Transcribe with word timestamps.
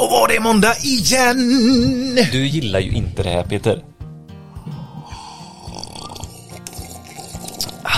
Då 0.00 0.06
var 0.06 0.28
det 0.28 0.40
måndag 0.40 0.74
igen! 0.82 2.18
Du 2.32 2.46
gillar 2.46 2.80
ju 2.80 2.90
inte 2.90 3.22
det 3.22 3.28
här 3.28 3.42
Peter. 3.42 3.82
Ah. 7.82 7.90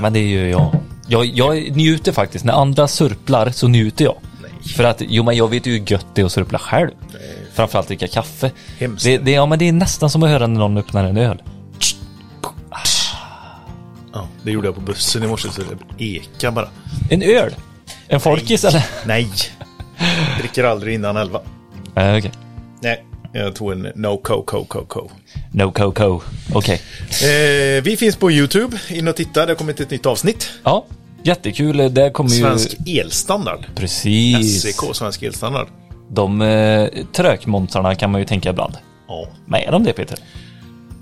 Men 0.00 0.12
det 0.12 0.28
gör 0.28 0.44
jag. 0.44 0.76
jag. 1.08 1.26
Jag 1.26 1.76
njuter 1.76 2.12
faktiskt. 2.12 2.44
När 2.44 2.52
andra 2.52 2.88
surplar 2.88 3.50
så 3.50 3.68
njuter 3.68 4.04
jag. 4.04 4.16
För 4.76 4.84
att, 4.84 5.02
jo 5.08 5.24
men 5.24 5.36
jag 5.36 5.50
vet 5.50 5.66
ju 5.66 5.78
hur 5.78 5.92
gött 5.92 6.06
det 6.14 6.20
är 6.20 6.26
att 6.26 6.32
surpla 6.32 6.58
själv. 6.58 6.90
Framförallt 7.54 7.88
dricka 7.88 8.08
kaffe. 8.08 8.50
Hemskt. 8.78 9.04
Det, 9.04 9.18
det, 9.18 9.30
ja 9.30 9.46
men 9.46 9.58
det 9.58 9.68
är 9.68 9.72
nästan 9.72 10.10
som 10.10 10.22
att 10.22 10.30
höra 10.30 10.46
när 10.46 10.60
någon 10.60 10.78
öppnar 10.78 11.04
en 11.04 11.16
öl. 11.16 11.42
Ja, 14.12 14.28
det 14.42 14.50
gjorde 14.50 14.68
jag 14.68 14.74
på 14.74 14.80
bussen 14.80 15.22
i 15.22 15.26
morse 15.26 15.48
så 15.50 15.62
det 15.98 16.04
eka 16.04 16.50
bara. 16.50 16.68
En 17.10 17.22
öl? 17.22 17.54
En 18.08 18.20
folkis 18.20 18.64
eller? 18.64 18.86
Nej. 19.06 19.28
Dricker 20.40 20.64
aldrig 20.64 20.94
innan 20.94 21.16
elva. 21.16 21.40
Eh, 21.96 22.16
Okej. 22.16 22.32
Nej, 22.80 23.04
jag 23.32 23.56
tog 23.56 23.72
en 23.72 23.92
no 23.94 24.16
co 24.16 24.42
co 24.42 24.64
co 24.64 24.84
co. 24.84 25.08
No 25.52 25.72
coco. 25.72 26.20
Okej. 26.52 26.80
Eh, 27.22 27.82
vi 27.82 27.96
finns 27.98 28.16
på 28.16 28.30
YouTube. 28.30 28.76
In 28.90 29.08
och 29.08 29.16
titta, 29.16 29.46
det 29.46 29.52
har 29.52 29.56
kommit 29.56 29.80
ett 29.80 29.90
nytt 29.90 30.06
avsnitt. 30.06 30.50
Ja, 30.64 30.86
jättekul. 31.22 31.94
Det 31.94 32.10
kommer 32.10 32.30
ju... 32.30 32.40
Svensk 32.40 32.76
elstandard. 32.86 33.66
Precis. 33.74 34.62
SEK, 34.62 34.94
Svensk 34.94 35.22
elstandard. 35.22 35.68
De 36.10 36.42
eh, 36.42 36.88
trökmontrarna 37.12 37.94
kan 37.94 38.10
man 38.10 38.20
ju 38.20 38.24
tänka 38.26 38.50
ibland. 38.50 38.74
Ja. 39.08 39.28
Men 39.46 39.60
är 39.60 39.72
de 39.72 39.84
det 39.84 39.92
Peter? 39.92 40.18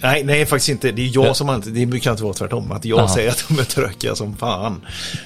Nej, 0.01 0.25
nej, 0.25 0.47
faktiskt 0.47 0.69
inte. 0.69 0.93
Det 0.93 1.03
är 1.03 1.11
jag 1.15 1.27
Ja. 1.27 1.35
som 1.35 1.49
alltid, 1.49 1.73
det 1.73 1.87
brukar 1.87 2.11
inte 2.11 2.23
vara 2.23 2.35
tvärtom. 2.35 2.73
Att 2.73 2.85
jag 2.85 2.99
Aha. 2.99 3.09
säger 3.15 3.31
att 3.31 3.45
de 3.49 3.59
är 3.59 3.65
trökiga 3.65 4.15
som 4.15 4.37
fan. 4.37 4.81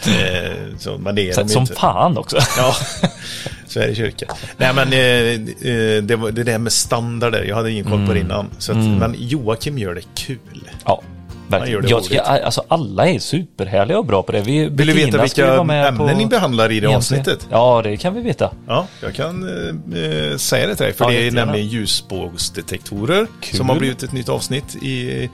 Eh, 0.07 0.53
så, 0.79 0.99
men 0.99 1.15
det 1.15 1.29
är 1.29 1.33
Så, 1.33 1.43
de 1.43 1.49
som 1.49 1.63
inte. 1.63 1.75
fan 1.75 2.19
också. 2.19 2.37
Ja, 2.57 2.77
Sveriges 3.67 3.97
kyrka. 3.99 4.27
Nej 4.57 4.75
men 4.75 4.93
eh, 4.93 5.71
eh, 5.73 6.03
det, 6.03 6.17
var, 6.17 6.31
det 6.31 6.43
där 6.45 6.59
med 6.59 6.73
standarder, 6.73 7.45
jag 7.45 7.57
hade 7.57 7.71
ingen 7.71 7.85
koll 7.85 7.95
Mm. 7.95 8.07
på 8.07 8.15
det 8.15 8.21
innan. 8.21 8.47
Så 8.59 8.73
att, 8.73 8.79
Men 8.79 9.15
Joakim 9.19 9.79
gör 9.79 9.95
det 9.95 10.03
kul. 10.15 10.39
Ja, 10.85 11.03
verkligen. 11.51 11.89
Jag 11.89 12.05
ska, 12.05 12.21
alltså 12.21 12.63
alla 12.69 13.09
är 13.09 13.19
superhärliga 13.19 13.99
och 13.99 14.07
bra 14.07 14.23
på 14.23 14.33
det. 14.33 14.41
Vi, 14.41 14.69
Vill 14.69 14.87
du 14.87 14.93
veta 14.93 15.23
vilka 15.23 15.63
med 15.65 15.87
ämnen 15.89 16.09
på 16.09 16.15
ni 16.17 16.27
behandlar 16.27 16.73
i 16.73 16.81
det 16.81 16.87
avsnittet? 16.97 17.47
Ja, 17.51 17.81
det 17.85 17.97
kan 17.97 18.15
vi 18.15 18.21
veta. 18.23 18.51
Ja, 18.69 18.87
jag 19.03 19.15
kan 19.15 19.49
eh, 19.49 20.05
eh, 20.05 20.37
säga 20.37 20.67
det 20.67 20.75
till 20.77 20.85
dig. 20.85 20.93
För 20.95 21.05
Ja, 21.05 21.11
det 21.11 21.17
är 21.17 21.23
jättegärna. 21.25 21.45
nämligen 21.47 21.69
ljusbågsdetektorer 21.69 23.27
Kul. 23.41 23.57
som 23.57 23.69
har 23.69 23.77
blivit 23.77 24.03
ett 24.03 24.13
nytt 24.13 24.29
avsnitt 24.29 24.77
i, 24.83 25.29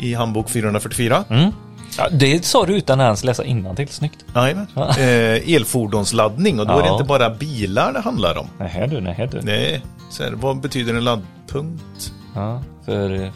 i 0.00 0.14
handbok 0.14 0.50
444. 0.50 1.24
Mm. 1.30 1.50
Ja, 1.98 2.08
det 2.12 2.44
sa 2.44 2.66
du 2.66 2.76
utan 2.76 3.00
att 3.00 3.04
ens 3.04 3.24
läsa 3.24 3.44
innantill. 3.44 3.88
Snyggt. 3.88 4.24
Jajamän. 4.34 4.66
Ja. 4.74 4.88
Eh, 4.98 5.54
elfordonsladdning 5.54 6.60
och 6.60 6.66
då 6.66 6.72
är 6.72 6.82
det 6.82 6.86
Ja. 6.88 6.92
inte 6.92 7.04
bara 7.08 7.30
bilar 7.30 7.92
det 7.92 8.00
handlar 8.00 8.38
om. 8.38 8.46
Nähä 8.58 8.86
du, 8.86 9.00
nähä 9.00 9.26
du. 9.26 9.40
Nej, 9.42 9.80
så 10.10 10.22
här, 10.22 10.30
vad 10.32 10.60
betyder 10.60 10.94
en 10.94 11.04
laddpunkt? 11.04 12.12
Ja, 12.34 12.62
för 12.86 13.32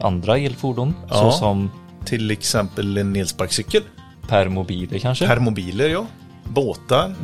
andra 0.00 0.38
elfordon, 0.38 0.94
Ja. 1.08 1.14
såsom 1.14 1.70
Till 2.04 2.30
exempel 2.30 2.96
en 2.96 3.16
elsparkcykel. 3.16 3.82
permobiler 4.28 4.98
kanske? 4.98 5.26
Permobiler, 5.26 5.88
ja. 5.88 6.06
Båtar, 6.44 7.14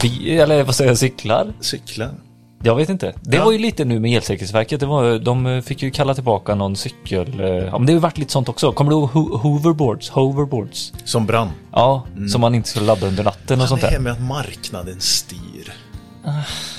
Bi- 0.00 0.38
eller 0.38 0.62
vad 0.64 0.74
säger 0.74 0.90
jag, 0.90 0.98
cyklar? 0.98 1.52
cyklar. 1.60 2.10
Jag 2.64 2.74
vet 2.76 2.88
inte. 2.88 3.14
Det 3.22 3.36
Ja. 3.36 3.44
var 3.44 3.52
ju 3.52 3.58
lite 3.58 3.84
nu 3.84 4.00
med 4.00 4.16
Elsäkerhetsverket. 4.16 4.80
Det 4.80 4.86
var, 4.86 5.18
de 5.18 5.62
fick 5.62 5.82
ju 5.82 5.90
kalla 5.90 6.14
tillbaka 6.14 6.54
någon 6.54 6.76
cykel. 6.76 7.40
eh, 7.40 7.46
Ja, 7.46 7.78
men 7.78 7.86
det 7.86 7.92
har 7.92 7.96
ju 7.96 7.98
varit 7.98 8.18
lite 8.18 8.32
sånt 8.32 8.48
också. 8.48 8.72
Kommer 8.72 8.90
du 8.90 8.96
ihåg 8.96 9.10
ho- 9.10 9.38
hoverboards? 9.38 10.08
Hoverboards. 10.10 10.92
Som 11.04 11.26
brann. 11.26 11.48
Ja, 11.72 12.04
som 12.32 12.40
man 12.40 12.54
inte 12.54 12.68
ska 12.68 12.80
ladda 12.80 13.06
under 13.06 13.24
natten 13.24 13.60
och 13.60 13.68
sånt 13.68 13.80
det 13.80 13.86
här 13.86 13.94
där. 13.94 14.00
med 14.00 14.12
att 14.12 14.20
marknaden 14.22 15.00
styr. 15.00 15.72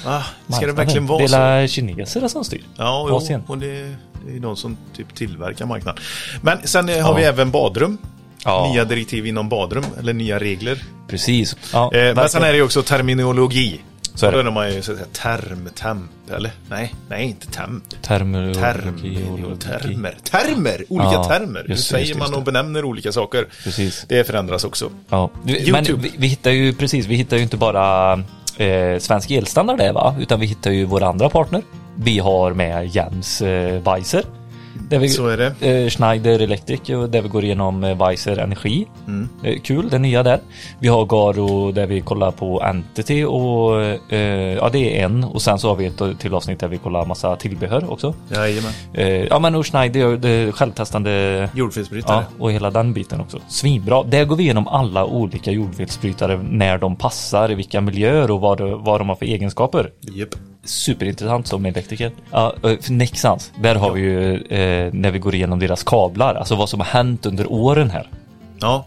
Va? 0.05 0.23
Ska 0.49 0.65
det 0.65 0.71
verkligen 0.73 1.05
vara 1.07 1.21
det 1.21 1.27
så? 1.29 1.35
är 1.35 1.67
kineser 1.67 2.27
som 2.27 2.43
styr. 2.43 2.61
Ja, 2.77 3.05
jo, 3.09 3.15
Asien. 3.17 3.43
och 3.47 3.57
det, 3.57 3.95
det 4.27 4.35
är 4.35 4.39
de 4.39 4.55
som 4.55 4.77
typ 4.95 5.15
tillverkar 5.15 5.65
marknaden. 5.65 6.03
Men 6.41 6.57
sen 6.63 6.89
eh, 6.89 6.95
har 6.95 7.11
Ja. 7.11 7.15
vi 7.17 7.23
även 7.23 7.51
badrum. 7.51 7.97
Ja. 8.45 8.69
Nya 8.73 8.85
direktiv 8.85 9.25
inom 9.27 9.49
badrum, 9.49 9.83
eller 9.99 10.13
nya 10.13 10.39
regler. 10.39 10.83
Precis. 11.07 11.55
Ja, 11.73 11.91
Eh, 11.93 12.15
men 12.15 12.29
sen 12.29 12.43
är 12.43 12.51
det 12.51 12.55
ju 12.57 12.63
också 12.63 12.83
terminologi. 12.83 13.81
Så 14.15 14.25
är 14.25 14.31
det. 14.31 14.43
Då 14.43 14.47
är 14.49 14.53
man 14.53 14.73
ju 14.73 14.81
så 14.81 14.95
säga 14.95 15.05
term, 15.11 15.69
temp, 15.75 16.11
eller? 16.31 16.51
Nej, 16.69 16.93
nej 17.09 17.25
inte 17.25 17.47
temp. 17.51 17.83
Terminologi. 18.01 18.53
Term, 18.59 18.99
ologi. 19.33 19.57
termer, 19.59 20.15
termer, 20.23 20.85
olika 20.89 21.11
Ja, 21.13 21.23
termer. 21.23 21.65
Det, 21.67 21.77
säger 21.77 22.01
just 22.05 22.13
det, 22.13 22.19
man 22.19 22.27
just 22.27 22.37
och 22.37 22.43
benämner 22.43 22.85
olika 22.85 23.11
saker. 23.11 23.47
Precis. 23.63 24.05
Det 24.07 24.27
förändras 24.27 24.63
också. 24.63 24.89
Ja. 25.09 25.29
Men 25.71 25.83
vi, 25.83 26.11
vi 26.17 26.27
hittar 26.27 26.51
ju 26.51 26.73
precis, 26.73 27.05
vi 27.05 27.15
hittar 27.15 27.37
ju 27.37 27.43
inte 27.43 27.57
bara 27.57 28.15
eh, 28.57 28.99
Svensk 28.99 29.31
Elstandard 29.31 29.81
är 29.81 29.93
va, 29.93 30.15
utan 30.19 30.39
vi 30.39 30.45
hittar 30.45 30.71
ju 30.71 30.85
våra 30.85 31.07
andra 31.07 31.29
partner. 31.29 31.61
Vi 31.95 32.19
har 32.19 32.53
med 32.53 32.87
Jens 32.87 33.41
eh, 33.41 33.81
Weiser. 33.81 34.23
Där 34.93 34.99
vi, 34.99 35.09
Så 35.09 35.27
är 35.27 35.37
det. 35.37 35.83
Eh, 35.83 35.89
Schneider 35.89 36.39
Electric, 36.39 36.89
och 36.89 37.09
där 37.09 37.21
vi 37.21 37.29
går 37.29 37.43
igenom 37.43 37.83
eh, 37.83 38.07
Weiser 38.07 38.37
Energi. 38.37 38.87
Mm. 39.07 39.29
Eh, 39.43 39.59
kul, 39.61 39.89
det 39.89 39.99
nya 39.99 40.23
där. 40.23 40.39
Vi 40.79 40.87
har 40.87 41.05
Garo 41.05 41.71
där 41.71 41.87
vi 41.87 42.01
kollar 42.01 42.31
på 42.31 42.63
Entity 42.63 43.23
och 43.23 43.81
eh, 44.13 44.53
ja 44.53 44.69
det 44.69 44.99
är 44.99 45.05
en. 45.05 45.23
Och 45.23 45.41
sen 45.41 45.59
så 45.59 45.67
har 45.69 45.75
vi 45.75 45.85
ett 45.85 46.19
till 46.19 46.33
avsnitt 46.33 46.59
där 46.59 46.67
vi 46.67 46.77
kollar 46.77 47.05
massa 47.05 47.35
tillbehör 47.35 47.91
också. 47.91 48.13
Jajamän. 48.29 48.71
Eh, 48.93 49.07
ja 49.07 49.39
men 49.39 49.55
och 49.55 49.67
Schneider 49.67 50.17
det 50.17 50.51
självtestande 50.51 51.49
Jordfelsbrytare. 51.55 52.25
Ja, 52.29 52.43
och 52.43 52.51
hela 52.51 52.71
den 52.71 52.93
biten 52.93 53.21
också. 53.21 53.39
Svinbra. 53.47 54.03
Där 54.03 54.25
går 54.25 54.35
vi 54.35 54.43
igenom 54.43 54.67
alla 54.67 55.05
olika 55.05 55.51
jordfelsbrytare 55.51 56.39
när 56.49 56.77
de 56.77 56.95
passar, 56.95 57.51
i 57.51 57.55
vilka 57.55 57.81
miljöer 57.81 58.31
och 58.31 58.41
vad, 58.41 58.61
vad 58.61 58.99
de 59.01 59.09
har 59.09 59.15
för 59.15 59.25
egenskaper. 59.25 59.91
Japp. 60.01 60.35
Superintressant 60.65 61.47
som 61.47 61.65
elektriker. 61.65 62.11
Ja, 62.31 62.55
eh, 62.63 62.77
för 62.81 62.91
Nexans, 62.91 63.51
där 63.61 63.75
har 63.75 63.91
vi 63.91 64.01
ju 64.01 64.35
eh, 64.35 64.93
när 64.93 65.11
vi 65.11 65.19
går 65.19 65.35
igenom 65.35 65.59
deras 65.59 65.83
kablar, 65.83 66.35
alltså 66.35 66.55
vad 66.55 66.69
som 66.69 66.79
har 66.79 66.87
hänt 66.87 67.25
under 67.25 67.51
åren 67.51 67.89
här. 67.89 68.07
Ja. 68.59 68.85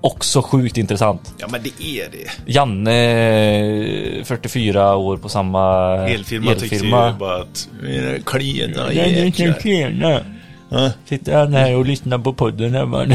Också 0.00 0.42
sjukt 0.42 0.76
intressant. 0.78 1.34
ja, 1.38 1.46
men 1.50 1.60
det 1.62 1.82
är 1.84 2.08
det. 2.12 2.52
Janne, 2.52 4.18
eh, 4.18 4.24
44 4.24 4.96
år 4.96 5.16
på 5.16 5.28
samma 5.28 5.96
Elfirma, 6.08 6.54
tyckte 6.54 6.76
ju 6.76 6.90
bara 6.90 7.40
att 7.42 7.68
"Era 7.88 8.18
klena 8.22 8.92
jäklar. 8.92 10.24
Ja. 10.70 10.90
Sitter 11.04 11.36
han 11.38 11.52
här 11.54 11.76
och 11.76 11.86
lyssnar 11.86 12.18
på 12.18 12.32
podden 12.32 12.74
här 12.74 12.86
man. 12.86 13.14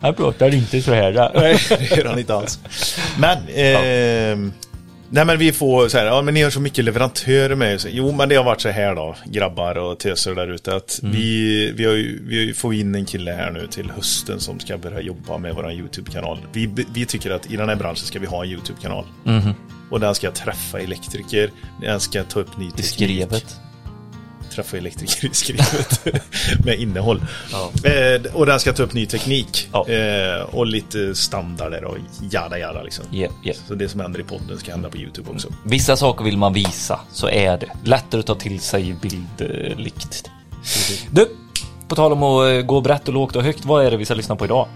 Han 0.00 0.14
pratar 0.14 0.54
inte 0.54 0.82
så 0.82 0.92
här. 0.92 1.30
Nej, 1.34 1.56
det 1.68 1.96
gör 1.96 2.04
han 2.04 2.18
inte 2.18 2.34
alls. 2.34 2.58
Men, 3.18 3.38
ehm, 3.54 4.52
nej 5.14 5.24
men 5.24 5.38
vi 5.38 5.52
får 5.52 5.88
så 5.88 5.98
här, 5.98 6.06
ja 6.06 6.22
men 6.22 6.34
ni 6.34 6.42
har 6.42 6.50
så 6.50 6.60
mycket 6.60 6.84
leverantörer 6.84 7.54
med 7.54 7.72
er. 7.72 7.90
Jo 7.90 8.12
men 8.12 8.28
det 8.28 8.34
har 8.34 8.44
varit 8.44 8.60
så 8.60 8.68
här 8.68 8.94
då, 8.94 9.16
grabbar 9.24 9.78
och 9.78 9.98
töser 9.98 10.34
där 10.34 10.48
ute. 10.48 10.76
Att 10.76 11.00
vi, 11.02 11.72
vi, 11.76 11.84
har 11.84 11.92
ju, 11.92 12.22
vi 12.26 12.54
får 12.54 12.74
in 12.74 12.94
en 12.94 13.04
kille 13.04 13.32
här 13.32 13.50
nu 13.50 13.66
till 13.66 13.90
hösten 13.90 14.40
som 14.40 14.60
ska 14.60 14.78
börja 14.78 15.00
jobba 15.00 15.38
med 15.38 15.54
vår 15.54 15.72
YouTube-kanal. 15.72 16.38
Vi, 16.52 16.70
vi 16.94 17.06
tycker 17.06 17.30
att 17.30 17.50
i 17.50 17.56
den 17.56 17.68
här 17.68 17.76
branschen 17.76 18.06
ska 18.06 18.18
vi 18.18 18.26
ha 18.26 18.44
en 18.44 18.50
YouTube-kanal. 18.50 19.04
Och 19.90 20.00
den 20.00 20.14
ska 20.14 20.30
träffa 20.30 20.80
elektriker, 20.80 21.50
den 21.80 22.00
ska 22.00 22.24
ta 22.24 22.40
upp 22.40 22.58
ny 22.58 22.70
teknik. 22.70 22.86
skrevet. 22.86 23.63
Träffa 24.54 24.76
elektriker 24.76 25.26
i 25.26 25.34
skrivet 25.34 26.06
med 26.64 26.78
innehåll. 26.78 27.20
Eh, 27.84 28.34
och 28.34 28.46
den 28.46 28.60
ska 28.60 28.72
ta 28.72 28.82
upp 28.82 28.92
ny 28.92 29.06
teknik. 29.06 29.68
Ja. 29.72 29.88
Eh, 29.88 30.42
och 30.42 30.66
lite 30.66 31.14
standarder 31.14 31.84
och 31.84 31.96
jada 32.30 32.58
jada 32.58 32.82
liksom. 32.82 33.04
Yep, 33.12 33.32
yep. 33.44 33.56
Så 33.68 33.74
det 33.74 33.88
som 33.88 34.00
händer 34.00 34.20
i 34.20 34.22
podden 34.22 34.58
ska 34.58 34.72
hända 34.72 34.90
på 34.90 34.96
YouTube 34.96 35.30
också. 35.30 35.48
Vissa 35.64 35.96
saker 35.96 36.24
vill 36.24 36.38
man 36.38 36.52
visa, 36.52 37.00
så 37.12 37.28
är 37.28 37.58
det. 37.58 37.68
Lättare 37.84 38.20
att 38.20 38.26
ta 38.26 38.34
till 38.34 38.60
sig 38.60 38.96
bildligt. 39.02 40.30
Du, 41.10 41.28
på 41.88 41.94
tal 41.94 42.12
om 42.12 42.22
att 42.22 42.50
eh, 42.50 42.60
gå 42.60 42.80
brett 42.80 43.08
och 43.08 43.14
lågt 43.14 43.36
och 43.36 43.42
högt, 43.42 43.64
vad 43.64 43.86
är 43.86 43.90
det 43.90 43.96
vi 43.96 44.04
ska 44.04 44.14
lyssna 44.14 44.36
på 44.36 44.44
idag? 44.44 44.68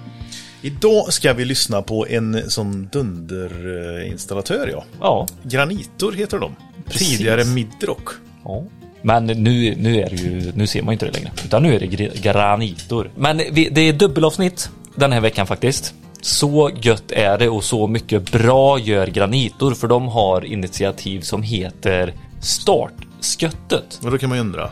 Idag 0.63 1.13
ska 1.13 1.33
vi 1.33 1.45
lyssna 1.45 1.83
på 1.83 2.07
en 2.09 2.51
sån 2.51 2.89
dunderinstallatör 2.93 4.69
ja. 4.73 4.85
Ja. 5.01 5.27
Granitor 5.43 6.13
heter 6.13 6.39
de. 6.39 6.57
Precis. 6.87 7.09
Tidigare 7.09 7.45
Midrock. 7.45 8.09
ja. 8.45 8.65
Men 9.03 9.27
nu, 9.27 9.75
nu 9.77 9.97
är 10.01 10.11
det 10.11 10.17
ju, 10.17 10.53
nu 10.55 10.67
ser 10.67 10.83
man 10.83 10.93
inte 10.93 11.07
det 11.07 11.13
längre. 11.13 11.31
Utan 11.45 11.63
nu 11.63 11.75
är 11.75 11.81
det 11.81 11.87
gr- 11.87 12.23
granitor. 12.23 13.11
Men 13.17 13.41
vi, 13.53 13.69
det 13.69 13.81
är 13.81 13.93
dubbelavsnitt 13.93 14.71
den 14.95 15.13
här 15.13 15.21
veckan 15.21 15.47
faktiskt. 15.47 15.95
Så 16.21 16.71
gött 16.81 17.11
är 17.11 17.39
det 17.39 17.49
och 17.49 17.65
så 17.65 17.87
mycket 17.87 18.33
bra 18.33 18.79
gör 18.79 19.07
granitor 19.07 19.75
för 19.75 19.89
de 19.89 20.09
har 20.09 20.45
initiativ 20.45 21.21
som 21.21 21.43
heter 21.43 22.15
Startsköttet. 22.41 24.01
Och 24.05 24.11
då 24.11 24.19
kan 24.19 24.29
man 24.29 24.39
ju 24.39 24.45
undra. 24.45 24.71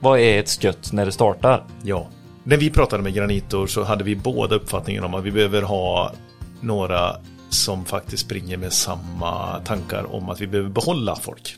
Vad 0.00 0.20
är 0.20 0.40
ett 0.40 0.48
skött 0.62 0.92
när 0.92 1.06
det 1.06 1.12
startar? 1.12 1.64
Ja. 1.82 2.08
När 2.44 2.56
vi 2.56 2.70
pratade 2.70 3.02
med 3.02 3.14
Granitor 3.14 3.66
så 3.66 3.84
hade 3.84 4.04
vi 4.04 4.16
båda 4.16 4.54
uppfattningen 4.54 5.04
om 5.04 5.14
att 5.14 5.24
vi 5.24 5.30
behöver 5.30 5.62
ha 5.62 6.12
några 6.60 7.16
som 7.54 7.84
faktiskt 7.84 8.24
springer 8.24 8.56
med 8.56 8.72
samma 8.72 9.58
tankar 9.58 10.14
om 10.14 10.28
att 10.28 10.40
vi 10.40 10.46
behöver 10.46 10.70
behålla 10.70 11.16
folk. 11.16 11.56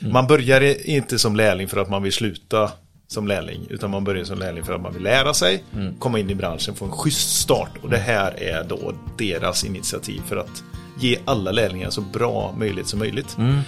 Man 0.00 0.26
börjar 0.26 0.86
inte 0.90 1.18
som 1.18 1.36
lärling 1.36 1.68
för 1.68 1.76
att 1.76 1.90
man 1.90 2.02
vill 2.02 2.12
sluta 2.12 2.70
som 3.06 3.26
lärling, 3.26 3.66
utan 3.70 3.90
man 3.90 4.04
börjar 4.04 4.24
som 4.24 4.38
lärling 4.38 4.64
för 4.64 4.72
att 4.72 4.80
man 4.80 4.94
vill 4.94 5.02
lära 5.02 5.34
sig, 5.34 5.64
komma 5.98 6.18
in 6.18 6.30
i 6.30 6.34
branschen, 6.34 6.74
få 6.74 6.84
en 6.84 6.90
schysst 6.90 7.40
start. 7.40 7.70
Och 7.82 7.90
det 7.90 7.98
här 7.98 8.42
är 8.42 8.64
då 8.64 8.94
deras 9.18 9.64
initiativ 9.64 10.20
för 10.26 10.36
att 10.36 10.62
ge 11.00 11.18
alla 11.24 11.52
lärlingar 11.52 11.90
så 11.90 12.00
bra 12.00 12.54
möjlighet 12.58 12.86
som 12.88 12.98
möjligt. 12.98 13.36
Mm. 13.38 13.60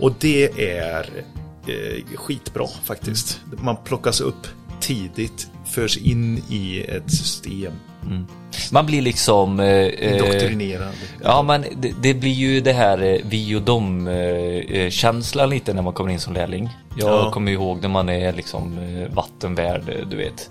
Och 0.00 0.12
det 0.20 0.70
är 0.78 1.06
eh, 1.66 2.16
skitbra 2.16 2.66
faktiskt. 2.84 3.40
Man 3.62 3.76
plockas 3.84 4.20
upp 4.20 4.46
tidigt, 4.80 5.48
förs 5.66 5.96
in 5.96 6.42
i 6.50 6.80
ett 6.80 7.10
system. 7.10 7.72
Man 8.72 8.86
blir 8.86 9.02
liksom... 9.02 9.60
Eh, 9.60 9.66
eh, 9.66 10.12
Indoktrinerad. 10.12 10.88
Ja 11.24 11.42
men 11.42 11.64
det, 11.76 11.92
det 12.02 12.14
blir 12.14 12.32
ju 12.32 12.60
det 12.60 12.72
här 12.72 13.02
eh, 13.02 13.18
vi 13.24 13.54
och 13.54 13.62
dem 13.62 14.08
eh, 14.08 14.14
eh, 14.80 14.90
känslan 14.90 15.50
lite 15.50 15.72
när 15.74 15.82
man 15.82 15.92
kommer 15.92 16.10
in 16.12 16.20
som 16.20 16.34
lärling. 16.34 16.70
Jag 16.98 17.08
Ja. 17.26 17.30
kommer 17.30 17.52
ihåg 17.52 17.82
när 17.82 17.88
man 17.88 18.08
är 18.08 18.32
liksom 18.32 18.78
vattenvärd, 19.14 20.06
du 20.10 20.16
vet. 20.16 20.50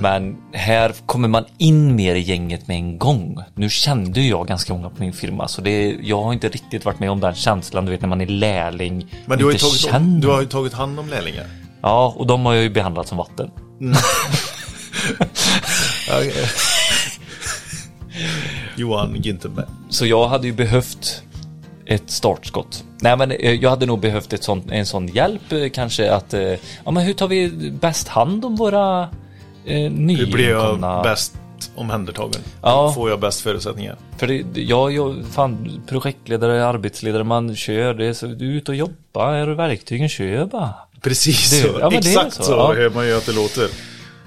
Men 0.00 0.36
här 0.52 0.94
kommer 1.06 1.28
man 1.28 1.44
in 1.58 1.96
mer 1.96 2.14
i 2.14 2.20
gänget 2.20 2.68
med 2.68 2.76
en 2.76 2.98
gång. 2.98 3.38
Nu 3.54 3.70
kände 3.70 4.20
jag 4.20 4.46
ganska 4.46 4.74
många 4.74 4.90
på 4.90 5.02
min 5.02 5.12
firma 5.12 5.48
så 5.48 5.60
det, 5.60 5.96
jag 6.02 6.22
har 6.22 6.32
inte 6.32 6.48
riktigt 6.48 6.84
varit 6.84 7.00
med 7.00 7.10
om 7.10 7.20
den 7.20 7.34
känslan 7.34 7.84
du 7.84 7.90
vet 7.92 8.00
när 8.00 8.08
man 8.08 8.20
är 8.20 8.26
lärling. 8.26 9.14
Men 9.26 9.38
du 9.38 9.44
har, 9.44 9.52
ju 9.52 9.58
tagit, 9.58 9.74
känner. 9.80 10.20
du 10.20 10.28
har 10.28 10.40
ju 10.40 10.46
tagit 10.46 10.72
hand 10.72 11.00
om 11.00 11.08
lärlingar. 11.08 11.46
Ja 11.82 12.14
och 12.16 12.26
de 12.26 12.46
har 12.46 12.54
jag 12.54 12.62
ju 12.62 12.70
behandlat 12.70 13.08
som 13.08 13.18
vatten. 13.18 13.50
Johan 18.76 19.14
Ginterberg. 19.22 19.66
Så 19.90 20.06
jag 20.06 20.28
hade 20.28 20.46
ju 20.46 20.52
behövt 20.52 21.22
ett 21.86 22.10
startskott. 22.10 22.84
Nej 23.00 23.16
men 23.16 23.30
eh, 23.30 23.52
jag 23.52 23.70
hade 23.70 23.86
nog 23.86 24.00
behövt 24.00 24.32
ett 24.32 24.44
sånt, 24.44 24.66
en 24.70 24.86
sån 24.86 25.08
hjälp 25.08 25.52
eh, 25.52 25.68
kanske 25.68 26.12
att, 26.12 26.34
eh, 26.34 26.40
ja 26.84 26.90
men 26.90 26.96
hur 27.02 27.12
tar 27.12 27.28
vi 27.28 27.50
bäst 27.80 28.08
hand 28.08 28.44
om 28.44 28.56
våra 28.56 29.02
eh, 29.02 29.08
Hur 29.76 29.90
blir 30.32 30.48
jag 30.48 30.62
nyinkomna? 30.62 31.02
bäst 31.02 31.34
omhändertagen? 31.74 32.40
Ja. 32.62 32.92
Får 32.94 33.10
jag 33.10 33.20
bäst 33.20 33.40
förutsättningar? 33.40 33.96
För 34.16 34.26
det, 34.26 34.44
jag, 34.60 34.92
jag, 34.92 35.16
fan 35.32 35.82
projektledare, 35.88 36.66
arbetsledare, 36.66 37.24
man 37.24 37.56
kör, 37.56 37.94
det 37.94 38.06
är 38.06 38.12
så, 38.12 38.26
du 38.26 38.50
är 38.50 38.54
ute 38.56 38.70
och 38.70 38.76
jobbar, 38.76 39.32
är 39.32 39.46
du 39.46 39.54
verktygen, 39.54 40.08
kör 40.08 40.44
bara. 40.46 40.74
Precis 41.02 41.50
Det- 41.50 41.56
så. 41.68 41.78
ja, 41.80 41.90
men 41.90 41.90
det 41.90 41.96
är 41.96 41.98
Exakt 42.18 42.34
så, 42.34 42.42
så, 42.42 42.52
ja. 42.52 42.74
hör 42.76 42.90
man 42.90 43.06
ju 43.06 43.16
att 43.16 43.26
det 43.26 43.32
låter. 43.32 43.68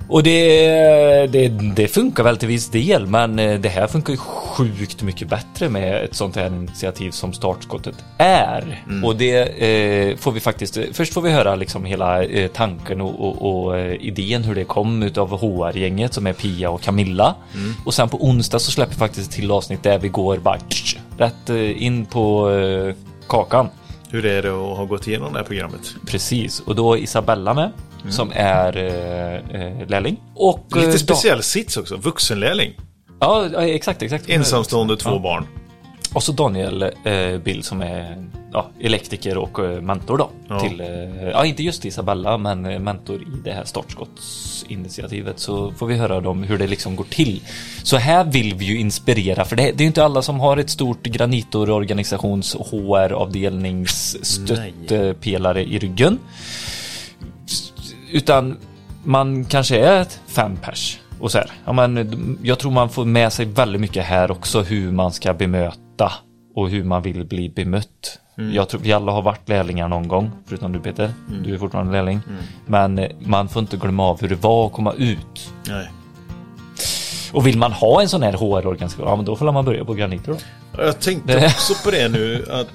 Och 0.09 0.23
det, 0.23 1.27
det, 1.27 1.47
det 1.75 1.87
funkar 1.87 2.23
väl 2.23 2.37
till 2.37 2.47
viss 2.47 2.69
del, 2.69 3.07
men 3.07 3.39
eh, 3.39 3.59
det 3.59 3.69
här 3.69 3.87
funkar 3.87 4.13
ju 4.13 4.17
sjukt 4.17 5.01
mycket 5.01 5.29
bättre 5.29 5.69
med 5.69 6.03
ett 6.03 6.15
sånt 6.15 6.35
här 6.35 6.47
initiativ 6.47 7.11
som 7.11 7.33
startskottet 7.33 7.95
är. 8.17 8.83
Och 9.05 9.15
det 9.15 9.37
eh, 9.39 10.17
får 10.17 10.31
vi 10.31 10.39
faktiskt, 10.39 10.79
först 10.93 11.13
får 11.13 11.21
vi 11.21 11.31
höra 11.31 11.55
liksom 11.55 11.85
hela 11.85 12.23
eh, 12.23 12.47
tanken 12.51 13.01
och, 13.01 13.19
och, 13.19 13.65
och 13.65 13.77
eh, 13.77 13.93
idén 14.01 14.43
hur 14.43 14.55
det 14.55 14.63
kom 14.63 15.03
utav 15.03 15.29
HR-gänget 15.29 16.13
som 16.13 16.27
är 16.27 16.33
Pia 16.33 16.69
och 16.69 16.81
Camilla. 16.81 17.35
Och 17.85 17.93
sen 17.93 18.09
på 18.09 18.25
onsdag 18.25 18.59
så 18.59 18.71
släpper 18.71 18.93
vi 18.93 18.99
faktiskt 18.99 19.31
till 19.31 19.51
avsnitt 19.51 19.83
där 19.83 19.99
vi 19.99 20.09
går 20.09 20.37
bara 20.37 20.59
tsch, 20.59 20.97
rätt 21.17 21.49
eh, 21.49 21.83
in 21.83 22.05
på 22.05 22.51
eh, 22.51 22.95
kakan. 23.27 23.69
Hur 24.09 24.25
är 24.25 24.41
det 24.41 24.49
att 24.49 24.77
ha 24.77 24.85
gått 24.85 25.07
igenom 25.07 25.33
det 25.33 25.39
här 25.39 25.45
programmet? 25.45 25.95
Precis, 26.07 26.59
och 26.59 26.75
då 26.75 26.93
är 26.93 26.97
Isabella 26.97 27.53
med. 27.53 27.71
Som 28.09 28.31
är 28.35 28.77
eh, 28.77 29.61
eh, 29.61 29.87
lärling. 29.87 30.17
Och, 30.35 30.59
eh, 30.71 30.77
Lite 30.77 30.89
Dan- 30.91 30.99
speciell 30.99 31.43
sits 31.43 31.77
också. 31.77 31.95
Vuxenlärling. 31.95 32.71
Ja, 33.19 33.61
exakt, 33.63 34.01
exakt. 34.01 34.29
Ensamstående, 34.29 34.97
två 34.97 35.09
Ja. 35.09 35.19
barn. 35.19 35.47
Och 36.13 36.23
så 36.23 36.31
Daniel 36.31 36.83
eh, 36.83 37.37
Bill 37.43 37.63
som 37.63 37.81
är 37.81 38.25
ja, 38.53 38.69
elektriker 38.81 39.37
och 39.37 39.59
eh, 39.59 39.81
mentor 39.81 40.17
då. 40.17 40.29
Ja. 40.47 40.59
Till, 40.59 40.81
eh, 40.81 40.87
ja, 41.29 41.45
inte 41.45 41.63
just 41.63 41.85
Isabella, 41.85 42.37
men 42.37 42.65
eh, 42.65 42.79
mentor 42.79 43.21
i 43.21 43.25
det 43.43 43.51
här 43.51 43.63
startskottsinitiativet. 43.65 45.39
Så 45.39 45.71
får 45.71 45.87
vi 45.87 45.95
höra 45.95 46.29
om 46.29 46.43
hur 46.43 46.57
det 46.57 46.67
liksom 46.67 46.95
går 46.95 47.03
till. 47.03 47.41
Så 47.83 47.97
här 47.97 48.23
vill 48.23 48.55
vi 48.55 48.65
ju 48.65 48.79
inspirera, 48.79 49.45
för 49.45 49.55
det, 49.55 49.63
det 49.63 49.77
är 49.77 49.81
ju 49.81 49.87
inte 49.87 50.03
alla 50.05 50.21
som 50.21 50.39
har 50.39 50.57
ett 50.57 50.69
stort 50.69 51.07
Granitor-organisations 51.07 52.55
HR-avdelningsstöttepelare 52.71 55.63
i 55.63 55.79
ryggen. 55.79 56.19
Utan 58.11 58.57
man 59.03 59.45
kanske 59.45 59.79
är 59.79 60.01
ett 60.01 60.21
fem 60.27 60.57
pers. 60.61 60.99
Och 61.19 61.31
så 61.31 61.37
här, 61.37 61.51
ja, 61.65 61.73
men 61.73 62.37
jag 62.43 62.59
tror 62.59 62.71
man 62.71 62.89
får 62.89 63.05
med 63.05 63.33
sig 63.33 63.45
väldigt 63.45 63.81
mycket 63.81 64.05
här 64.05 64.31
också 64.31 64.61
hur 64.61 64.91
man 64.91 65.11
ska 65.11 65.33
bemöta 65.33 66.11
och 66.55 66.69
hur 66.69 66.83
man 66.83 67.01
vill 67.01 67.25
bli 67.25 67.49
bemött. 67.49 68.19
Jag 68.53 68.69
tror 68.69 68.81
vi 68.81 68.93
alla 68.93 69.11
har 69.11 69.21
varit 69.21 69.49
lärlingar 69.49 69.87
någon 69.87 70.07
gång, 70.07 70.31
förutom 70.45 70.71
du 70.71 70.79
Peter. 70.79 71.11
Du 71.43 71.53
är 71.53 71.57
fortfarande 71.57 71.91
lärling. 71.91 72.19
Men 72.65 72.99
eh, 72.99 73.09
man 73.19 73.49
får 73.49 73.59
inte 73.59 73.77
glömma 73.77 74.03
av 74.03 74.21
hur 74.21 74.29
det 74.29 74.35
var 74.35 74.65
att 74.65 74.73
komma 74.73 74.93
ut. 74.93 75.53
Nej. 75.67 75.89
Och 77.33 77.47
vill 77.47 77.57
man 77.57 77.71
ha 77.71 78.01
en 78.01 78.09
sån 78.09 78.23
här 78.23 78.33
HR-organisation, 78.33 79.05
ja 79.07 79.15
men 79.15 79.25
då 79.25 79.35
får 79.35 79.51
man 79.51 79.65
börja 79.65 79.85
på 79.85 79.93
Granito 79.93 80.31
då. 80.31 80.37
Jag 80.83 80.99
tänkte 80.99 81.45
också 81.45 81.73
på 81.83 81.91
det 81.91 82.09
nu. 82.09 82.45
Att 82.51 82.67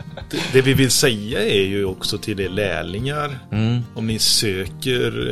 det- 0.52 0.60
vi 0.62 0.75
vill 0.75 0.90
säga 0.90 1.44
är 1.44 1.62
ju 1.62 1.84
också 1.84 2.19
till 2.19 2.40
er 2.40 2.49
lärlingar. 2.49 3.38
Mm. 3.52 3.81
Om 3.94 4.06
ni 4.06 4.19
söker 4.19 5.31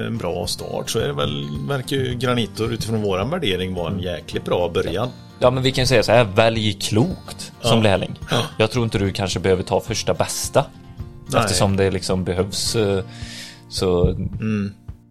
eh, 0.00 0.06
en 0.06 0.18
bra 0.18 0.46
start 0.46 0.90
så 0.90 0.98
är 0.98 1.06
det 1.06 1.12
väl, 1.12 1.46
verkar 1.68 1.96
ju 1.96 2.14
Granitor 2.14 2.72
utifrån 2.72 3.02
våran 3.02 3.30
värdering 3.30 3.74
vara 3.74 3.90
en 3.92 4.00
jäkligt 4.00 4.44
bra 4.44 4.68
början. 4.68 5.08
Ja 5.38 5.50
men 5.50 5.62
vi 5.62 5.72
kan 5.72 5.86
säga 5.86 6.02
så 6.02 6.12
här, 6.12 6.24
välj 6.24 6.72
klokt 6.72 7.52
som 7.62 7.76
Ja. 7.78 7.82
lärling. 7.82 8.14
Ja. 8.30 8.36
Jag 8.58 8.70
tror 8.70 8.84
inte 8.84 8.98
du 8.98 9.12
kanske 9.12 9.40
behöver 9.40 9.62
ta 9.62 9.80
första 9.80 10.14
bästa. 10.14 10.64
Nej. 11.26 11.40
Eftersom 11.40 11.76
det 11.76 11.90
liksom 11.90 12.24
behövs. 12.24 12.76
eh, 12.76 13.04
Så 13.68 14.16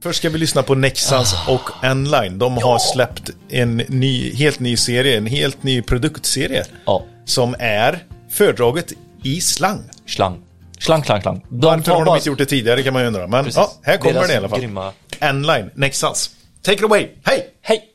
Först 0.03 0.19
ska 0.19 0.29
vi 0.29 0.38
lyssna 0.38 0.63
på 0.63 0.75
Nexans 0.75 1.33
Ah. 1.47 1.51
och 1.51 1.85
Enline. 1.85 2.38
De 2.39 2.57
har 2.57 2.79
släppt 2.79 3.29
en 3.50 3.77
ny, 3.77 4.35
helt 4.35 4.59
ny 4.59 4.77
serie, 4.77 5.17
en 5.17 5.25
helt 5.25 5.63
ny 5.63 5.81
produktserie. 5.81 6.63
ja, 6.85 7.05
Som 7.25 7.55
är 7.59 8.00
fördraget 8.31 8.94
i 9.23 9.41
slang. 9.41 9.79
slang. 10.07 10.41
Slang, 10.79 11.03
slang, 11.03 11.21
slang. 11.21 11.45
De 11.50 11.65
Varför 11.65 11.91
har 11.91 12.05
de 12.05 12.15
inte 12.15 12.29
gjort 12.29 12.38
det 12.38 12.45
tidigare 12.45 12.83
kan 12.83 12.94
man 12.94 13.01
ju 13.01 13.07
undra. 13.07 13.27
Men 13.27 13.44
Precis. 13.44 13.57
ja, 13.57 13.71
här 13.83 13.97
kommer 13.97 14.13
Deras 14.13 14.27
det 14.27 14.33
i 14.33 14.38
alla 14.38 14.50
fall. 14.50 14.59
grymma- 14.61 14.91
Enline, 15.19 15.69
Nexans. 15.75 16.29
Take 16.61 16.77
it 16.77 16.83
away, 16.83 17.07
hej! 17.23 17.50
Hej! 17.61 17.89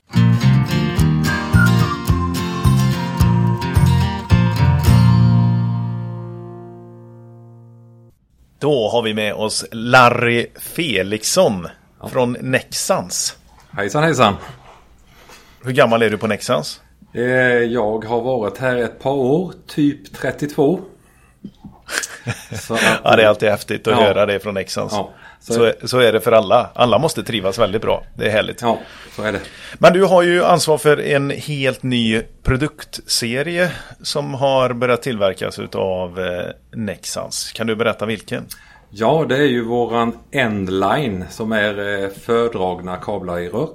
Då 8.60 8.88
har 8.88 9.02
vi 9.02 9.14
med 9.14 9.34
oss 9.34 9.64
Larry 9.72 10.46
Felixson 10.60 11.66
från 12.12 12.37
Nexans. 12.41 13.37
Hejsan 13.71 14.03
hejsan! 14.03 14.35
Hur 15.65 15.73
gammal 15.73 16.03
är 16.03 16.11
du 16.11 16.19
på 16.19 16.27
Nexans? 16.27 16.81
Eh, 17.15 17.23
Jag 17.23 18.05
har 18.05 18.21
varit 18.21 18.59
här 18.59 18.77
ett 18.77 19.00
par 19.00 19.11
år, 19.12 19.53
typ 19.67 20.15
32. 20.17 20.81
Så 22.53 22.75
att, 22.75 22.81
Ja, 23.05 23.17
det 23.17 23.22
är 23.22 23.27
alltid 23.29 23.49
häftigt 23.49 23.87
att 23.89 23.93
Ja. 24.01 24.05
höra 24.06 24.27
det 24.27 24.41
från 24.41 24.55
Nexans. 24.55 24.93
Ja, 24.93 25.11
så, 25.41 25.53
så- 25.53 25.72
så, 25.81 25.89
så 25.89 25.99
är 25.99 26.13
det 26.13 26.20
för 26.20 26.32
alla. 26.32 26.70
Alla 26.75 26.99
måste 26.99 27.22
trivas 27.22 27.58
väldigt 27.58 27.82
bra. 27.82 28.05
Det 28.17 28.27
är 28.27 28.31
härligt. 28.31 28.63
Ja, 28.63 28.79
så 29.17 29.22
är 29.22 29.32
det. 29.32 29.41
Men 29.79 29.93
du 29.93 30.05
har 30.05 30.22
ju 30.22 30.44
ansvar 30.44 30.79
för 30.79 31.01
en 31.01 31.31
helt 31.31 31.82
ny 31.82 32.22
produktserie 32.43 33.70
som 34.03 34.34
har 34.34 34.72
börjat 34.72 35.03
tillverkas 35.03 35.58
av 35.75 36.20
eh, 36.20 36.44
Nexans. 36.72 37.53
Kan 37.53 37.67
du 37.67 37.77
berätta 37.77 38.06
vilken? 38.06 38.46
Ja, 38.91 39.27
det 39.29 39.37
är 39.37 39.47
ju 39.47 39.65
våran 39.65 40.19
Endline 40.31 41.25
som 41.31 41.53
är 41.53 42.03
eh, 42.05 42.09
fördragna 42.11 42.97
kablar 42.97 43.39
i 43.39 43.49
rör. 43.49 43.69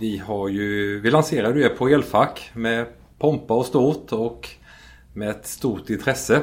Vi 0.00 0.18
har 0.18 0.48
ju, 0.48 1.00
vi 1.00 1.10
lanserade 1.10 1.60
det 1.60 1.68
på 1.68 1.88
Elfack 1.88 2.50
med 2.54 2.86
pompa 3.18 3.54
och 3.54 3.66
stort 3.66 4.12
och 4.12 4.48
med 5.12 5.30
ett 5.30 5.46
stort 5.46 5.90
intresse. 5.90 6.42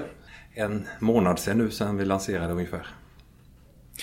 En 0.54 0.88
månad 1.00 1.40
sedan 1.40 1.58
nu 1.58 1.72
sedan 1.72 1.98
vi 1.98 2.06
lanserade 2.06 2.54
ungefär. 2.54 2.88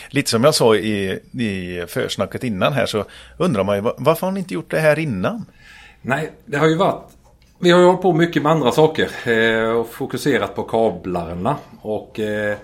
Lite 0.09 0.31
som 0.31 0.45
jag 0.45 0.55
sa 0.55 0.77
i, 0.77 1.21
i 1.33 1.85
försnacket 1.89 2.45
innan 2.45 2.73
här 2.73 2.87
så 2.87 3.05
undrar 3.39 3.65
man 3.65 3.77
ju 3.77 3.83
va- 3.83 3.95
varför 3.99 4.27
har 4.27 4.33
ni 4.33 4.41
inte 4.41 4.55
gjort 4.55 4.71
det 4.71 4.79
här 4.81 4.99
innan? 4.99 5.45
Nej, 6.03 6.33
det 6.47 6.57
har 6.59 6.69
ju 6.69 6.77
varit... 6.77 7.03
Vi 7.59 7.71
har 7.71 7.81
ju 7.81 7.87
hållit 7.87 8.03
på 8.03 8.12
mycket 8.12 8.43
med 8.43 8.53
andra 8.53 8.73
saker 8.73 9.11
eh, 9.31 9.71
och 9.71 9.89
fokuserat 9.89 10.55
på 10.55 10.62
kablarna 10.62 11.57
och 11.81 12.21
eh, 12.21 12.57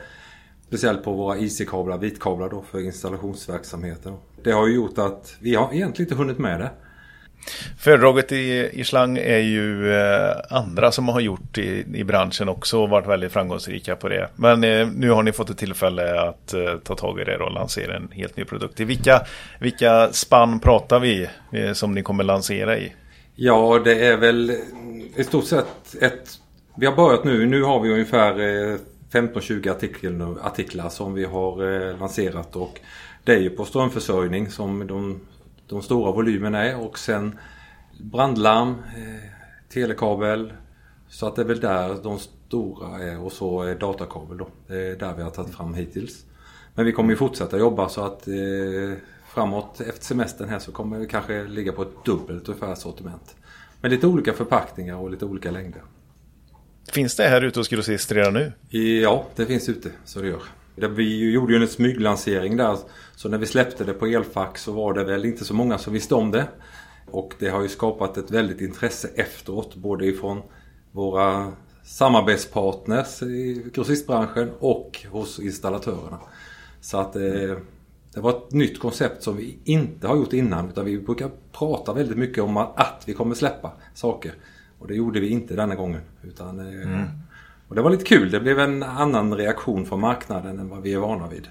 speciellt 0.68 1.04
på 1.04 1.12
våra 1.12 1.38
IC-kablar, 1.38 1.98
vitkablar 1.98 2.48
då 2.48 2.64
för 2.70 2.80
installationsverksamheten. 2.80 4.16
Det 4.42 4.52
har 4.52 4.66
ju 4.66 4.74
gjort 4.74 4.98
att 4.98 5.36
vi 5.40 5.54
har 5.54 5.72
egentligen 5.72 6.06
inte 6.06 6.14
hunnit 6.14 6.38
med 6.38 6.60
det. 6.60 6.70
Föredraget 7.78 8.32
i, 8.32 8.70
i 8.72 8.84
slang 8.84 9.18
är 9.18 9.38
ju 9.38 9.94
eh, 9.94 10.36
andra 10.50 10.92
som 10.92 11.08
har 11.08 11.20
gjort 11.20 11.58
i, 11.58 11.84
i 11.94 12.04
branschen 12.04 12.48
också 12.48 12.82
och 12.82 12.88
varit 12.88 13.06
väldigt 13.06 13.32
framgångsrika 13.32 13.96
på 13.96 14.08
det. 14.08 14.28
Men 14.36 14.64
eh, 14.64 14.88
nu 14.88 15.10
har 15.10 15.22
ni 15.22 15.32
fått 15.32 15.50
ett 15.50 15.58
tillfälle 15.58 16.20
att 16.20 16.54
eh, 16.54 16.74
ta 16.84 16.94
tag 16.94 17.20
i 17.20 17.24
det 17.24 17.38
och 17.38 17.52
lansera 17.52 17.96
en 17.96 18.08
helt 18.12 18.36
ny 18.36 18.44
produkt. 18.44 18.80
I 18.80 18.84
vilka, 18.84 19.20
vilka 19.60 20.12
spann 20.12 20.60
pratar 20.60 21.00
vi 21.00 21.28
eh, 21.52 21.72
som 21.72 21.94
ni 21.94 22.02
kommer 22.02 22.24
lansera 22.24 22.78
i? 22.78 22.92
Ja, 23.34 23.80
det 23.84 24.06
är 24.06 24.16
väl 24.16 24.52
i 25.16 25.24
stort 25.24 25.44
sett 25.44 25.94
ett... 26.00 26.30
Vi 26.78 26.86
har 26.86 26.96
börjat 26.96 27.24
nu. 27.24 27.46
Nu 27.46 27.62
har 27.62 27.80
vi 27.80 27.92
ungefär 27.92 28.30
eh, 28.40 28.76
15-20 29.12 29.70
artiklar, 29.70 30.36
artiklar 30.46 30.88
som 30.88 31.14
vi 31.14 31.24
har 31.24 31.72
eh, 31.72 31.98
lanserat 31.98 32.56
och 32.56 32.80
det 33.24 33.34
är 33.34 33.40
ju 33.40 33.50
på 33.50 33.64
strömförsörjning 33.64 34.50
som 34.50 34.86
de, 34.86 35.20
de 35.66 35.82
stora 35.82 36.12
volymerna 36.12 36.64
är 36.64 36.80
och 36.80 36.98
sen 36.98 37.38
brandlarm, 38.00 38.70
eh, 38.70 39.30
telekabel 39.68 40.52
Så 41.08 41.26
att 41.26 41.36
det 41.36 41.42
är 41.42 41.46
väl 41.46 41.60
där 41.60 42.02
de 42.02 42.18
stora 42.18 42.98
är 42.98 43.20
och 43.20 43.32
så 43.32 43.62
är 43.62 43.74
datakabel 43.74 44.38
då. 44.38 44.48
Det 44.66 44.86
är 44.86 44.96
där 44.96 45.14
vi 45.16 45.22
har 45.22 45.30
tagit 45.30 45.54
fram 45.54 45.74
hittills. 45.74 46.24
Men 46.74 46.86
vi 46.86 46.92
kommer 46.92 47.10
ju 47.10 47.16
fortsätta 47.16 47.58
jobba 47.58 47.88
så 47.88 48.04
att 48.04 48.28
eh, 48.28 48.98
framåt 49.26 49.80
efter 49.80 50.04
semestern 50.04 50.48
här 50.48 50.58
så 50.58 50.72
kommer 50.72 50.98
vi 50.98 51.06
kanske 51.06 51.44
ligga 51.44 51.72
på 51.72 51.82
ett 51.82 52.04
dubbelt 52.04 52.48
ungefär 52.48 52.74
sortiment. 52.74 53.36
Med 53.80 53.90
lite 53.90 54.06
olika 54.06 54.32
förpackningar 54.32 54.96
och 54.96 55.10
lite 55.10 55.24
olika 55.24 55.50
längder. 55.50 55.82
Finns 56.92 57.16
det 57.16 57.22
här 57.22 57.44
ute 57.44 57.60
hos 57.60 57.68
grossist 57.68 58.12
redan 58.12 58.34
nu? 58.34 58.52
Ja, 59.02 59.26
det 59.36 59.46
finns 59.46 59.68
ute. 59.68 59.90
Så 60.04 60.20
det 60.20 60.28
gör. 60.28 60.42
Vi 60.88 61.30
gjorde 61.30 61.52
ju 61.52 61.62
en 61.62 61.68
smyglansering 61.68 62.56
där. 62.56 62.78
Så 63.16 63.28
när 63.28 63.38
vi 63.38 63.46
släppte 63.46 63.84
det 63.84 63.92
på 63.92 64.06
elfack 64.06 64.58
så 64.58 64.72
var 64.72 64.94
det 64.94 65.04
väl 65.04 65.24
inte 65.24 65.44
så 65.44 65.54
många 65.54 65.78
som 65.78 65.92
visste 65.92 66.14
om 66.14 66.30
det. 66.30 66.48
Och 67.10 67.34
det 67.38 67.48
har 67.48 67.62
ju 67.62 67.68
skapat 67.68 68.16
ett 68.16 68.30
väldigt 68.30 68.60
intresse 68.60 69.08
efteråt. 69.14 69.76
Både 69.76 70.06
ifrån 70.06 70.42
våra 70.92 71.52
samarbetspartners 71.84 73.22
i 73.22 73.64
grossistbranschen 73.74 74.50
och 74.58 75.06
hos 75.10 75.40
installatörerna. 75.40 76.20
Så 76.80 76.98
att 76.98 77.12
det, 77.12 77.60
det 78.14 78.20
var 78.20 78.30
ett 78.30 78.52
nytt 78.52 78.78
koncept 78.80 79.22
som 79.22 79.36
vi 79.36 79.58
inte 79.64 80.06
har 80.06 80.16
gjort 80.16 80.32
innan. 80.32 80.68
Utan 80.68 80.84
vi 80.84 80.98
brukar 80.98 81.30
prata 81.52 81.92
väldigt 81.92 82.18
mycket 82.18 82.44
om 82.44 82.56
att 82.56 83.02
vi 83.06 83.14
kommer 83.14 83.34
släppa 83.34 83.72
saker. 83.94 84.34
Och 84.78 84.88
det 84.88 84.94
gjorde 84.94 85.20
vi 85.20 85.28
inte 85.28 85.54
denna 85.54 85.74
gången. 85.74 86.00
Utan, 86.22 86.58
eh, 86.58 86.82
mm. 86.82 87.08
Och 87.68 87.74
det 87.74 87.82
var 87.82 87.90
lite 87.90 88.04
kul. 88.04 88.30
Det 88.30 88.40
blev 88.40 88.58
en 88.58 88.82
annan 88.82 89.36
reaktion 89.36 89.86
från 89.86 90.00
marknaden 90.00 90.58
än 90.58 90.68
vad 90.68 90.82
vi 90.82 90.94
är 90.94 90.98
vana 90.98 91.28
vid. 91.28 91.48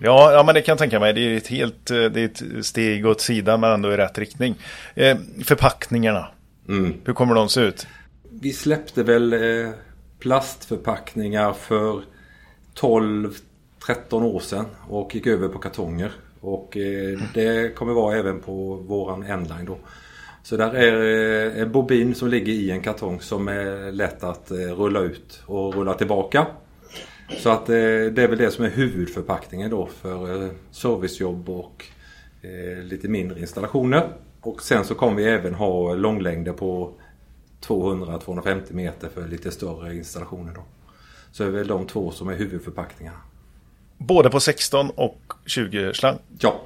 Ja, 0.00 0.32
ja 0.32 0.42
men 0.42 0.54
det 0.54 0.62
kan 0.62 0.72
jag 0.72 0.78
tänka 0.78 1.00
mig. 1.00 1.12
Det 1.12 1.20
är 1.20 1.36
ett 1.36 1.46
helt 1.46 1.90
eh, 1.90 2.04
det 2.04 2.20
är 2.20 2.24
ett 2.24 2.66
steg 2.66 3.06
åt 3.06 3.20
sidan 3.20 3.60
men 3.60 3.72
ändå 3.72 3.92
i 3.92 3.96
rätt 3.96 4.18
riktning. 4.18 4.54
Eh, 4.94 5.16
förpackningarna. 5.44 6.28
Mm. 6.68 6.94
Hur 7.04 7.12
kommer 7.12 7.34
de 7.34 7.48
se 7.48 7.60
ut? 7.60 7.86
Vi 8.30 8.52
släppte 8.52 9.02
väl 9.02 9.32
eh, 9.32 9.70
plastförpackningar 10.18 11.52
för 11.52 12.02
12 12.74 13.34
13 13.86 14.22
år 14.22 14.40
sedan 14.40 14.66
och 14.88 15.14
gick 15.14 15.26
över 15.26 15.48
på 15.48 15.58
kartonger. 15.58 16.12
Och 16.40 16.76
eh, 16.76 17.18
det 17.34 17.74
kommer 17.74 17.92
vara 17.92 18.16
även 18.16 18.40
på 18.40 18.74
våran 18.74 19.22
endline 19.22 19.64
då. 19.64 19.78
Så 20.48 20.56
där 20.56 20.74
är 20.74 21.56
eh, 21.56 21.62
en 21.62 21.72
bobin 21.72 22.14
som 22.14 22.28
ligger 22.28 22.52
i 22.52 22.70
en 22.70 22.82
kartong 22.82 23.20
som 23.20 23.48
är 23.48 23.92
lätt 23.92 24.24
att 24.24 24.50
eh, 24.50 24.56
rulla 24.56 25.00
ut 25.00 25.42
och 25.46 25.74
rulla 25.74 25.94
tillbaka. 25.94 26.46
Så 27.38 27.50
att 27.50 27.66
det 27.66 28.18
är 28.18 28.28
väl 28.28 28.38
det 28.38 28.50
som 28.50 28.64
är 28.64 28.70
huvudförpackningen 28.70 29.70
då 29.70 29.86
för 29.86 30.50
servicejobb 30.70 31.48
och 31.48 31.84
lite 32.82 33.08
mindre 33.08 33.40
installationer. 33.40 34.08
Och 34.40 34.62
sen 34.62 34.84
så 34.84 34.94
kommer 34.94 35.14
vi 35.14 35.24
även 35.24 35.54
ha 35.54 35.94
långlängder 35.94 36.52
på 36.52 36.92
200-250 37.66 38.72
meter 38.72 39.08
för 39.08 39.28
lite 39.28 39.50
större 39.50 39.96
installationer 39.96 40.54
då. 40.54 40.62
Så 41.32 41.42
det 41.42 41.48
är 41.48 41.52
väl 41.52 41.66
de 41.66 41.86
två 41.86 42.10
som 42.10 42.28
är 42.28 42.34
huvudförpackningarna. 42.34 43.18
Både 43.98 44.30
på 44.30 44.40
16 44.40 44.90
och 44.90 45.32
20 45.46 45.94
slang? 45.94 46.18
Ja. 46.38 46.60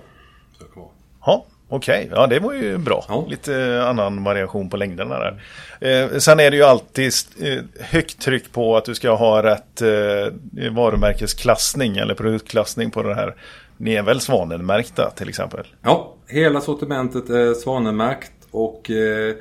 Ja, 1.26 1.46
Okej, 1.74 2.04
okay. 2.04 2.18
ja 2.20 2.26
det 2.26 2.38
var 2.38 2.52
ju 2.52 2.78
bra. 2.78 3.04
Ja. 3.08 3.26
Lite 3.28 3.84
annan 3.86 4.24
variation 4.24 4.70
på 4.70 4.76
längderna 4.76 5.18
där. 5.18 5.42
Eh, 5.80 6.18
sen 6.18 6.40
är 6.40 6.50
det 6.50 6.56
ju 6.56 6.62
alltid 6.62 7.12
eh, 7.40 7.58
högt 7.80 8.20
tryck 8.20 8.52
på 8.52 8.76
att 8.76 8.84
du 8.84 8.94
ska 8.94 9.14
ha 9.14 9.42
rätt 9.42 9.82
eh, 9.82 10.70
varumärkesklassning 10.70 11.96
eller 11.96 12.14
produktklassning 12.14 12.90
på 12.90 13.02
det 13.02 13.14
här. 13.14 13.34
Ni 13.76 13.94
är 13.94 14.02
väl 14.02 14.20
svanenmärkta 14.20 15.10
till 15.10 15.28
exempel? 15.28 15.66
Ja, 15.82 16.14
hela 16.26 16.60
sortimentet 16.60 17.30
är 17.30 17.54
svanenmärkt 17.54 18.32
och 18.50 18.90
eh, 18.90 19.34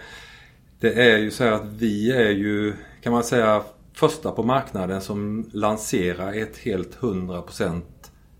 det 0.79 0.93
är 0.93 1.17
ju 1.17 1.31
så 1.31 1.43
här 1.43 1.51
att 1.51 1.65
vi 1.65 2.11
är 2.11 2.29
ju 2.29 2.73
kan 3.03 3.13
man 3.13 3.23
säga 3.23 3.61
första 3.93 4.31
på 4.31 4.43
marknaden 4.43 5.01
som 5.01 5.50
lanserar 5.53 6.41
ett 6.41 6.57
helt 6.57 6.97
100% 7.00 7.81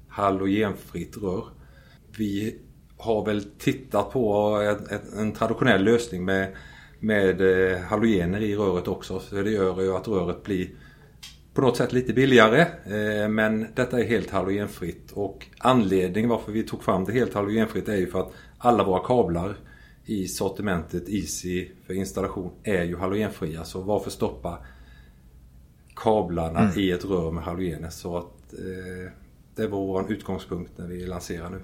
halogenfritt 0.10 1.18
rör. 1.18 1.44
Vi 2.18 2.56
har 3.02 3.26
väl 3.26 3.44
tittat 3.44 4.12
på 4.12 4.56
en, 4.90 5.00
en 5.20 5.32
traditionell 5.32 5.84
lösning 5.84 6.26
med, 6.26 6.56
med 7.00 7.42
eh, 7.42 7.80
halogener 7.80 8.42
i 8.42 8.56
röret 8.56 8.88
också. 8.88 9.20
Så 9.20 9.36
det 9.36 9.52
gör 9.52 9.82
ju 9.82 9.96
att 9.96 10.08
röret 10.08 10.44
blir 10.44 10.70
på 11.54 11.62
något 11.62 11.78
sätt 11.78 11.94
lite 11.94 12.14
billigare. 12.14 12.62
Eh, 12.86 13.30
men 13.30 13.68
detta 13.76 14.00
är 14.00 14.04
helt 14.04 14.30
halogenfritt 14.30 15.12
och 15.12 15.48
anledningen 15.58 16.30
varför 16.30 16.52
vi 16.52 16.64
tog 16.64 16.84
fram 16.84 17.06
det 17.06 17.14
helt 17.14 17.34
halogenfritt 17.34 17.90
är 17.90 17.96
ju 17.96 18.08
för 18.08 18.20
att 18.20 18.34
alla 18.58 18.84
våra 18.84 19.04
kablar 19.04 19.56
i 20.06 20.28
sortimentet 20.28 21.10
Easy 21.10 21.70
för 21.86 21.94
installation 21.94 22.52
är 22.64 22.84
ju 22.84 22.98
halogenfria. 22.98 23.64
Så 23.64 23.82
varför 23.82 24.12
stoppa 24.12 24.58
kablarna 25.96 26.60
mm. 26.60 26.80
i 26.80 26.92
ett 26.92 27.06
rör 27.06 27.32
med 27.32 27.44
halogener. 27.44 27.90
Så 27.90 28.18
att 28.18 28.54
eh, 28.54 29.12
det 29.56 29.68
var 29.68 29.80
vår 29.80 30.12
utgångspunkt 30.12 30.72
när 30.78 30.88
vi 30.88 31.06
lanserar 31.06 31.50
nu. 31.50 31.62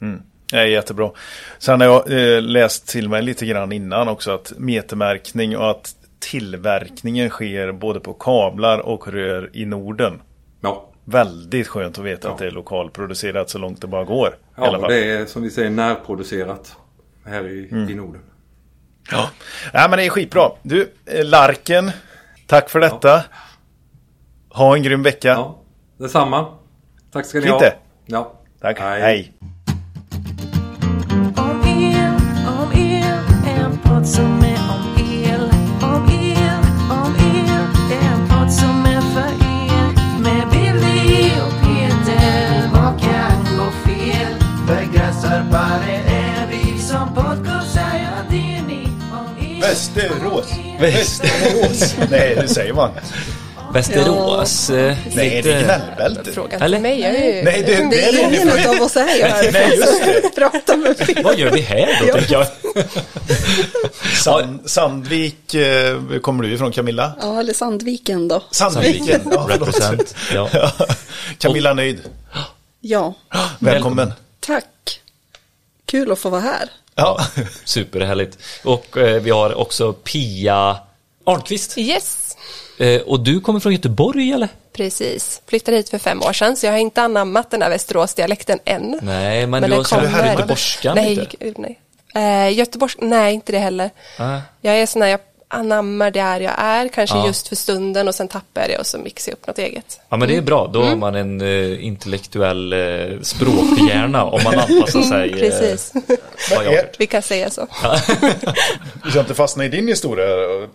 Mm. 0.00 0.22
Är 0.54 0.64
jättebra. 0.64 1.10
Sen 1.58 1.80
har 1.80 1.88
jag 1.88 2.34
eh, 2.36 2.42
läst 2.42 2.88
till 2.88 3.08
mig 3.08 3.22
lite 3.22 3.46
grann 3.46 3.72
innan 3.72 4.08
också 4.08 4.30
att 4.30 4.52
metermärkning 4.56 5.56
och 5.56 5.70
att 5.70 5.94
tillverkningen 6.18 7.30
sker 7.30 7.72
både 7.72 8.00
på 8.00 8.12
kablar 8.12 8.78
och 8.78 9.08
rör 9.08 9.50
i 9.52 9.64
Norden. 9.64 10.20
Ja. 10.60 10.90
Väldigt 11.04 11.68
skönt 11.68 11.98
att 11.98 12.04
veta 12.04 12.28
ja. 12.28 12.32
att 12.32 12.38
det 12.38 12.46
är 12.46 12.50
lokalproducerat 12.50 13.50
så 13.50 13.58
långt 13.58 13.80
det 13.80 13.86
bara 13.86 14.04
går. 14.04 14.36
Ja, 14.56 14.88
det 14.88 15.10
är 15.10 15.26
som 15.26 15.42
vi 15.42 15.50
säger 15.50 15.70
närproducerat 15.70 16.76
här 17.24 17.48
i, 17.48 17.68
mm. 17.70 17.90
i 17.90 17.94
Norden. 17.94 18.22
Ja. 19.10 19.30
ja, 19.72 19.86
men 19.88 19.98
det 19.98 20.04
är 20.04 20.10
skitbra. 20.10 20.50
Du, 20.62 20.92
eh, 21.06 21.24
Larken 21.24 21.90
Tack 22.46 22.70
för 22.70 22.80
detta. 22.80 23.08
Ja. 23.08 23.22
Ha 24.48 24.76
en 24.76 24.82
grym 24.82 25.02
vecka. 25.02 25.28
Ja, 25.28 25.58
detsamma. 25.98 26.46
Tack 27.12 27.26
ska 27.26 27.38
ni 27.38 27.44
Lite. 27.44 27.54
ha. 27.54 27.72
Ja. 28.06 28.32
Tack. 28.60 28.78
Hej. 28.80 29.00
Hej. 29.00 29.32
Podd 34.04 34.12
som 34.12 34.44
är 34.44 34.58
om 34.70 35.04
el. 35.24 35.50
Om 35.82 36.08
el, 36.10 36.64
om 36.90 37.14
el, 37.16 37.48
en 38.02 38.28
podd 38.28 38.52
som 38.52 38.86
är 38.86 39.00
för 39.00 39.32
er. 39.44 40.20
Med 40.20 40.48
Billy 40.50 41.30
och 41.46 41.52
Peter, 41.62 42.68
vad 42.72 43.00
kan 43.00 43.56
gå 43.58 43.70
fel? 43.70 44.34
Begränsarbare 44.66 45.94
är 46.06 46.46
vi 46.50 46.78
som 46.78 47.14
podcastar, 47.14 47.94
ja 47.94 48.24
det 48.30 48.56
är 48.56 48.62
ni. 48.62 48.88
Om 49.12 49.46
el, 49.46 49.60
Västerås. 49.60 50.52
Västerås. 50.80 51.96
Nej, 52.10 52.36
hur 52.40 52.46
säger 52.46 52.74
man? 52.74 52.90
Västerås. 53.74 54.70
Ja, 54.70 54.76
eh, 54.76 54.96
Nej, 55.14 55.42
det 55.42 55.52
är 55.52 55.64
gnällbältet. 55.64 56.34
Frågan 56.34 56.60
till 56.60 56.80
mig. 56.80 57.00
Jag 57.00 57.14
är, 57.14 57.44
Nej, 57.44 57.62
det, 57.66 57.88
det 57.90 58.04
är 58.04 58.28
ingen 58.28 58.68
av 58.68 58.82
oss 58.82 58.94
här. 58.94 59.16
Jag 59.16 59.52
Nej, 59.52 59.76
just 59.76 60.34
Prata 60.34 60.76
med 60.76 60.96
fel. 61.06 61.24
Vad 61.24 61.38
gör 61.38 61.50
vi 61.50 61.60
här 61.60 62.06
då, 62.06 62.12
tänker 62.12 62.32
jag? 62.32 62.46
Sand, 64.22 64.70
Sandvik 64.70 65.54
eh, 65.54 66.00
kommer 66.22 66.42
du 66.42 66.54
ifrån, 66.54 66.72
Camilla? 66.72 67.12
Ja, 67.20 67.40
eller 67.40 67.52
Sandviken 67.52 68.28
då. 68.28 68.42
Sandviken, 68.50 69.20
ja, 69.32 69.46
Represent. 69.50 70.14
Ja. 70.34 70.48
Camilla 71.38 71.74
nöjd? 71.74 72.00
Ja. 72.80 73.14
Välkommen. 73.58 74.12
Tack. 74.40 75.00
Kul 75.86 76.12
att 76.12 76.18
få 76.18 76.28
vara 76.30 76.40
här. 76.40 76.70
Ja. 76.94 77.26
Superhärligt. 77.64 78.38
Och 78.64 78.96
eh, 78.96 79.22
vi 79.22 79.30
har 79.30 79.54
också 79.54 79.92
Pia 79.92 80.76
Arnqvist. 81.24 81.78
Yes. 81.78 82.36
Eh, 82.78 83.00
och 83.00 83.20
du 83.20 83.40
kommer 83.40 83.60
från 83.60 83.72
Göteborg 83.72 84.32
eller? 84.32 84.48
Precis. 84.72 85.42
Flyttade 85.46 85.76
hit 85.76 85.88
för 85.88 85.98
fem 85.98 86.22
år 86.22 86.32
sedan 86.32 86.56
så 86.56 86.66
jag 86.66 86.72
har 86.72 86.78
inte 86.78 87.02
anammat 87.02 87.50
den 87.50 87.60
där 87.60 87.70
Västeråsdialekten 87.70 88.58
än. 88.64 88.98
Nej, 89.02 89.46
men, 89.46 89.60
men 89.60 89.70
du 89.70 89.76
har 89.76 89.84
kommer... 89.84 90.06
här 90.06 90.32
göteborgskan 90.32 90.94
nej, 90.94 91.14
lite? 91.14 91.54
Nej, 91.56 91.78
eh, 92.14 92.58
Göteborgs... 92.58 92.96
nej, 93.00 93.34
inte 93.34 93.52
det 93.52 93.58
heller. 93.58 93.90
Äh. 94.18 94.38
Jag 94.60 94.78
är 94.78 94.86
sån 94.86 95.02
här, 95.02 95.08
jag 95.08 95.20
anammar 95.48 96.10
där 96.10 96.40
jag 96.40 96.52
är, 96.56 96.88
kanske 96.88 97.16
ja. 97.16 97.26
just 97.26 97.48
för 97.48 97.56
stunden 97.56 98.08
och 98.08 98.14
sen 98.14 98.28
tappar 98.28 98.60
jag 98.60 98.70
det 98.70 98.78
och 98.78 98.86
så 98.86 98.98
mixar 98.98 99.32
jag 99.32 99.36
upp 99.36 99.46
något 99.46 99.58
eget. 99.58 100.00
Ja 100.08 100.16
men 100.16 100.28
det 100.28 100.36
är 100.36 100.42
bra, 100.42 100.70
då 100.72 100.78
mm. 100.80 100.88
har 100.88 100.96
man 100.96 101.14
en 101.14 101.40
uh, 101.40 101.84
intellektuell 101.84 102.72
uh, 102.72 103.20
språkhjärna 103.20 104.24
om 104.24 104.40
man 104.44 104.58
anpassar 104.58 105.02
sig. 105.02 105.32
Uh, 105.32 105.38
Precis. 105.38 105.92
Vi 106.98 107.06
kan 107.06 107.22
säga 107.22 107.50
så. 107.50 107.66
du 109.04 109.10
ska 109.10 109.20
inte 109.20 109.34
fastna 109.34 109.64
i 109.64 109.68
din 109.68 109.88
historia, 109.88 110.26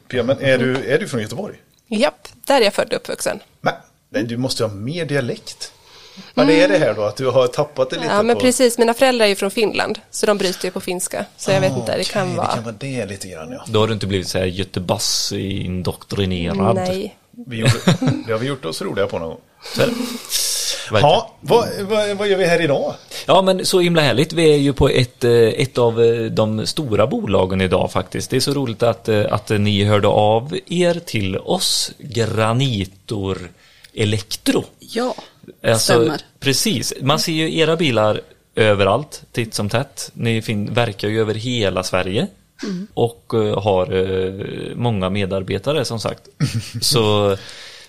Pia, 0.08 0.24
men 0.24 0.42
är 0.42 0.58
du, 0.58 0.92
är 0.94 1.00
du 1.00 1.08
från 1.08 1.22
Göteborg? 1.22 1.56
Japp, 1.90 2.28
där 2.46 2.62
är 2.62 2.66
jag 2.66 2.74
född 2.74 2.94
och 2.94 2.96
uppvuxen. 2.96 3.40
Men 4.10 4.28
du 4.28 4.38
måste 4.38 4.64
ha 4.64 4.74
mer 4.74 5.06
dialekt. 5.06 5.72
Men 6.34 6.50
är 6.50 6.68
det 6.68 6.78
här 6.78 6.94
då 6.94 7.04
att 7.04 7.16
du 7.16 7.28
har 7.28 7.48
tappat 7.48 7.90
det 7.90 7.96
lite? 7.96 8.08
Ja 8.08 8.24
men 8.24 8.36
på... 8.36 8.42
precis, 8.42 8.78
mina 8.78 8.94
föräldrar 8.94 9.26
är 9.26 9.30
ju 9.30 9.36
från 9.36 9.52
Finland 9.52 10.00
så 10.12 10.26
de 10.26 10.38
bryter 10.38 10.66
ju 10.66 10.72
på 10.72 10.82
finska. 10.82 11.26
Så 11.38 11.52
jag 11.52 11.58
ah, 11.58 11.62
vet 11.62 11.78
inte, 11.78 11.98
det 11.98 12.12
kan 12.12 12.36
vara. 12.36 12.48
Det 12.48 12.54
kan 12.54 12.64
vara 12.64 12.76
det 12.80 13.06
lite 13.06 13.28
grann 13.28 13.52
ja. 13.52 13.66
Då 13.68 13.80
har 13.80 13.88
du 13.88 13.94
inte 13.94 14.08
blivit 14.08 14.28
så 14.28 14.38
här 14.38 14.46
götebass 14.46 15.32
indoktrinerad? 15.32 16.76
Nej. 16.76 17.18
Vi 17.32 17.58
gjorde, 17.58 17.74
det 18.28 18.32
har 18.32 18.40
vi 18.40 18.48
gjort 18.48 18.66
oss 18.66 18.82
roliga 18.82 19.08
på 19.08 19.20
någon 19.20 19.30
gång. 19.30 19.40
Ja, 20.92 21.36
vad, 21.42 21.68
vad, 21.80 22.18
vad, 22.18 22.28
gör 22.28 22.38
vi 22.38 22.46
här 22.46 22.62
idag? 22.62 22.94
Ja 23.28 23.42
men 23.42 23.66
så 23.66 23.80
himla 23.80 24.02
härligt. 24.02 24.34
Vi 24.34 24.54
är 24.54 24.58
ju 24.58 24.74
på 24.74 24.90
ett, 24.90 25.24
eh, 25.24 25.32
ett 25.32 25.78
av 25.78 26.04
eh, 26.04 26.22
de 26.26 26.68
stora 26.68 27.08
bolagen 27.08 27.62
idag 27.62 27.92
faktiskt. 27.92 28.30
Det 28.30 28.36
är 28.36 28.40
så 28.40 28.54
roligt 28.54 28.84
att, 28.84 29.10
eh, 29.10 29.26
att 29.30 29.50
ni 29.50 29.84
hörde 29.84 30.08
av 30.08 30.58
er 30.68 31.02
till 31.06 31.38
oss, 31.38 31.92
Granitor 31.98 33.38
Elektro. 33.94 34.64
Ja, 34.80 35.16
Alltså, 35.64 35.94
stämmer. 35.94 36.18
Precis. 36.40 36.94
Man 37.02 37.20
ser 37.20 37.32
ju 37.32 37.58
era 37.58 37.76
bilar 37.76 38.22
överallt, 38.56 39.22
titt 39.32 39.54
som 39.54 39.70
tätt. 39.70 40.12
Ni 40.14 40.42
fin- 40.42 40.74
verkar 40.74 41.08
ju 41.08 41.22
över 41.22 41.34
hela 41.34 41.84
Sverige. 41.84 42.28
Och 42.94 43.32
eh, 43.34 43.62
har 43.64 44.76
många 44.76 45.10
medarbetare 45.10 45.86
som 45.86 46.00
sagt. 46.00 46.22
Så 46.82 47.38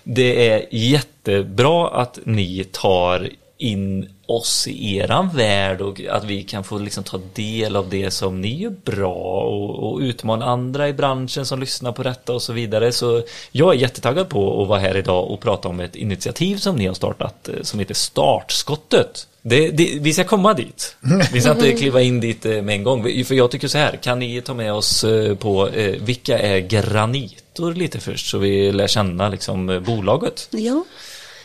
det 0.03 0.49
är 0.49 0.65
jättebra 0.71 1.89
att 1.89 2.19
ni 2.25 2.63
tar 2.71 3.29
in 3.61 4.09
oss 4.25 4.67
i 4.67 4.97
eran 4.97 5.29
värld 5.29 5.81
och 5.81 6.01
att 6.09 6.23
vi 6.23 6.43
kan 6.43 6.63
få 6.63 6.77
liksom 6.77 7.03
ta 7.03 7.19
del 7.33 7.75
av 7.75 7.89
det 7.89 8.11
som 8.11 8.41
ni 8.41 8.61
gör 8.61 8.73
bra 8.85 9.43
och, 9.43 9.91
och 9.91 9.99
utmana 9.99 10.45
andra 10.45 10.89
i 10.89 10.93
branschen 10.93 11.45
som 11.45 11.59
lyssnar 11.59 11.91
på 11.91 12.03
detta 12.03 12.33
och 12.33 12.41
så 12.41 12.53
vidare. 12.53 12.91
Så 12.91 13.23
jag 13.51 13.75
är 13.75 13.79
jättetaggad 13.79 14.29
på 14.29 14.61
att 14.61 14.67
vara 14.67 14.79
här 14.79 14.97
idag 14.97 15.31
och 15.31 15.39
prata 15.39 15.69
om 15.69 15.79
ett 15.79 15.95
initiativ 15.95 16.57
som 16.57 16.75
ni 16.75 16.87
har 16.87 16.93
startat 16.93 17.49
eh, 17.49 17.55
som 17.61 17.79
heter 17.79 17.93
Startskottet. 17.93 19.27
Det, 19.41 19.69
det, 19.69 19.97
vi 20.01 20.13
ska 20.13 20.23
komma 20.23 20.53
dit. 20.53 20.95
Vi 21.33 21.41
ska 21.41 21.51
inte 21.51 21.71
kliva 21.71 22.01
in 22.01 22.19
dit 22.19 22.45
eh, 22.45 22.61
med 22.61 22.75
en 22.75 22.83
gång. 22.83 23.23
För 23.25 23.35
jag 23.35 23.51
tycker 23.51 23.67
så 23.67 23.77
här, 23.77 23.95
kan 23.95 24.19
ni 24.19 24.41
ta 24.41 24.53
med 24.53 24.73
oss 24.73 25.03
eh, 25.03 25.35
på 25.35 25.69
vilka 25.99 26.39
är 26.39 26.59
granit? 26.59 27.40
Granitor 27.53 27.73
lite 27.73 27.99
först 27.99 28.29
så 28.29 28.37
vi 28.37 28.71
lär 28.71 28.87
känna 28.87 29.29
liksom 29.29 29.69
eh, 29.69 29.79
bolaget. 29.79 30.47
Ja. 30.51 30.85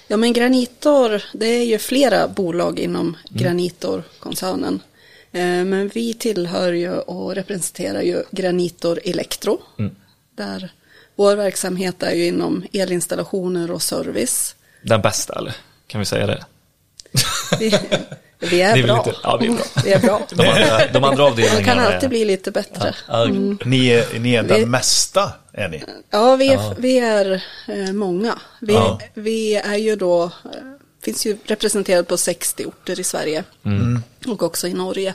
ja, 0.08 0.16
men 0.16 0.32
Granitor, 0.32 1.22
det 1.32 1.46
är 1.46 1.64
ju 1.64 1.78
flera 1.78 2.28
bolag 2.28 2.78
inom 2.78 3.16
Granitor-koncernen. 3.30 4.80
Eh, 5.32 5.64
Men 5.64 5.88
vi 5.88 6.14
tillhör 6.14 6.72
ju 6.72 6.92
och 6.92 7.34
representerar 7.34 8.02
ju 8.02 8.22
Granitor 8.30 9.00
Elektro. 9.04 9.60
Där 10.36 10.70
vår 11.16 11.36
verksamhet 11.36 12.02
är 12.02 12.14
ju 12.14 12.26
inom 12.26 12.64
elinstallationer 12.72 13.70
och 13.70 13.82
service. 13.82 14.54
Den 14.82 15.00
bästa 15.00 15.38
eller? 15.38 15.56
Kan 15.86 15.98
vi 15.98 16.04
säga 16.04 16.26
det? 16.26 16.44
Vi, 17.58 17.70
vi 18.38 18.62
är 18.62 18.74
vill 18.74 18.84
bra. 18.86 18.96
inte- 18.98 19.14
ja, 19.22 19.36
vi 19.36 19.46
är 19.46 19.50
bra. 19.52 19.64
Vi 19.84 19.92
är 19.92 19.98
bra. 20.00 20.20
De 20.30 20.40
andra, 20.48 20.86
de 20.92 21.04
andra 21.04 21.24
avdelningarna 21.24 21.54
Man 21.54 21.64
kan 21.64 21.78
är- 21.78 21.94
alltid 21.94 22.08
bli 22.08 22.24
lite 22.24 22.50
bättre. 22.50 22.94
Ja, 23.08 23.24
Ni 23.64 23.88
är, 23.88 24.18
ni 24.18 24.34
är 24.34 24.42
den 24.42 24.60
Vi- 24.60 24.66
mesta, 24.66 25.32
är 25.52 25.68
ni? 25.68 25.84
Ja, 26.10 26.36
vi 26.36 26.48
är, 26.48 26.74
Vi 26.78 26.98
är 26.98 27.44
eh, 27.68 27.92
många. 27.92 28.38
Vi, 28.60 28.72
Ja. 28.72 29.00
vi 29.14 29.54
är 29.56 29.76
ju 29.76 29.96
då, 29.96 30.22
eh, 30.24 30.30
finns 31.02 31.26
ju 31.26 31.36
representerad 31.44 32.08
på 32.08 32.16
60 32.16 32.64
orter 32.64 33.00
i 33.00 33.04
Sverige 33.04 33.44
och 34.26 34.42
också 34.42 34.68
i 34.68 34.74
Norge 34.74 35.14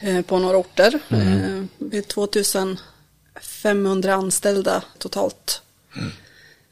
eh, 0.00 0.22
på 0.22 0.38
några 0.38 0.56
orter. 0.56 0.98
Eh, 1.08 1.62
vi 1.78 1.98
är 1.98 2.02
2500 2.02 4.14
anställda 4.14 4.82
totalt. 4.98 5.62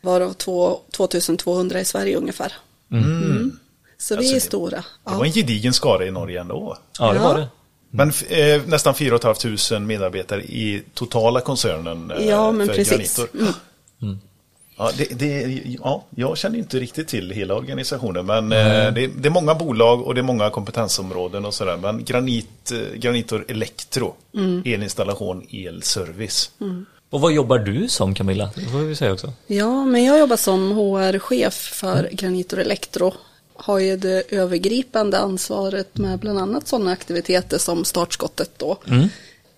Varav 0.00 0.32
två, 0.32 0.80
2200 0.90 1.80
i 1.80 1.85
Sverige 1.85 2.16
ungefär. 2.16 2.52
Mm. 2.92 3.59
Så 4.00 4.14
vi 4.14 4.19
Alltså, 4.19 4.33
är 4.33 4.35
det- 4.35 4.40
stora. 4.40 4.76
Det 4.76 4.85
Ja. 5.04 5.14
var 5.19 5.25
en 5.25 5.33
gedigen 5.33 5.73
skara 5.73 6.07
i 6.07 6.11
Norge 6.11 6.40
ändå. 6.40 6.76
Ja, 6.99 7.12
det 7.12 7.19
var 7.19 7.38
det. 7.38 7.49
Men 7.90 8.12
eh, 8.28 8.62
nästan 8.66 8.95
4 8.95 9.19
500 9.19 9.78
medarbetare 9.80 10.42
i 10.42 10.83
totala 10.95 11.40
koncernen 11.40 12.11
eh, 12.11 12.26
Ja, 12.28 12.52
men 12.52 12.66
för 12.66 12.75
precis. 12.75 13.16
Granitor. 13.16 13.54
Ja, 14.78 14.90
det, 14.99 15.04
det, 15.19 15.61
ja, 15.83 16.04
jag 16.16 16.38
känner 16.38 16.59
inte 16.59 16.78
riktigt 16.80 17.09
till 17.09 17.30
hela 17.30 17.54
organisationen, 17.54 18.26
men 18.26 18.52
eh, 18.52 18.92
det, 18.92 19.07
det 19.07 19.28
är 19.28 19.30
många 19.30 19.54
bolag 19.54 20.02
och 20.07 20.14
det 20.14 20.21
är 20.21 20.23
många 20.23 20.50
kompetensområden 20.50 21.45
och 21.45 21.54
sådär. 21.54 21.76
Men 21.76 22.04
Granit, 22.04 22.73
eh, 22.73 22.78
Granitor 22.99 23.45
Elektro, 23.49 24.14
Mm. 24.35 24.62
elinstallation, 24.66 25.47
elservice. 25.50 26.50
Och 27.11 27.21
vad 27.21 27.33
jobbar 27.33 27.59
du 27.59 27.88
som 27.88 28.14
Camilla? 28.14 28.50
Det 28.54 28.61
får 28.66 28.78
vi 28.78 28.97
säga 28.97 29.12
också. 29.12 29.33
Ja, 29.47 29.85
men 29.85 30.04
jag 30.04 30.19
jobbar 30.19 30.37
som 30.37 30.73
HR-chef 30.73 31.54
för 31.54 32.09
Granitor 32.12 32.59
Elektro. 32.61 33.14
Har 33.62 33.79
ju 33.79 33.97
det 33.97 34.23
övergripande 34.29 35.19
ansvaret 35.19 35.99
med 35.99 36.19
bland 36.19 36.39
annat 36.39 36.69
sådana 36.69 36.91
aktiviteter 36.91 37.58
som 37.58 37.84
startskottet 37.84 38.50
då. 38.56 38.78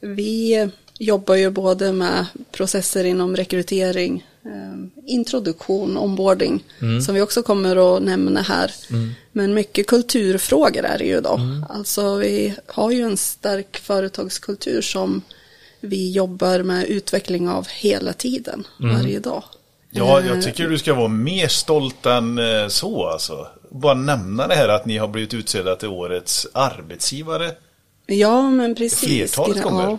Vi 0.00 0.68
jobbar 0.98 1.34
ju 1.34 1.50
både 1.50 1.92
med 1.92 2.26
processer 2.52 3.04
inom 3.04 3.36
rekrytering, 3.36 4.26
eh, 4.44 5.02
introduktion, 5.06 5.98
onboarding, 5.98 6.64
som 7.06 7.14
vi 7.14 7.20
också 7.20 7.42
kommer 7.42 7.96
att 7.96 8.02
nämna 8.02 8.40
här. 8.42 8.74
Men 9.32 9.54
mycket 9.54 9.86
kulturfrågor 9.86 10.84
är 10.84 10.98
det 10.98 11.04
ju 11.04 11.20
då. 11.20 11.40
Alltså 11.68 12.16
vi 12.16 12.54
har 12.66 12.90
ju 12.90 13.02
en 13.02 13.16
stark 13.16 13.76
företagskultur 13.76 14.82
som 14.82 15.22
vi 15.80 16.12
jobbar 16.12 16.62
med 16.62 16.86
utveckling 16.86 17.48
av 17.48 17.68
hela 17.68 18.12
tiden, 18.12 18.66
varje 18.78 19.18
dag. 19.18 19.44
Ja, 19.90 20.20
Eh, 20.20 20.26
jag 20.26 20.42
tycker 20.42 20.68
du 20.68 20.78
ska 20.78 20.94
vara 20.94 21.08
mer 21.08 21.48
stolt 21.48 22.06
än 22.06 22.38
eh, 22.38 22.68
så 22.68 23.06
alltså. 23.06 23.46
Bara 23.74 23.94
nämna 23.94 24.46
det 24.46 24.54
här 24.54 24.68
att 24.68 24.86
ni 24.86 24.98
har 24.98 25.08
blivit 25.08 25.34
utsedda 25.34 25.76
till 25.76 25.88
årets 25.88 26.46
arbetsgivare 26.52 27.50
Ja, 28.06 28.50
men 28.50 28.74
precis. 28.74 29.00
flertalet 29.00 29.56
Ja. 29.56 29.62
gånger. 29.62 29.98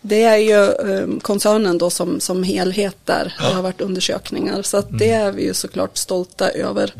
Det 0.00 0.22
är 0.22 0.36
ju 0.36 0.90
eh, 0.92 1.18
koncernen 1.22 1.78
då 1.78 1.90
som, 1.90 2.20
som 2.20 2.42
helhet 2.42 2.96
där. 3.04 3.34
Det 3.40 3.54
har 3.54 3.62
varit 3.62 3.80
undersökningar. 3.80 4.62
Så 4.62 4.80
det 4.80 5.10
är 5.10 5.32
vi 5.32 5.44
ju 5.44 5.54
såklart 5.54 5.96
stolta 5.96 6.50
över. 6.50 6.94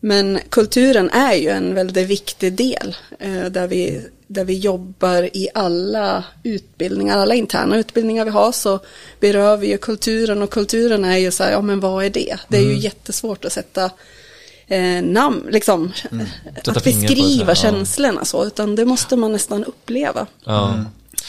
Men 0.00 0.38
kulturen 0.48 1.10
är 1.10 1.34
ju 1.34 1.48
en 1.48 1.74
väldigt 1.74 2.06
viktig 2.06 2.52
del. 2.52 2.96
Eh, 3.18 3.44
där, 3.44 3.66
vi, 3.66 4.06
där 4.26 4.44
vi 4.44 4.58
jobbar 4.58 5.22
i 5.36 5.48
alla 5.54 6.24
utbildningar, 6.42 7.18
alla 7.18 7.34
interna 7.34 7.76
utbildningar 7.78 8.24
vi 8.24 8.30
har. 8.30 8.52
Så 8.52 8.80
berör 9.20 9.56
vi 9.56 9.70
ju 9.70 9.78
kulturen 9.78 10.42
och 10.42 10.50
kulturen 10.50 11.04
är 11.04 11.18
ju 11.18 11.30
så 11.30 11.44
här, 11.44 11.52
ja 11.52 11.60
men 11.60 11.80
vad 11.80 12.04
är 12.04 12.10
det? 12.10 12.36
Det 12.48 12.56
är 12.56 12.62
ju 12.62 12.76
jättesvårt 12.78 13.44
att 13.44 13.52
sätta 13.52 13.90
eh, 14.70 15.02
namn, 15.02 15.46
liksom. 15.50 15.92
Sätta 16.54 16.70
Att 16.70 16.84
beskriva 16.84 17.50
ja. 17.50 17.54
känslorna 17.54 18.24
så. 18.24 18.44
Utan 18.44 18.76
det 18.76 18.84
måste 18.84 19.16
man 19.16 19.32
nästan 19.32 19.64
uppleva. 19.64 20.26
Ja. 20.44 20.74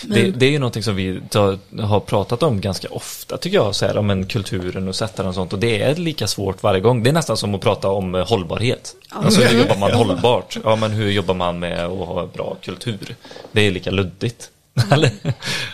Det, 0.03 0.31
det 0.31 0.45
är 0.45 0.49
ju 0.49 0.59
någonting 0.59 0.83
som 0.83 0.95
vi 0.95 1.21
tar, 1.29 1.59
har 1.81 1.99
pratat 1.99 2.43
om 2.43 2.61
ganska 2.61 2.87
ofta 2.89 3.37
tycker 3.37 3.57
jag, 3.57 3.75
så 3.75 3.85
här, 3.85 3.97
om 3.97 4.09
en 4.09 4.25
kulturen 4.25 4.87
och 4.87 4.95
sätta 4.95 5.23
den 5.23 5.29
och 5.29 5.35
sånt. 5.35 5.53
Och 5.53 5.59
det 5.59 5.81
är 5.81 5.95
lika 5.95 6.27
svårt 6.27 6.63
varje 6.63 6.81
gång. 6.81 7.03
Det 7.03 7.09
är 7.09 7.13
nästan 7.13 7.37
som 7.37 7.55
att 7.55 7.61
prata 7.61 7.89
om 7.89 8.15
eh, 8.15 8.27
hållbarhet. 8.27 8.95
Alltså 9.09 9.41
hur 9.41 9.59
jobbar 9.59 9.77
man 9.77 9.91
hållbart? 10.07 10.57
Ja, 10.63 10.75
men 10.75 10.91
hur 10.91 11.11
jobbar 11.11 11.33
man 11.33 11.59
med 11.59 11.85
att 11.85 12.07
ha 12.07 12.27
bra 12.33 12.57
kultur? 12.61 13.15
Det 13.51 13.61
är 13.61 13.71
lika 13.71 13.91
luddigt. 13.91 14.49
Eller, 14.91 15.11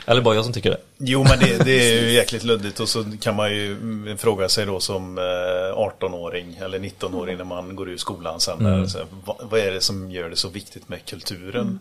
eller 0.05 0.21
bara 0.21 0.35
jag 0.35 0.43
som 0.43 0.53
tycker 0.53 0.69
det. 0.69 0.77
Jo, 0.97 1.23
men 1.23 1.39
det, 1.39 1.65
det 1.65 1.71
är 1.71 2.01
ju 2.01 2.11
jäkligt 2.11 2.43
luddigt 2.43 2.79
och 2.79 2.89
så 2.89 3.05
kan 3.21 3.35
man 3.35 3.51
ju 3.51 3.71
mm, 3.71 4.17
fråga 4.17 4.49
sig 4.49 4.65
då 4.65 4.79
som 4.79 5.17
eh, 5.17 5.21
18-åring 5.77 6.55
eller 6.61 6.79
19-åring 6.79 7.37
när 7.37 7.43
man 7.43 7.75
går 7.75 7.89
ur 7.89 7.97
skolan 7.97 8.39
sen. 8.39 8.63
där, 8.63 8.85
Så, 8.85 8.97
här, 8.97 9.07
vad, 9.25 9.37
vad 9.41 9.59
är 9.59 9.71
det 9.71 9.81
som 9.81 10.11
gör 10.11 10.29
det 10.29 10.35
så 10.35 10.49
viktigt 10.49 10.89
med 10.89 11.05
kulturen 11.05 11.79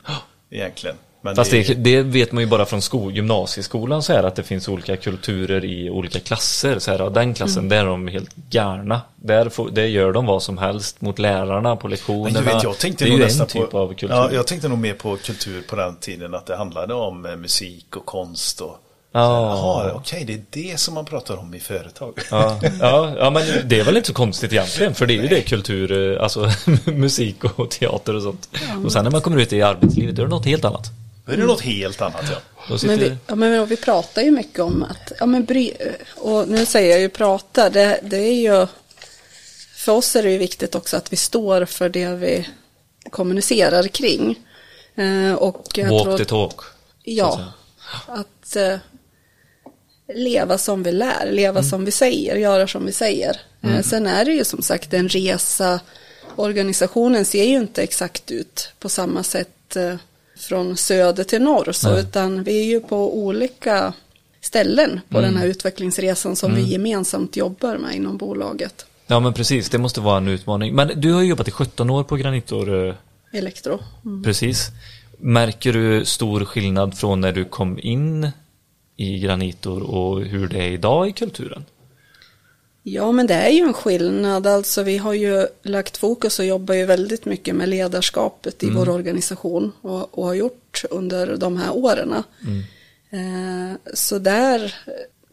egentligen? 0.50 0.96
Men 1.26 1.36
Fast 1.36 1.50
det, 1.50 1.62
det, 1.62 1.74
det 1.74 2.02
vet 2.02 2.32
man 2.32 2.44
ju 2.44 2.50
bara 2.50 2.66
från 2.66 2.82
skol, 2.82 3.12
gymnasieskolan 3.12 4.02
så 4.02 4.12
här 4.12 4.22
att 4.22 4.36
det 4.36 4.42
finns 4.42 4.68
olika 4.68 4.96
kulturer 4.96 5.64
i 5.64 5.90
olika 5.90 6.20
klasser. 6.20 6.78
Så 6.78 6.90
här, 6.90 7.10
den 7.10 7.34
klassen, 7.34 7.68
där 7.68 7.80
är 7.80 7.84
de 7.84 8.08
helt 8.08 8.36
galna. 8.36 9.00
Där, 9.16 9.48
får, 9.48 9.70
där 9.70 9.84
gör 9.84 10.12
de 10.12 10.26
vad 10.26 10.42
som 10.42 10.58
helst 10.58 11.00
mot 11.00 11.18
lärarna 11.18 11.76
på 11.76 11.86
Men 11.86 11.90
lektionerna. 11.90 12.38
du 12.38 12.44
vet, 12.44 12.62
jag 12.62 12.78
tänkte 12.78 13.04
det 13.04 13.08
är 13.08 13.18
nog 13.18 13.20
ju 13.20 13.40
en 13.40 13.46
typ 13.46 13.70
på, 13.70 13.78
av 13.78 13.88
kultur. 13.88 14.08
Ja, 14.08 14.32
jag 14.32 14.46
tänkte 14.46 14.68
nog 14.68 14.78
mer 14.78 14.94
på 14.94 15.16
kultur 15.16 15.62
på 15.62 15.76
den 15.76 15.96
tiden 15.96 16.34
att 16.34 16.46
det 16.46 16.56
handlade 16.56 16.94
om 16.94 17.26
eh, 17.26 17.36
musik 17.36 17.96
och 17.96 18.06
konst 18.06 18.60
och 18.60 18.78
Ja. 19.16 19.56
Jaha, 19.56 19.92
okej, 19.94 20.24
det 20.24 20.32
är 20.32 20.70
det 20.70 20.80
som 20.80 20.94
man 20.94 21.04
pratar 21.04 21.36
om 21.36 21.54
i 21.54 21.60
företag. 21.60 22.20
Ja, 22.30 22.60
ja, 22.80 23.16
ja, 23.18 23.30
men 23.30 23.68
det 23.68 23.80
är 23.80 23.84
väl 23.84 23.96
inte 23.96 24.06
så 24.06 24.14
konstigt 24.14 24.52
egentligen, 24.52 24.94
för 24.94 25.06
det 25.06 25.14
är 25.14 25.22
ju 25.22 25.28
det 25.28 25.42
kultur, 25.42 26.12
eh, 26.16 26.22
alltså 26.22 26.50
musik 26.84 27.44
och 27.44 27.70
teater 27.70 28.14
och 28.16 28.22
sånt. 28.22 28.48
Och 28.84 28.92
sen 28.92 29.04
när 29.04 29.10
man 29.10 29.20
kommer 29.20 29.40
ut 29.40 29.52
i 29.52 29.62
arbetslivet, 29.62 30.16
då 30.16 30.22
är 30.22 30.26
det 30.26 30.30
något 30.30 30.46
helt 30.46 30.64
annat. 30.64 30.86
Då 31.26 31.32
är 31.32 31.36
det 31.36 31.44
något 31.44 31.60
helt 31.60 32.00
annat, 32.00 32.24
ja. 32.30 32.78
Sitter, 32.78 32.86
Men 32.86 32.98
vi, 32.98 33.16
ja, 33.26 33.34
men 33.34 33.66
vi 33.66 33.76
pratar 33.76 34.22
ju 34.22 34.30
mycket 34.30 34.60
om 34.60 34.82
att, 34.82 35.12
ja 35.18 35.26
men 35.26 35.44
bry, 35.44 35.72
och 36.16 36.48
nu 36.48 36.66
säger 36.66 36.90
jag 36.90 37.00
ju 37.00 37.08
prata, 37.08 37.70
det, 37.70 38.00
det 38.02 38.18
är 38.18 38.40
ju, 38.40 38.66
för 39.76 39.92
oss 39.92 40.16
är 40.16 40.22
det 40.22 40.30
ju 40.30 40.38
viktigt 40.38 40.74
också 40.74 40.96
att 40.96 41.12
vi 41.12 41.16
står 41.16 41.64
för 41.64 41.88
det 41.88 42.08
vi 42.08 42.48
kommunicerar 43.10 43.88
kring. 43.88 44.38
Eh, 44.94 45.34
och 45.34 45.66
jag 45.74 45.90
walk 45.90 46.04
tror, 46.04 46.18
the 46.18 46.24
talk. 46.24 46.60
Ja, 47.04 47.40
att 48.06 48.56
eh, 48.56 48.76
leva 50.14 50.58
som 50.58 50.82
vi 50.82 50.92
lär, 50.92 51.32
leva 51.32 51.62
som 51.62 51.84
vi 51.84 51.90
säger, 51.90 52.36
göra 52.36 52.66
som 52.66 52.86
vi 52.86 52.92
säger. 52.92 53.36
Eh, 53.62 53.80
sen 53.82 54.06
är 54.06 54.24
det 54.24 54.32
ju 54.32 54.44
som 54.44 54.62
sagt 54.62 54.94
en 54.94 55.08
resa, 55.08 55.80
organisationen 56.36 57.24
ser 57.24 57.44
ju 57.44 57.56
inte 57.56 57.82
exakt 57.82 58.30
ut 58.30 58.70
på 58.78 58.88
samma 58.88 59.22
sätt 59.22 59.76
eh, 59.76 59.94
från 60.38 60.76
söder 60.76 61.24
till 61.24 61.42
norr, 61.42 61.72
så, 61.72 61.90
Nej. 61.90 62.00
utan 62.00 62.42
vi 62.42 62.60
är 62.60 62.64
ju 62.64 62.80
på 62.80 63.18
olika 63.18 63.92
ställen 64.40 65.00
på 65.08 65.20
den 65.20 65.36
här 65.36 65.46
utvecklingsresan 65.46 66.36
som 66.36 66.54
vi 66.54 66.62
gemensamt 66.62 67.36
jobbar 67.36 67.76
med 67.78 67.94
inom 67.94 68.16
bolaget. 68.16 68.86
Ja 69.06 69.20
men 69.20 69.32
precis, 69.34 69.68
det 69.70 69.78
måste 69.78 70.00
vara 70.00 70.16
en 70.16 70.28
utmaning. 70.28 70.74
Men 70.74 71.00
du 71.00 71.12
har 71.12 71.22
ju 71.22 71.28
jobbat 71.28 71.48
i 71.48 71.50
17 71.50 71.90
år 71.90 72.04
på 72.04 72.16
Granitor. 72.16 72.88
eh, 72.88 72.94
Elektro. 73.32 73.78
Precis. 74.24 74.68
Märker 75.18 75.72
du 75.72 76.04
stor 76.04 76.44
skillnad 76.44 76.98
från 76.98 77.20
när 77.20 77.32
du 77.32 77.44
kom 77.44 77.78
in 77.82 78.30
i 78.96 79.18
Granitor 79.18 79.82
och 79.82 80.20
hur 80.20 80.48
det 80.48 80.58
är 80.58 80.70
idag 80.70 81.08
i 81.08 81.12
kulturen? 81.12 81.64
Ja, 82.82 83.12
men 83.12 83.26
det 83.26 83.34
är 83.34 83.50
ju 83.50 83.60
en 83.60 83.72
skillnad. 83.72 84.46
Alltså, 84.46 84.82
vi 84.82 84.96
har 84.96 85.12
ju 85.12 85.46
lagt 85.62 85.96
fokus 85.96 86.38
och 86.38 86.44
jobbar 86.44 86.74
ju 86.74 86.86
väldigt 86.86 87.24
mycket 87.24 87.54
med 87.54 87.68
ledarskapet 87.68 88.62
i 88.62 88.70
vår 88.70 88.88
organisation 88.88 89.72
och, 89.80 90.18
och 90.18 90.24
har 90.24 90.34
gjort 90.34 90.84
under 90.90 91.36
de 91.36 91.56
här 91.56 91.76
åren. 91.76 92.14
Eh, 93.10 93.78
så 93.94 94.18
där 94.18 94.74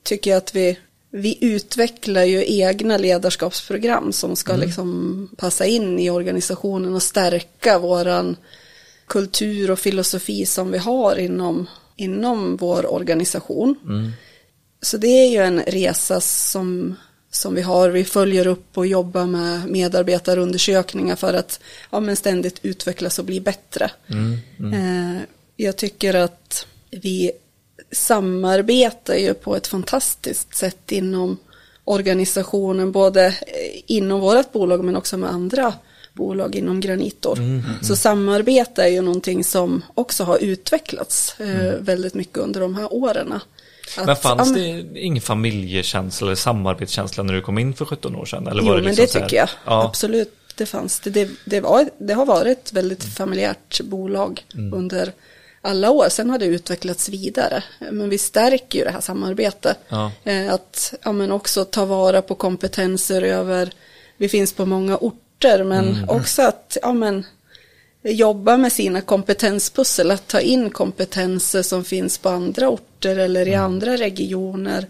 tycker 0.04 0.32
jag 0.32 0.38
att 0.38 0.56
vi, 0.56 0.80
vi 1.10 1.38
utvecklar 1.42 2.24
ju 2.24 2.58
egna 2.60 2.98
ledarskapsprogram 2.98 4.12
som 4.12 4.36
ska 4.36 4.56
liksom 4.56 5.30
passa 5.38 5.66
in 5.66 6.00
i 6.00 6.10
organisationen 6.10 6.96
och 6.96 7.04
stärka 7.04 7.80
våran 7.80 8.36
kultur 9.08 9.72
och 9.72 9.80
filosofi 9.80 10.46
som 10.46 10.72
vi 10.72 10.78
har 10.78 11.16
inom, 11.16 11.68
inom 12.04 12.58
vår 12.58 12.94
organisation. 12.94 13.76
Så 14.82 14.98
det 14.98 15.08
är 15.08 15.30
ju 15.30 15.38
en 15.38 15.60
resa 15.60 16.22
som, 16.22 16.96
som 17.32 17.56
vi 17.56 17.62
har. 17.62 17.90
Vi 17.90 18.04
följer 18.04 18.48
upp 18.48 18.78
och 18.78 18.88
jobbar 18.88 19.26
med 19.26 19.70
medarbetarundersökningar 19.70 21.16
för 21.16 21.34
att 21.34 21.60
ja, 21.92 22.00
men 22.00 22.16
ständigt 22.16 22.60
utvecklas 22.62 23.20
och 23.20 23.26
bli 23.26 23.42
bättre. 23.42 23.92
Eh, 24.74 25.22
jag 25.56 25.78
tycker 25.78 26.14
att 26.14 26.66
vi 26.92 27.32
samarbetar 27.92 29.16
ju 29.16 29.34
på 29.34 29.56
ett 29.56 29.68
fantastiskt 29.68 30.56
sätt 30.56 30.92
inom 30.92 31.38
organisationen, 31.84 32.92
både 32.92 33.36
inom 33.88 34.20
vårt 34.20 34.52
bolag 34.52 34.84
men 34.84 34.96
också 34.96 35.18
med 35.18 35.30
andra 35.30 35.74
bolag 36.14 36.56
inom 36.56 36.80
Granitor. 36.80 37.40
Så 37.84 37.96
samarbete 37.96 38.84
är 38.84 38.88
ju 38.88 39.02
någonting 39.02 39.44
som 39.44 39.82
också 39.94 40.24
har 40.24 40.38
utvecklats 40.38 41.36
eh, 41.40 41.74
väldigt 41.80 42.14
mycket 42.14 42.38
under 42.38 42.60
de 42.62 42.76
här 42.76 42.94
åren. 42.94 43.32
Att- 43.98 44.06
Men 44.06 44.16
fanns 44.16 44.54
det 44.54 44.86
ingen 44.96 45.22
familjekänsla 45.22 46.28
eller 46.28 46.36
samarbetskänsla 46.36 47.24
när 47.24 47.34
du 47.34 47.42
kom 47.42 47.58
in 47.58 47.74
för 47.74 47.86
17 47.86 48.16
år 48.16 48.26
sedan? 48.26 48.48
Eller 48.48 48.62
Jo, 48.62 48.68
var 48.68 48.76
det 48.76 48.82
men 48.82 48.96
liksom 48.96 49.06
det 49.06 49.12
så 49.12 49.20
här- 49.20 49.26
tycker 49.26 49.38
jag. 49.38 49.50
Ja. 49.66 49.84
Absolut, 49.86 50.34
det 50.56 50.66
fanns 50.66 51.00
det. 51.00 51.10
Det, 51.10 51.30
det, 51.46 51.60
var, 51.62 51.90
det 51.98 52.14
har 52.14 52.26
varit 52.26 52.58
ett 52.58 52.74
väldigt 52.74 53.04
familjärt 53.04 53.82
bolag 53.82 54.46
Mm. 54.54 54.74
under 54.74 55.12
alla 55.62 55.92
år. 55.92 56.10
Sen 56.10 56.30
har 56.30 56.38
det 56.40 56.46
utvecklats 56.46 57.10
vidare. 57.10 57.64
Men 57.92 58.10
vi 58.10 58.18
stärker 58.18 58.80
ju 58.80 58.86
det 58.86 58.92
här 58.92 59.02
samarbetet. 59.02 59.78
Ja. 59.90 60.12
Eh, 60.24 60.54
Att 60.54 60.94
ja, 61.04 61.12
men 61.12 61.32
också 61.32 61.66
ta 61.66 61.86
vara 61.86 62.22
på 62.22 62.36
kompetenser 62.36 63.22
över, 63.22 63.72
vi 64.18 64.30
finns 64.30 64.54
på 64.54 64.66
många 64.66 64.98
orter, 64.98 65.20
men 65.64 65.88
Mm. 65.90 66.10
också 66.10 66.42
att 66.42 66.78
ja, 66.82 66.94
men, 66.94 67.26
jobba 68.04 68.58
med 68.58 68.72
sina 68.72 69.02
kompetenspussel, 69.02 70.12
att 70.12 70.28
ta 70.28 70.40
in 70.40 70.70
kompetenser 70.70 71.62
som 71.62 71.84
finns 71.84 72.18
på 72.18 72.30
andra 72.30 72.70
orter 72.70 73.18
eller 73.18 73.48
i 73.48 73.56
andra 73.56 73.98
regioner. 73.98 74.86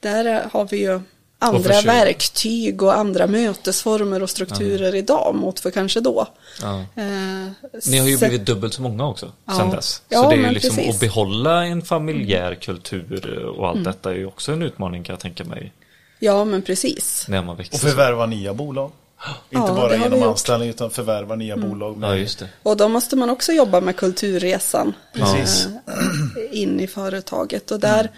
Där 0.00 0.24
eh, 0.24 0.40
har 0.52 0.64
vi 0.70 0.76
ju 0.76 1.00
andra 1.38 1.62
försöka- 1.62 1.86
verktyg 1.92 2.82
och 2.82 2.96
andra 2.98 3.26
mötesformer 3.26 4.22
och 4.22 4.30
strukturer 4.30 4.94
idag 4.94 5.34
mot 5.34 5.60
för 5.60 5.70
kanske 5.70 6.00
då. 6.00 6.26
Ja. 6.62 6.78
Eh, 6.80 7.52
Ni 7.90 7.98
har 7.98 8.08
ju 8.08 8.18
sen- 8.18 8.28
blivit 8.28 8.46
dubbelt 8.46 8.74
så 8.74 8.82
många 8.82 9.08
också 9.08 9.32
Ja. 9.46 9.52
sen 9.58 9.70
dess. 9.70 9.86
Så 9.94 10.00
Ja, 10.08 10.28
det 10.28 10.34
är 10.34 10.38
ju 10.38 10.50
liksom 10.50 10.76
precis. 10.76 10.94
att 10.94 11.00
behålla 11.00 11.64
en 11.66 11.82
familjär 11.82 12.54
kultur 12.54 13.44
och 13.44 13.68
allt 13.68 13.84
detta 13.84 14.10
är 14.10 14.14
ju 14.14 14.26
också 14.26 14.52
en 14.52 14.62
utmaning 14.62 15.02
kan 15.04 15.12
jag 15.12 15.20
tänka 15.20 15.44
mig 15.44 15.72
Ja, 16.18 16.44
men 16.44 16.62
precis. 16.62 17.24
när 17.28 17.42
man 17.42 17.56
växer. 17.56 17.74
Och 17.74 17.80
förvärva 17.80 18.26
nya 18.26 18.54
bolag. 18.54 18.90
Inte 19.50 19.70
Ja, 19.70 19.74
bara 19.74 19.96
genom 19.96 20.22
anställning 20.22 20.68
utan 20.68 20.90
förvärva 20.90 21.34
nya 21.34 21.56
bolag. 21.56 21.96
Med, 21.96 22.10
Ja, 22.10 22.16
just 22.16 22.38
det. 22.38 22.48
Och 22.62 22.76
då 22.76 22.88
måste 22.88 23.16
man 23.16 23.30
också 23.30 23.52
jobba 23.52 23.80
med 23.80 23.96
kulturresan 23.96 24.92
Precis. 25.14 25.66
eh, 25.66 26.60
in 26.62 26.80
i 26.80 26.86
företaget. 26.86 27.70
Och 27.70 27.80
där, 27.80 28.10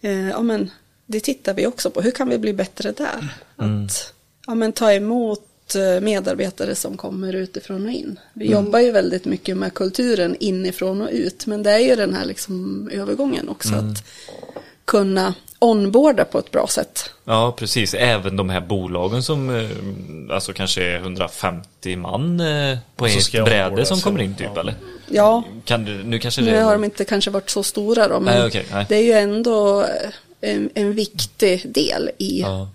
eh, 0.00 0.28
ja 0.28 0.42
men, 0.42 0.70
det 1.06 1.20
tittar 1.20 1.54
vi 1.54 1.66
också 1.66 1.90
på. 1.90 2.00
Hur 2.00 2.10
kan 2.10 2.28
vi 2.28 2.38
bli 2.38 2.52
bättre 2.52 2.92
där? 2.92 3.34
Att 3.56 4.14
ja, 4.46 4.54
men, 4.54 4.72
ta 4.72 4.92
emot 4.92 5.74
eh, 5.74 6.00
medarbetare 6.00 6.74
som 6.74 6.96
kommer 6.96 7.32
utifrån 7.32 7.86
och 7.86 7.92
in. 7.92 8.20
Vi 8.32 8.50
jobbar 8.50 8.78
ju 8.78 8.90
väldigt 8.90 9.24
mycket 9.24 9.56
med 9.56 9.74
kulturen 9.74 10.36
inifrån 10.40 11.02
och 11.02 11.08
ut. 11.12 11.46
Men 11.46 11.62
det 11.62 11.70
är 11.70 11.78
ju 11.78 11.96
den 11.96 12.14
här 12.14 12.24
liksom 12.24 12.88
övergången 12.92 13.48
också. 13.48 13.74
Att 13.74 14.04
kunna 14.84 15.34
onboarda 15.62 16.24
på 16.24 16.38
ett 16.38 16.50
bra 16.50 16.66
sätt. 16.66 17.10
Ja, 17.24 17.54
precis. 17.58 17.94
Även 17.94 18.36
de 18.36 18.50
här 18.50 18.60
bolagen 18.60 19.22
som 19.22 19.50
eh, 19.56 20.34
alltså 20.34 20.52
kanske 20.52 20.84
är 20.84 20.96
150 20.96 21.96
man 21.96 22.40
eh, 22.40 22.78
på 22.96 23.06
ett 23.06 23.32
bräde 23.32 23.84
som 23.84 24.00
kommer 24.00 24.22
in 24.22 24.34
typ 24.36 24.48
Ja. 24.54 24.60
eller? 24.60 24.74
Ja, 25.08 25.42
Kan 25.64 25.84
du, 25.84 26.04
nu 26.04 26.18
kanske 26.18 26.40
det 26.42 26.50
Nu 26.50 26.62
har 26.62 26.72
de 26.72 26.84
inte 26.84 27.04
kanske 27.04 27.30
varit 27.30 27.50
så 27.50 27.62
stora 27.62 28.08
då, 28.08 28.20
men 28.20 28.38
Nej, 28.38 28.46
okej, 28.46 28.66
nej. 28.72 28.86
det 28.88 28.96
är 28.96 29.02
ju 29.02 29.12
ändå 29.12 29.82
eh, 29.82 29.88
en, 30.40 30.70
en 30.74 30.92
viktig 30.94 31.72
del 31.72 32.10
i 32.18 32.40
Ja. 32.40 32.68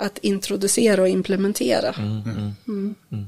Att 0.00 0.18
introducera 0.18 1.02
och 1.02 1.08
implementera. 1.08 1.88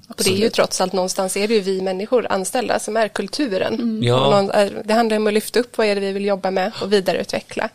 Och 0.09 0.15
det 0.25 0.31
är 0.31 0.37
ju 0.37 0.51
trots 0.51 0.81
allt 0.81 0.93
någonstans 0.93 1.37
är 1.37 1.49
det 1.49 1.55
ju 1.55 1.61
vi 1.61 1.81
människor 1.83 2.27
anställda 2.31 2.79
som 2.79 2.97
är 2.97 3.09
kulturen. 3.09 4.01
Ja. 4.03 4.51
Är- 4.53 4.83
det 4.85 4.95
handlar 4.95 5.17
om 5.17 5.27
att 5.27 5.33
lyfta 5.35 5.61
upp 5.61 5.79
vad 5.79 5.87
är 5.87 5.95
det 5.95 6.01
vi 6.01 6.13
vill 6.13 6.25
jobba 6.25 6.51
med 6.51 6.73
och 6.83 6.93
vidareutveckla. 6.93 7.69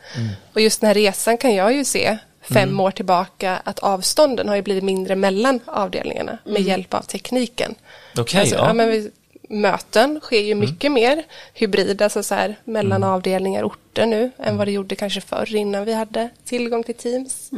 Och 0.53 0.61
just 0.61 0.81
den 0.81 0.87
här 0.87 0.93
resan 0.93 1.37
kan 1.37 1.55
jag 1.55 1.73
ju 1.73 1.85
se 1.85 2.17
fem 2.41 2.79
år 2.79 2.91
tillbaka 2.91 3.61
att 3.63 3.79
avstånden 3.79 4.47
har 4.49 4.55
ju 4.55 4.61
blivit 4.61 4.83
mindre 4.83 5.15
mellan 5.15 5.59
avdelningarna 5.65 6.37
med 6.43 6.61
hjälp 6.61 6.93
av 6.93 7.01
tekniken. 7.01 7.75
Okej, 8.17 8.39
Alltså, 8.39 8.55
ja. 8.55 8.67
ja, 8.67 8.73
men 8.73 8.89
vi, 8.89 9.11
möten 9.49 10.19
sker 10.21 10.41
ju 10.41 10.55
mycket 10.55 10.91
mer 10.91 11.23
hybrid, 11.53 12.01
alltså 12.01 12.23
så 12.23 12.35
här, 12.35 12.55
mellan 12.63 13.03
avdelningar 13.03 13.63
och 13.63 13.71
orter 13.71 14.05
nu 14.05 14.31
än 14.37 14.57
vad 14.57 14.67
det 14.67 14.71
gjorde 14.71 14.95
kanske 14.95 15.21
förr 15.21 15.55
innan 15.55 15.85
vi 15.85 15.93
hade 15.93 16.29
tillgång 16.45 16.83
till 16.83 16.95
Teams. 16.95 17.49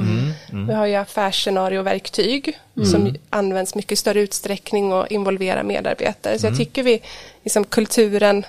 Vi 0.68 0.74
har 0.74 0.86
ju 0.86 0.96
affärsscenarioverktyg 0.96 2.60
som 2.92 3.16
används 3.30 3.76
mycket 3.76 4.00
större 4.00 4.20
utsträckning 4.22 4.94
och 4.94 5.12
involverar 5.12 5.64
medarbetare. 5.64 6.40
Så 6.40 6.46
jag 6.46 6.58
tycker 6.58 6.84
vi, 6.84 7.02
liksom 7.44 7.64
kulturen 7.64 8.46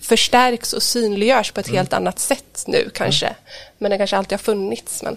förstärks 0.00 0.72
och 0.72 0.82
synliggörs 0.82 1.52
på 1.52 1.60
ett 1.60 1.68
helt 1.68 1.92
annat 1.92 2.18
sätt 2.18 2.64
nu 2.66 2.90
kanske. 2.94 3.34
Men 3.78 3.90
den 3.90 3.98
kanske 3.98 4.16
alltid 4.16 4.32
har 4.32 4.38
funnits. 4.38 5.02
Men 5.02 5.16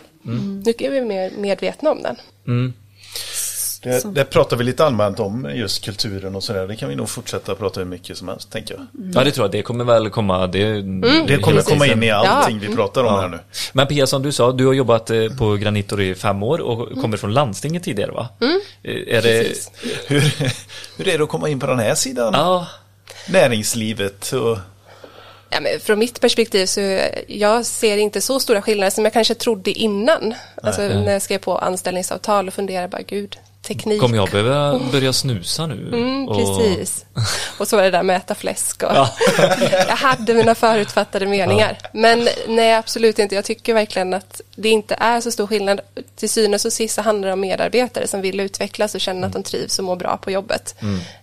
nu 0.65 0.73
är 0.77 0.89
vi 0.91 1.01
mer 1.01 1.31
medvetna 1.37 1.91
om 1.91 2.01
den. 2.03 2.15
Det, 3.85 4.03
det 4.15 4.25
pratar 4.25 4.57
vi 4.57 4.63
lite 4.63 4.85
allmänt 4.85 5.19
om, 5.19 5.49
just 5.53 5.85
kulturen 5.85 6.35
och 6.35 6.43
sådär. 6.43 6.67
Det 6.67 6.75
kan 6.75 6.89
vi 6.89 6.95
nog 6.95 7.09
fortsätta 7.09 7.55
prata 7.55 7.79
hur 7.79 7.87
mycket 7.87 8.17
som 8.17 8.27
helst, 8.27 8.51
tänker 8.51 8.73
jag. 8.75 8.85
Ja, 9.13 9.23
det 9.23 9.31
tror 9.31 9.43
jag. 9.43 9.51
Det 9.51 9.61
kommer 9.61 9.85
väl 9.85 10.09
komma. 10.09 10.47
Det, 10.47 10.81
Det 11.27 11.37
kommer 11.41 11.61
komma 11.61 11.87
in 11.87 12.03
i 12.03 12.11
allting 12.11 12.59
Ja. 12.63 12.69
vi 12.69 12.75
pratar 12.75 13.03
om 13.03 13.13
här 13.19 13.27
nu. 13.27 13.39
Men 13.73 13.87
Pia, 13.87 14.07
som 14.07 14.21
du 14.23 14.31
sa, 14.31 14.51
du 14.51 14.65
har 14.65 14.73
jobbat 14.73 15.09
eh, 15.09 15.27
på 15.37 15.55
Granitor 15.55 16.01
i 16.01 16.15
fem 16.15 16.43
år 16.43 16.59
och 16.61 17.01
kommer 17.01 17.17
från 17.17 17.33
landstinget 17.33 17.83
tidigare 17.83 18.11
va? 18.11 18.27
Eh, 18.83 19.15
Är 19.17 19.21
det... 19.21 19.47
Hur, 20.07 20.19
hur 20.97 21.07
är 21.07 21.17
det 21.17 21.23
att 21.23 21.29
komma 21.29 21.49
in 21.49 21.59
på 21.59 21.67
den 21.67 21.79
här 21.79 21.95
sidan? 21.95 22.33
Ja, 22.33 22.67
Näringslivet 23.29 24.31
och... 24.31 24.57
Ja, 25.49 25.59
men 25.61 25.79
från 25.79 25.99
mitt 25.99 26.21
perspektiv 26.21 26.65
så 26.65 26.99
jag 27.27 27.65
ser 27.65 27.97
inte 27.97 28.21
så 28.21 28.39
stora 28.39 28.61
skillnader 28.61 28.89
som 28.91 29.03
jag 29.03 29.13
kanske 29.13 29.33
trodde 29.35 29.71
innan. 29.71 30.33
Alltså 30.63 30.81
när 30.81 31.11
jag 31.13 31.21
skrev 31.21 31.37
på 31.37 31.57
anställningsavtal 31.57 32.47
och 32.47 32.53
funderade 32.53 32.87
bara, 32.87 33.01
gud, 33.01 33.37
teknik. 33.65 34.01
kommer 34.01 34.17
jag 34.17 34.29
behöva 34.29 34.79
börja 34.91 35.13
snusa 35.13 35.65
nu? 35.67 35.87
Mm, 35.87 36.27
Och- 36.29 36.37
precis. 36.37 37.05
Och 37.59 37.67
så 37.67 37.75
var 37.75 37.83
det 37.83 37.91
där 37.91 38.03
med 38.03 38.17
att 38.17 38.23
äta 38.23 38.35
fläsk 38.35 38.83
och 38.83 38.89
Ja. 38.93 39.09
jag 39.87 39.95
hade 39.95 40.33
mina 40.33 40.55
förutfattade 40.55 41.25
meningar. 41.25 41.77
Men 41.93 42.27
nej, 42.47 42.73
absolut 42.75 43.19
inte. 43.19 43.35
Jag 43.35 43.45
tycker 43.45 43.73
verkligen 43.73 44.13
att 44.13 44.41
det 44.55 44.69
inte 44.69 44.95
är 44.99 45.21
så 45.21 45.31
stor 45.31 45.47
skillnad. 45.47 45.81
Till 46.15 46.29
synes 46.29 46.65
och 46.65 46.73
sist 46.73 46.95
så 46.95 47.01
handlar 47.01 47.27
det 47.27 47.33
om 47.33 47.39
medarbetare 47.39 48.07
som 48.07 48.21
vill 48.21 48.39
utvecklas 48.39 48.95
och 48.95 49.01
känna 49.01 49.27
att 49.27 49.33
de 49.33 49.43
trivs 49.43 49.79
och 49.79 49.85
mår 49.85 49.95
bra 49.95 50.17
på 50.17 50.31
jobbet. 50.31 50.75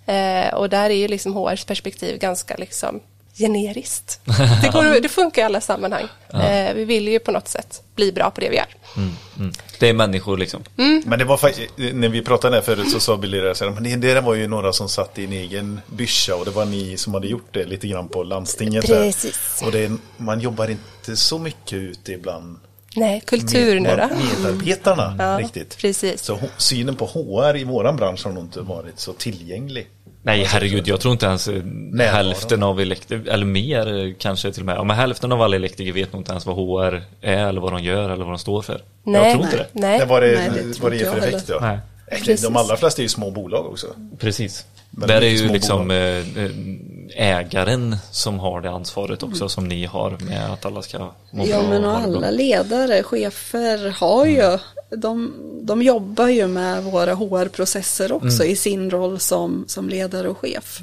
Eh, 0.07 0.55
och 0.55 0.69
där 0.71 0.91
är 0.91 0.95
ju 0.95 1.09
liksom 1.09 1.35
HRs 1.35 1.65
perspektiv 1.65 2.19
ganska 2.19 2.55
liksom 2.59 3.01
generiskt. 3.39 4.21
Det, 4.63 4.69
går, 4.73 5.01
det 5.01 5.09
funkar 5.09 5.43
i 5.43 5.45
alla 5.45 5.61
sammanhang. 5.61 6.09
Eh, 6.35 6.75
vi 6.75 6.85
vill 6.85 7.09
ju 7.09 7.19
på 7.19 7.33
något 7.33 7.49
sätt 7.49 7.83
bli 7.95 8.13
bra 8.13 8.31
på 8.31 8.41
det 8.41 8.49
vi 8.51 8.57
gör. 8.57 8.67
Mm. 8.97 9.53
Det 9.79 9.89
är 9.89 9.95
människor 9.95 10.37
liksom. 10.39 10.63
Men 11.05 11.19
det 11.19 11.25
var 11.25 11.37
faktiskt, 11.37 11.73
när 11.77 12.09
vi 12.09 12.23
pratade 12.23 12.57
där 12.57 12.63
förut 12.63 12.91
så 12.91 13.01
sa 13.01 13.17
Billy 13.17 13.39
det 13.41 13.55
men 13.61 13.83
det, 13.83 13.97
det 13.97 14.15
där 14.15 14.23
var 14.23 14.35
ju 14.35 14.49
några 14.49 14.73
som 14.73 14.89
satt 14.89 15.19
i 15.19 15.25
en 15.25 15.33
egen 15.33 15.81
byscha 15.87 16.35
och 16.35 16.45
det 16.45 16.51
var 16.51 16.65
ni 16.65 16.97
som 16.97 17.15
hade 17.15 17.27
gjort 17.27 17.49
det 17.55 17.65
lite 17.65 17.89
grann 17.89 18.09
på 18.09 18.23
landstinget. 18.23 18.87
Precis. 18.87 19.63
Och 19.65 19.73
det, 19.73 19.93
man 20.17 20.41
jobbar 20.41 20.71
inte 20.71 21.17
så 21.17 21.39
mycket 21.39 21.73
ute 21.73 22.13
ibland 22.13 22.59
Nej, 22.97 23.23
kultur 23.27 23.81
nu 23.81 23.89
då. 23.89 24.09
medarbetarna 24.43 25.17
Ja, 25.19 25.39
riktigt. 25.39 25.79
precis. 25.79 26.23
Så 26.23 26.39
synen 26.57 26.97
på 26.97 27.07
HR 27.07 27.57
i 27.57 27.65
våran 27.65 27.97
bransch 27.97 28.25
har 28.25 28.33
nog 28.33 28.45
inte 28.45 28.61
varit 28.61 28.99
så 29.01 29.13
tillgänglig. 29.13 29.89
Nej, 30.25 30.45
herregud, 30.45 30.89
jag 30.89 31.01
tror 31.01 31.13
inte 31.13 31.27
ens 31.27 31.49
eh, 31.49 31.55
Närvaro. 31.65 32.15
hälften 32.17 32.63
av 32.63 32.81
elektriker, 32.81 33.31
eller 33.31 33.47
mer 33.47 33.99
eh, 34.07 34.13
kanske 34.19 34.53
till 34.53 34.63
och 34.63 34.67
med. 34.67 34.77
Ja, 34.77 34.85
men 34.85 34.97
hälften 34.97 35.33
av 35.33 35.43
alla 35.43 35.57
elektriker 35.57 35.93
vet 35.93 36.13
nog 36.13 36.21
inte 36.21 36.33
ens 36.33 36.47
vad 36.47 36.57
HR 36.57 37.03
är 37.21 37.47
eller 37.49 37.61
vad 37.61 37.73
de 37.73 37.83
gör 37.83 38.11
eller 38.11 38.25
vad 38.25 38.33
de 38.33 38.39
står 38.39 38.63
för. 38.63 38.83
jag 39.05 39.13
Nej, 39.13 39.33
tror 39.33 39.45
inte 39.45 39.57
det. 39.57 39.67
nej. 39.73 39.99
det 39.99 40.05
var 40.05 40.21
det, 40.21 40.27
Nej, 40.39 40.51
det 40.65 40.81
vad 40.81 40.93
det 40.93 41.01
är 41.01 41.11
för 41.11 41.19
jag 41.19 41.29
effekt. 41.29 41.49
Ja. 41.49 41.59
Nej. 41.61 41.79
Nej, 42.11 42.21
Precis. 42.21 42.43
De 42.43 42.57
allra 42.57 42.77
flesta 42.77 43.01
är 43.01 43.03
ju 43.03 43.09
små 43.09 43.31
bolag 43.31 43.67
också. 43.67 43.87
Precis. 44.19 44.65
Men 44.91 45.09
Där 45.09 45.23
är 45.23 45.29
ju 45.29 45.49
liksom 45.49 45.89
bolag. 45.89 46.19
eh, 46.19 46.45
eh, 46.45 47.39
ägaren 47.39 47.97
som 48.11 48.39
har 48.39 48.61
det 48.61 48.71
ansvaret 48.71 49.23
också 49.23 49.49
som 49.49 49.69
ni 49.69 49.85
har 49.85 50.11
med 50.21 50.53
att 50.53 50.65
alla 50.67 50.83
ska 50.83 50.99
må 51.31 51.47
Ja 51.47 51.59
bra 51.61 51.69
men 51.69 51.85
och 51.85 51.97
alla 51.99 52.31
ledare, 52.31 53.03
chefer 53.03 53.95
har 54.01 54.27
ju, 54.27 54.59
de, 54.97 55.33
de 55.63 55.83
jobbar 55.83 56.29
ju 56.29 56.47
med 56.47 56.85
våra 56.85 57.15
HR-processer 57.15 58.13
också 58.13 58.45
i 58.45 58.57
sin 58.57 58.91
roll 58.91 59.19
som, 59.21 59.65
som 59.67 59.89
ledare 59.89 60.29
och 60.29 60.39
chef. 60.39 60.81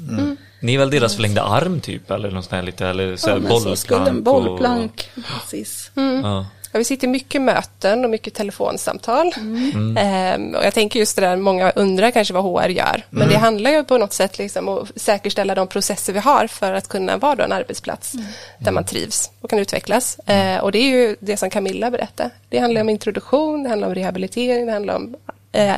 Ni 0.60 0.74
är 0.74 0.78
väl 0.78 0.90
deras 0.90 1.14
förlängda 1.14 1.42
arm 1.42 1.80
typ 1.80 2.10
eller 2.10 2.30
något 2.30 2.44
sånt 2.44 2.52
här 2.52 2.62
lite 2.62 2.86
eller 2.86 3.16
så 3.16 3.28
Ja, 3.30 3.34
men 3.38 3.42
så 3.42 3.48
bollplank? 3.54 3.78
skulle 3.78 4.00
en 4.10 4.16
och- 4.16 4.22
bollplank, 4.22 5.10
precis. 5.14 5.90
Ja. 5.94 6.46
Ja, 6.72 6.78
vi 6.78 6.84
sitter 6.84 7.06
i 7.06 7.10
mycket 7.10 7.42
möten 7.42 8.04
och 8.04 8.10
mycket 8.10 8.34
telefonsamtal. 8.34 9.32
Mm. 9.36 9.96
Ehm, 9.96 10.54
och 10.54 10.64
jag 10.64 10.74
tänker 10.74 10.98
just 10.98 11.16
det 11.16 11.22
där, 11.22 11.36
många 11.36 11.70
undrar 11.70 12.10
kanske 12.10 12.34
vad 12.34 12.44
HR 12.44 12.68
gör. 12.68 13.04
Men 13.10 13.28
det 13.28 13.36
handlar 13.36 13.70
ju 13.70 13.84
på 13.84 13.98
något 13.98 14.12
sätt 14.12 14.38
liksom 14.38 14.68
att 14.68 15.00
säkerställa 15.00 15.54
de 15.54 15.66
processer 15.66 16.12
vi 16.12 16.18
har 16.18 16.46
för 16.46 16.72
att 16.72 16.88
kunna 16.88 17.16
vara 17.16 17.34
då 17.34 17.42
en 17.44 17.52
arbetsplats 17.52 18.12
där 18.58 18.72
man 18.72 18.84
trivs 18.84 19.30
och 19.40 19.50
kan 19.50 19.58
utvecklas. 19.58 20.18
Eh, 20.18 20.58
och 20.60 20.72
det 20.72 20.78
är 20.78 20.90
ju 20.90 21.16
det 21.20 21.36
som 21.36 21.50
Camilla 21.50 21.90
berättade. 21.90 22.30
Det 22.48 22.58
handlar 22.58 22.80
om 22.80 22.88
introduktion, 22.88 23.62
det 23.62 23.68
handlar 23.68 23.88
om 23.88 23.94
rehabilitering, 23.94 24.66
det 24.66 24.72
handlar 24.72 24.94
om 24.96 25.16
eh, 25.52 25.74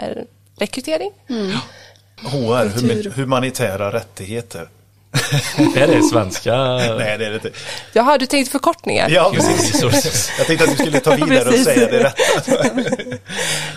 rekrytering. 0.58 1.10
HR, 2.16 2.70
Kultur. 2.70 3.02
hum- 3.04 3.12
humanitära 3.16 3.92
rättigheter. 3.92 4.68
Det 5.74 5.80
är 5.80 5.86
det 5.86 6.02
svenska. 6.02 6.56
Nej, 6.98 7.18
det 7.18 7.26
är 7.26 7.30
det 7.30 7.34
inte. 7.34 7.50
Jaha, 7.92 8.18
du 8.18 8.26
tänkte 8.26 8.52
förkortningar? 8.52 9.08
Ja, 9.10 9.30
precis. 9.34 9.72
Resources. 9.74 10.30
Jag 10.38 10.46
tänkte 10.46 10.64
att 10.64 10.70
du 10.70 10.76
skulle 10.84 11.00
ta 11.00 11.14
vidare 11.26 11.48
och 11.48 11.54
säga 11.54 11.88
det 11.90 12.04
rätt. 12.04 12.18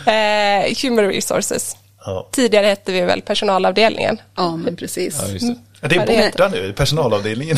Eh, 0.08 0.74
human 0.84 1.06
resources. 1.06 1.78
Ja. 2.06 2.28
Tidigare 2.32 2.66
hette 2.66 2.92
vi 2.92 3.02
väl 3.02 3.22
personalavdelningen. 3.22 4.18
Ja 4.36 4.56
men 4.58 4.76
precis. 4.76 5.18
Ja, 5.22 5.28
det. 5.28 5.56
Det 5.90 5.96
Ja, 5.96 6.02
är 6.02 6.06
det 6.08 6.16
är- 6.16 6.32
borta 6.32 6.48
nu, 6.48 6.74
personalavdelningen. 6.74 7.58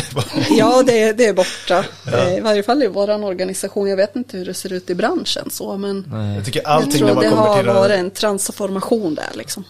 Ja, 0.50 0.84
det, 0.86 1.02
är- 1.04 1.14
det 1.14 1.26
är 1.26 1.34
borta. 1.34 1.84
Eh, 2.14 2.38
I 2.38 2.40
varje 2.40 2.64
fall 2.64 2.84
i 2.84 2.88
vår 2.88 3.24
organisation. 3.26 3.90
Jag 3.90 3.98
vet 3.98 4.16
inte 4.16 4.38
hur 4.38 4.46
det 4.46 4.54
ser 4.54 4.74
ut 4.74 4.90
i 4.90 4.96
branschen 4.96 5.50
så, 5.50 5.78
men 5.78 6.12
Jag 6.36 6.46
tycker 6.46 6.62
jag 6.64 6.70
allting 6.72 7.06
när 7.06 7.14
tror 7.14 7.22
det 7.24 7.30
har 7.30 7.64
varit 7.64 8.00
en 8.00 8.12
transformation 8.12 9.16
där 9.16 9.30
liksom. 9.34 9.64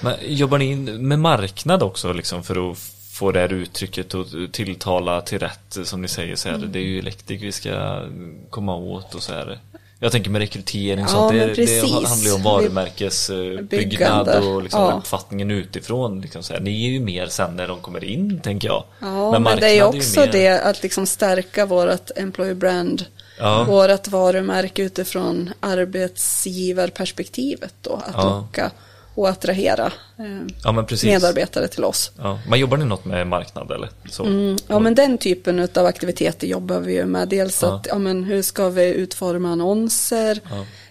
Men 0.00 0.14
jobbar 0.22 0.58
ni 0.58 0.76
med 0.76 1.18
marknad 1.18 1.82
också 1.82 2.12
liksom 2.12 2.42
för 2.42 2.70
att 2.70 2.78
få 3.18 3.32
det 3.32 3.40
här 3.40 3.52
uttrycket 3.52 4.14
och 4.14 4.26
tilltala 4.52 5.20
till 5.20 5.38
rätt 5.38 5.78
som 5.84 6.02
ni 6.02 6.08
säger 6.08 6.36
så 6.36 6.48
här. 6.48 6.56
Mm. 6.56 6.72
Det 6.72 6.78
är 6.78 6.82
ju 6.82 6.98
elektrik 6.98 7.42
vi 7.42 7.52
ska 7.52 8.02
komma 8.50 8.76
åt 8.76 9.14
och 9.14 9.22
så 9.22 9.32
här. 9.32 9.58
Jag 10.00 10.12
tänker 10.12 10.30
med 10.30 10.38
rekrytering 10.38 11.04
och 11.04 11.10
Ja, 11.10 11.14
sånt. 11.14 11.32
Det, 11.32 11.38
men 11.46 11.54
det 12.02 12.08
handlar 12.08 12.28
ju 12.30 12.34
om 12.34 12.42
varumärkesbyggnad 12.42 14.28
och 14.44 14.62
liksom 14.62 14.80
Ja. 14.82 14.92
uppfattningen 14.98 15.50
utifrån. 15.50 16.20
Liksom 16.20 16.42
så 16.42 16.52
här. 16.52 16.60
Ni 16.60 16.86
är 16.86 16.90
ju 16.90 17.00
mer 17.00 17.26
sen 17.26 17.56
när 17.56 17.68
de 17.68 17.80
kommer 17.80 18.04
in, 18.04 18.40
tänker 18.40 18.68
jag. 18.68 18.84
Ja, 19.00 19.30
men, 19.32 19.42
marknad 19.42 19.62
det 19.62 19.78
är 19.78 19.84
också 19.84 20.20
mer- 20.20 20.32
det 20.32 20.60
att 20.60 20.82
liksom 20.82 21.06
stärka 21.06 21.66
vårt 21.66 22.10
employer 22.16 22.54
brand, 22.54 23.04
Ja. 23.38 23.64
vårt 23.64 24.08
varumärke 24.08 24.82
utifrån 24.82 25.50
arbetsgivarperspektivet 25.60 27.74
då, 27.82 27.92
att 28.06 28.14
Ja. 28.14 28.24
locka 28.24 28.70
och 29.18 29.28
attrahera 29.28 29.86
eh, 30.18 30.24
Ja, 30.64 30.86
medarbetare 31.04 31.68
till 31.68 31.84
oss. 31.84 32.10
Ja. 32.18 32.38
Men 32.48 32.58
jobbar 32.60 32.76
ni 32.76 32.84
något 32.84 33.04
med 33.04 33.26
marknad 33.26 33.70
eller? 33.70 33.90
Så. 34.10 34.24
Mm, 34.24 34.56
ja 34.66 34.78
men 34.78 34.94
den 34.94 35.18
typen 35.18 35.68
av 35.74 35.86
aktiviteter 35.86 36.46
jobbar 36.46 36.80
vi 36.80 36.92
ju 36.92 37.04
med. 37.06 37.28
Dels 37.28 37.62
Ja. 37.62 37.74
att, 37.76 37.86
ja 37.86 37.98
men 37.98 38.24
hur 38.24 38.42
ska 38.42 38.68
vi 38.68 38.84
utforma 38.94 39.52
annonser? 39.52 40.40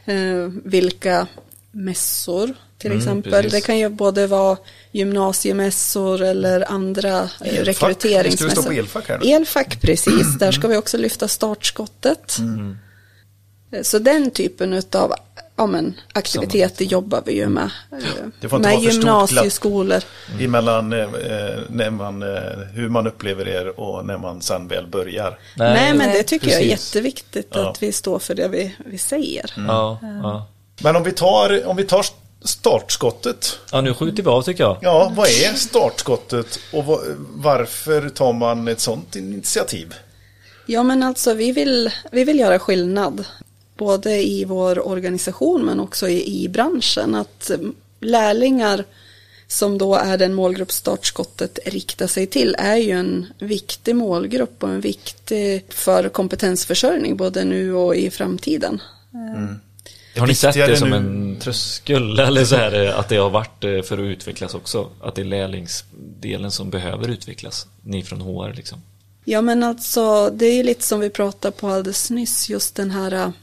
Eh, 0.05 0.15
vilka 0.63 1.27
mässor 1.71 2.53
till 2.77 2.91
Mm, 2.91 2.97
exempel. 2.99 3.31
precis. 3.31 3.51
Det 3.51 3.61
kan 3.61 3.77
ju 3.77 3.89
både 3.89 4.27
vara 4.27 4.57
gymnasiemässor 4.91 6.21
eller 6.21 6.71
andra 6.71 7.17
eh, 7.19 7.59
Elfack. 7.59 7.67
rekryteringsmässor. 7.67 8.37
Ska 8.37 8.45
vi 8.47 8.51
stå 8.61 8.63
på 8.63 8.71
elfack 8.71 9.09
här 9.09 9.19
nu? 9.23 9.29
Elfack, 9.31 9.81
precis. 9.81 10.37
Där 10.39 10.51
ska 10.51 10.67
vi 10.73 10.77
också 10.77 10.97
lyfta 10.97 11.27
startskottet. 11.27 12.37
Mm. 12.39 12.77
Eh, 13.71 13.81
Så 13.81 13.99
den 13.99 14.31
typen 14.31 14.81
av 14.95 15.13
ja, 15.57 15.65
men, 15.67 15.99
aktiviteter 16.13 16.85
jobbar 16.85 17.21
vi 17.25 17.33
ju 17.33 17.47
med. 17.49 17.69
eh, 17.91 17.97
Det 18.41 18.49
får 18.49 18.57
inte 18.59 18.69
med 18.69 18.77
vara 18.77 18.83
för 18.85 18.91
stort 18.91 19.03
glapp. 19.03 19.29
gymnasieskolor. 19.31 20.03
Emellan 20.39 20.93
eh, 20.93 21.07
när 21.69 21.89
man, 21.89 22.21
eh, 22.23 22.41
hur 22.73 22.89
man 22.89 23.07
upplever 23.07 23.47
er 23.47 23.79
och 23.79 24.05
när 24.05 24.17
man 24.17 24.41
sen 24.41 24.67
väl 24.67 24.87
börjar. 24.87 25.39
Nej, 25.55 25.93
men 25.93 26.09
det 26.11 26.23
tycker 26.23 26.47
jag 26.47 26.61
är 26.61 26.69
precis. 26.69 26.95
jätteviktigt 26.95 27.47
Ja. 27.53 27.69
att 27.69 27.83
vi 27.83 27.91
står 27.91 28.19
för 28.19 28.35
det 28.35 28.47
vi, 28.47 28.75
vi 28.85 28.97
säger. 28.97 29.53
Ja, 29.67 29.99
ja. 30.01 30.47
Men 30.81 30.95
om 30.95 31.03
vi 31.03 31.11
tar, 31.11 31.67
om 31.67 31.75
vi 31.75 31.83
tar 31.83 32.05
startskottet. 32.61 33.59
ja, 33.71 33.81
nu 33.81 33.93
skjuter 33.93 34.23
vi 34.23 34.29
av 34.29 34.41
tycker 34.41 34.63
jag. 34.63 34.77
Ja, 34.81 35.11
vad 35.15 35.27
är 35.27 35.53
startskottet 35.53 36.59
och 36.73 36.85
va- 36.85 36.99
varför 37.33 38.09
tar 38.09 38.33
man 38.33 38.67
ett 38.67 38.79
sånt 38.79 39.15
initiativ? 39.15 39.93
Ja, 40.65 40.83
men 40.83 41.03
alltså 41.03 41.33
vi 41.33 41.51
vill, 41.51 41.91
vi 42.11 42.23
vill 42.23 42.39
göra 42.39 42.59
skillnad. 42.59 43.25
Både 43.77 44.23
i 44.23 44.45
vår 44.45 44.87
organisation 44.87 45.65
men 45.65 45.79
också 45.79 46.09
i, 46.09 46.43
i 46.43 46.49
branschen. 46.49 47.15
Att 47.15 47.49
mm, 47.49 47.75
lärlingar 47.99 48.83
som 49.47 49.77
då 49.77 49.95
är 49.95 50.17
den 50.17 50.33
målgrupp 50.33 50.71
startskottet 50.71 51.59
riktar 51.65 52.07
sig 52.07 52.27
till 52.27 52.55
är 52.59 52.75
ju 52.75 52.91
en 52.91 53.25
viktig 53.39 53.95
målgrupp 53.95 54.63
och 54.63 54.69
en 54.69 54.81
viktig 54.81 55.65
för 55.69 56.09
kompetensförsörjning 56.09 57.17
både 57.17 57.43
nu 57.43 57.73
och 57.73 57.95
i 57.95 58.09
framtiden. 58.09 58.81
Har 60.17 60.27
ni 60.27 60.35
sett 60.35 60.55
det 60.55 60.77
som 60.77 60.89
nu- 60.89 60.95
en 60.95 61.37
tröskel 61.39 62.19
eller 62.19 62.45
så 62.45 62.55
här 62.55 62.85
eh, 62.85 62.99
att 62.99 63.09
det 63.09 63.17
har 63.17 63.29
varit 63.29 63.63
eh, 63.63 63.81
för 63.81 63.97
att 63.97 64.03
utvecklas 64.11 64.53
också? 64.55 64.89
Att 65.01 65.15
det 65.15 65.21
är 65.21 65.25
lärlingsdelen 65.25 66.51
som 66.51 66.69
behöver 66.69 67.07
utvecklas? 67.07 67.67
Ni 67.81 68.03
från 68.03 68.21
HR 68.21 68.53
liksom. 68.53 68.81
Ja 69.25 69.41
men 69.41 69.63
alltså 69.63 70.29
det 70.29 70.45
är 70.45 70.53
ju 70.53 70.63
lite 70.63 70.83
som 70.83 70.99
vi 70.99 71.09
pratade 71.09 71.51
på 71.51 71.67
alldeles 71.67 72.09
nyss 72.09 72.49
just 72.49 72.75
den 72.75 72.91
här 72.91 73.11
ä, 73.11 73.33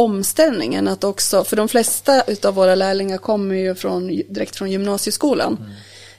omställningen 0.00 0.88
att 0.88 1.04
också, 1.04 1.44
för 1.44 1.56
de 1.56 1.68
flesta 1.68 2.22
utav 2.22 2.54
våra 2.54 2.74
lärlingar 2.74 3.18
kommer 3.18 3.54
ju 3.54 3.74
från, 3.74 4.06
direkt 4.06 4.56
från 4.56 4.70
gymnasieskolan. 4.70 5.70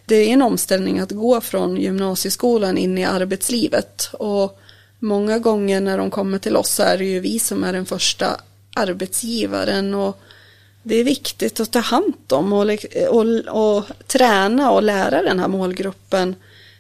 Det 0.06 0.16
är 0.16 0.28
en 0.28 0.42
omställning 0.42 1.00
att 1.00 1.12
gå 1.12 1.42
från 1.42 1.78
gymnasieskolan 1.78 2.78
in 2.78 2.98
i 2.98 3.06
arbetslivet 3.06 4.10
och 4.14 4.60
många 5.00 5.40
gånger 5.40 5.82
när 5.82 5.98
de 5.98 6.12
kommer 6.12 6.40
till 6.40 6.56
oss 6.56 6.70
så 6.70 6.84
är 6.84 6.98
det 6.98 7.06
ju 7.06 7.20
vi 7.20 7.40
som 7.40 7.64
är 7.64 7.74
den 7.74 7.86
första 7.86 8.26
arbetsgivaren 8.76 9.94
och 9.94 10.22
det 10.84 10.96
är 10.96 11.04
viktigt 11.04 11.60
att 11.60 11.72
ta 11.72 11.80
hand 11.80 12.14
om 12.30 12.54
och, 12.54 12.68
och, 13.10 13.26
och 13.48 13.84
träna 14.08 14.72
och 14.72 14.84
lära 14.84 15.22
den 15.22 15.40
här 15.40 15.48
målgruppen. 15.48 16.36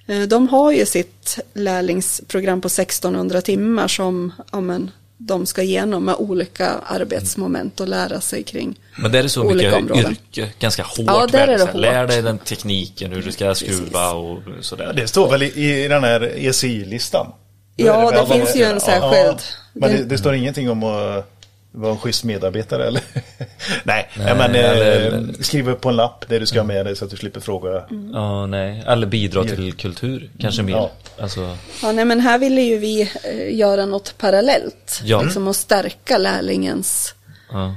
Eh, 0.07 0.21
De 0.21 0.47
har 0.47 0.71
ju 0.71 0.85
sitt 0.85 1.39
lärlingsprogram 1.53 2.61
på 2.61 2.67
1600 2.67 3.41
timmar 3.41 3.87
som 3.87 4.31
ja, 4.51 4.61
men, 4.61 4.91
de 5.27 5.45
ska 5.45 5.61
igenom 5.61 6.05
med 6.05 6.15
olika 6.15 6.67
arbetsmoment 6.85 7.79
och 7.79 7.87
lära 7.87 8.21
sig 8.21 8.43
kring. 8.43 8.75
Men 8.97 9.11
det 9.11 9.19
är 9.19 9.23
det 9.23 9.29
så 9.29 9.41
Olika 9.43 9.53
mycket 9.79 9.91
områden. 9.91 10.11
yrke, 10.31 10.49
ganska 10.59 10.83
hårt. 10.83 10.99
Ja, 11.07 11.27
där 11.31 11.47
är 11.47 11.57
det 11.57 11.65
här, 11.65 11.73
Lär 11.73 11.99
hårt. 12.01 12.09
dig 12.09 12.21
den 12.21 12.37
tekniken, 12.37 13.11
hur 13.11 13.21
du 13.21 13.31
ska 13.31 13.55
skruva 13.55 14.11
och 14.11 14.39
sådär. 14.61 14.93
Det 14.95 15.07
står 15.07 15.29
väl 15.31 15.43
i, 15.43 15.83
i 15.83 15.87
den 15.87 16.03
här 16.03 16.31
ECI-listan? 16.37 17.31
Ja, 17.75 18.11
det 18.11 18.17
väl- 18.17 18.27
finns 18.27 18.55
ju 18.55 18.63
en 18.63 18.73
Ja, 18.73 18.79
särskild. 18.79 19.37
Men 19.73 19.91
det, 19.91 20.03
det 20.03 20.17
står 20.17 20.33
ingenting 20.35 20.69
om 20.69 20.83
att 20.83 21.27
vara 21.71 21.91
en 21.91 21.97
schysst 21.97 22.23
medarbetare 22.23 22.87
eller? 22.87 23.01
Nej, 23.83 24.09
Nej, 24.17 24.35
men 24.35 24.55
eh, 24.55 24.71
eller- 24.71 25.43
skriv 25.43 25.69
upp 25.69 25.81
på 25.81 25.89
en 25.89 25.95
lapp 25.95 26.25
det 26.29 26.39
du 26.39 26.45
ska 26.45 26.59
ha 26.59 26.63
med 26.67 26.85
dig 26.85 26.95
så 26.95 27.05
att 27.05 27.11
du 27.11 27.17
slipper 27.17 27.39
fråga. 27.39 27.85
Ja, 28.13 28.45
nej. 28.45 28.83
Eller 28.87 29.07
bidra 29.07 29.43
till 29.43 29.73
kultur, 29.73 30.29
kanske 30.39 30.63
mer. 30.63 30.73
Ja. 30.73 30.91
Alltså, 31.19 31.57
Ja, 31.81 31.91
nej, 31.91 32.05
men 32.05 32.19
här 32.19 32.37
ville 32.39 32.61
ju 32.61 32.77
vi 32.77 33.01
eh, 33.23 33.55
göra 33.57 33.85
något 33.85 34.15
parallellt. 34.17 35.01
Ja. 35.03 35.21
Liksom 35.21 35.47
att 35.47 35.55
stärka 35.55 36.17
lärlingens 36.17 37.15
ja. 37.51 37.75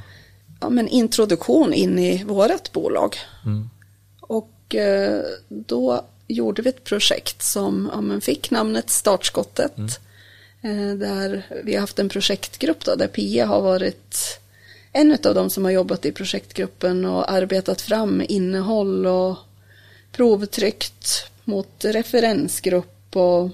ja, 0.61 0.68
men 0.68 0.88
introduktion 0.88 1.74
in 1.74 1.98
i 1.98 2.24
vårt 2.24 2.72
bolag. 2.72 3.16
Och 4.20 4.74
eh, 4.74 5.20
då 5.48 6.04
gjorde 6.28 6.62
vi 6.62 6.68
ett 6.68 6.85
projekt 6.85 7.42
som 7.42 7.90
ja, 7.94 8.00
men 8.00 8.20
fick 8.20 8.50
namnet 8.50 8.90
Startskottet. 8.90 9.78
Eh, 9.78 9.85
där 10.98 11.42
vi 11.64 11.74
har 11.74 11.81
haft 11.81 11.98
en 11.98 12.09
projektgrupp 12.09 12.85
då, 12.85 12.94
där 12.94 13.07
Pia 13.07 13.46
har 13.46 13.61
varit 13.61 14.40
en 14.92 15.18
av 15.24 15.35
de 15.35 15.50
som 15.50 15.64
har 15.64 15.70
jobbat 15.70 16.05
i 16.07 16.12
projektgruppen 16.12 17.05
och 17.05 17.33
arbetat 17.33 17.81
fram 17.81 18.22
innehåll 18.29 19.07
och 19.07 19.37
provtryckt 20.12 21.27
mot 21.44 21.85
referensgrupp 21.85 23.16
och 23.16 23.50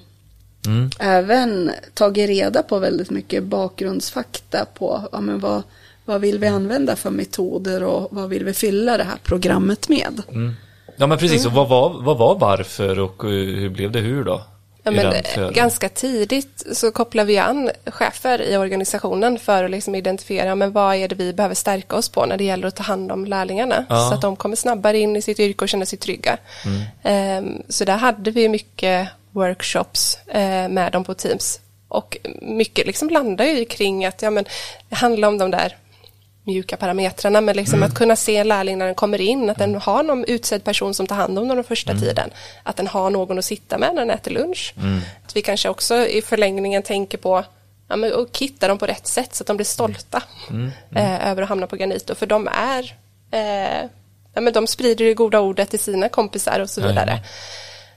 Mm. 0.66 0.90
även 0.99 1.70
tagit 1.94 2.29
reda 2.29 2.62
på 2.62 2.79
väldigt 2.79 3.11
mycket 3.11 3.42
bakgrundsfakta 3.42 4.66
på 4.75 5.09
ja, 5.12 5.20
men 5.20 5.40
vad, 5.40 5.62
vad 6.05 6.20
vill 6.20 6.38
vi 6.38 6.46
använda 6.46 6.96
för 6.96 7.11
metoder 7.11 7.83
och 7.83 8.09
vad 8.11 8.29
vill 8.29 8.44
vi 8.44 8.53
fylla 8.53 8.96
det 8.96 9.05
här 9.05 9.18
programmet 9.23 9.88
med. 9.88 10.23
Ja 10.96 11.07
men 11.07 11.18
precis, 11.18 11.46
och 11.46 11.53
vad 11.53 11.68
var, 11.68 12.03
vad 12.03 12.18
var 12.18 12.38
varför 12.38 12.99
och 12.99 13.25
eh, 13.25 13.31
hur 13.31 13.68
blev 13.68 13.92
det 13.92 14.01
hur 14.01 14.25
då? 14.25 14.42
Ja, 14.83 14.90
men, 14.90 15.07
eh, 15.07 15.51
ganska 15.51 15.88
tidigt 15.88 16.66
så 16.73 16.90
kopplar 16.90 17.25
vi 17.25 17.38
an 17.38 17.71
chefer 17.87 18.43
i 18.43 18.57
organisationen 18.57 19.38
för 19.38 19.64
att 19.64 19.71
liksom 19.71 19.95
identifiera 19.95 20.55
men 20.55 20.73
vad 20.73 20.97
är 20.97 21.09
det 21.09 21.14
vi 21.14 21.33
behöver 21.33 21.55
stärka 21.55 21.97
oss 21.97 22.09
på 22.09 22.27
när 22.27 22.37
det 22.37 22.45
gäller 22.45 22.69
att 22.69 22.77
ta 22.77 22.83
hand 22.83 23.12
om 23.12 23.25
lärlingarna. 23.25 23.87
Ja. 23.88 24.09
Så 24.09 24.14
att 24.14 24.21
de 24.21 24.37
kommer 24.37 24.57
snabbare 24.57 24.99
in 24.99 25.16
i 25.16 25.23
sitt 25.23 25.40
yrke 25.40 25.64
och 25.64 25.69
känner 25.69 25.87
sig 25.87 25.99
trygga. 25.99 26.38
Mm. 26.64 26.83
Ehm, 27.03 27.62
så 27.69 27.85
där 27.85 27.97
hade 27.97 28.31
vi 28.31 28.49
mycket 28.49 29.09
workshops 29.31 30.19
eh, 30.27 30.69
med 30.69 30.93
dem 30.93 31.05
på 31.05 31.14
Teams. 31.14 31.61
Och 31.88 32.19
mycket 32.43 32.87
liksom 32.87 33.11
landar 33.11 33.45
ju 33.45 33.64
kring 33.64 34.05
att 34.05 34.23
ja, 34.23 34.31
men, 34.31 34.45
det 34.88 34.97
handlar 34.97 35.29
om 35.29 35.38
de 35.38 35.51
där 35.51 35.77
mjuka 36.50 36.76
parametrarna, 36.76 37.40
men 37.40 37.56
liksom 37.56 37.82
att 37.82 37.94
kunna 37.94 38.16
se 38.16 38.36
en 38.36 38.48
lärling 38.48 38.78
när 38.78 38.86
den 38.86 38.94
kommer 38.94 39.20
in, 39.20 39.50
att 39.50 39.58
den 39.58 39.74
har 39.74 40.02
någon 40.02 40.24
utsedd 40.24 40.64
person 40.64 40.94
som 40.94 41.06
tar 41.06 41.16
hand 41.16 41.38
om 41.38 41.48
den 41.48 41.56
den 41.60 41.64
första 41.64 41.94
tiden, 41.94 42.30
att 42.62 42.76
den 42.76 42.86
har 42.86 43.10
någon 43.10 43.38
att 43.38 43.44
sitta 43.44 43.78
med 43.78 43.94
när 43.94 44.06
den 44.06 44.10
äter 44.10 44.30
lunch. 44.30 44.74
Att 45.26 45.36
vi 45.36 45.42
kanske 45.42 45.68
också 45.68 46.06
i 46.06 46.22
förlängningen 46.22 46.82
tänker 46.82 47.18
på 47.18 47.44
ja, 47.88 47.96
men, 47.96 48.12
och 48.12 48.28
kitta 48.32 48.68
dem 48.68 48.78
på 48.78 48.86
rätt 48.86 49.06
sätt 49.06 49.34
så 49.34 49.42
att 49.42 49.46
de 49.46 49.56
blir 49.56 49.66
stolta 49.66 50.22
eh, 50.94 51.28
över 51.28 51.42
att 51.42 51.48
hamna 51.48 51.66
på 51.66 51.76
Granito, 51.76 52.14
för 52.14 52.26
de 52.26 52.48
är 52.48 52.94
eh, 53.30 53.88
ja, 54.34 54.40
men 54.40 54.52
de 54.52 54.66
sprider 54.66 55.04
det 55.04 55.14
goda 55.14 55.40
ordet 55.40 55.70
till 55.70 55.80
sina 55.80 56.08
kompisar 56.08 56.60
och 56.60 56.70
så 56.70 56.80
vidare. 56.80 57.20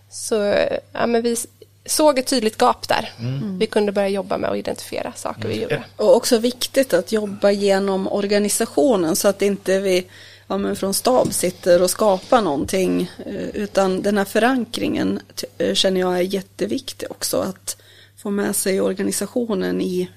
Så 0.09 0.55
ja, 0.91 1.07
men 1.07 1.21
vi 1.21 1.37
såg 1.86 2.19
ett 2.19 2.28
tydligt 2.28 2.58
gap 2.58 2.88
där. 2.88 3.12
Vi 3.60 3.67
kunde 3.67 3.91
börja 3.91 4.10
jobba 4.10 4.38
med 4.38 4.50
att 4.50 4.58
identifiera 4.58 5.13
saker 5.15 5.48
vi 5.48 5.62
gjorde. 5.62 5.84
Och 5.96 6.15
också 6.15 6.38
viktigt 6.38 6.93
att 6.93 7.12
jobba 7.12 7.52
genom 7.52 8.08
organisationen 8.08 9.15
så 9.15 9.28
att 9.28 9.41
inte 9.41 9.80
vi 9.80 10.08
ja, 10.48 10.58
men 10.58 10.76
från 10.76 10.93
stab 10.93 11.34
sitter 11.34 11.82
och 11.82 11.89
skapar 11.89 12.41
någonting. 12.41 13.12
eh, 13.26 13.50
Utan 13.54 14.02
den 14.02 14.17
här 14.17 14.26
förankringen 14.26 15.19
eh, 15.58 15.74
känner 15.74 16.00
jag 16.02 16.17
är 16.17 16.22
jätteviktig 16.22 17.12
också. 17.12 17.38
Att 17.38 17.78
få 18.17 18.30
med 18.30 18.56
sig 18.56 18.82
organisationen 18.82 19.82
i, 19.82 20.10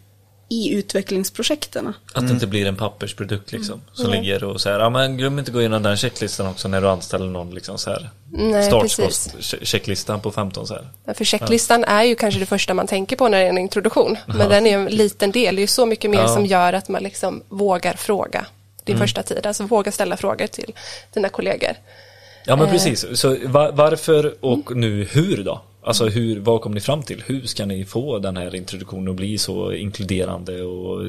i 0.49 0.75
utvecklingsprojekten. 0.75 1.93
Att 2.15 2.27
det 2.29 2.33
inte 2.33 2.47
blir 2.47 2.67
en 2.67 2.77
pappersprodukt 2.77 3.53
liksom. 3.53 3.81
Som 3.93 4.11
ligger 4.11 4.45
och 4.45 4.61
så 4.61 4.71
här, 4.71 4.81
ja 4.81 4.91
men 4.91 5.17
glöm 5.17 5.39
inte 5.39 5.51
gå 5.51 5.61
igenom 5.61 5.83
den 5.83 5.97
checklistan 5.97 6.47
också 6.47 6.69
när 6.69 6.81
du 6.81 6.89
anställer 6.89 7.27
någon 7.27 7.55
liksom 7.55 7.79
så 7.79 7.91
här. 7.91 8.11
Nej, 8.33 8.67
Startskost, 8.67 9.35
che- 9.39 9.65
checklistan 9.65 10.21
på 10.21 10.31
15 10.33 10.67
så 10.67 10.75
här. 10.75 10.89
Ja, 11.05 11.15
För 11.15 11.25
checklistan 11.25 11.85
är 11.85 12.03
ju 12.05 12.15
kanske 12.15 12.41
det 12.41 12.47
första 12.47 12.75
man 12.75 12.87
tänker 12.87 13.17
på 13.17 13.29
när 13.29 13.39
det 13.39 13.45
är 13.45 13.49
en 13.49 13.59
introduktion. 13.59 14.17
Men 14.27 14.49
den 14.49 14.67
är 14.67 14.75
en 14.79 14.85
liten 14.87 15.31
del. 15.31 15.55
Det 15.57 15.59
är 15.59 15.63
ju 15.63 15.67
så 15.67 15.87
mycket 15.87 16.11
mer 16.11 16.19
Ja. 16.19 16.29
som 16.29 16.47
gör 16.47 16.73
att 16.73 16.89
man 16.89 17.03
liksom 17.03 17.43
vågar 17.49 17.95
fråga 17.95 18.47
din 18.85 18.99
första 18.99 19.23
tid. 19.23 19.47
Alltså 19.47 19.63
våga 19.65 19.93
ställa 19.93 20.17
frågor 20.17 20.47
till 20.47 20.73
dina 21.15 21.29
kollegor. 21.29 21.71
Ja 22.45 22.57
men 22.57 22.67
Eh. 22.67 22.73
precis, 22.73 23.07
så 23.21 23.37
va- 23.47 23.71
varför 23.73 24.35
och 24.41 24.77
nu 24.77 25.05
hur 25.05 25.45
då? 25.45 25.63
Alltså 25.87 26.07
hur, 26.07 26.40
vad 26.40 26.61
kom 26.61 26.72
ni 26.72 26.81
fram 26.81 27.03
till? 27.03 27.22
Hur 27.27 27.42
ska 27.42 27.66
ni 27.66 27.85
få 27.85 28.18
den 28.18 28.37
här 28.37 28.55
introduktionen 28.55 29.09
att 29.09 29.16
bli 29.16 29.38
så 29.38 29.72
inkluderande 29.72 30.62
och 30.62 31.07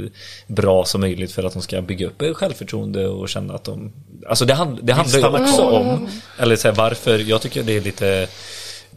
bra 0.48 0.86
som 0.86 1.02
möjligt 1.02 1.32
för 1.32 1.44
att 1.44 1.54
de 1.54 1.62
ska 1.62 1.82
bygga 1.82 2.08
upp 2.08 2.36
självförtroende 2.36 3.08
och 3.08 3.30
känna 3.30 3.54
att 3.54 3.64
de 3.64 3.92
Alltså 4.28 4.46
det, 4.46 4.54
hand, 4.54 4.80
det 4.82 4.94
handlar 4.94 5.20
ju 5.20 5.44
också 5.44 5.62
om 5.62 6.08
Eller 6.40 6.56
så 6.56 6.68
här, 6.68 6.76
varför, 6.76 7.20
jag 7.20 7.42
tycker 7.42 7.64
det 7.64 7.78
är 7.78 7.82
lite 7.82 8.28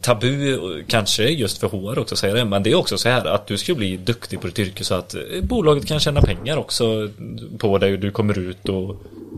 tabu 0.00 0.58
kanske 0.86 1.24
just 1.24 1.58
för 1.58 1.68
HR 1.68 1.98
också 1.98 2.14
att 2.14 2.18
säga 2.18 2.34
det 2.34 2.44
men 2.44 2.62
det 2.62 2.70
är 2.70 2.74
också 2.74 2.98
så 2.98 3.08
här 3.08 3.24
att 3.26 3.46
du 3.46 3.58
ska 3.58 3.74
bli 3.74 3.96
duktig 3.96 4.40
på 4.40 4.46
ditt 4.46 4.58
yrke 4.58 4.84
så 4.84 4.94
att 4.94 5.14
eh, 5.14 5.20
bolaget 5.42 5.86
kan 5.86 6.00
tjäna 6.00 6.20
pengar 6.20 6.56
också 6.56 7.08
på 7.58 7.78
dig 7.78 7.92
och 7.92 7.98
du 7.98 8.10
kommer 8.10 8.38
ut 8.38 8.68
och 8.68 8.96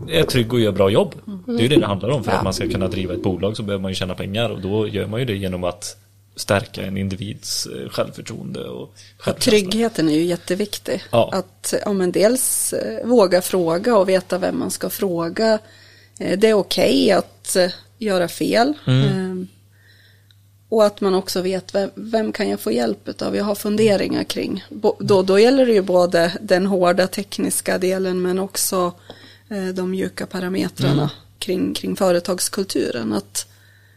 är 0.09 0.23
trygg 0.23 0.53
och 0.53 0.59
gör 0.59 0.71
bra 0.71 0.89
jobb. 0.89 1.15
Det 1.45 1.51
är 1.51 1.59
ju 1.59 1.67
det 1.67 1.79
det 1.79 1.85
handlar 1.85 2.09
om 2.09 2.23
för 2.23 2.31
att 2.31 2.43
man 2.43 2.53
ska 2.53 2.69
kunna 2.69 2.87
driva 2.87 3.13
ett 3.13 3.23
bolag 3.23 3.57
så 3.57 3.63
behöver 3.63 3.81
man 3.81 3.91
ju 3.91 3.95
tjäna 3.95 4.15
pengar 4.15 4.49
och 4.49 4.61
då 4.61 4.87
gör 4.87 5.07
man 5.07 5.19
ju 5.19 5.25
det 5.25 5.35
genom 5.35 5.63
att 5.63 5.97
stärka 6.35 6.81
en 6.85 6.97
individs 6.97 7.65
eh, 7.65 7.89
självförtroende 7.89 8.63
och 8.63 8.95
Och 9.27 9.39
tryggheten 9.39 10.09
är 10.09 10.13
ju 10.13 10.23
jätteviktig. 10.23 11.03
Ja. 11.11 11.29
Att 11.33 11.73
ja, 11.85 11.93
men 11.93 12.11
dels 12.11 12.73
eh, 12.73 13.05
våga 13.07 13.41
fråga 13.41 13.97
och 13.97 14.09
veta 14.09 14.37
vem 14.37 14.59
man 14.59 14.71
ska 14.71 14.89
fråga. 14.89 15.59
Eh, 16.19 16.39
Det 16.39 16.47
är 16.49 16.53
okej 16.53 17.11
att 17.11 17.55
eh, 17.55 17.69
göra 17.97 18.27
fel. 18.27 18.73
Eh, 18.87 19.45
Och 20.69 20.85
att 20.85 21.01
man 21.01 21.13
också 21.15 21.41
vet 21.41 21.75
vem, 21.75 21.89
vem 21.95 22.31
kan 22.31 22.49
jag 22.49 22.59
få 22.59 22.71
hjälp 22.71 23.21
av? 23.21 23.35
Jag 23.35 23.43
har 23.43 23.55
funderingar 23.55 24.23
kring. 24.23 24.63
Då, 24.99 25.21
då 25.21 25.39
gäller 25.39 25.65
det 25.65 25.73
ju 25.73 25.81
både 25.81 26.33
den 26.41 26.65
hårda 26.65 27.07
tekniska 27.07 27.77
delen 27.77 28.21
men 28.21 28.39
också 28.39 28.93
eh, 29.49 29.67
de 29.67 29.91
mjuka 29.91 30.25
parametrarna 30.25 31.11
kring, 31.39 31.73
kring 31.73 31.95
företagskulturen. 31.95 33.13
Att 33.13 33.47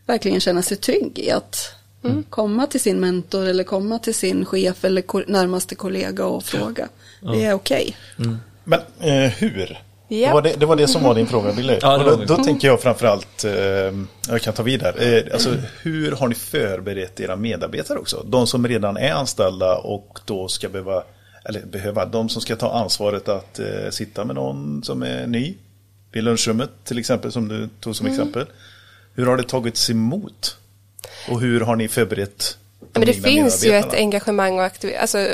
verkligen 0.07 0.40
känna 0.40 0.62
sig 0.62 0.77
trygg 0.77 1.18
i 1.18 1.31
att 1.31 1.75
komma 2.31 2.66
till 2.66 2.81
sin 2.81 3.01
mentor 3.01 3.47
eller 3.47 3.64
komma 3.64 3.99
till 3.99 4.14
sin 4.14 4.45
chef 4.45 4.85
eller 4.85 5.03
ko- 5.03 5.23
närmaste 5.27 5.75
kollega 5.75 6.25
och 6.27 6.45
fråga. 6.45 6.88
Det 7.21 7.45
är 7.45 7.53
okej. 7.55 7.97
Men 8.64 8.81
eh, 9.01 9.31
hur? 9.31 9.79
Ja. 10.09 10.29
Det, 10.29 10.33
var 10.35 10.42
det, 10.42 10.55
det 10.61 10.66
var 10.66 10.77
det 10.77 10.88
som 10.88 11.03
var 11.03 11.14
din 11.14 11.27
fråga, 11.27 11.53
Billy. 11.53 11.79
Ja, 11.83 11.99
då, 11.99 12.16
då 12.16 12.45
tänker 12.45 12.69
jag 12.69 12.81
framförallt, 12.81 13.45
eh, 13.45 13.53
jag 14.29 14.40
kan 14.42 14.55
ta 14.55 14.62
vidare, 14.62 15.19
eh, 15.19 15.33
alltså, 15.33 15.55
hur 15.83 16.12
har 16.12 16.29
ni 16.29 16.35
förberett 16.35 17.21
era 17.21 17.37
medarbetare 17.37 17.99
också? 17.99 18.25
De 18.27 18.47
som 18.47 18.69
redan 18.69 18.97
är 18.97 19.12
anställda 19.12 19.77
och 19.77 20.19
då 20.25 20.49
ska 20.49 20.69
behöva, 20.69 21.03
eller 21.45 21.66
behöva, 21.66 22.05
de 22.05 22.29
som 22.29 22.42
ska 22.42 22.57
ta 22.57 22.73
ansvaret 22.73 23.29
att 23.29 23.59
eh, 23.59 23.90
sitta 23.90 24.25
med 24.25 24.35
någon 24.37 24.83
som 24.85 25.03
är 25.03 25.27
ny 25.27 25.55
vid 26.12 26.25
lunchrummet 26.25 26.71
till 26.85 26.99
exempel, 26.99 27.33
som 27.33 27.49
du 27.49 27.69
tog 27.81 27.97
som 27.97 28.07
exempel. 28.07 28.47
Hur 29.14 29.27
har 29.27 29.37
det 29.37 29.42
tagits 29.49 29.90
emot? 29.90 30.57
Och 31.29 31.40
hur 31.40 31.61
har 31.61 31.76
ni 31.76 31.88
förberett 31.88 32.59
de 32.92 32.98
Men 33.00 33.07
det 33.07 33.12
finns 33.12 33.64
ju 33.64 33.72
ett 33.72 33.94
engagemang 33.94 34.59
och 34.59 34.64
aktivitet. 34.64 35.00
Alltså, 35.00 35.29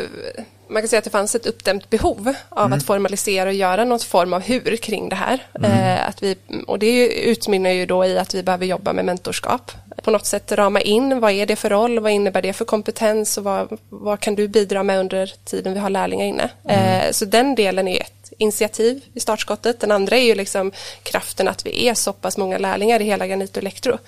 man 0.72 0.82
kan 0.82 0.88
säga 0.88 0.98
att 0.98 1.04
det 1.04 1.10
fanns 1.10 1.34
ett 1.34 1.46
uppdämt 1.46 1.90
behov 1.90 2.34
av 2.48 2.72
att 2.72 2.82
formalisera 2.82 3.48
och 3.48 3.54
göra 3.54 3.84
något 3.84 4.02
form 4.02 4.32
av 4.32 4.42
hur 4.42 4.76
kring 4.76 5.08
det 5.08 5.16
här. 5.16 5.46
Eh, 5.62 6.08
att 6.08 6.22
vi, 6.22 6.36
och 6.66 6.78
det 6.78 7.06
utmynnar 7.06 7.70
ju 7.70 7.86
då 7.86 8.04
i 8.04 8.18
att 8.18 8.34
vi 8.34 8.42
behöver 8.42 8.66
jobba 8.66 8.92
med 8.92 9.04
mentorskap. 9.04 9.72
På 10.02 10.10
något 10.10 10.26
sätt 10.26 10.52
rama 10.52 10.80
in, 10.80 11.20
vad 11.20 11.32
är 11.32 11.46
det 11.46 11.56
för 11.56 11.70
roll, 11.70 11.98
vad 11.98 12.12
innebär 12.12 12.42
det 12.42 12.52
för 12.52 12.64
kompetens 12.64 13.38
och 13.38 13.44
vad, 13.44 13.78
vad 13.88 14.20
kan 14.20 14.34
du 14.34 14.48
bidra 14.48 14.82
med 14.82 15.00
under 15.00 15.32
tiden 15.44 15.74
vi 15.74 15.78
har 15.78 15.90
lärlingar 15.90 16.26
inne. 16.26 16.50
Eh, 16.68 17.12
så 17.12 17.24
den 17.24 17.54
delen 17.54 17.88
är 17.88 18.00
ett 18.00 18.32
initiativ 18.38 19.04
i 19.14 19.20
startskottet. 19.20 19.80
Den 19.80 19.90
andra 19.90 20.16
är 20.16 20.24
ju 20.24 20.34
liksom 20.34 20.72
kraften 21.02 21.48
att 21.48 21.66
vi 21.66 21.88
är 21.88 21.94
så 21.94 22.12
pass 22.12 22.36
många 22.36 22.58
lärlingar 22.58 23.00
i 23.00 23.04
hela 23.04 23.26
Granit 23.26 23.56
och 23.56 23.62
Elektro. 23.62 23.98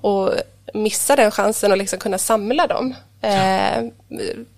Och 0.00 0.32
missa 0.74 1.16
den 1.16 1.30
chansen 1.30 1.70
och 1.70 1.78
liksom 1.78 1.98
kunna 1.98 2.18
samla 2.18 2.66
dem. 2.66 2.94
Eh, 3.22 3.84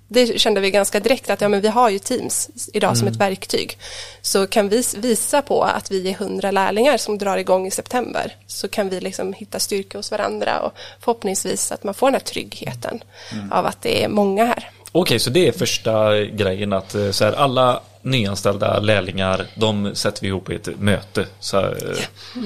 det 0.09 0.41
kände 0.41 0.61
vi 0.61 0.71
ganska 0.71 1.01
direkt 1.01 1.31
att 1.31 1.41
ja, 1.41 1.49
men 1.49 1.61
vi 1.61 1.69
har 1.69 1.91
ju 1.91 1.99
Teams 1.99 2.51
idag 2.73 2.97
som 2.97 3.09
ett 3.09 3.17
verktyg. 3.17 3.79
Så 4.23 4.47
kan 4.47 4.69
vi 4.69 4.85
visa 4.97 5.43
på 5.43 5.63
att 5.63 5.91
vi 5.91 6.11
är 6.11 6.15
hundra 6.15 6.51
lärlingar 6.51 6.97
som 6.97 7.19
drar 7.19 7.37
igång 7.37 7.67
i 7.67 7.71
september 7.71 8.37
så 8.47 8.69
kan 8.69 8.89
vi 8.89 9.01
liksom 9.01 9.33
hitta 9.33 9.59
styrka 9.59 9.99
hos 9.99 10.11
varandra 10.11 10.61
och 10.61 10.73
förhoppningsvis 11.01 11.73
att 11.73 11.85
man 11.85 11.95
får 11.95 12.07
den 12.07 12.15
här 12.15 12.21
tryggheten 12.21 13.03
av 13.51 13.67
att 13.67 13.83
det 13.83 14.05
är 14.05 14.09
många 14.09 14.45
här. 14.45 14.71
Okej, 14.93 15.19
så 15.19 15.31
det 15.31 15.49
är 15.49 15.53
första 15.53 16.21
grejen 16.25 16.73
att 16.73 16.95
eh, 16.95 17.11
så 17.11 17.25
här, 17.25 17.33
alla 17.33 17.81
nyanställda 18.03 18.81
lärlingar, 18.81 19.47
de 19.55 19.95
sätter 19.95 20.23
vi 20.23 20.29
ihop 20.29 20.51
i 20.51 20.55
ett 20.55 20.81
möte. 20.81 21.27
Så, 21.41 21.59
eh, 21.61 21.75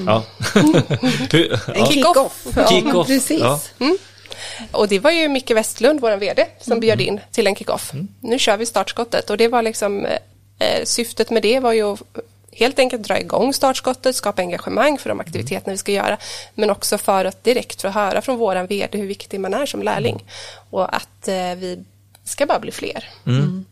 ja. 0.07 0.22
Hur- 1.33 1.61
ja. 1.74 1.87
kick-off. 1.87 2.46
Ja, 2.57 2.66
Kick-off, 2.68 3.07
precis. 3.07 3.40
ja. 3.40 3.61
Och 4.72 4.88
det 4.88 4.98
var 4.98 5.11
ju 5.11 5.28
Micke 5.28 5.50
Westlund, 5.50 6.00
vår 6.00 6.16
VD, 6.16 6.46
som 6.61 6.80
bjöd 6.80 7.00
in 7.00 7.20
till 7.33 7.46
en 7.46 7.57
kickoff. 7.57 7.92
Nu 8.20 8.38
kör 8.38 8.57
vi 8.57 8.66
startskottet 8.66 9.30
och 9.30 9.37
det 9.37 9.48
var 9.48 9.62
liksom 9.62 10.07
eh, 10.59 10.85
syftet 10.85 11.30
med 11.30 11.42
det 11.42 11.61
var 11.61 11.72
ju 11.72 11.92
att 11.92 12.02
helt 12.52 12.78
enkelt 12.78 13.02
dra 13.02 13.18
igång 13.20 13.54
startskottet, 13.54 14.16
skapa 14.16 14.42
engagemang 14.42 14.98
för 14.98 15.09
de 15.09 15.20
aktiviteterna 15.20 15.72
vi 15.72 15.78
ska 15.78 15.92
göra, 15.92 16.18
men 16.54 16.70
också 16.70 16.98
för 16.98 17.24
att 17.24 17.44
direkt 17.44 17.83
få 17.83 17.88
höra 17.88 18.22
från 18.22 18.37
våran 18.37 18.66
VD 18.66 18.98
hur 18.98 19.07
viktig 19.07 19.40
man 19.40 19.54
är 19.54 19.66
som 19.66 19.83
lärling 19.83 20.24
och 20.70 20.96
att 20.96 21.28
eh, 21.28 21.54
vi 21.57 21.85
ska 22.24 22.46
bara 22.46 22.58
bli 22.60 22.70
fler. 22.72 23.08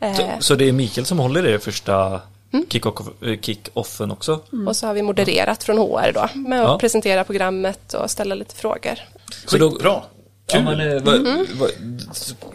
Eh, 0.00 0.14
Så, 0.16 0.28
så 0.40 0.54
det 0.54 0.68
är 0.68 0.72
Mikael 0.72 1.06
som 1.06 1.18
håller 1.18 1.42
det 1.42 1.58
första 1.58 2.20
kick-off- 2.68 3.24
eh, 3.32 3.38
kick-offen 3.40 4.12
också? 4.12 4.40
Och 4.66 4.76
så 4.76 4.86
har 4.86 4.94
vi 4.94 5.02
modererat 5.02 5.64
från 5.64 5.78
HR 5.78 6.12
då 6.12 6.28
med 6.38 6.62
att 6.62 6.68
Ja. 6.68 6.78
presentera 6.78 7.24
programmet 7.24 7.94
och 7.94 8.10
ställa 8.10 8.34
lite 8.34 8.54
frågor. 8.54 8.98
Så 9.46 9.58
då, 9.58 9.70
Bra. 9.70 10.06
Ja, 10.52 10.60
men, 10.60 10.80
eh, 10.96 11.02
vad, 11.02 11.20
vad, 11.58 11.70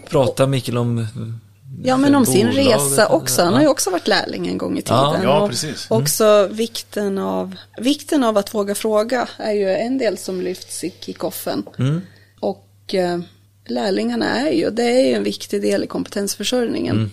pratar 0.09 0.47
Mikael 0.47 0.77
om 0.77 1.07
Ja, 1.83 1.97
men 1.97 2.15
om 2.15 2.25
sin 2.25 2.47
resa 2.47 3.07
också. 3.07 3.43
Han 3.43 3.53
har 3.53 3.61
ju 3.61 3.67
också 3.67 3.89
varit 3.89 4.07
lärling 4.07 4.47
en 4.47 4.57
gång 4.57 4.77
i 4.77 4.81
tiden. 4.81 4.97
Ja, 4.99 5.19
ja, 5.23 5.39
och 5.39 5.49
precis. 5.49 5.85
Också 5.89 6.47
vikten 6.51 7.17
av, 7.17 7.55
vikten 7.77 8.23
av 8.23 8.37
att 8.37 8.53
våga 8.53 8.75
fråga 8.75 9.27
är 9.37 9.51
ju 9.53 9.69
en 9.75 9.97
del 9.97 10.17
som 10.17 10.41
lyfts 10.41 10.83
i 10.83 10.93
kickoffen. 11.01 11.63
Mm. 11.79 12.01
Och 12.39 12.95
lärlingarna 13.71 14.39
är 14.39 14.51
ju, 14.51 14.69
det 14.69 14.83
är 14.83 15.07
ju 15.07 15.13
en 15.13 15.23
viktig 15.23 15.61
del 15.61 15.83
i 15.83 15.87
kompetensförsörjningen. 15.87 16.95
Mm. 16.95 17.11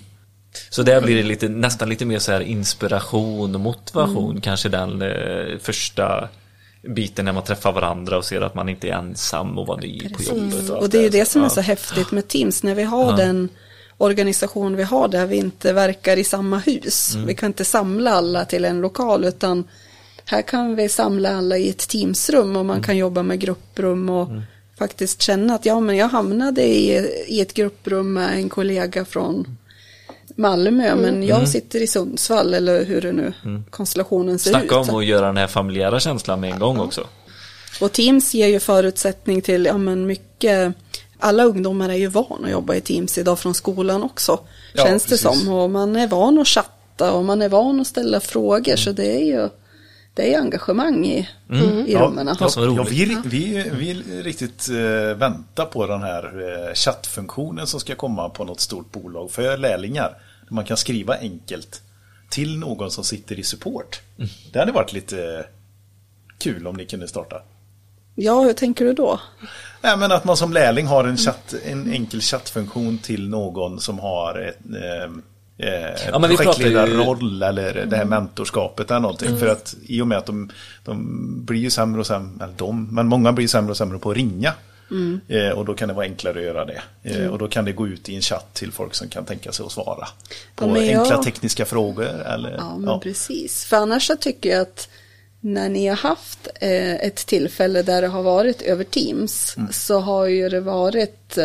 Så 0.70 0.82
där 0.82 1.00
blir 1.00 1.16
det 1.16 1.22
lite, 1.22 1.48
nästan 1.48 1.88
lite 1.88 2.04
mer 2.04 2.18
så 2.18 2.32
här 2.32 2.40
inspiration 2.40 3.54
och 3.54 3.60
motivation 3.60 4.40
kanske 4.40 4.68
den 4.68 5.02
eh, 5.02 5.58
första 5.60 6.28
biten 6.88 7.24
när 7.24 7.32
man 7.32 7.44
träffar 7.44 7.72
varandra 7.72 8.16
och 8.18 8.24
ser 8.24 8.40
att 8.40 8.54
man 8.54 8.68
inte 8.68 8.88
är 8.88 8.92
ensam 8.92 9.58
och 9.58 9.66
var 9.66 9.76
ny 9.80 10.00
på 10.08 10.22
jobbet. 10.22 10.52
Mm. 10.52 10.70
allt 10.70 10.70
Och 10.70 10.90
det 10.90 10.98
är 10.98 11.02
ju 11.02 11.08
det 11.08 11.24
som 11.24 11.40
är 11.42 11.46
Ja. 11.46 11.50
så 11.50 11.60
häftigt 11.60 12.10
med 12.12 12.28
Teams, 12.28 12.62
när 12.62 12.74
vi 12.74 12.82
har 12.82 13.16
den 13.16 13.48
organisation 13.98 14.76
vi 14.76 14.82
har 14.82 15.08
där 15.08 15.26
vi 15.26 15.36
inte 15.36 15.72
verkar 15.72 16.16
i 16.16 16.24
samma 16.24 16.58
hus. 16.58 17.14
Mm. 17.14 17.26
Vi 17.26 17.34
kan 17.34 17.46
inte 17.46 17.64
samla 17.64 18.10
alla 18.10 18.44
till 18.44 18.64
en 18.64 18.80
lokal 18.80 19.24
utan 19.24 19.64
här 20.24 20.42
kan 20.42 20.76
vi 20.76 20.88
samla 20.88 21.36
alla 21.36 21.58
i 21.58 21.68
ett 21.70 21.88
Teamsrum 21.88 22.56
och 22.56 22.66
man 22.66 22.76
Mm. 22.76 22.84
kan 22.84 22.96
jobba 22.96 23.22
med 23.22 23.40
grupprum 23.40 24.10
och 24.10 24.28
faktiskt 24.78 25.22
känna 25.22 25.54
att 25.54 25.66
ja 25.66 25.80
men 25.80 25.96
jag 25.96 26.08
hamnade 26.08 26.62
i, 26.62 27.10
i 27.28 27.40
ett 27.40 27.54
grupprum 27.54 28.12
med 28.12 28.34
en 28.34 28.48
kollega 28.48 29.04
från 29.04 29.58
Malmö 30.36 30.94
men 30.94 31.22
jag 31.22 31.36
Mm. 31.38 31.46
sitter 31.46 31.82
i 31.82 31.86
Sundsvall 31.86 32.54
eller 32.54 32.84
hur 32.84 33.00
det 33.00 33.12
nu 33.12 33.32
konstellationen 33.70 34.38
ser 34.38 34.50
ut. 34.50 34.56
Snacka 34.56 34.76
om 34.78 34.90
att 34.98 35.04
göra 35.04 35.26
den 35.26 35.36
här 35.36 35.46
familjära 35.46 36.00
känslan 36.00 36.40
med 36.40 36.52
en 36.52 36.58
gång 36.58 36.78
också. 36.80 37.06
Och 37.80 37.92
Teams 37.92 38.34
ger 38.34 38.46
ju 38.48 38.60
förutsättning 38.60 39.42
till, 39.42 39.64
ja 39.64 39.78
men 39.78 40.06
mycket, 40.06 40.74
alla 41.18 41.44
ungdomar 41.44 41.88
är 41.88 41.94
ju 41.94 42.06
van 42.06 42.44
att 42.44 42.50
jobba 42.50 42.74
i 42.74 42.80
Teams 42.80 43.18
idag 43.18 43.38
från 43.38 43.54
skolan 43.54 44.02
också. 44.02 44.38
Ja, 44.74 44.84
känns 44.84 45.02
det 45.02 45.08
precis. 45.08 45.40
som. 45.40 45.48
Och 45.48 45.70
man 45.70 45.96
är 45.96 46.06
van 46.08 46.38
att 46.38 46.48
chatta 46.48 47.12
och 47.12 47.24
man 47.24 47.42
är 47.42 47.48
van 47.48 47.80
att 47.80 47.86
ställa 47.86 48.20
frågor. 48.20 48.76
Så 48.76 48.92
det 48.92 49.16
är 49.16 49.24
ju, 49.24 49.48
det 50.14 50.34
är 50.34 50.40
engagemang 50.40 51.06
i, 51.06 51.28
i 51.86 51.96
rummen. 51.96 52.26
Ja, 52.26 52.34
Ja, 52.56 52.86
vi, 52.90 53.18
vi, 53.24 53.70
vi 53.70 54.22
riktigt 54.22 54.68
eh, 54.68 55.16
väntar 55.16 55.64
på 55.64 55.86
den 55.86 56.02
här 56.02 56.24
eh, 56.24 56.74
chattfunktionen 56.74 57.66
som 57.66 57.80
ska 57.80 57.94
komma 57.94 58.28
på 58.28 58.44
något 58.44 58.60
stort 58.60 58.92
bolag 58.92 59.30
för 59.30 59.56
lärlingar. 59.56 60.16
Där 60.48 60.54
man 60.54 60.64
kan 60.64 60.76
skriva 60.76 61.18
enkelt 61.18 61.82
till 62.30 62.58
någon 62.58 62.90
som 62.90 63.04
sitter 63.04 63.38
i 63.38 63.42
support. 63.42 64.00
Det 64.52 64.58
hade 64.58 64.72
varit 64.72 64.92
lite 64.92 65.46
kul 66.38 66.66
om 66.66 66.76
ni 66.76 66.86
kunde 66.86 67.08
starta. 67.08 67.42
Ja, 68.14 68.40
hur 68.40 68.52
tänker 68.52 68.84
du 68.84 68.92
då? 68.92 69.20
Nej, 69.82 69.96
men 69.96 70.12
att 70.12 70.24
man 70.24 70.36
som 70.36 70.52
lärling 70.52 70.86
har 70.86 71.04
en, 71.04 71.16
chatt, 71.16 71.54
en 71.64 71.92
enkel 71.92 72.20
chattfunktion 72.20 72.98
till 72.98 73.28
någon 73.28 73.80
som 73.80 73.98
har 73.98 74.38
ett 74.38 74.58
eh, 74.66 75.12
eh, 75.58 75.68
Ja, 75.70 75.90
pratar 76.10 76.28
ju- 76.30 76.36
projektledarroll 76.36 77.42
eller 77.42 77.86
det 77.86 77.96
här 77.96 78.04
mentorskapet 78.04 78.90
eller 78.90 79.00
någonting. 79.00 79.36
För 79.38 79.46
att 79.48 79.74
i 79.86 80.00
och 80.02 80.06
med 80.06 80.18
att 80.18 80.26
de, 80.26 80.50
de 80.84 81.44
blir 81.44 81.60
ju 81.60 81.70
sämre 81.70 82.00
och 82.00 82.06
sämre, 82.06 82.44
eller 82.44 82.54
de, 82.56 82.88
men 82.94 83.06
många 83.06 83.32
blir 83.32 83.48
sämre 83.48 83.70
och 83.70 83.76
sämre 83.76 83.98
på 83.98 84.10
att 84.10 84.16
ringa. 84.16 84.52
Eh, 85.28 85.48
och 85.50 85.64
då 85.64 85.74
kan 85.74 85.88
det 85.88 85.94
vara 85.94 86.06
enklare 86.06 86.38
att 86.38 86.44
göra 86.44 86.64
det. 86.64 86.82
Eh, 87.02 87.26
och 87.26 87.38
då 87.38 87.48
kan 87.48 87.64
det 87.64 87.72
gå 87.72 87.88
ut 87.88 88.08
i 88.08 88.14
en 88.16 88.22
chatt 88.22 88.54
till 88.54 88.72
folk 88.72 88.94
som 88.94 89.08
kan 89.08 89.24
tänka 89.24 89.52
sig 89.52 89.66
att 89.66 89.72
svara. 89.72 90.08
På 90.56 90.68
Ja, 90.68 90.78
jag- 90.78 91.00
enkla 91.00 91.22
tekniska 91.22 91.64
frågor 91.64 92.04
eller 92.26 92.50
Ja, 92.58 92.76
men 92.78 92.88
ja. 92.90 93.00
precis. 93.00 93.64
För 93.64 93.76
annars 93.76 94.06
så 94.06 94.16
tycker 94.16 94.50
jag 94.50 94.60
att 94.60 94.88
när 95.40 95.68
ni 95.68 95.86
har 95.86 95.96
haft 95.96 96.48
eh, 96.60 96.94
ett 96.94 97.16
tillfälle 97.16 97.82
där 97.82 98.02
det 98.02 98.08
har 98.08 98.22
varit 98.22 98.62
över 98.62 98.84
Teams 98.84 99.56
så 99.70 100.00
har 100.00 100.26
ju 100.26 100.48
det 100.48 100.60
varit 100.60 101.38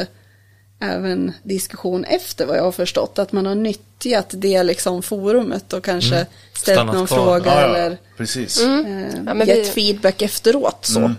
även 0.80 1.34
diskussion 1.44 2.04
efter 2.06 2.46
vad 2.46 2.58
jag 2.58 2.64
har 2.64 2.72
förstått. 2.72 3.20
Att 3.20 3.32
man 3.32 3.46
har 3.46 3.56
nyttjat 3.56 4.26
det 4.30 4.64
liksom 4.64 5.04
forumet 5.04 5.74
och 5.74 5.84
kanske 5.84 6.26
ställt 6.54 6.76
Stannat 6.76 6.96
någon 6.96 7.08
kvar. 7.08 7.18
fråga 7.18 7.52
Ja, 7.56 7.62
ja, 7.62 7.76
eller 7.78 7.98
precis. 8.18 8.62
eh, 8.62 8.70
Ja, 9.26 9.46
gett 9.46 9.58
vi- 9.68 9.72
feedback 9.72 10.22
efteråt. 10.22 10.86
Så. 10.86 11.14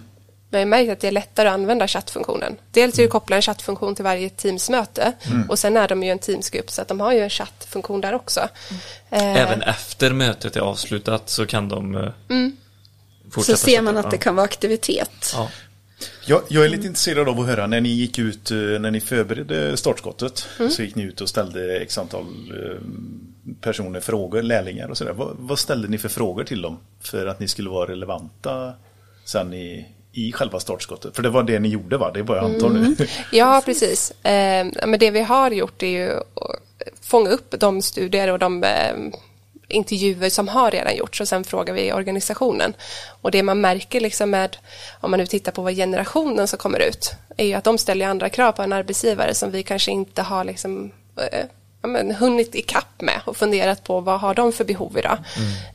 Vi 0.52 0.58
har 0.58 0.64
märkt 0.64 0.90
att 0.92 1.00
det 1.00 1.08
är 1.08 1.12
lättare 1.12 1.48
att 1.48 1.54
använda 1.54 1.88
chattfunktionen. 1.88 2.56
Dels 2.70 2.98
är 2.98 3.02
det 3.02 3.08
koppla 3.08 3.36
en 3.36 3.42
chattfunktion 3.42 3.94
till 3.94 4.04
varje 4.04 4.30
Teamsmöte 4.30 5.12
och 5.48 5.58
sen 5.58 5.76
är 5.76 5.88
de 5.88 6.02
ju 6.02 6.11
en 6.11 6.18
Teamsgrupp 6.18 6.70
så 6.70 6.82
att 6.82 6.88
de 6.88 7.00
har 7.00 7.12
ju 7.12 7.20
en 7.20 7.30
chattfunktion 7.30 8.00
där 8.00 8.12
också. 8.14 8.40
Eh, 9.11 9.36
Även 9.36 9.62
efter 9.62 10.12
mötet 10.12 10.56
är 10.56 10.61
avslutat 10.61 11.30
så 11.30 11.46
kan 11.46 11.68
de 11.68 11.94
eh, 11.94 12.02
Så 13.24 13.30
fortsätta 13.30 13.56
ser 13.58 13.82
man 13.82 13.96
att 13.96 14.11
det 14.11 14.18
kan 14.18 14.36
vara 14.36 14.44
aktivitet. 14.44 15.34
Ja. 16.01 16.07
Jag, 16.26 16.42
jag 16.48 16.64
är 16.64 16.68
lite 16.68 16.86
intresserad 16.86 17.28
av 17.28 17.40
att 17.40 17.46
höra 17.46 17.66
när 17.66 17.80
ni 17.80 17.88
gick 17.88 18.18
ut, 18.18 18.51
eh, 18.51 18.57
när 18.57 18.90
ni 18.90 19.01
förberedde 19.01 19.76
startskottet. 19.76 20.46
Så 20.70 20.82
gick 20.82 20.94
ni 20.94 21.03
ut 21.03 21.20
och 21.20 21.28
ställde 21.28 21.80
x 21.80 21.98
antal 21.98 22.24
eh, 22.24 22.80
personer 23.61 24.01
frågor, 24.01 24.42
lärlingar 24.42 24.88
och 24.88 24.98
sådär. 24.98 25.12
Vad, 25.12 25.36
vad 25.38 25.59
ställde 25.59 25.88
ni 25.88 25.98
för 25.98 26.09
frågor 26.09 26.44
till 26.44 26.62
dem? 26.62 26.78
För 27.01 27.26
att 27.26 27.40
ni 27.40 27.48
skulle 27.48 27.70
vara 27.70 27.90
relevanta 27.90 28.72
sen 29.24 29.55
i, 29.55 29.86
i 30.12 30.32
själva 30.32 30.61
startskottet? 30.61 31.16
För 31.16 31.22
det 31.22 31.30
var 31.30 31.42
det 31.42 31.59
ni 31.59 31.68
gjorde 31.68 31.96
va? 31.96 32.11
Det 32.14 32.20
är 32.20 32.24
vad 32.24 32.38
jag 32.38 32.44
antar 32.44 32.68
nu. 32.68 32.96
Ja, 33.32 33.62
precis. 33.64 34.11
Eh, 34.11 34.66
men 34.86 34.98
det 34.98 35.11
vi 35.11 35.20
har 35.20 35.51
gjort 35.51 35.82
är 35.82 35.86
ju 35.86 36.11
att 36.11 36.61
fånga 37.01 37.30
upp 37.30 37.55
de 37.61 37.82
studier 37.82 38.28
och 38.28 38.38
de 38.38 38.64
eh, 38.64 38.94
intervjuer 39.71 40.31
som 40.31 40.49
har 40.49 40.71
redan 40.71 40.97
gjorts 40.97 41.21
och 41.21 41.29
sen 41.29 41.45
frågar 41.45 41.75
vi 41.75 41.93
organisationen. 41.93 42.75
Och 43.23 43.31
det 43.31 43.43
man 43.43 43.61
märker 43.61 44.01
liksom 44.01 44.31
med, 44.31 44.57
om 45.01 45.11
man 45.11 45.21
nu 45.21 45.27
tittar 45.27 45.53
på 45.53 45.62
vad 45.62 45.77
generationen 45.77 46.49
som 46.49 46.59
kommer 46.59 46.79
ut, 46.79 47.12
är 47.37 47.47
ju 47.47 47.55
att 47.55 47.64
de 47.64 47.79
ställer 47.79 48.07
andra 48.07 48.29
krav 48.29 48.53
på 48.53 48.62
en 48.62 48.73
arbetsgivare 48.73 49.35
som 49.35 49.51
vi 49.51 49.62
kanske 49.62 49.91
inte 49.91 50.23
har 50.23 50.45
liksom 50.45 50.93
eh, 51.16 51.45
ja, 51.83 51.89
men, 51.89 52.11
hunnit 52.11 52.55
ikapp 52.55 53.01
med 53.01 53.20
och 53.24 53.37
funderat 53.37 53.85
på 53.85 54.01
vad 54.01 54.20
har 54.20 54.35
de 54.35 54.53
för 54.53 54.64
behov 54.64 54.99
idag. 54.99 55.18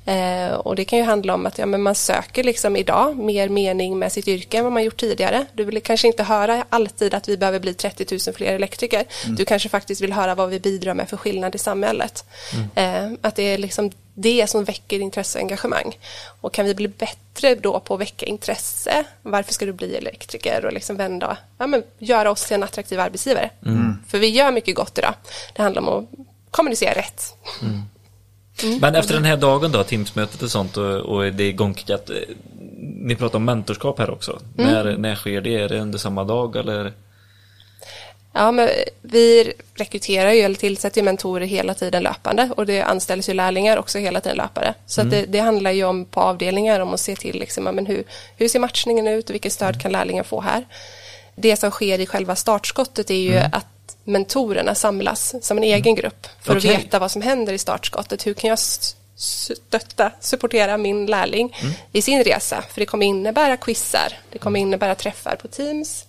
Eh, 0.05 0.53
och 0.53 0.75
det 0.75 0.85
kan 0.85 0.99
ju 0.99 1.05
handla 1.05 1.33
om 1.33 1.45
att 1.45 1.57
ja, 1.57 1.65
men 1.65 1.81
man 1.81 1.95
söker 1.95 2.43
liksom 2.43 2.75
idag 2.75 3.17
mer 3.17 3.49
mening 3.49 3.99
med 3.99 4.11
sitt 4.11 4.27
yrke 4.27 4.57
än 4.57 4.63
vad 4.63 4.73
man 4.73 4.83
gjort 4.83 4.99
tidigare. 4.99 5.45
Du 5.53 5.63
vill 5.63 5.81
kanske 5.81 6.07
inte 6.07 6.23
höra 6.23 6.65
alltid 6.69 7.13
att 7.13 7.29
vi 7.29 7.37
behöver 7.37 7.59
bli 7.59 7.73
30 7.73 8.05
000 8.27 8.35
fler 8.35 8.53
elektriker. 8.55 9.03
Du 9.37 9.45
kanske 9.45 9.69
faktiskt 9.69 10.01
vill 10.01 10.13
höra 10.13 10.35
vad 10.35 10.49
vi 10.49 10.59
bidrar 10.59 10.93
med 10.93 11.09
för 11.09 11.17
skillnad 11.17 11.55
i 11.55 11.57
samhället. 11.57 12.25
Eh, 12.75 13.11
att 13.21 13.35
det 13.35 13.43
är 13.43 13.57
liksom 13.57 13.91
det 14.17 14.47
som 14.49 14.63
väcker 14.63 14.99
intresse 14.99 15.37
och 15.37 15.41
engagemang. 15.43 15.97
Och 16.41 16.53
kan 16.53 16.65
vi 16.65 16.75
bli 16.75 16.87
bättre 16.87 17.55
då 17.55 17.79
på 17.79 17.93
att 17.93 17.99
väcka 17.99 18.25
intresse, 18.25 19.03
varför 19.21 19.53
ska 19.53 19.65
du 19.65 19.73
bli 19.73 19.95
elektriker 19.95 20.65
och 20.65 20.73
liksom 20.73 20.95
vända, 20.95 21.37
ja, 21.57 21.67
men 21.67 21.83
göra 21.97 22.31
oss 22.31 22.45
till 22.45 22.55
en 22.55 22.63
attraktiv 22.63 22.99
arbetsgivare. 22.99 23.49
För 24.07 24.17
vi 24.19 24.27
gör 24.27 24.51
mycket 24.51 24.75
gott 24.75 24.97
idag. 24.97 25.13
Det 25.55 25.61
handlar 25.61 25.81
om 25.81 25.89
att 25.89 26.05
kommunicera 26.51 26.93
rätt. 26.93 27.35
Men 28.81 28.95
efter 28.95 29.13
den 29.13 29.23
här 29.25 29.37
dagen 29.37 29.71
då, 29.71 29.83
Teamsmötet 29.83 30.41
och 30.41 30.51
sånt 30.51 30.77
och, 30.77 30.85
och 30.99 31.23
det 31.33 31.43
är 31.43 31.47
igångkickat. 31.49 32.09
eh, 32.09 32.15
Ni 32.79 33.15
pratar 33.15 33.35
om 33.35 33.45
mentorskap 33.45 33.99
här 33.99 34.09
också. 34.09 34.39
När, 34.55 34.97
när 34.97 35.15
sker 35.15 35.41
det? 35.41 35.55
Är 35.55 35.69
det 35.69 35.79
under 35.79 35.97
samma 35.99 36.23
dag 36.23 36.55
eller? 36.55 36.93
Ja, 38.37 38.51
men 38.51 38.69
vi 39.01 39.53
rekryterar 39.75 40.31
ju 40.31 40.41
eller 40.41 40.55
tillsätter 40.55 41.01
ju 41.01 41.05
mentorer 41.05 41.45
hela 41.45 41.73
tiden 41.73 42.03
löpande 42.03 42.49
och 42.57 42.65
det 42.65 42.81
anställs 42.81 43.29
ju 43.29 43.33
lärlingar 43.33 43.77
också 43.77 43.97
hela 43.97 44.21
tiden 44.21 44.37
löpande. 44.37 44.73
Så 44.85 45.01
att 45.01 45.09
det, 45.09 45.25
det 45.25 45.39
handlar 45.39 45.71
ju 45.71 45.83
om 45.83 46.05
på 46.05 46.21
avdelningar 46.21 46.79
om 46.79 46.93
att 46.93 46.99
se 46.99 47.15
till 47.15 47.39
liksom, 47.39 47.63
men 47.63 47.85
hur, 47.85 48.03
hur 48.37 48.47
ser 48.47 48.59
matchningen 48.59 49.07
ut 49.07 49.29
och 49.29 49.33
vilket 49.33 49.53
stöd 49.53 49.81
kan 49.81 49.91
lärlingen 49.91 50.23
få 50.23 50.41
här. 50.41 50.65
Det 51.35 51.57
som 51.57 51.71
sker 51.71 51.99
i 51.99 52.05
själva 52.05 52.35
startskottet 52.35 53.09
är 53.09 53.15
ju 53.15 53.37
att 53.37 53.95
mentorerna 54.03 54.75
samlas 54.75 55.35
som 55.41 55.57
en 55.57 55.63
egen 55.63 55.95
grupp 55.95 56.27
för 56.41 56.57
Okej. 56.57 56.75
att 56.75 56.83
veta 56.83 56.99
vad 56.99 57.11
som 57.11 57.21
händer 57.21 57.53
i 57.53 57.57
startskottet. 57.57 58.27
Hur 58.27 58.33
kan 58.33 58.49
jag 58.49 58.59
stötta, 59.15 60.11
supportera 60.19 60.77
min 60.77 61.05
lärling 61.05 61.55
i 61.91 62.01
sin 62.01 62.23
resa? 62.23 62.63
För 62.73 62.79
det 62.79 62.85
kommer 62.85 63.05
innebära 63.05 63.57
quizar, 63.57 64.13
det 64.31 64.37
kommer 64.37 64.59
innebära 64.59 64.95
träffar 64.95 65.35
på 65.35 65.47
Teams, 65.47 66.05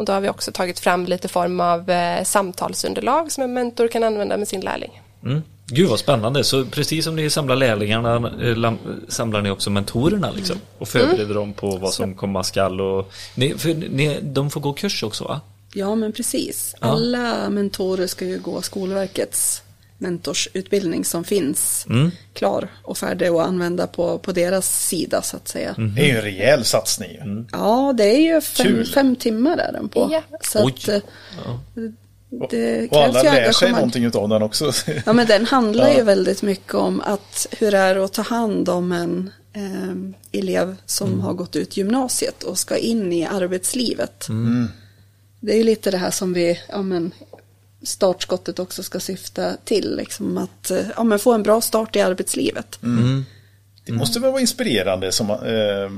och 0.00 0.06
då 0.06 0.12
har 0.12 0.20
vi 0.20 0.28
också 0.28 0.52
tagit 0.52 0.80
fram 0.80 1.06
lite 1.06 1.28
form 1.28 1.60
av 1.60 1.90
eh, 1.90 2.24
samtalsunderlag 2.24 3.32
som 3.32 3.44
en 3.44 3.52
mentor 3.52 3.88
kan 3.88 4.04
använda 4.04 4.36
med 4.36 4.48
sin 4.48 4.60
lärling. 4.60 5.02
Mm. 5.24 5.42
Gud 5.66 5.88
vad 5.88 5.98
spännande. 5.98 6.44
Så 6.44 6.64
precis 6.64 7.04
som 7.04 7.16
ni 7.16 7.30
samlar 7.30 7.56
lärlingarna 7.56 8.14
eh, 8.42 8.74
samlar 9.08 9.42
ni 9.42 9.50
också 9.50 9.70
mentorerna 9.70 10.30
liksom. 10.30 10.56
Och 10.78 10.88
förbereder 10.88 11.34
dem 11.34 11.52
på 11.52 11.76
vad 11.76 11.92
som 11.92 12.14
komma 12.14 12.44
skall. 12.44 12.80
Och 12.80 13.12
ni, 13.34 13.54
för 13.58 13.74
ni, 13.74 14.18
de 14.22 14.50
får 14.50 14.60
gå 14.60 14.72
kurs 14.72 15.02
också 15.02 15.24
va? 15.24 15.40
Ja, 15.74 15.94
men 15.94 16.12
precis. 16.12 16.74
Alla 16.78 17.50
mentorer 17.50 18.06
ska 18.06 18.24
ju 18.24 18.38
gå 18.38 18.62
Skolverkets 18.62 19.62
mentorsutbildning 20.00 21.04
som 21.04 21.24
finns 21.24 21.86
klar 22.34 22.68
och 22.82 22.98
färdig 22.98 23.26
att 23.28 23.46
använda 23.46 23.86
på, 23.86 24.18
på 24.18 24.32
deras 24.32 24.86
sida 24.88 25.22
så 25.22 25.36
att 25.36 25.48
säga. 25.48 25.74
Det 25.96 26.02
är 26.02 26.06
ju 26.06 26.16
en 26.16 26.22
rejäl 26.22 26.64
satsning. 26.64 27.10
ju. 27.10 27.44
Ja, 27.52 27.94
det 27.96 28.04
är 28.04 28.20
ju 28.34 28.40
fem, 28.40 28.84
fem 28.94 29.16
timmar 29.16 29.56
är 29.58 29.72
den 29.72 29.88
på. 29.88 30.08
Ja. 30.12 30.22
Så 30.40 30.68
att, 30.68 30.88
eh, 30.88 31.00
det 32.50 32.88
Och 32.90 33.02
alla 33.04 33.22
lär 33.22 33.52
sig 33.52 33.72
någonting 33.72 34.04
utav 34.04 34.28
den 34.28 34.42
också. 34.42 34.72
Ja, 35.06 35.12
men 35.12 35.26
den 35.26 35.46
handlar 35.46 35.88
Ja. 35.88 35.96
ju 35.96 36.02
väldigt 36.02 36.42
mycket 36.42 36.74
om 36.74 37.00
att 37.00 37.46
hur 37.58 37.70
det 37.70 37.78
är 37.78 37.96
att 38.04 38.12
ta 38.12 38.22
hand 38.22 38.68
om 38.68 38.92
en 38.92 39.30
eh, 39.52 40.40
elev 40.40 40.76
som 40.86 41.08
Mm. 41.08 41.20
har 41.20 41.32
gått 41.32 41.56
ut 41.56 41.76
gymnasiet 41.76 42.42
och 42.42 42.58
ska 42.58 42.76
in 42.76 43.12
i 43.12 43.26
arbetslivet. 43.26 44.28
Mm. 44.28 44.68
Det 45.40 45.52
är 45.52 45.56
ju 45.56 45.64
lite 45.64 45.90
det 45.90 45.98
här 45.98 46.10
som 46.10 46.32
vi, 46.32 46.60
ja 46.68 46.82
men 46.82 47.10
startskottet 47.82 48.58
också 48.58 48.82
ska 48.82 49.00
syfta 49.00 49.56
till, 49.64 49.96
liksom 49.96 50.38
att 50.38 50.70
eh, 50.70 50.86
ja, 50.96 51.04
men 51.04 51.18
få 51.18 51.32
en 51.32 51.42
bra 51.42 51.60
start 51.60 51.96
i 51.96 52.00
arbetslivet. 52.00 52.82
Mm. 52.82 53.24
Det 53.84 53.92
måste 53.92 54.20
väl 54.20 54.30
vara 54.30 54.40
inspirerande 54.40 55.12
som 55.12 55.30
eh, 55.30 55.90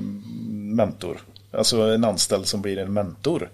mentor. 0.76 1.20
Alltså 1.52 1.80
en 1.80 2.04
anställd 2.04 2.46
som 2.46 2.62
blir 2.62 2.78
en 2.78 2.92
mentor. 2.92 3.50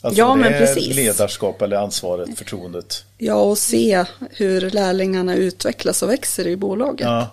Alltså 0.00 0.18
Ja, 0.18 0.28
det 0.34 0.40
men 0.40 0.52
precis. 0.52 0.96
ledarskap 0.96 1.62
eller 1.62 1.76
ansvaret, 1.76 2.38
förtroendet. 2.38 3.04
Ja, 3.18 3.34
och 3.34 3.58
se 3.58 4.04
hur 4.30 4.70
lärlingarna 4.70 5.34
utvecklas 5.34 6.02
och 6.02 6.10
växer 6.10 6.46
i 6.46 6.56
bolaget. 6.56 7.06
Ja. 7.06 7.30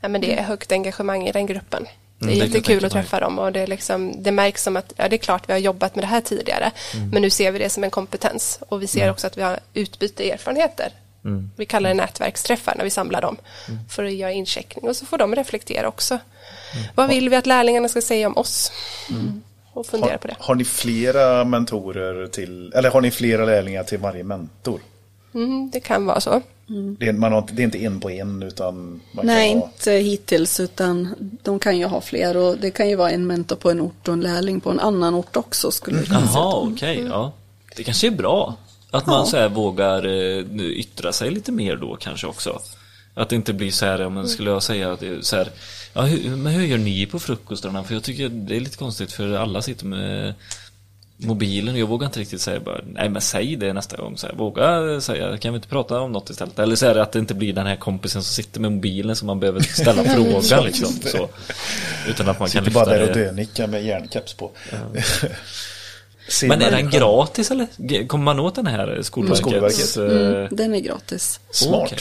Ja, 0.00 0.08
men 0.08 0.20
det 0.20 0.38
är 0.38 0.42
högt 0.42 0.72
engagemang 0.72 1.28
i 1.28 1.32
den 1.32 1.46
gruppen. 1.46 1.86
Det 2.22 2.32
är 2.32 2.36
Mm, 2.36 2.38
det 2.38 2.46
kan 2.46 2.52
jag 2.52 2.56
jättekul 2.56 2.84
att 2.84 2.92
träffa 2.92 3.20
dem 3.20 3.38
och 3.38 3.52
det, 3.52 3.60
är 3.60 3.66
liksom, 3.66 4.22
det 4.22 4.32
märks 4.32 4.62
som 4.62 4.76
att 4.76 4.92
ja, 4.96 5.08
det 5.08 5.16
är 5.16 5.18
klart 5.18 5.48
vi 5.48 5.52
har 5.52 5.60
jobbat 5.60 5.94
med 5.94 6.04
det 6.04 6.08
här 6.08 6.20
tidigare 6.20 6.70
Mm. 6.94 7.10
men 7.10 7.22
nu 7.22 7.30
ser 7.30 7.52
vi 7.52 7.58
det 7.58 7.70
som 7.70 7.84
en 7.84 7.90
kompetens 7.90 8.58
och 8.68 8.82
vi 8.82 8.86
ser 8.86 9.10
också 9.10 9.26
att 9.26 9.38
vi 9.38 9.42
har 9.42 9.58
utbyte 9.74 10.30
erfarenheter. 10.30 10.92
Mm. 11.24 11.50
Vi 11.56 11.66
kallar 11.66 11.90
det 11.90 11.94
nätverksträffar 11.94 12.74
när 12.76 12.84
vi 12.84 12.90
samlar 12.90 13.20
dem 13.20 13.36
för 13.90 14.04
att 14.04 14.12
göra 14.12 14.32
incheckning 14.32 14.88
och 14.88 14.96
så 14.96 15.06
får 15.06 15.18
de 15.18 15.34
reflektera 15.34 15.88
också. 15.88 16.14
Mm. 16.14 16.84
Vad 16.94 17.08
vill 17.08 17.28
vi 17.28 17.36
att 17.36 17.46
lärlingarna 17.46 17.88
ska 17.88 18.00
säga 18.00 18.26
om 18.26 18.36
oss? 18.36 18.72
Och 19.74 19.86
fundera 19.86 20.10
Har, 20.10 20.18
på 20.18 20.28
det. 20.28 20.36
har 20.38 20.54
ni 20.54 20.64
flera 20.64 21.44
mentorer 21.44 22.26
till, 22.26 22.72
eller 22.72 22.90
har 22.90 23.00
ni 23.00 23.10
flera 23.10 23.44
lärlingar 23.44 23.84
till 23.84 23.98
varje 23.98 24.22
mentor? 24.24 24.80
Mm, 25.34 25.70
det 25.72 25.80
kan 25.80 26.06
vara 26.06 26.20
så. 26.20 26.42
Det, 26.98 27.08
är, 27.08 27.12
man 27.12 27.32
har, 27.32 27.38
inte- 27.38 27.54
det 27.54 27.62
är 27.62 27.64
inte 27.64 27.84
en 27.84 28.00
på 28.00 28.10
en 28.10 28.42
utan 28.42 29.00
man 29.12 29.26
Nej, 29.26 29.50
kan 29.52 29.58
ha, 29.60 29.66
inte 29.66 29.92
hittills 29.92 30.60
utan 30.60 31.14
de 31.42 31.58
kan 31.58 31.78
ju 31.78 31.84
ha 31.84 32.00
fler 32.00 32.36
och 32.36 32.58
det 32.58 32.70
kan 32.70 32.88
ju 32.88 32.96
vara 32.96 33.10
en 33.10 33.26
mentor 33.26 33.56
på 33.56 33.70
en 33.70 33.80
ort 33.80 34.08
och 34.08 34.14
en 34.14 34.20
lärling 34.20 34.60
på 34.60 34.70
en 34.70 34.80
annan 34.80 35.14
ort 35.14 35.36
också 35.36 35.70
skulle 35.70 35.98
det 36.00 36.06
se 36.06 36.12
Jaha, 36.12 36.54
okej. 36.72 37.04
ja. 37.08 37.32
Det 37.76 37.84
kanske 37.84 38.06
är 38.06 38.10
bra. 38.10 38.56
Att 38.90 39.06
man 39.06 39.18
Ja. 39.18 39.26
så 39.26 39.36
här 39.36 39.48
vågar 39.48 40.06
eh, 40.06 40.44
yttra 40.70 41.12
sig 41.12 41.30
lite 41.30 41.52
mer 41.52 41.76
då 41.76 41.96
kanske 41.96 42.26
också. 42.26 42.60
Att 43.14 43.28
det 43.28 43.36
inte 43.36 43.52
blir 43.52 43.70
så 43.70 43.86
här, 43.86 44.06
om 44.06 44.14
man 44.14 44.28
skulle 44.28 44.50
jag 44.50 44.62
säga 44.62 44.96
det 45.00 45.24
så 45.26 45.36
här, 45.36 45.48
ja, 45.92 46.02
hur, 46.02 46.36
men 46.36 46.52
hur 46.52 46.66
gör 46.66 46.78
ni 46.78 47.06
på 47.06 47.18
frukostarna? 47.20 47.84
För 47.84 47.94
jag 47.94 48.02
tycker 48.02 48.28
det 48.28 48.56
är 48.56 48.60
lite 48.60 48.76
konstigt 48.76 49.12
för 49.12 49.32
alla 49.32 49.62
sitter 49.62 49.86
med 49.86 50.34
mobilen 51.26 51.74
och 51.74 51.80
jag 51.80 51.86
vågar 51.86 52.06
inte 52.06 52.20
riktigt 52.20 52.40
säga 52.40 52.60
bara, 52.60 52.80
nej 52.86 53.08
men 53.08 53.22
säg 53.22 53.56
det 53.56 53.72
nästa 53.72 53.96
gång. 53.96 54.16
Så 54.16 54.26
här, 54.26 54.34
våga 54.34 55.00
säga, 55.00 55.36
kan 55.38 55.52
vi 55.52 55.56
inte 55.56 55.68
prata 55.68 56.00
om 56.00 56.12
något 56.12 56.30
istället? 56.30 56.58
Eller 56.58 56.76
så 56.76 56.86
är 56.86 56.94
det 56.94 57.02
att 57.02 57.12
det 57.12 57.18
inte 57.18 57.34
blir 57.34 57.52
den 57.52 57.66
här 57.66 57.76
kompisen 57.76 58.22
som 58.22 58.34
sitter 58.34 58.60
med 58.60 58.72
mobilen 58.72 59.16
som 59.16 59.26
man 59.26 59.40
behöver 59.40 59.60
ställa 59.60 60.04
frågan 60.14 60.64
liksom. 60.64 60.88
Så. 61.04 61.28
Utan 62.08 62.28
att 62.28 62.38
man 62.40 62.48
kan 62.48 62.48
sitter 62.48 62.64
lyfta 62.64 62.84
bara 62.84 62.90
där 62.98 63.08
och 63.10 63.16
det. 63.16 63.24
dönickar 63.24 63.66
med 63.66 63.84
järnkeps 63.84 64.34
på. 64.34 64.50
Ser 66.28 66.48
Men 66.48 66.62
är 66.62 66.70
den 66.70 66.90
gratis 66.90 67.50
eller? 67.50 68.06
Kommer 68.06 68.24
man 68.24 68.40
åt 68.40 68.54
den 68.54 68.66
här 68.66 68.98
Skolverkets? 69.02 69.40
Skolverket. 69.40 69.96
eh, 69.96 70.02
Mm, 70.36 70.48
den 70.50 70.74
är 70.74 70.80
gratis. 70.80 71.40
Smart. 71.50 71.82
okej. 71.92 71.98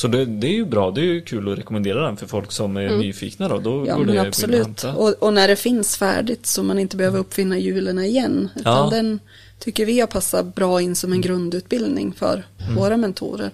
Så 0.00 0.08
det, 0.08 0.24
det 0.24 0.46
är 0.46 0.52
ju 0.52 0.64
bra, 0.64 0.90
det 0.90 1.00
är 1.00 1.04
ju 1.04 1.20
kul 1.20 1.52
att 1.52 1.58
rekommendera 1.58 2.02
den 2.06 2.16
för 2.16 2.26
folk 2.26 2.52
som 2.52 2.76
är 2.76 2.96
nyfikna 2.96 3.48
då. 3.48 3.58
Då 3.58 3.84
Ja, 3.86 3.96
går 3.96 4.04
det 4.04 4.18
absolut. 4.20 4.84
Och, 4.84 5.08
och 5.22 5.34
när 5.34 5.48
det 5.48 5.56
finns 5.56 5.96
färdigt 5.96 6.46
så 6.46 6.62
man 6.62 6.78
inte 6.78 6.96
behöver 6.96 7.18
uppfinna 7.18 7.58
hjulen 7.58 7.98
igen. 7.98 8.48
Utan 8.56 8.84
Ja. 8.84 8.90
den 8.90 9.20
tycker 9.58 9.86
vi 9.86 10.00
har 10.00 10.06
passat 10.06 10.54
bra 10.54 10.80
in 10.80 10.94
som 10.96 11.12
en 11.12 11.20
grundutbildning 11.20 12.12
för 12.12 12.46
våra 12.76 12.96
mentorer. 12.96 13.50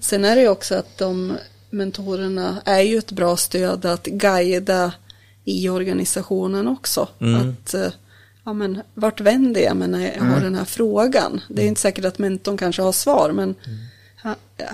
Sen 0.00 0.24
är 0.24 0.36
det 0.36 0.42
ju 0.42 0.48
också 0.48 0.74
att 0.74 0.98
de 0.98 1.32
mentorerna 1.70 2.62
är 2.64 2.80
ju 2.80 2.98
ett 2.98 3.12
bra 3.12 3.36
stöd 3.36 3.86
att 3.86 4.06
guida 4.06 4.92
i 5.44 5.68
organisationen 5.68 6.68
också. 6.68 7.08
Att, 7.40 7.74
eh, 7.74 7.92
ja 8.44 8.52
men 8.52 8.82
vart 8.94 9.20
vänder 9.20 9.60
jag 9.60 9.76
mig 9.76 9.88
när 9.88 10.12
jag 10.16 10.24
har 10.24 10.40
den 10.40 10.54
här 10.54 10.64
frågan? 10.64 11.40
Det 11.48 11.62
är 11.62 11.66
inte 11.66 11.80
säkert 11.80 12.04
att 12.04 12.18
mentorn 12.18 12.56
kanske 12.56 12.82
har 12.82 12.92
svar 12.92 13.32
men 13.32 13.54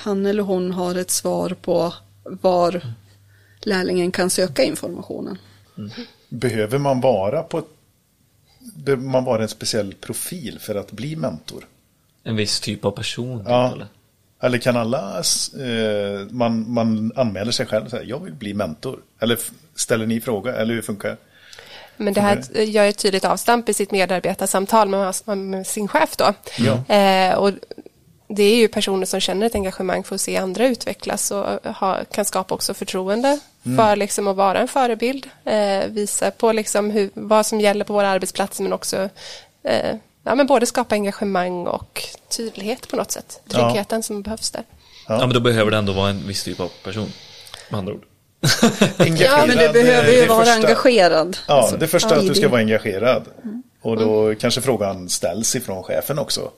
han 0.00 0.26
eller 0.26 0.42
hon 0.42 0.72
har 0.72 0.94
ett 0.94 1.10
svar 1.10 1.56
på 1.62 1.94
var 2.24 2.82
lärlingen 3.60 4.12
kan 4.12 4.30
söka 4.30 4.62
informationen. 4.62 5.38
Behöver 6.28 6.78
man 6.78 7.00
vara 7.00 7.42
på 7.42 7.58
ett, 7.58 7.68
behöver 8.58 9.04
man 9.04 9.24
vara 9.24 9.42
en 9.42 9.48
speciell 9.48 9.94
profil 9.94 10.58
för 10.60 10.74
att 10.74 10.92
bli 10.92 11.16
mentor? 11.16 11.64
En 12.22 12.36
viss 12.36 12.60
typ 12.60 12.84
av 12.84 12.90
person. 12.90 13.44
Ja. 13.46 13.72
Eller? 13.72 13.86
Eller 14.40 14.58
kan 14.58 14.76
alla, 14.76 15.22
eh, 15.58 16.26
man, 16.30 16.72
man 16.72 17.12
anmäler 17.16 17.52
sig 17.52 17.66
själv 17.66 17.84
och 17.84 17.90
säger 17.90 18.04
jag 18.04 18.24
vill 18.24 18.34
bli 18.34 18.54
mentor? 18.54 18.98
Eller 19.20 19.38
ställer 19.74 20.06
ni 20.06 20.20
fråga, 20.20 20.54
eller 20.56 20.74
hur 20.74 20.82
funkar 20.82 21.08
det? 21.08 21.16
Men 21.96 22.14
det 22.14 22.20
här 22.20 22.60
gör 22.60 22.84
ett 22.84 22.98
tydligt 22.98 23.24
avstamp 23.24 23.68
i 23.68 23.74
sitt 23.74 23.90
medarbetarsamtal 23.90 24.88
med, 24.88 25.14
med 25.36 25.66
sin 25.66 25.88
chef 25.88 26.16
då. 26.16 26.34
Ja. 26.58 26.94
Eh, 26.94 27.34
och 27.34 27.52
det 28.28 28.42
är 28.42 28.56
ju 28.56 28.68
personer 28.68 29.06
som 29.06 29.20
känner 29.20 29.46
ett 29.46 29.54
engagemang 29.54 30.04
för 30.04 30.14
att 30.14 30.20
se 30.20 30.36
andra 30.36 30.66
utvecklas 30.66 31.30
och 31.30 31.44
ha, 31.74 32.04
kan 32.04 32.24
skapa 32.24 32.54
också 32.54 32.74
förtroende 32.74 33.38
för 33.76 33.96
liksom 33.96 34.28
att 34.28 34.36
vara 34.36 34.58
en 34.58 34.68
förebild. 34.68 35.26
Eh, 35.44 35.86
visa 35.88 36.30
på 36.30 36.52
liksom 36.52 36.90
hur, 36.90 37.10
vad 37.14 37.46
som 37.46 37.60
gäller 37.60 37.84
på 37.84 37.92
våra 37.92 38.08
arbetsplatser 38.08 38.62
men 38.62 38.72
också 38.72 39.08
eh, 39.62 39.96
ja, 40.24 40.34
men 40.34 40.46
både 40.46 40.66
skapa 40.66 40.94
engagemang 40.94 41.66
och 41.66 42.02
tydlighet 42.36 42.88
på 42.88 42.96
något 42.96 43.10
sätt. 43.12 43.40
Tryggheten 43.48 44.02
som 44.02 44.22
behövs 44.22 44.50
där. 44.50 44.62
Ja. 45.08 45.18
men 45.18 45.30
då 45.30 45.40
behöver 45.40 45.70
det 45.70 45.76
ändå 45.76 45.92
vara 45.92 46.10
en 46.10 46.26
viss 46.26 46.44
typ 46.44 46.60
av 46.60 46.70
person. 46.84 47.12
Med 47.70 47.78
andra 47.78 47.92
ord. 47.94 48.02
Ja, 49.18 49.44
men 49.46 49.56
du 49.56 49.72
behöver 49.72 50.12
ju 50.12 50.20
det 50.20 50.26
vara 50.26 50.44
första- 50.44 50.54
engagerad. 50.54 51.38
Ja, 51.48 51.54
Alltså, 51.54 51.76
det 51.76 51.86
första 51.88 52.14
är 52.14 52.18
att 52.18 52.26
du 52.26 52.34
ska 52.34 52.48
vara 52.48 52.60
engagerad. 52.60 53.24
Och 53.80 53.96
då 53.98 54.34
kanske 54.34 54.60
frågan 54.60 55.08
ställs 55.08 55.56
ifrån 55.56 55.82
chefen 55.82 56.18
också. 56.18 56.50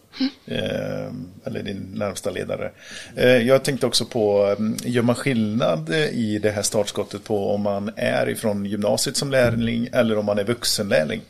Eh, 0.47 1.13
eller 1.45 1.63
din 1.63 1.91
närmsta 1.95 2.31
ledare. 2.31 2.71
Eh, 3.17 3.29
jag 3.37 3.65
tänkte 3.65 3.87
också 3.87 4.05
på, 4.05 4.55
mm, 4.59 4.77
gör 4.85 5.03
man 5.03 5.15
skillnad 5.15 5.91
eh, 5.91 6.05
i 6.09 6.39
det 6.43 6.51
här 6.51 6.63
startskottet 6.63 7.25
på 7.25 7.55
om 7.55 7.61
man 7.63 7.91
är 7.97 8.29
ifrån 8.29 8.65
gymnasiet 8.67 9.17
som 9.17 9.31
lärling 9.31 9.89
eller 9.93 10.19
om 10.19 10.25
man 10.27 10.39
är 10.39 10.45
vuxenlärling? 10.45 11.21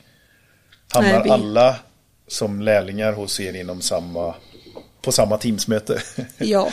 Hamnar 0.92 1.12
Nej, 1.12 1.20
vi- 1.24 1.30
alla 1.30 1.76
som 2.26 2.62
lärlingar 2.62 3.12
hos 3.12 3.40
er 3.40 3.54
inom 3.56 3.80
samma, 3.80 4.34
på 5.02 5.12
samma 5.12 5.38
teamsmöte? 5.38 6.02
Ja. 6.38 6.70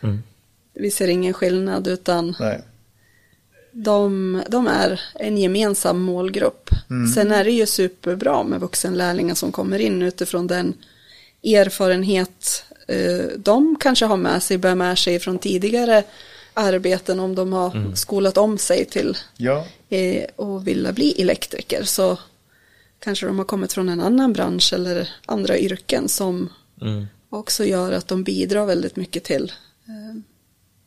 Vi 0.74 0.90
ser 0.90 1.08
ingen 1.08 1.34
skillnad 1.34 1.86
utan 1.86 2.34
Nej. 2.40 2.60
De, 3.84 4.42
de 4.48 4.66
är 4.66 5.00
en 5.14 5.38
gemensam 5.38 6.00
målgrupp. 6.00 6.70
Sen 7.14 7.32
är 7.32 7.44
det 7.44 7.50
ju 7.50 7.66
superbra 7.66 8.42
med 8.42 8.60
vuxenlärlingar 8.60 9.34
som 9.34 9.52
kommer 9.52 9.78
in 9.78 10.02
utifrån 10.02 10.46
den 10.46 10.74
erfarenhet 11.44 12.64
eh, 12.88 13.26
de 13.38 13.76
kanske 13.80 14.04
har 14.06 14.16
med 14.16 14.42
sig, 14.42 14.58
bär 14.58 14.74
med 14.74 14.98
sig 14.98 15.18
från 15.20 15.38
tidigare 15.38 16.02
arbeten 16.54 17.20
om 17.20 17.34
de 17.34 17.52
har 17.52 17.94
skolat 17.96 18.36
om 18.38 18.58
sig 18.58 18.84
till 18.84 19.16
Ja, 19.36 19.66
eh, 19.88 20.24
och 20.36 20.66
vilja 20.66 20.92
bli 20.92 21.22
elektriker 21.22 21.82
så 21.84 22.18
kanske 22.98 23.26
de 23.26 23.38
har 23.38 23.44
kommit 23.44 23.72
från 23.72 23.88
en 23.88 24.00
annan 24.00 24.32
bransch 24.32 24.72
eller 24.72 25.08
andra 25.26 25.58
yrken 25.58 26.08
som 26.08 26.48
Mm. 26.82 27.06
också 27.30 27.64
gör 27.64 27.92
att 27.92 28.08
de 28.08 28.24
bidrar 28.24 28.66
väldigt 28.66 28.96
mycket 28.96 29.24
till 29.24 29.52
eh, 29.88 30.20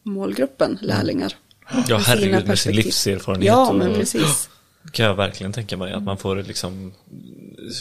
målgruppen 0.04 0.78
lärlingar. 0.82 1.36
Ja, 1.72 1.98
Med 1.98 2.02
herregud 2.02 2.48
med 2.48 2.60
sin 2.60 2.76
livserfarenhet. 2.76 3.48
Ja, 3.48 3.74
men 3.74 3.94
precis. 3.94 4.50
kan 4.92 5.06
jag 5.06 5.16
verkligen 5.16 5.54
tänka 5.54 5.78
mig 5.78 5.94
att 5.94 6.04
man 6.04 6.18
får 6.18 6.36
liksom 6.36 6.94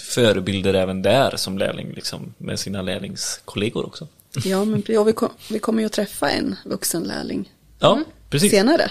förebilder 0.02 0.74
även 0.74 1.02
där 1.02 1.36
som 1.36 1.58
lärling 1.58 1.92
liksom 1.92 2.34
med 2.38 2.58
sina 2.60 2.82
lärlingskollegor 2.82 3.86
också. 3.86 4.08
Ja, 4.44 4.64
men 4.64 4.98
och 4.98 5.08
vi, 5.08 5.12
kom, 5.12 5.28
vi 5.50 5.58
kommer 5.58 5.82
ju 5.82 5.86
att 5.86 5.92
träffa 5.92 6.30
en 6.30 6.56
vuxenlärling 6.64 7.52
Ja, 7.78 8.02
precis. 8.30 8.50
senare. 8.50 8.90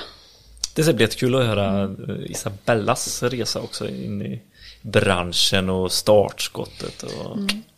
Det 0.73 0.83
ska 0.83 0.93
bli 0.93 1.03
jättekul 1.03 1.35
att 1.35 1.45
höra 1.45 1.83
eh, 1.83 2.31
Isabellas 2.31 3.23
resa 3.23 3.61
också 3.61 3.89
in 3.89 4.21
i 4.21 4.41
branschen 4.81 5.69
och 5.69 5.91
startskottet. 5.91 7.03
Och, 7.03 7.37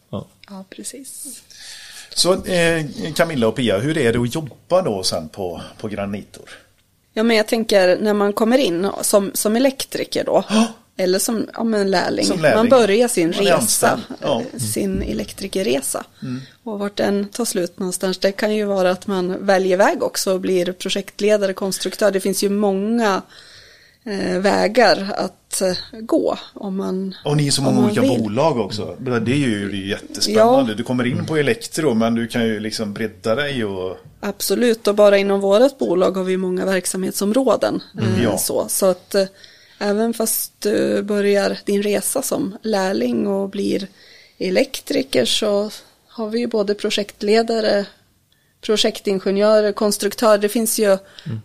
ja. 0.09 0.27
Ja, 0.49 0.65
precis. 0.69 1.41
så 2.13 2.43
eh, 2.45 2.85
Camilla 3.15 3.47
och 3.47 3.55
Pia, 3.55 3.77
hur 3.77 3.97
är 3.97 4.13
det 4.13 4.19
att 4.19 4.35
jobba 4.35 4.81
då 4.81 5.03
sen 5.03 5.29
på, 5.29 5.61
på 5.77 5.87
Granitor? 5.87 6.49
Ja, 7.13 7.23
men 7.23 7.37
jag 7.37 7.47
tänker 7.47 7.97
när 7.97 8.13
man 8.13 8.33
kommer 8.33 8.57
in 8.57 8.87
som, 9.01 9.31
som 9.33 9.55
elektriker 9.55 10.23
då, 10.23 10.43
eller 10.97 11.19
som 11.19 11.47
ja, 11.53 11.63
men 11.63 11.91
lärling. 11.91 12.25
Som 12.25 12.41
lärling. 12.41 12.57
man 12.57 12.69
börjar 12.69 13.07
sin 13.07 13.33
Man 13.37 13.45
resa. 13.45 13.99
Ja. 14.21 14.43
eh, 14.53 14.59
sin 14.59 15.01
elektrikerresa. 15.01 16.05
Och 16.63 16.79
vart 16.79 16.95
den 16.95 17.27
tar 17.27 17.45
slut 17.45 17.79
någonstans, 17.79 18.17
det 18.17 18.31
kan 18.31 18.55
ju 18.55 18.65
vara 18.65 18.91
att 18.91 19.07
man 19.07 19.45
väljer 19.45 19.77
väg 19.77 20.03
också 20.03 20.33
och 20.33 20.39
blir 20.39 20.71
projektledare, 20.71 21.53
konstruktör. 21.53 22.11
Det 22.11 22.19
finns 22.19 22.43
ju 22.43 22.49
många 22.49 23.21
vägar 24.39 25.13
att 25.17 25.61
eh, 25.61 25.73
gå 25.99 26.37
om 26.53 26.77
man 26.77 27.15
Och 27.25 27.37
ni 27.37 27.47
är 27.47 27.51
så 27.51 27.61
många 27.61 27.85
olika 27.85 28.01
vill. 28.01 28.19
bolag 28.23 28.57
också. 28.59 28.95
Det 28.99 29.11
är 29.11 29.15
ju 29.35 29.69
det 29.69 29.75
är 29.75 29.79
ju 29.81 29.89
jättespännande. 29.89 30.71
Ja. 30.71 30.77
Du 30.77 30.83
kommer 30.83 31.05
in 31.07 31.25
på 31.25 31.37
elektro 31.37 31.93
men 31.93 32.15
du 32.15 32.27
kan 32.27 32.45
ju 32.45 32.59
liksom 32.59 32.93
bredda 32.93 33.35
dig 33.35 33.65
och... 33.65 33.97
Absolut, 34.19 34.87
och 34.87 34.95
bara 34.95 35.17
inom 35.17 35.39
vårt 35.39 35.77
bolag 35.77 36.11
har 36.17 36.23
vi 36.23 36.37
många 36.37 36.65
verksamhetsområden. 36.65 37.81
eh, 38.01 38.23
Ja. 38.23 38.37
Så, 38.37 38.65
så 38.69 38.85
att 38.85 39.15
eh, 39.15 39.25
även 39.79 40.13
fast 40.13 40.53
du 40.61 41.01
börjar 41.03 41.57
din 41.65 41.83
resa 41.83 42.21
som 42.21 42.57
lärling 42.61 43.27
och 43.27 43.49
blir 43.49 43.87
elektriker 44.37 45.25
så 45.25 45.71
har 46.07 46.29
vi 46.29 46.39
ju 46.39 46.47
både 46.47 46.73
projektledare, 46.75 47.85
projektingenjörer, 48.61 49.71
konstruktörer. 49.71 50.37
Det 50.37 50.49
finns 50.49 50.79
ju, 50.79 50.97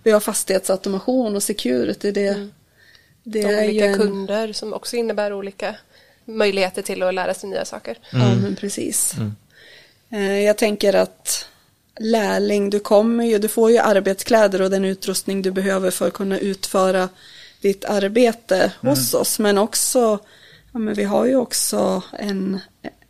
vi 0.03 0.11
har 0.11 0.21
fastighetsautomation 0.21 1.37
och 1.37 1.43
security. 1.43 2.11
Det, 2.11 2.49
det 3.23 3.43
De 3.43 3.49
är 3.49 3.63
ju 3.63 3.69
olika 3.69 3.87
en, 3.87 3.99
kunder 3.99 4.53
som 4.53 4.73
också 4.73 4.97
innebär 4.97 5.33
olika 5.33 5.75
möjligheter 6.25 6.83
till 6.83 7.03
att 7.03 7.15
lära 7.15 7.35
sig 7.35 7.51
nya 7.51 7.65
saker. 7.65 7.99
Ja, 8.11 8.35
men 8.35 8.57
precis. 8.57 9.15
Eh, 10.11 10.41
Jag 10.41 10.59
tänker 10.59 10.95
att 10.95 11.49
lärling, 12.01 12.71
du 12.71 12.81
kommer 12.81 13.25
ju, 13.25 13.39
du 13.39 13.49
får 13.49 13.71
ju 13.71 13.79
arbetskläder 13.79 14.63
och 14.63 14.71
den 14.71 14.85
utrustning 14.85 15.43
du 15.43 15.51
behöver 15.51 15.91
för 15.91 16.07
att 16.07 16.13
kunna 16.13 16.39
utföra 16.39 17.09
viktigt 17.61 17.85
arbete 17.85 18.73
hos 18.81 19.15
oss. 19.15 19.39
Men 19.39 19.59
också, 19.59 20.19
ja, 20.73 20.79
men 20.79 20.95
vi 20.95 21.05
har 21.05 21.27
ju 21.27 21.37
också 21.37 22.03
en, 22.19 22.61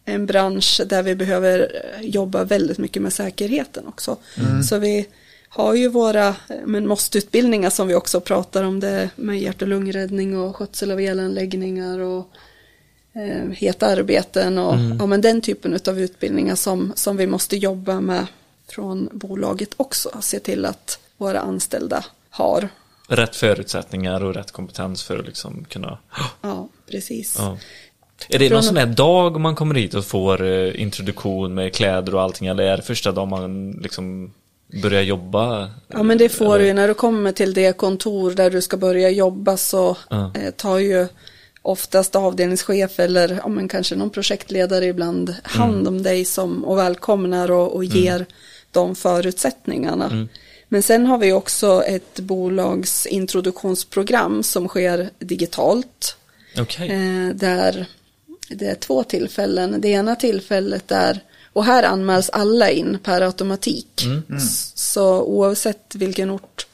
en 0.05 0.27
bransch 0.27 0.81
där 0.87 1.03
vi 1.03 1.15
behöver 1.15 1.73
jobba 2.01 2.45
väldigt 2.45 2.79
mycket 2.79 3.03
med 3.03 3.13
säkerheten 3.13 3.87
också. 3.87 4.17
Så 4.69 4.79
vi 4.79 5.07
har 5.49 5.75
ju 5.75 5.89
våra 5.89 6.37
men 6.65 6.87
måste-utbildningar 6.87 7.71
som 7.71 7.89
vi 7.89 7.95
också 7.95 8.21
pratar 8.21 8.63
om 8.63 8.81
det 8.81 9.11
med 9.17 9.39
hjärt 9.39 9.63
och 9.63 9.69
lungräddning 9.69 10.39
och 10.39 10.57
skötsel 10.57 10.91
av 10.91 11.01
elanläggningar 11.01 11.99
och 11.99 12.29
eh, 13.13 13.51
heta 13.51 13.87
arbeten 13.87 14.59
och 14.59 14.75
ja, 14.99 15.07
men 15.07 15.21
den 15.21 15.41
typen 15.41 15.79
av 15.89 16.01
utbildningar 16.01 16.55
som, 16.55 16.93
som 16.97 17.17
vi 17.17 17.27
måste 17.27 17.57
jobba 17.57 18.01
med 18.01 18.27
från 18.69 19.09
bolaget 19.13 19.71
också. 19.77 20.11
Se 20.21 20.39
till 20.39 20.65
att 20.65 20.99
våra 21.17 21.41
anställda 21.41 22.05
har. 22.31 22.69
Rätt 23.09 23.37
förutsättningar 23.37 24.25
och 24.25 24.35
rätt 24.35 24.53
kompetens 24.53 25.03
för 25.03 25.19
att 25.19 25.27
liksom 25.27 25.65
kunna... 25.65 25.99
Ja, 26.41 26.69
precis. 26.91 27.37
Ja. 27.39 27.59
Är 28.29 28.39
det 28.39 28.51
någon 28.51 28.63
sån 28.63 28.77
här 28.77 28.87
dag 28.87 29.41
man 29.41 29.55
kommer 29.55 29.75
hit 29.75 29.95
och 29.95 30.05
får 30.05 30.47
eh, 30.47 30.81
introduktion 30.81 31.55
med 31.55 31.75
kläder 31.75 32.15
och 32.15 32.23
allting 32.23 32.49
eller 32.49 32.65
är 32.65 32.77
det 32.77 32.83
första 32.83 33.13
dagen 33.13 33.29
man 33.29 33.71
liksom 33.73 34.33
börjar 34.83 35.03
jobba? 35.03 35.71
Ja 35.89 36.03
men 36.03 36.19
det 36.19 36.29
får 36.29 36.45
Eller- 36.55 36.59
du 36.59 36.67
ju 36.67 36.73
när 36.75 36.89
du 36.89 36.95
kommer 36.95 37.33
till 37.33 37.55
det 37.55 37.77
kontor 37.77 38.31
där 38.31 38.51
du 38.51 38.63
ska 38.63 38.77
börja 38.77 39.11
jobba 39.11 39.57
så 39.57 39.97
eh, 40.11 40.51
tar 40.57 40.79
ju 40.79 41.07
oftast 41.63 42.17
avdelningschef 42.17 42.99
eller 43.01 43.29
ja, 43.43 43.49
men 43.49 43.69
kanske 43.69 43.97
någon 43.97 44.11
projektledare 44.11 44.85
ibland 44.87 45.35
hand 45.43 45.75
Mm. 45.81 45.87
om 45.87 46.03
dig 46.03 46.25
som, 46.25 46.65
och 46.65 46.79
välkomnar 46.79 47.51
och, 47.51 47.75
och 47.75 47.85
ger 47.85 48.27
de 48.71 48.95
förutsättningarna. 48.95 50.07
Mm. 50.07 50.29
Men 50.69 50.83
sen 50.83 51.07
har 51.07 51.19
vi 51.19 51.33
också 51.33 51.83
ett 51.83 52.21
bolagsintroduktionsprogram 52.21 54.43
som 54.43 54.69
sker 54.69 55.11
digitalt. 55.19 56.17
Okej. 56.59 56.91
Eh, 56.91 57.29
där 57.35 57.87
det 58.49 58.67
är 58.67 58.75
två 58.75 59.05
tillfällen. 59.05 59.81
Det 59.81 59.89
ena 59.89 60.17
tillfället 60.17 60.91
är, 60.93 61.21
och 61.53 61.65
här 61.65 61.83
anmäls 61.83 62.31
alla 62.31 62.71
in 62.71 62.99
per 63.03 63.21
automatik. 63.21 64.03
S- 64.37 64.73
Så 64.75 65.23
oavsett 65.23 65.95
vilken 65.95 66.31
ort 66.31 66.67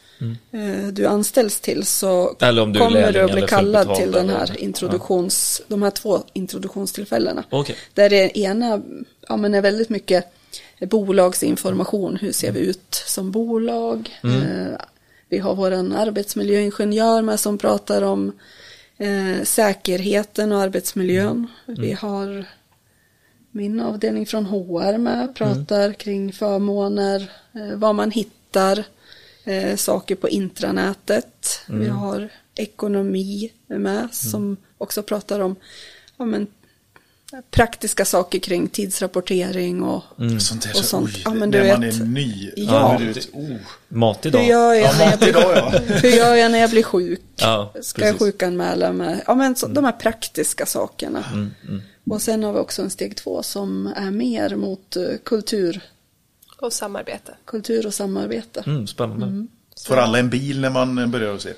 eh, 0.52 0.88
du 0.92 1.06
anställs 1.06 1.60
till 1.60 1.86
så 1.86 2.36
Eller 2.40 2.62
om 2.62 2.72
du 2.72 2.78
kommer 2.78 3.12
du 3.12 3.20
att 3.20 3.32
bli 3.32 3.42
kallad 3.42 3.94
till 3.96 4.12
den 4.12 4.28
eller- 4.28 4.38
här 4.38 4.60
introduktions, 4.60 5.62
de 5.68 5.82
här 5.82 5.90
två 5.90 6.22
introduktionstillfällena. 6.32 7.44
Okej. 7.50 7.76
Där 7.94 8.10
det 8.10 8.38
ena 8.38 8.82
ja, 9.28 9.36
men 9.36 9.54
är 9.54 9.62
väldigt 9.62 9.88
mycket 9.88 10.24
bolagsinformation. 10.80 12.16
Hur 12.20 12.32
ser 12.32 12.52
vi 12.52 12.60
ut 12.60 13.02
som 13.06 13.30
bolag? 13.30 14.10
Eh, 14.22 14.80
vi 15.28 15.38
har 15.38 15.54
vår 15.54 15.70
arbetsmiljöingenjör 15.72 17.22
med 17.22 17.40
som 17.40 17.58
pratar 17.58 18.02
om 18.02 18.32
eh, 19.00 19.42
säkerheten 19.44 20.52
och 20.52 20.60
arbetsmiljön. 20.60 21.46
Vi 21.66 21.92
har 21.92 22.46
min 23.50 23.80
avdelning 23.80 24.26
från 24.26 24.46
HR 24.46 24.98
med, 24.98 25.34
pratar 25.34 25.92
kring 25.92 26.32
förmåner, 26.32 27.30
eh, 27.52 27.76
vad 27.76 27.94
man 27.94 28.10
hittar, 28.10 28.84
eh, 29.44 29.76
saker 29.76 30.14
på 30.14 30.28
intranätet. 30.28 31.60
Vi 31.68 31.88
har 31.88 32.28
ekonomi 32.54 33.52
med 33.66 34.08
som 34.14 34.56
också 34.78 35.02
pratar 35.02 35.40
om 35.40 35.56
ja, 36.16 36.24
men, 36.24 36.46
praktiska 37.50 38.04
saker 38.04 38.38
kring 38.38 38.68
tidsrapportering 38.68 39.82
och 39.82 40.02
Sånt 40.40 40.62
där, 40.62 40.70
Och 40.70 40.76
så, 40.76 40.82
sånt. 40.82 41.10
oj, 41.14 41.22
Ja, 41.24 41.34
men 41.34 41.50
du 41.50 41.58
när 41.62 41.68
man 41.72 41.80
vet- 41.80 42.00
är 42.00 42.04
ny. 42.04 42.50
Ja. 42.56 42.96
du 42.98 43.06
vet, 43.12 43.28
oh. 43.32 43.56
Mat 43.88 44.26
idag? 44.26 44.40
hur 44.40 44.48
gör 44.48 44.74
jag, 44.74 44.98
när 44.98 45.10
jag 45.10 45.18
blir, 45.18 45.28
idag 45.28 45.52
ja. 45.56 45.70
hur 46.02 46.08
gör 46.10 46.34
jag 46.34 46.50
när 46.52 46.58
jag 46.58 46.70
blir 46.70 46.82
sjuk? 46.82 47.20
Ja, 47.36 47.72
Ska 47.82 48.06
jag 48.06 48.18
sjukanmäla 48.18 48.92
med? 48.92 49.20
Ja, 49.26 49.34
men 49.34 49.56
så, 49.56 49.66
de 49.66 49.84
här 49.84 49.92
praktiska 49.92 50.66
sakerna. 50.66 51.24
Mm, 51.32 51.50
Och 52.10 52.22
sen 52.22 52.42
har 52.44 52.52
vi 52.52 52.58
också 52.58 52.82
en 52.82 52.90
steg 52.90 53.16
två 53.16 53.42
som 53.42 53.86
är 53.96 54.10
mer 54.10 54.56
mot 54.56 54.96
eh, 54.96 55.02
kultur, 55.24 55.80
Och 56.60 56.72
samarbete. 56.72 57.34
kultur 57.44 57.86
och 57.86 57.94
samarbete. 57.94 58.62
Mm, 58.66 58.86
spännande. 58.86 59.46
Får 59.86 59.96
alla 59.96 60.18
en 60.18 60.30
bil 60.30 60.60
när 60.60 60.70
man 60.70 61.10
börjar 61.10 61.32
och 61.34 61.40
se? 61.42 61.50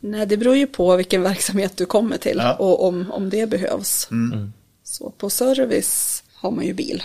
Nej, 0.00 0.26
det 0.26 0.36
beror 0.36 0.56
ju 0.56 0.66
på 0.66 0.96
vilken 0.96 1.22
verksamhet 1.32 1.76
du 1.76 1.86
kommer 1.86 2.16
till 2.18 2.36
Ja. 2.38 2.54
och 2.54 2.86
om, 2.88 3.10
om 3.12 3.30
det 3.30 3.46
behövs. 3.46 4.08
Mm. 4.10 4.52
Så 4.90 5.10
på 5.10 5.30
service 5.30 6.22
har 6.34 6.50
man 6.50 6.64
ju 6.66 6.72
bil 6.72 7.02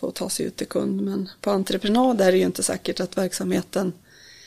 för 0.00 0.08
att 0.08 0.14
ta 0.14 0.28
sig 0.30 0.46
ut 0.46 0.56
till 0.56 0.66
kund. 0.66 1.00
Men 1.02 1.28
på 1.40 1.50
entreprenad 1.50 2.20
är 2.20 2.32
det 2.32 2.38
ju 2.38 2.44
inte 2.44 2.62
säkert 2.62 3.00
att 3.00 3.16
verksamheten 3.18 3.92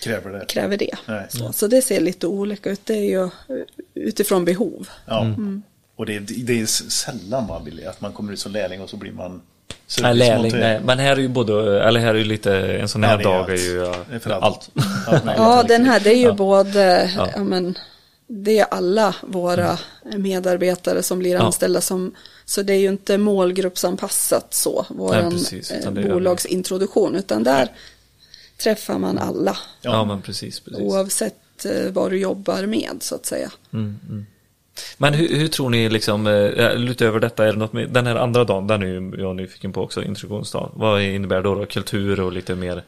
Kräver 0.03 0.31
det. 0.39 0.45
kräver 0.45 0.77
det. 0.77 0.95
Nej. 1.05 1.25
Så, 1.29 1.53
så 1.53 1.67
det 1.67 1.81
ser 1.81 2.01
lite 2.01 2.27
olika 2.27 2.69
ut. 2.69 2.85
Det 2.85 2.93
är 2.93 3.09
ju 3.11 3.29
utifrån 3.93 4.45
behov. 4.45 4.89
Ja. 5.05 5.21
Mm. 5.23 5.63
Och 5.95 6.05
det, 6.05 6.19
det 6.19 6.61
är 6.61 6.65
sällan 6.65 7.47
man 7.47 7.65
vill 7.65 7.87
att 7.87 8.01
man 8.01 8.13
kommer 8.13 8.33
ut 8.33 8.39
som 8.39 8.51
lärling 8.51 8.81
och 8.81 8.89
så 8.89 8.97
blir 8.97 9.11
man 9.11 9.41
Nej, 10.01 10.15
lärling, 10.15 10.51
nej. 10.51 10.81
Men 10.85 10.99
här 10.99 11.11
är 11.11 11.17
ju 11.21 11.27
både, 11.27 11.83
eller 11.83 11.99
här 11.99 12.09
är 12.13 12.17
ju 12.17 12.23
lite, 12.23 12.55
en 12.57 12.87
sån 12.89 13.03
här 13.03 13.19
Ja, 13.21 13.29
dag 13.29 13.49
är 13.49 13.57
ju 13.57 13.85
allt. 13.85 14.25
allt. 14.43 14.69
Ja, 15.37 15.63
den 15.67 15.85
här 15.85 15.99
det 15.99 16.09
är 16.09 16.17
ju 16.17 16.23
Ja. 16.25 16.33
både, 16.33 17.11
Ja. 17.15 17.29
ja. 17.35 17.43
men, 17.43 17.77
det 18.28 18.59
är 18.59 18.65
alla 18.65 19.15
våra 19.21 19.78
medarbetare 20.17 21.03
som 21.03 21.19
blir 21.19 21.32
Ja. 21.34 21.41
anställda 21.41 21.82
som, 21.82 22.15
så 22.45 22.61
det 22.61 22.74
är 22.74 22.78
ju 22.80 22.89
inte 22.89 23.17
målgruppsanpassat 23.17 24.53
så, 24.53 24.86
utan 25.80 25.97
eh, 25.97 26.13
bolagsintroduktion, 26.13 27.15
utan 27.15 27.43
där 27.43 27.71
träffar 28.63 28.97
man 28.99 29.17
alla, 29.17 29.57
Ja, 29.82 30.05
men 30.05 30.21
precis. 30.21 30.59
precis. 30.59 30.82
oavsett 30.82 31.65
eh, 31.65 31.91
vad 31.91 32.11
du 32.11 32.19
jobbar 32.19 32.65
med 32.65 32.97
så 32.99 33.15
att 33.15 33.26
säga. 33.26 33.51
Men 34.97 35.13
hur, 35.13 35.28
hur 35.28 35.47
tror 35.47 35.69
ni 35.69 35.89
liksom, 35.89 36.28
eh, 36.28 36.71
utöver 36.89 37.19
detta, 37.19 37.47
är 37.47 37.53
det 37.53 37.59
något 37.59 37.74
med, 37.74 37.89
den 37.89 38.05
här 38.07 38.15
andra 38.15 38.43
dagen, 38.43 38.67
den 38.67 38.82
är 38.84 38.88
ju 38.88 39.13
jag 39.17 39.36
nyfiken 39.36 39.74
på 39.74 39.82
också, 39.82 40.03
introduktionsdagen. 40.03 40.71
Vad 40.74 41.01
innebär 41.01 41.41
då, 41.41 41.55
då 41.55 41.65
kultur 41.65 42.19
och 42.19 42.32
lite 42.32 42.55
mer 42.55 42.84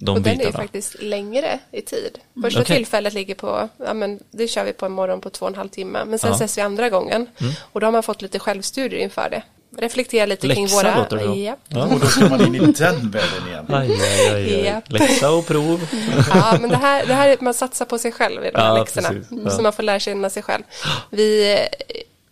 de 0.00 0.16
och 0.16 0.22
den 0.22 0.32
är 0.32 0.38
ju 0.38 0.38
bitarna? 0.46 0.64
faktiskt 0.64 1.02
längre 1.02 1.58
i 1.72 1.82
tid. 1.82 2.18
Första 2.42 2.60
Okej. 2.60 2.76
tillfället 2.76 3.12
ligger 3.14 3.34
på, 3.34 3.68
ja 3.76 3.94
men 3.94 4.20
det 4.30 4.48
kör 4.48 4.64
vi 4.64 4.72
på 4.72 4.86
en 4.86 4.92
morgon 4.92 5.20
på 5.20 5.30
två 5.30 5.44
och 5.46 5.50
en 5.52 5.56
halv 5.58 5.68
timme. 5.68 6.04
Men 6.06 6.18
sen 6.18 6.30
Ja. 6.30 6.36
ses 6.36 6.58
vi 6.58 6.62
andra 6.62 6.90
gången. 6.90 7.26
Och 7.72 7.80
då 7.80 7.86
har 7.86 7.92
man 7.92 8.02
fått 8.02 8.22
lite 8.22 8.38
självstudier 8.38 9.00
inför 9.00 9.30
det. 9.30 9.42
Reflektera 9.78 10.26
lite 10.26 10.48
kring 10.48 10.62
Läxa 10.62 10.76
våra... 10.76 10.98
låter 10.98 11.16
det 11.16 11.22
som. 11.22 11.42
Ja. 11.42 11.56
Ja. 11.68 11.86
Och 11.86 12.00
då 12.00 12.06
ska 12.06 12.28
man 12.28 12.46
in 12.46 12.54
i 12.54 12.58
den 12.58 13.10
världen 13.10 13.48
igen. 13.48 13.64
Aj, 13.68 13.90
aj, 13.90 14.28
aj, 14.34 14.54
aj. 14.54 14.64
Ja. 14.64 14.82
Läxa 14.86 15.30
och 15.30 15.46
prov. 15.46 15.88
Ja, 16.34 16.58
men 16.60 16.70
det 16.70 16.76
här, 16.76 17.06
det 17.06 17.14
här 17.14 17.28
är 17.28 17.32
att 17.32 17.40
man 17.40 17.54
satsar 17.54 17.84
på 17.84 17.98
sig 17.98 18.12
själv 18.12 18.44
i 18.44 18.50
de 18.50 18.58
här 18.58 18.66
Ja, 18.68 18.78
läxorna. 18.78 19.08
precis. 19.08 19.30
Mm, 19.30 19.44
Ja. 19.44 19.50
Så 19.50 19.62
man 19.62 19.72
får 19.72 19.82
lära 19.82 19.98
känna 19.98 20.30
sig 20.30 20.42
själv. 20.42 20.62
Vi 21.10 21.58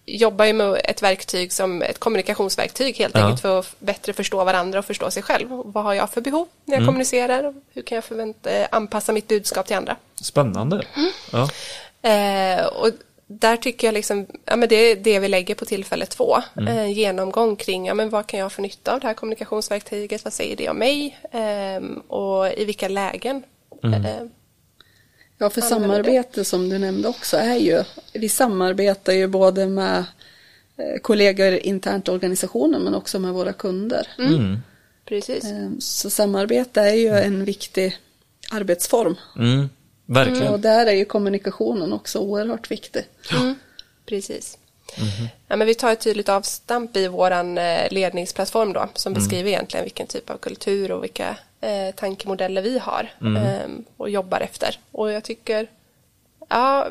jobbar 0.06 0.44
ju 0.44 0.52
med 0.52 0.80
ett 0.84 1.02
verktyg 1.02 1.52
som 1.52 1.82
ett 1.82 1.98
kommunikationsverktyg 1.98 2.96
helt 2.96 3.14
Ja. 3.14 3.22
enkelt 3.24 3.40
för 3.42 3.58
att 3.58 3.76
bättre 3.78 4.12
förstå 4.12 4.44
varandra 4.44 4.78
och 4.78 4.84
förstå 4.84 5.10
sig 5.10 5.22
själv. 5.22 5.48
Vad 5.64 5.84
har 5.84 5.94
jag 5.94 6.10
för 6.10 6.20
behov 6.20 6.48
när 6.64 6.74
jag 6.74 6.78
Mm. 6.82 6.86
kommunicerar? 6.88 7.54
Hur 7.74 7.82
kan 7.82 7.96
jag 7.96 8.04
förvänta, 8.04 8.50
eh, 8.50 8.66
anpassa 8.70 9.12
mitt 9.12 9.28
budskap 9.28 9.66
till 9.66 9.76
andra? 9.76 9.96
Spännande. 10.20 10.82
Ja. 11.32 11.48
Eh, 12.10 12.66
och 12.66 12.90
där 13.26 13.56
tycker 13.56 13.86
jag 13.86 13.92
liksom, 13.94 14.26
ja 14.44 14.56
men 14.56 14.68
det 14.68 14.76
är 14.76 14.96
det 14.96 15.18
vi 15.18 15.28
lägger 15.28 15.54
på 15.54 15.64
tillfälle 15.64 16.06
två. 16.06 16.36
Mm. 16.56 16.78
Eh, 16.78 16.90
genomgång 16.92 17.56
kring, 17.56 17.86
ja 17.86 17.94
men 17.94 18.10
vad 18.10 18.26
kan 18.26 18.40
jag 18.40 18.52
få 18.52 18.62
nytta 18.62 18.92
av 18.94 19.00
det 19.00 19.06
här 19.06 19.14
kommunikationsverktyget? 19.14 20.24
Vad 20.24 20.32
säger 20.32 20.56
det 20.56 20.68
om 20.68 20.76
mig? 20.78 21.18
Eh, 21.30 21.98
och 22.08 22.52
i 22.52 22.64
vilka 22.64 22.88
lägen? 22.88 23.42
Mm. 23.82 24.30
Eh, 25.38 25.44
Ja, 25.44 25.50
för 25.50 25.62
Använder 25.62 25.86
samarbete 25.86 26.44
som 26.44 26.68
du 26.68 26.78
nämnde 26.78 27.08
också 27.08 27.36
är 27.36 27.56
ju, 27.56 27.84
vi 28.12 28.28
samarbetar 28.28 29.12
ju 29.12 29.26
både 29.26 29.66
med 29.66 30.04
eh, 30.76 31.00
kollegor 31.02 31.52
internt 31.52 32.08
i 32.08 32.10
organisationen 32.10 32.82
men 32.82 32.94
också 32.94 33.18
med 33.18 33.32
våra 33.32 33.52
kunder. 33.52 34.08
Mm. 34.18 34.58
precis. 35.04 35.44
Eh, 35.44 35.70
Så 35.78 36.10
samarbete 36.10 36.80
är 36.80 36.94
ju 36.94 37.08
en 37.08 37.44
viktig 37.44 37.96
arbetsform. 38.50 39.16
Mm. 39.36 39.68
Verkligen. 40.06 40.52
Och 40.52 40.60
där 40.60 40.86
är 40.86 40.92
ju 40.92 41.04
kommunikationen 41.04 41.92
också 41.92 42.18
oerhört 42.18 42.70
viktig. 42.70 43.04
Mm, 43.32 43.54
precis. 44.06 44.58
Ja, 45.48 45.56
men 45.56 45.66
vi 45.66 45.74
tar 45.74 45.92
ett 45.92 46.00
tydligt 46.00 46.28
avstamp 46.28 46.96
i 46.96 47.08
vår 47.08 47.90
ledningsplattform 47.90 48.72
då, 48.72 48.88
som 48.94 49.12
beskriver 49.14 49.48
egentligen 49.50 49.84
vilken 49.84 50.06
typ 50.06 50.30
av 50.30 50.36
kultur 50.38 50.92
och 50.92 51.04
vilka 51.04 51.36
eh, 51.60 51.94
tankemodeller 51.94 52.62
vi 52.62 52.78
har 52.78 53.08
eh, 53.20 53.68
och 53.96 54.10
jobbar 54.10 54.40
efter. 54.40 54.78
Och 54.92 55.12
jag 55.12 55.24
tycker, 55.24 55.66
ja, 56.48 56.88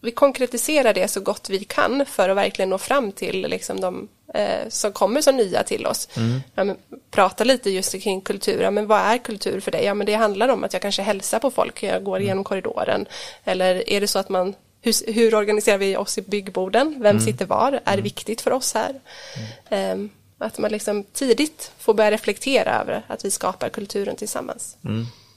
vi 0.00 0.10
konkretiserar 0.10 0.94
det 0.94 1.08
så 1.08 1.20
gott 1.20 1.50
vi 1.50 1.64
kan 1.64 2.06
för 2.06 2.28
att 2.28 2.36
verkligen 2.36 2.70
nå 2.70 2.78
fram 2.78 3.12
till 3.12 3.40
liksom, 3.40 3.80
de 3.80 4.08
eh, 4.34 4.68
som 4.68 4.92
kommer 4.92 5.20
som 5.20 5.36
nya 5.36 5.62
till 5.62 5.86
oss. 5.86 6.08
Ja, 6.54 6.64
men, 6.64 6.76
prata 7.10 7.44
lite 7.44 7.70
just 7.70 8.02
kring 8.02 8.20
kultur, 8.20 8.62
ja, 8.62 8.70
men 8.70 8.86
vad 8.86 9.00
är 9.00 9.18
kultur 9.18 9.60
för 9.60 9.70
dig? 9.70 9.84
Ja, 9.84 9.94
men 9.94 10.06
det 10.06 10.14
handlar 10.14 10.48
om 10.48 10.64
att 10.64 10.72
jag 10.72 10.82
kanske 10.82 11.02
hälsar 11.02 11.38
på 11.38 11.50
folk, 11.50 11.82
jag 11.82 12.04
går 12.04 12.20
igenom 12.20 12.44
korridoren. 12.44 13.06
Eller 13.44 13.90
är 13.90 14.00
det 14.00 14.06
så 14.06 14.18
att 14.18 14.28
man 14.28 14.54
hur, 14.82 15.12
hur 15.12 15.34
organiserar 15.34 15.78
vi 15.78 15.96
oss 15.96 16.18
i 16.18 16.22
byggborden? 16.22 16.96
Vem 17.00 17.20
sitter 17.20 17.46
var? 17.46 17.80
Är 17.84 17.96
det 17.96 18.02
viktigt 18.02 18.40
för 18.40 18.50
oss 18.50 18.74
här? 18.74 19.00
Ehm, 19.70 20.10
att 20.42 20.58
man 20.58 20.70
liksom 20.72 21.04
tidigt 21.12 21.72
får 21.78 21.94
börja 21.94 22.10
reflektera 22.10 22.80
över 22.80 23.02
att 23.06 23.24
vi 23.24 23.30
skapar 23.30 23.68
kulturen 23.68 24.16
tillsammans. 24.16 24.76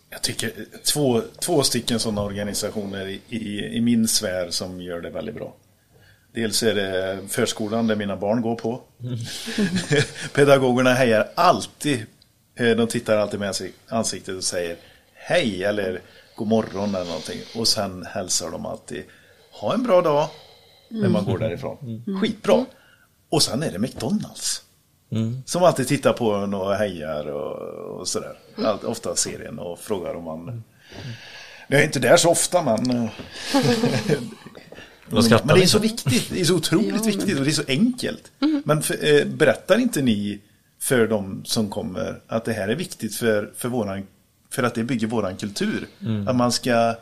Jag 0.09 0.21
tycker 0.21 0.51
två, 0.93 1.21
två 1.39 1.63
stycken 1.63 1.99
sådana 1.99 2.21
organisationer 2.23 3.07
i, 3.07 3.21
i, 3.29 3.65
i 3.77 3.81
min 3.81 4.07
sfär 4.07 4.49
som 4.49 4.81
gör 4.81 5.01
det 5.01 5.09
väldigt 5.09 5.35
bra. 5.35 5.55
Dels 6.33 6.63
är 6.63 6.75
det 6.75 7.19
förskolan 7.27 7.87
där 7.87 7.95
mina 7.95 8.17
barn 8.17 8.41
går 8.41 8.55
på. 8.55 8.81
Pedagogerna 10.33 10.93
hejar 10.93 11.27
alltid. 11.35 12.05
eh, 12.59 12.69
De 12.69 12.87
tittar 12.87 13.17
alltid 13.17 13.39
med 13.39 13.55
sig- 13.55 13.73
ansiktet 13.87 14.35
och 14.35 14.43
säger 14.43 14.75
hej 15.13 15.63
eller 15.63 16.01
god 16.35 16.47
morgon 16.47 16.95
eller 16.95 17.05
någonting. 17.05 17.39
Och 17.55 17.67
sen 17.67 18.05
hälsar 18.05 18.51
de 18.51 18.65
alltid 18.65 19.03
ha 19.51 19.73
en 19.73 19.83
bra 19.83 20.01
dag 20.01 20.27
när 20.89 21.09
man 21.09 21.25
går 21.25 21.37
därifrån. 21.37 22.03
Skitbra. 22.21 22.65
Och 23.29 23.43
sen 23.43 23.63
är 23.63 23.71
det 23.71 23.79
McDonalds. 23.79 24.61
Som 25.45 25.63
alltid 25.63 25.87
tittar 25.87 26.13
på 26.13 26.33
en 26.33 26.53
och 26.53 26.75
hejar 26.75 27.25
och, 27.25 27.99
och 27.99 28.07
sådär. 28.07 28.33
Allt, 28.57 28.83
ofta 28.83 29.15
ser 29.15 29.47
en 29.47 29.59
och 29.59 29.79
frågar 29.79 30.15
om 30.15 30.23
man... 30.23 30.63
Jag 31.67 31.81
är 31.81 31.85
inte 31.85 31.99
där 31.99 32.17
så 32.17 32.29
ofta 32.31 32.63
men... 32.63 32.91
eh, 32.91 33.09
men 35.43 35.55
det 35.55 35.63
är 35.63 35.67
så 35.67 35.79
viktigt, 35.79 36.29
det 36.33 36.41
är 36.41 36.45
så 36.45 36.55
otroligt 36.55 37.05
viktigt 37.05 37.39
och 37.39 37.45
det 37.45 37.51
är 37.51 37.53
så 37.53 37.63
enkelt. 37.67 38.31
Men 38.65 38.81
för, 38.81 39.19
eh, 39.19 39.25
berättar 39.25 39.77
inte 39.77 40.01
ni 40.01 40.39
för 40.79 41.07
de 41.07 41.45
som 41.45 41.69
kommer 41.69 42.21
att 42.27 42.45
det 42.45 42.53
här 42.53 42.67
är 42.67 42.75
viktigt 42.75 43.15
för, 43.15 43.51
för, 43.55 43.69
våran, 43.69 44.07
för 44.49 44.63
att 44.63 44.75
det 44.75 44.83
bygger 44.83 45.07
våran 45.07 45.37
kultur? 45.37 45.87
Att 46.27 46.35
man 46.35 46.51
ska 46.51 46.95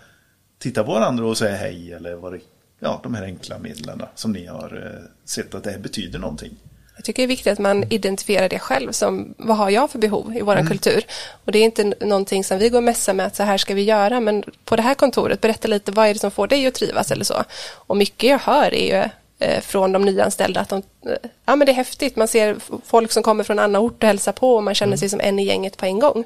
titta 0.60 0.84
på 0.84 0.92
varandra 0.92 1.26
och 1.26 1.38
säga 1.38 1.56
hej 1.56 1.94
eller 1.94 2.16
vad 2.16 2.34
det, 2.34 2.40
ja, 2.80 3.00
de 3.04 3.14
här 3.14 3.24
enkla 3.24 3.60
medlen 3.60 4.02
som 4.16 4.32
ni 4.32 4.46
har 4.46 4.84
eh, 4.86 5.10
sett 5.26 5.56
att 5.56 5.64
det 5.64 5.72
här 5.72 5.80
betyder 5.80 6.20
någonting. 6.20 6.58
Jag 6.96 7.06
tycker 7.06 7.22
det 7.22 7.26
är 7.26 7.28
viktigt 7.28 7.54
att 7.54 7.60
man 7.60 7.84
identifierar 7.90 8.50
det 8.50 8.60
själv 8.60 8.92
som 8.92 9.34
vad 9.38 9.58
har 9.58 9.70
jag 9.70 9.92
för 9.92 10.00
behov 10.00 10.38
i 10.38 10.42
vår 10.42 10.68
kultur. 10.68 11.04
Och 11.46 11.52
det 11.52 11.60
är 11.60 11.64
inte 11.64 11.94
någonting 12.00 12.44
som 12.44 12.58
vi 12.58 12.70
går 12.70 12.78
och 12.78 12.84
mässar 12.84 13.14
med 13.14 13.26
att 13.26 13.36
så 13.36 13.44
här 13.44 13.58
ska 13.58 13.74
vi 13.74 13.84
göra 13.84 14.20
men 14.20 14.44
på 14.66 14.76
det 14.76 14.82
här 14.82 14.94
kontoret 14.94 15.42
berätta 15.42 15.68
lite 15.68 15.92
vad 15.92 16.08
är 16.08 16.14
det 16.14 16.20
som 16.20 16.32
får 16.32 16.48
dig 16.48 16.68
att 16.68 16.74
trivas 16.74 17.12
eller 17.12 17.26
så. 17.26 17.44
Och 17.74 17.98
mycket 17.98 18.30
jag 18.30 18.40
hör 18.40 18.74
är 18.74 18.86
ju 18.86 19.10
eh, 19.48 19.62
från 19.62 19.92
de 19.92 20.02
nyanställda 20.02 20.60
att 20.60 20.70
de, 20.70 20.84
eh, 21.06 21.30
ja 21.46 21.56
men 21.56 21.66
det 21.66 21.72
är 21.72 21.76
häftigt, 21.76 22.16
man 22.16 22.28
ser 22.28 22.58
folk 22.86 23.12
som 23.12 23.24
kommer 23.24 23.44
från 23.44 23.60
annan 23.60 23.82
ort 23.82 24.04
och 24.04 24.08
hälsar 24.08 24.32
på 24.32 24.56
och 24.56 24.64
man 24.64 24.76
känner 24.76 24.98
sig 24.98 25.10
som 25.10 25.20
en 25.20 25.40
i 25.40 25.46
gänget 25.46 25.78
på 25.78 25.86
en 25.86 26.00
gång. 26.00 26.24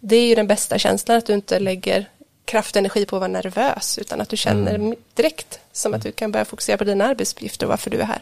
Det 0.00 0.16
är 0.16 0.26
ju 0.26 0.34
den 0.34 0.46
bästa 0.46 0.78
känslan 0.78 1.18
att 1.18 1.26
du 1.26 1.32
inte 1.32 1.60
lägger 1.60 2.06
kraft 2.44 2.76
och 2.76 2.78
energi 2.78 3.06
på 3.06 3.16
att 3.16 3.20
vara 3.20 3.28
nervös 3.28 3.98
utan 3.98 4.20
att 4.20 4.28
du 4.28 4.36
känner 4.36 4.94
direkt 5.14 5.58
som 5.72 5.94
att 5.94 6.02
du 6.02 6.12
kan 6.12 6.32
börja 6.32 6.44
fokusera 6.44 6.76
på 6.76 6.84
dina 6.84 7.06
arbetsuppgifter 7.06 7.66
och 7.66 7.70
varför 7.70 7.90
du 7.90 8.00
är 8.00 8.04
här. 8.04 8.20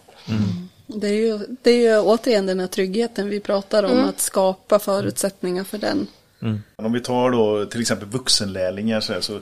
Det 1.00 1.08
är, 1.08 1.12
ju, 1.12 1.38
det 1.62 1.70
är 1.70 1.92
ju 1.92 1.98
återigen 1.98 2.46
den 2.46 2.60
här 2.60 2.66
tryggheten 2.66 3.28
vi 3.28 3.40
pratar 3.40 3.82
om, 3.82 4.04
att 4.04 4.20
skapa 4.20 4.78
förutsättningar 4.78 5.64
för 5.64 5.78
den. 5.78 6.06
Men 6.76 6.86
Om 6.86 6.92
vi 6.92 7.00
tar 7.00 7.30
då 7.30 7.66
till 7.66 7.80
exempel 7.80 8.08
vuxenlärlingar 8.08 9.00
så, 9.00 9.12
här, 9.12 9.20
så 9.20 9.40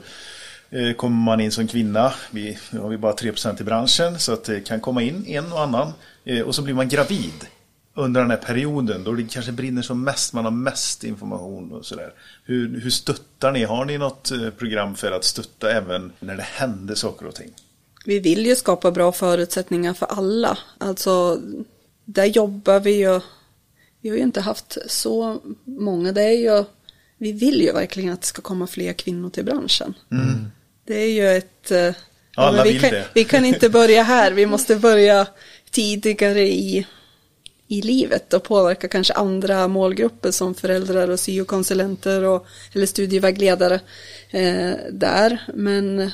eh, 0.69 0.93
kommer 0.93 1.25
man 1.25 1.39
in 1.39 1.51
som 1.51 1.67
kvinna. 1.67 2.13
Vi 2.31 2.57
nu 2.71 2.79
har 2.79 2.89
vi 2.89 2.97
bara 2.97 3.13
3% 3.13 3.61
i 3.61 3.63
branschen 3.63 4.19
så 4.19 4.33
att 4.33 4.43
det 4.43 4.59
kan 4.59 4.79
komma 4.79 5.01
in 5.01 5.25
en 5.27 5.53
och 5.53 5.61
annan. 5.61 5.93
Eh, 6.25 6.41
och 6.41 6.55
så 6.55 6.61
blir 6.61 6.73
man 6.73 6.89
gravid 6.89 7.47
under 7.95 8.21
den 8.21 8.29
här 8.29 8.37
perioden 8.37 9.03
då 9.03 9.11
det 9.11 9.23
kanske 9.23 9.51
brinner 9.51 9.81
som 9.81 10.03
mest, 10.03 10.33
man 10.33 10.43
har 10.43 10.51
mest 10.51 11.03
information 11.03 11.71
och 11.71 11.85
sådär. 11.85 12.13
Hur, 12.43 12.79
hur 12.79 12.89
stöttar 12.89 13.51
ni? 13.51 13.63
Har 13.63 13.85
ni 13.85 13.97
något 13.97 14.31
eh, 14.31 14.49
program 14.49 14.95
för 14.95 15.11
att 15.11 15.23
stötta 15.23 15.71
även 15.71 16.11
när 16.19 16.35
det 16.35 16.43
händer 16.43 16.95
saker 16.95 17.25
och 17.25 17.35
ting? 17.35 17.53
Vi 18.03 18.19
vill 18.19 18.45
ju 18.45 18.55
skapa 18.55 18.91
bra 18.91 19.11
förutsättningar 19.11 19.93
för 19.93 20.05
alla. 20.05 20.57
Alltså, 20.77 21.41
där 22.05 22.25
jobbar 22.25 22.79
vi 22.79 22.91
ju. 22.91 23.19
Vi 24.01 24.09
har 24.09 24.17
ju 24.17 24.23
inte 24.23 24.41
haft 24.41 24.77
så 24.87 25.41
många. 25.65 26.11
Det 26.11 26.21
är 26.21 26.37
ju, 26.37 26.63
vi 27.17 27.31
vill 27.31 27.61
ju 27.61 27.71
verkligen 27.71 28.13
att 28.13 28.21
det 28.21 28.27
ska 28.27 28.41
komma 28.41 28.67
fler 28.67 28.93
kvinnor 28.93 29.29
till 29.29 29.45
branschen. 29.45 29.93
Det 30.85 30.95
är 30.95 31.11
ju 31.11 31.27
ett... 31.37 31.71
eh, 31.71 31.77
ja, 31.77 31.93
Alla 32.35 32.57
men 32.57 32.63
vi, 32.63 32.71
vill 32.71 32.81
kan, 32.81 32.89
det. 32.91 33.05
vi 33.13 33.23
kan 33.23 33.45
inte 33.45 33.69
börja 33.69 34.03
här. 34.03 34.31
Vi 34.31 34.45
måste 34.45 34.75
börja 34.75 35.27
tidigare 35.71 36.41
i, 36.41 36.87
i 37.67 37.81
livet 37.81 38.33
och 38.33 38.43
påverka 38.43 38.87
kanske 38.87 39.13
andra 39.13 39.67
målgrupper 39.67 40.31
som 40.31 40.55
föräldrar 40.55 41.07
och 41.09 41.19
syokonsulenter 41.19 42.23
och, 42.23 42.45
eller 42.73 42.85
studievägledare 42.85 43.79
eh, 44.29 44.71
där. 44.91 45.41
Men 45.53 46.11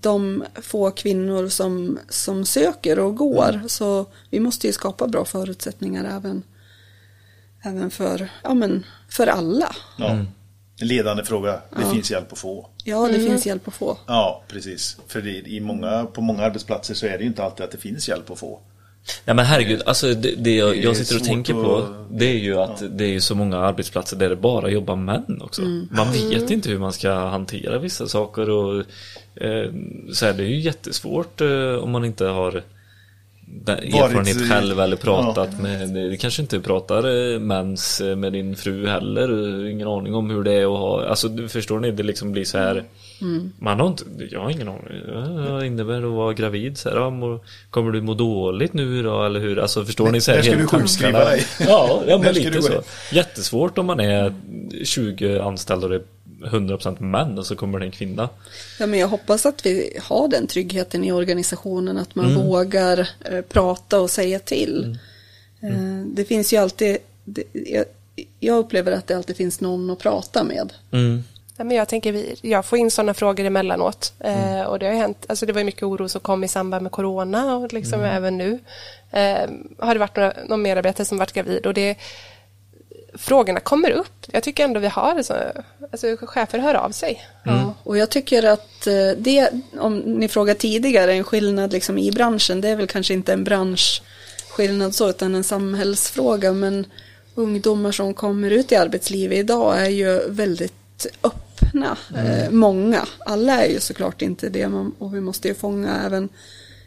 de 0.00 0.44
få 0.62 0.90
kvinnor 0.90 1.48
som, 1.48 1.98
som 2.08 2.44
söker 2.44 2.98
och 2.98 3.16
går. 3.16 3.62
Så 3.68 4.06
vi 4.30 4.40
måste 4.40 4.66
ju 4.66 4.72
skapa 4.72 5.06
bra 5.06 5.24
förutsättningar 5.24 6.16
även, 6.16 6.42
även 7.62 7.90
för, 7.90 8.28
ja, 8.42 8.54
men 8.54 8.86
för 9.08 9.26
alla. 9.26 9.76
Ja. 9.98 10.18
Ledande 10.80 11.24
fråga. 11.24 11.60
Det 11.76 11.90
finns 11.92 12.10
hjälp 12.10 12.32
att 12.32 12.38
få. 12.38 12.66
Ja, 12.84 13.08
det 13.08 13.20
finns 13.20 13.46
hjälp 13.46 13.68
att 13.68 13.74
få. 13.74 13.98
Ja, 14.06 14.42
precis. 14.48 14.96
För 15.06 15.22
det, 15.22 15.30
i 15.30 15.60
många, 15.60 16.04
på 16.04 16.20
många 16.20 16.42
arbetsplatser 16.42 16.94
så 16.94 17.06
är 17.06 17.18
det 17.18 17.20
ju 17.20 17.26
inte 17.26 17.44
alltid 17.44 17.64
att 17.64 17.70
det 17.70 17.78
finns 17.78 18.08
hjälp 18.08 18.30
att 18.30 18.38
få. 18.38 18.60
Nej 19.24 19.36
men 19.36 19.44
herregud, 19.44 19.82
alltså 19.86 20.14
det, 20.14 20.34
det 20.38 20.56
jag, 20.56 20.70
Det 20.70 20.76
jag 20.76 20.96
sitter 20.96 21.16
och 21.16 21.24
tänker 21.24 21.52
på 21.52 21.76
att- 21.76 22.18
Det 22.18 22.26
är 22.26 22.38
ju 22.38 22.58
att 22.58 22.82
det 22.98 23.04
är 23.04 23.08
ju 23.08 23.20
så 23.20 23.34
många 23.34 23.58
arbetsplatser 23.58 24.16
där 24.16 24.28
det 24.28 24.36
bara 24.36 24.70
jobbar 24.70 24.96
män 24.96 25.40
också. 25.44 25.62
Man 25.90 26.12
vet 26.12 26.50
inte 26.50 26.68
hur 26.70 26.78
man 26.78 26.92
ska 26.92 27.12
hantera 27.14 27.78
vissa 27.78 28.06
saker 28.08 28.50
och 28.50 28.78
eh, 29.42 29.70
så 30.12 30.26
här, 30.26 30.32
Det 30.32 30.42
är 30.42 30.46
ju 30.48 30.60
jättesvårt 30.60 31.40
eh, 31.40 31.74
om 31.82 31.90
man 31.90 32.04
inte 32.04 32.24
har 32.26 32.62
den 33.46 33.78
erfarenhet 33.78 34.36
i- 34.36 34.48
själv 34.48 34.80
eller 34.80 34.96
pratat 34.96 35.60
med 35.62 35.88
Du 35.88 36.16
kanske 36.16 36.42
inte 36.42 36.60
pratar 36.60 37.32
eh, 37.34 37.38
mens 37.40 38.00
eh, 38.00 38.16
med 38.16 38.32
din 38.32 38.56
fru 38.56 38.86
heller 38.86 39.64
eh, 39.64 39.72
Ingen 39.72 39.88
aning 39.88 40.14
om 40.14 40.30
hur 40.30 40.42
det 40.44 40.52
är 40.52 40.62
att 40.74 40.78
ha 40.78 41.06
Alltså 41.08 41.28
du 41.28 41.48
förstår 41.48 41.80
ni, 41.80 41.90
det 41.90 42.02
liksom 42.02 42.32
blir 42.32 42.44
så 42.44 42.58
här 42.58 42.84
Man 43.58 43.80
har 43.80 43.88
inte, 43.88 44.04
jag 44.30 44.40
har 44.40 44.50
ingen 44.50 44.68
aning 44.68 45.02
Vad 45.50 45.66
innebär 45.66 46.00
det 46.00 46.06
att 46.06 46.12
vara 46.12 46.32
gravid? 46.32 46.78
Så 46.78 46.88
här, 46.88 46.96
ja, 46.96 47.10
mår, 47.10 47.40
kommer 47.70 47.92
du 47.92 48.02
må 48.02 48.14
dåligt 48.14 48.72
nu 48.72 49.02
då 49.02 49.24
eller 49.24 49.40
hur? 49.40 49.58
Alltså 49.58 49.84
förstår 49.84 50.10
ni 50.10 50.20
så 50.20 50.30
här 50.30 50.38
när 50.38 50.42
ska 50.42 50.52
helt 50.56 50.70
du 50.70 50.78
sjukskriva 50.78 51.24
dig? 51.24 51.46
Ja, 51.58 52.02
ja 52.06 52.18
men 52.18 52.34
lite 52.34 52.62
så? 52.62 52.82
Jättesvårt 53.12 53.78
om 53.78 53.86
man 53.86 54.00
är 54.00 54.34
20 54.84 55.38
anställda 55.38 55.86
och 55.86 55.92
det 55.92 55.96
är 55.96 56.02
100% 56.44 57.02
män 57.02 57.38
och 57.38 57.46
så 57.46 57.56
kommer 57.56 57.78
det 57.78 57.84
en 57.86 57.90
kvinna 57.90 58.28
Ja, 58.78 58.86
men 58.86 58.98
jag 58.98 59.08
hoppas 59.08 59.46
att 59.46 59.66
vi 59.66 59.98
har 60.02 60.28
den 60.28 60.46
tryggheten 60.46 61.04
i 61.04 61.12
organisationen, 61.12 61.98
att 61.98 62.14
man 62.14 62.34
vågar 62.34 63.08
eh, 63.24 63.40
prata 63.40 64.00
och 64.00 64.10
säga 64.10 64.38
till. 64.38 64.98
Eh, 65.62 66.06
det 66.06 66.24
finns 66.24 66.52
ju 66.52 66.56
alltid, 66.56 66.96
det, 67.24 67.42
jag, 67.52 67.84
jag 68.40 68.58
upplever 68.58 68.92
att 68.92 69.06
det 69.06 69.16
alltid 69.16 69.36
finns 69.36 69.60
någon 69.60 69.90
att 69.90 69.98
prata 69.98 70.44
med. 70.44 70.72
mm. 70.90 71.24
Men 71.56 71.70
jag 71.70 71.88
tänker 71.88 72.12
vi, 72.12 72.36
jag 72.42 72.64
får 72.64 72.78
in 72.78 72.90
sådana 72.90 73.14
frågor 73.14 73.44
emellanåt. 73.44 74.12
Eh, 74.20 74.62
och 74.62 74.78
det 74.78 74.86
har 74.86 74.94
hänt, 74.94 75.24
alltså 75.28 75.46
det 75.46 75.52
var 75.52 75.60
ju 75.60 75.64
mycket 75.64 75.82
oro 75.82 76.08
som 76.08 76.20
kom 76.20 76.44
i 76.44 76.48
samband 76.48 76.82
med 76.82 76.92
corona 76.92 77.56
och 77.56 77.72
liksom 77.72 78.02
även 78.02 78.38
nu. 78.38 78.58
Eh, 79.10 79.50
har 79.78 79.94
det 79.94 80.00
varit 80.00 80.16
några, 80.16 80.32
någon 80.46 80.62
medarbetare 80.62 81.04
som 81.04 81.18
varit 81.18 81.32
gravid 81.32 81.66
och 81.66 81.74
det 81.74 81.96
frågorna 83.14 83.60
kommer 83.60 83.90
upp. 83.90 84.26
Jag 84.26 84.42
tycker 84.42 84.64
ändå 84.64 84.80
vi 84.80 84.88
har 84.88 85.14
det 85.14 85.24
så, 85.24 85.34
alltså 85.92 86.16
chefer 86.16 86.58
hör 86.58 86.74
av 86.74 86.90
sig. 86.90 87.26
Ja, 87.44 87.74
och 87.82 87.98
jag 87.98 88.10
tycker 88.10 88.42
att 88.42 88.86
eh, 88.86 89.10
det, 89.18 89.50
om 89.78 89.98
ni 89.98 90.28
frågar 90.28 90.54
tidigare, 90.54 91.12
en 91.12 91.24
skillnad 91.24 91.72
liksom 91.72 91.98
i 91.98 92.12
branschen, 92.12 92.60
det 92.60 92.68
är 92.68 92.76
väl 92.76 92.86
kanske 92.86 93.14
inte 93.14 93.32
en 93.32 93.44
branschskillnad 93.44 94.94
så, 94.94 95.10
utan 95.10 95.34
en 95.34 95.44
samhällsfråga, 95.44 96.52
men 96.52 96.86
ungdomar 97.34 97.92
som 97.92 98.14
kommer 98.14 98.50
ut 98.50 98.72
i 98.72 98.76
arbetslivet 98.76 99.38
idag 99.38 99.80
är 99.80 99.88
ju 99.88 100.28
väldigt 100.28 101.06
öppna, 101.22 101.43
eh, 102.16 102.50
många. 102.50 103.06
Alla 103.26 103.64
är 103.64 103.70
ju 103.70 103.80
såklart 103.80 104.22
inte 104.22 104.48
det, 104.48 104.66
och 104.98 105.14
vi 105.14 105.20
måste 105.20 105.48
ju 105.48 105.54
fånga 105.54 106.02
även, 106.06 106.28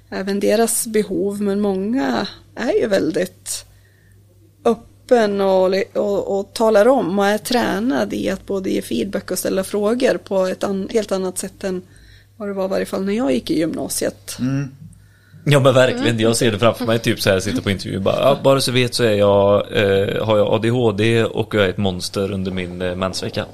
även 0.09 0.39
deras 0.39 0.87
behov, 0.87 1.41
men 1.41 1.59
många 1.59 2.27
är 2.55 2.73
ju 2.73 2.87
väldigt 2.87 3.65
öppen 4.65 5.41
och, 5.41 5.73
och, 5.93 6.39
och 6.39 6.53
talar 6.53 6.87
om 6.87 7.19
och 7.19 7.25
är 7.25 7.37
tränad 7.37 8.13
i 8.13 8.29
att 8.29 8.45
både 8.45 8.69
ge 8.69 8.81
feedback 8.81 9.31
och 9.31 9.39
ställa 9.39 9.63
frågor 9.63 10.17
på 10.17 10.45
ett 10.45 10.63
an, 10.63 10.89
helt 10.91 11.11
annat 11.11 11.37
sätt 11.37 11.63
än 11.63 11.81
vad 12.37 12.49
det 12.49 12.53
var 12.53 12.65
i 12.65 12.67
varje 12.67 12.85
fall 12.85 13.05
när 13.05 13.13
jag 13.13 13.33
gick 13.33 13.51
i 13.51 13.59
gymnasiet. 13.59 14.37
Ja 15.49 15.59
men 15.59 15.73
verkligen, 15.73 16.19
jag 16.19 16.37
ser 16.37 16.51
det 16.51 16.59
framför 16.59 16.85
mig 16.85 16.99
typ 16.99 17.21
så 17.21 17.29
här, 17.29 17.39
sitter 17.39 17.61
på 17.61 17.71
intervju 17.71 17.99
bara, 17.99 18.15
ja, 18.15 18.39
bara 18.43 18.61
så 18.61 18.71
vet 18.71 18.93
så 18.93 19.03
är 19.03 19.13
jag, 19.13 19.55
eh, 19.71 20.25
har 20.25 20.37
jag 20.37 20.53
ADHD 20.53 21.23
och 21.23 21.53
jag 21.55 21.65
är 21.65 21.69
ett 21.69 21.77
monster 21.77 22.31
under 22.31 22.51
min 22.51 22.81
eh, 22.81 22.95
mensvecka. 22.95 23.45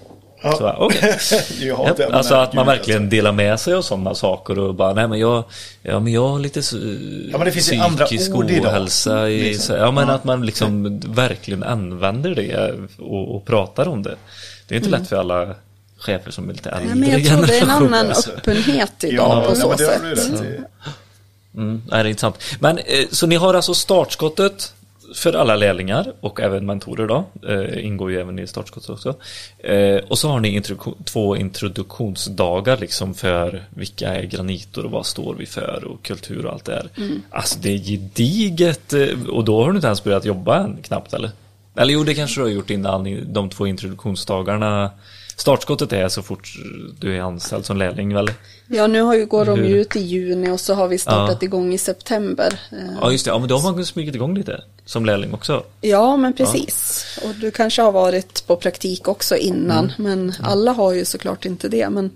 Ja. 0.44 0.52
Så, 0.58 0.70
okej. 0.78 1.18
Ja, 1.60 1.96
Ja, 1.98 2.06
alltså 2.12 2.36
att 2.36 2.54
man 2.54 2.66
verkligen 2.66 3.10
delar 3.10 3.32
med 3.32 3.60
sig 3.60 3.74
av 3.74 3.82
sådana 3.82 4.16
saker 4.16 4.60
och 4.60 4.76
bara, 4.76 4.94
nej 4.94 5.08
men 5.08 5.20
jag, 5.20 5.44
ja 5.82 6.00
men 6.00 6.14
jag 6.14 6.28
har 6.28 6.40
lite 6.40 6.60
Ja, 7.32 7.38
men 7.38 7.46
det 7.46 7.52
finns 7.52 7.74
ju 7.74 7.78
andra 7.78 8.06
psykisk 8.06 8.36
ord 8.36 8.52
ohälsa 8.52 9.30
i, 9.30 9.44
Liksom. 9.44 9.76
ja 9.76 9.92
men 9.92 10.08
Ja. 10.08 10.14
att 10.14 10.24
man 10.24 10.46
liksom 10.46 11.00
verkligen 11.00 11.64
använder 11.64 12.36
det 12.36 12.74
och, 13.00 13.36
och 13.36 13.46
pratar 13.46 13.88
om 13.88 14.04
det. 14.04 14.16
Det 14.68 14.76
är 14.76 14.78
inte 14.78 14.90
lätt 14.90 15.08
för 15.10 15.16
alla 15.16 15.56
chefer 15.98 16.32
som 16.32 16.50
är 16.50 16.54
lite 16.54 16.70
äldre 16.70 16.96
Nej, 16.96 17.10
men 17.10 17.24
jag 17.24 17.38
tror 17.38 17.46
det 17.48 17.58
är 17.58 17.62
en 17.64 17.70
annan 17.70 18.08
alltså. 18.08 18.32
öppenhet 18.32 19.04
idag 19.04 19.44
Ja, 19.44 19.50
på 19.50 19.52
ja, 19.52 19.56
så 19.56 19.78
sätt. 19.78 20.02
Mm, 21.56 21.82
nej, 21.90 22.04
det 22.04 22.08
är 22.08 22.10
intressant. 22.10 22.38
Men 22.60 22.78
eh, 22.78 22.84
så 23.12 23.28
ni 23.28 23.36
har 23.36 23.54
alltså 23.54 23.74
startskottet 23.74 24.74
för 25.14 25.34
alla 25.34 25.56
lärlingar 25.56 26.14
och 26.20 26.42
även 26.42 26.66
mentorer 26.66 27.08
då. 27.08 27.26
Eh, 27.48 27.86
ingår 27.86 28.12
ju 28.12 28.20
även 28.20 28.40
i 28.40 28.48
startskottet 28.48 28.90
också. 28.90 29.16
Eh, 29.58 29.96
och 30.08 30.18
så 30.18 30.30
har 30.30 30.40
ni 30.40 30.50
introduktion, 30.50 30.96
två 31.04 31.38
introduktionsdagar 31.38 32.78
liksom 32.78 33.14
för 33.14 33.64
vilka 33.70 34.16
är 34.16 34.24
granitor 34.24 34.86
och 34.86 34.92
vad 34.92 35.06
står 35.06 35.36
vi 35.36 35.46
för 35.46 35.84
och 35.84 36.04
kultur 36.04 36.46
och 36.46 36.54
allt 36.54 36.66
det 36.66 36.72
där. 36.72 36.90
Mm. 36.98 37.22
Alltså 37.30 37.60
det 37.60 37.74
är 37.74 37.78
gediget 37.78 38.94
eh, 38.94 39.30
och 39.30 39.44
då 39.44 39.64
har 39.64 39.72
du 39.72 39.76
inte 39.76 39.88
ens 39.88 40.04
börjat 40.04 40.26
jobba 40.26 40.60
än 40.60 40.78
knappt 40.82 41.14
eller? 41.14 41.32
Eller 41.76 41.94
jo, 41.94 42.04
det 42.04 42.14
kanske 42.14 42.40
du 42.40 42.44
har 42.44 42.52
gjort 42.52 42.70
innan 42.70 43.34
de 43.34 43.50
två 43.50 43.68
introduktionsdagarna. 43.68 44.92
Startskottet 45.36 45.94
är 45.94 46.10
så 46.10 46.22
fort 46.22 46.54
du 47.00 47.16
är 47.18 47.22
anställd 47.22 47.66
som 47.66 47.78
lärling 47.78 48.14
väl? 48.14 48.32
Ja, 48.68 48.88
nu 48.88 49.02
har 49.02 49.16
ju, 49.16 49.26
går 49.26 49.46
de 49.46 49.66
ju 49.66 49.82
ut 49.82 49.96
i 49.96 50.00
juni 50.00 50.50
och 50.52 50.60
så 50.60 50.74
har 50.74 50.88
vi 50.88 50.98
startat 50.98 51.38
Ja. 51.42 51.46
igång 51.46 51.74
i 51.74 51.78
september. 51.78 52.60
Eh, 52.72 52.78
Ja 53.02 53.12
just 53.12 53.26
det, 53.26 53.32
ja 53.32 53.40
men 53.40 53.48
då 53.50 53.58
har 53.58 53.74
man 53.74 53.86
smugit 53.86 54.16
igång 54.16 54.36
lite 54.36 54.64
som 54.86 55.06
lärling 55.06 55.34
också. 55.34 55.64
Ja, 55.82 56.18
men 56.18 56.34
precis. 56.34 57.06
Och 57.24 57.36
du 57.36 57.52
kanske 57.52 57.82
har 57.82 57.92
varit 57.92 58.48
på 58.48 58.56
praktik 58.56 59.08
också 59.08 59.36
innan, 59.36 59.92
Mm. 60.00 60.14
men 60.14 60.34
alla 60.42 60.72
har 60.72 60.94
ju 60.94 61.06
såklart 61.06 61.46
inte 61.46 61.70
det. 61.70 61.90
Men 61.90 62.10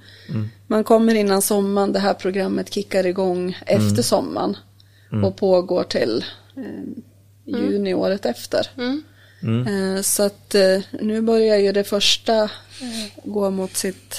man 0.67 0.83
kommer 0.83 1.15
innan 1.15 1.41
sommaren, 1.41 1.93
det 1.93 1.99
här 1.99 2.13
programmet 2.13 2.73
kickar 2.73 3.05
igång 3.05 3.57
Mm. 3.67 3.87
efter 3.87 4.03
sommaren 4.03 4.57
och 5.23 5.37
pågår 5.37 5.83
till 5.83 6.25
eh, 6.57 6.63
juni 7.45 7.93
året 7.93 8.25
efter. 8.25 8.67
Mm. 8.77 9.03
Eh, 9.67 10.01
så 10.01 10.23
att 10.23 10.55
eh, 10.55 10.79
nu 11.01 11.21
börjar 11.21 11.57
ju 11.57 11.71
det 11.71 11.83
första 11.83 12.49
gå 13.23 13.49
mot 13.49 13.77
sitt, 13.77 14.15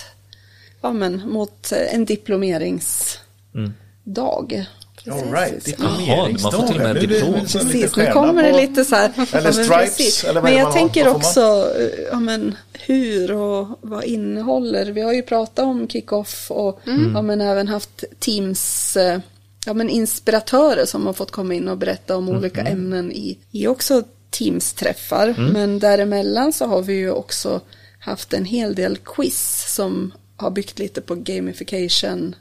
ja 0.81 0.93
men 0.93 1.31
mot 1.31 1.73
eh, 1.73 1.95
en 1.95 2.05
diplomeringsdag. 2.05 4.67
All 5.11 5.33
right. 5.33 5.75
Jaha, 5.79 6.29
man 6.43 6.53
får 6.53 6.67
till 6.67 6.77
och 6.77 6.83
med 6.83 6.95
det 6.97 7.01
diplom. 7.07 7.35
Precis, 7.35 7.97
nu 7.97 8.07
kommer 8.13 8.43
det 8.43 8.61
lite 8.61 8.85
så 8.85 8.95
här. 8.97 9.13
ja, 9.17 9.27
men 9.43 9.53
stripes, 9.53 10.25
eller 10.25 10.41
vad 10.41 10.43
Men 10.43 10.53
det 10.53 10.59
jag 10.59 10.65
man 10.65 10.73
har? 10.73 10.79
tänker 10.81 11.05
man? 11.05 11.17
också, 11.17 11.71
eh, 11.79 11.89
ja 12.13 12.21
men 12.21 12.57
hur 12.73 13.33
och 13.33 13.69
vad 13.81 14.05
innehåller. 14.05 14.87
Vi 14.93 15.01
har 15.01 15.13
ju 15.13 15.23
pratat 15.23 15.65
om 15.65 15.89
kick-off 15.89 16.51
och 16.51 16.81
ja, 17.15 17.23
men 17.23 17.41
även 17.41 17.69
haft 17.69 18.05
teams, 18.19 18.97
eh, 18.97 19.21
ja 19.67 19.75
men 19.75 19.91
inspiratörer 19.91 20.85
som 20.85 21.07
har 21.07 21.13
fått 21.13 21.31
komma 21.31 21.55
in 21.55 21.69
och 21.69 21.79
berätta 21.79 22.17
om 22.17 22.29
olika 22.29 22.61
ämnen 22.61 23.13
i, 23.13 23.39
i 23.51 23.67
också 23.67 24.03
teamsträffar. 24.31 25.35
Men 25.53 25.79
däremellan 25.79 26.53
så 26.53 26.67
har 26.67 26.83
vi 26.83 26.93
ju 26.95 27.11
också 27.11 27.61
haft 28.01 28.33
en 28.33 28.45
hel 28.45 28.75
del 28.75 28.97
quiz 29.05 29.65
som 29.75 30.13
har 30.37 30.51
byggt 30.51 30.79
lite 30.79 31.01
på 31.01 31.15
gamification 31.15 32.35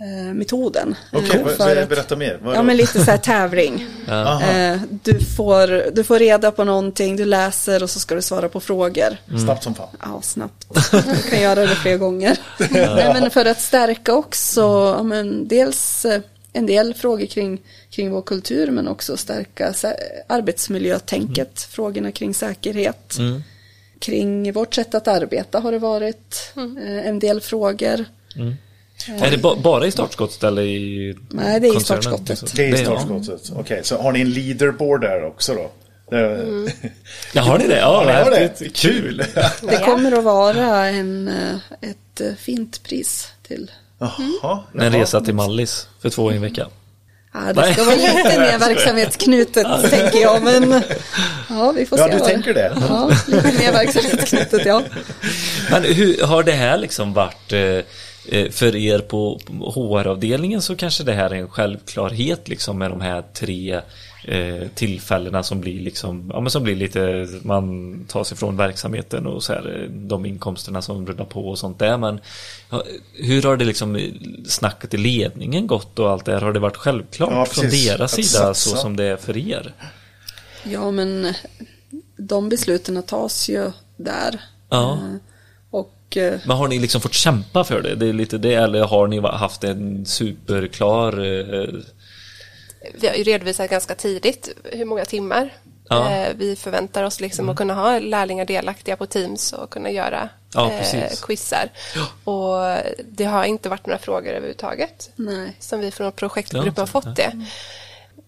eh, 0.00 0.34
metoden. 0.34 0.94
Okej, 1.12 1.30
Eh, 1.38 1.42
vad- 1.44 1.56
för 1.56 1.74
så 1.74 1.80
att- 1.80 1.88
berätta 1.88 2.16
mer. 2.16 2.40
Ja 2.44 2.62
men 2.62 2.76
lite 2.76 3.04
så 3.04 3.10
här 3.10 3.18
tävling. 3.18 3.86
Eh, 4.08 4.80
du, 5.02 5.20
får, 5.20 5.90
du 5.94 6.04
får 6.04 6.18
reda 6.18 6.50
på 6.50 6.64
någonting, 6.64 7.16
du 7.16 7.24
läser 7.24 7.82
och 7.82 7.90
så 7.90 8.00
ska 8.00 8.14
du 8.14 8.22
svara 8.22 8.48
på 8.48 8.60
frågor. 8.60 9.16
Snabbt 9.44 9.62
som 9.64 9.74
fan. 9.74 9.88
Ja, 10.02 10.20
snabbt. 10.22 10.66
Du 10.92 11.30
kan 11.30 11.40
göra 11.40 11.60
det 11.60 11.74
fler 11.74 11.96
gånger. 11.96 12.38
Nej, 12.70 13.12
men 13.20 13.30
för 13.30 13.44
att 13.44 13.60
stärka 13.60 14.14
också, 14.14 14.60
ja, 14.96 15.02
men 15.02 15.48
dels 15.48 16.04
eh, 16.04 16.20
en 16.52 16.66
del 16.66 16.94
frågor 16.94 17.26
kring, 17.26 17.60
kring 17.90 18.10
vår 18.10 18.22
kultur 18.22 18.70
men 18.70 18.88
också 18.88 19.16
stärka 19.16 19.74
arbetsmiljötänket, 20.26 21.60
frågorna 21.62 22.12
kring 22.12 22.34
säkerhet. 22.34 23.16
Kring 24.00 24.52
vårt 24.52 24.74
sätt 24.74 24.94
att 24.94 25.08
arbeta 25.08 25.60
har 25.60 25.72
det 25.72 25.78
varit 25.78 26.52
eh, 26.56 27.06
en 27.08 27.18
del 27.18 27.40
frågor. 27.40 28.04
Är 29.08 29.30
det 29.30 29.38
ba 29.38 29.56
bara 29.56 29.86
i 29.86 29.90
startskottet 29.90 30.44
eller 30.44 30.62
i 30.62 31.16
Nej, 31.30 31.60
det 31.60 31.68
är 31.68 31.76
i 31.76 31.80
startskottet. 31.80 32.56
Det 32.56 32.68
är 32.68 32.82
ja. 32.82 33.00
startskottet. 33.00 33.52
Okej, 33.56 33.80
så 33.84 33.96
har 34.02 34.12
ni 34.12 34.20
en 34.20 34.30
leaderboard 34.30 35.00
där 35.00 35.24
också 35.24 35.54
då? 35.54 35.70
Det- 36.10 36.72
Ja, 37.32 37.42
har 37.42 37.58
ni 37.58 37.66
det? 37.66 37.78
Ja, 37.78 38.04
Ja, 38.12 38.24
har 38.24 38.30
det. 38.30 38.74
Kul! 38.74 39.16
Det 39.62 39.78
kommer 39.84 40.12
att 40.12 40.24
vara 40.24 40.86
en, 40.86 41.28
eh, 41.28 41.54
ett 41.90 42.20
eh, 42.20 42.34
fint 42.34 42.82
pris 42.82 43.28
till 43.46 43.70
Jaha. 43.98 44.62
En 44.74 44.92
resa 44.92 45.20
till 45.20 45.34
Mallis 45.34 45.88
för 46.00 46.10
två 46.10 46.32
i 46.32 46.36
en 46.36 46.42
vecka. 46.42 46.66
Ja, 47.34 47.52
det 47.52 47.72
ska 47.72 47.84
vara 47.84 47.94
lite 47.96 48.38
mer 48.40 48.58
verksamhetsknutet 48.58 49.66
tänker 49.90 50.18
jag, 50.20 50.42
men 50.42 50.82
ja, 51.50 51.72
vi 51.76 51.86
får 51.86 51.98
Ja, 51.98 52.04
se. 52.04 52.10
du 52.12 52.18
vad 52.18 52.28
det- 52.28 52.32
tänker 52.32 52.54
det? 52.54 52.72
Ja, 52.88 53.10
lite 53.26 53.52
mer 53.58 53.72
verksamhetsknutet, 53.72 54.66
ja. 54.66 54.82
Men 55.70 55.82
hur 55.84 56.22
har 56.26 56.42
det 56.42 56.52
här 56.52 56.78
liksom 56.78 57.12
varit 57.12 57.52
eh, 57.52 57.60
eh, 57.60 58.50
för 58.50 58.76
er 58.76 58.98
på 58.98 59.40
HR-avdelningen 59.74 60.62
så 60.62 60.76
kanske 60.76 61.04
det 61.04 61.12
här 61.12 61.30
är 61.30 61.34
en 61.34 61.48
självklarhet 61.48 62.48
liksom 62.48 62.78
med 62.78 62.90
de 62.90 63.00
här 63.00 63.22
tre 63.34 63.80
eh, 64.28 64.68
tillfällena 64.74 65.42
som 65.42 65.60
blir 65.60 65.80
liksom, 65.80 66.30
ja 66.34 66.40
men 66.40 66.50
som 66.50 66.62
blir 66.62 66.76
lite, 66.76 67.28
man 67.42 67.98
tar 68.08 68.24
sig 68.24 68.36
från 68.36 68.56
verksamheten 68.56 69.26
och 69.26 69.42
så 69.42 69.52
här, 69.52 69.82
eh, 69.82 69.90
de 69.90 70.26
inkomsterna 70.26 70.82
som 70.82 71.06
rullar 71.06 71.24
på 71.24 71.48
och 71.48 71.58
sånt 71.58 71.78
där 71.78 71.98
men 71.98 72.20
ja, 72.70 72.82
hur 73.14 73.42
har 73.42 73.56
det 73.56 73.64
liksom 73.64 73.96
eh, 73.96 74.12
snacket 74.46 74.94
i 74.94 74.96
ledningen 74.96 75.66
gått 75.66 75.98
och 75.98 76.10
allt 76.10 76.24
det 76.24 76.32
här, 76.32 76.40
har 76.40 76.52
det 76.52 76.60
varit 76.60 76.76
självklart 76.76 77.30
Ja, 77.32 77.44
från 77.44 77.70
deras 77.70 78.12
sida 78.12 78.54
så 78.54 78.76
som 78.76 78.96
det 78.96 79.04
är 79.04 79.16
för 79.16 79.36
er? 79.36 79.74
Ja, 80.64 80.90
men 80.90 81.34
de 82.16 82.48
besluten 82.48 83.02
tas 83.02 83.48
ju 83.48 83.70
där. 83.96 84.40
Ja. 84.68 84.98
Och 85.70 86.18
Men 86.46 86.56
har 86.56 86.68
ni 86.68 86.78
liksom 86.78 87.00
fått 87.00 87.14
kämpa 87.14 87.64
för 87.64 87.82
det? 87.82 87.94
Det 87.94 88.06
är 88.06 88.12
lite 88.12 88.38
det, 88.38 88.54
eller 88.54 88.84
har 88.84 89.06
ni 89.06 89.20
haft 89.20 89.64
en 89.64 90.06
superklar 90.06 91.24
eh, 91.24 91.68
Vi 92.94 93.08
har 93.08 93.14
ju 93.14 93.22
redovisat 93.22 93.70
ganska 93.70 93.94
tidigt 93.94 94.48
hur 94.64 94.84
många 94.84 95.04
timmar 95.04 95.54
Ja. 95.90 96.10
eh, 96.10 96.32
vi 96.36 96.56
förväntar 96.56 97.04
oss 97.04 97.20
liksom 97.20 97.48
att 97.48 97.56
kunna 97.56 97.74
ha 97.74 97.98
lärlingar 97.98 98.44
delaktiga 98.44 98.96
på 98.96 99.06
Teams 99.06 99.52
och 99.52 99.70
kunna 99.70 99.90
göra 99.90 100.28
Ja, 100.54 100.72
eh, 100.72 101.10
quizar. 101.22 101.68
Och 102.24 102.76
det 103.04 103.24
har 103.24 103.44
inte 103.44 103.68
varit 103.68 103.86
några 103.86 103.98
frågor 103.98 104.28
överhuvudtaget 104.30 105.10
nej. 105.16 105.56
som 105.60 105.80
vi 105.80 105.90
från 105.90 106.12
projektgruppen 106.12 106.72
Ja, 106.76 106.82
har 106.82 106.86
fått 106.86 107.16
det. 107.16 107.46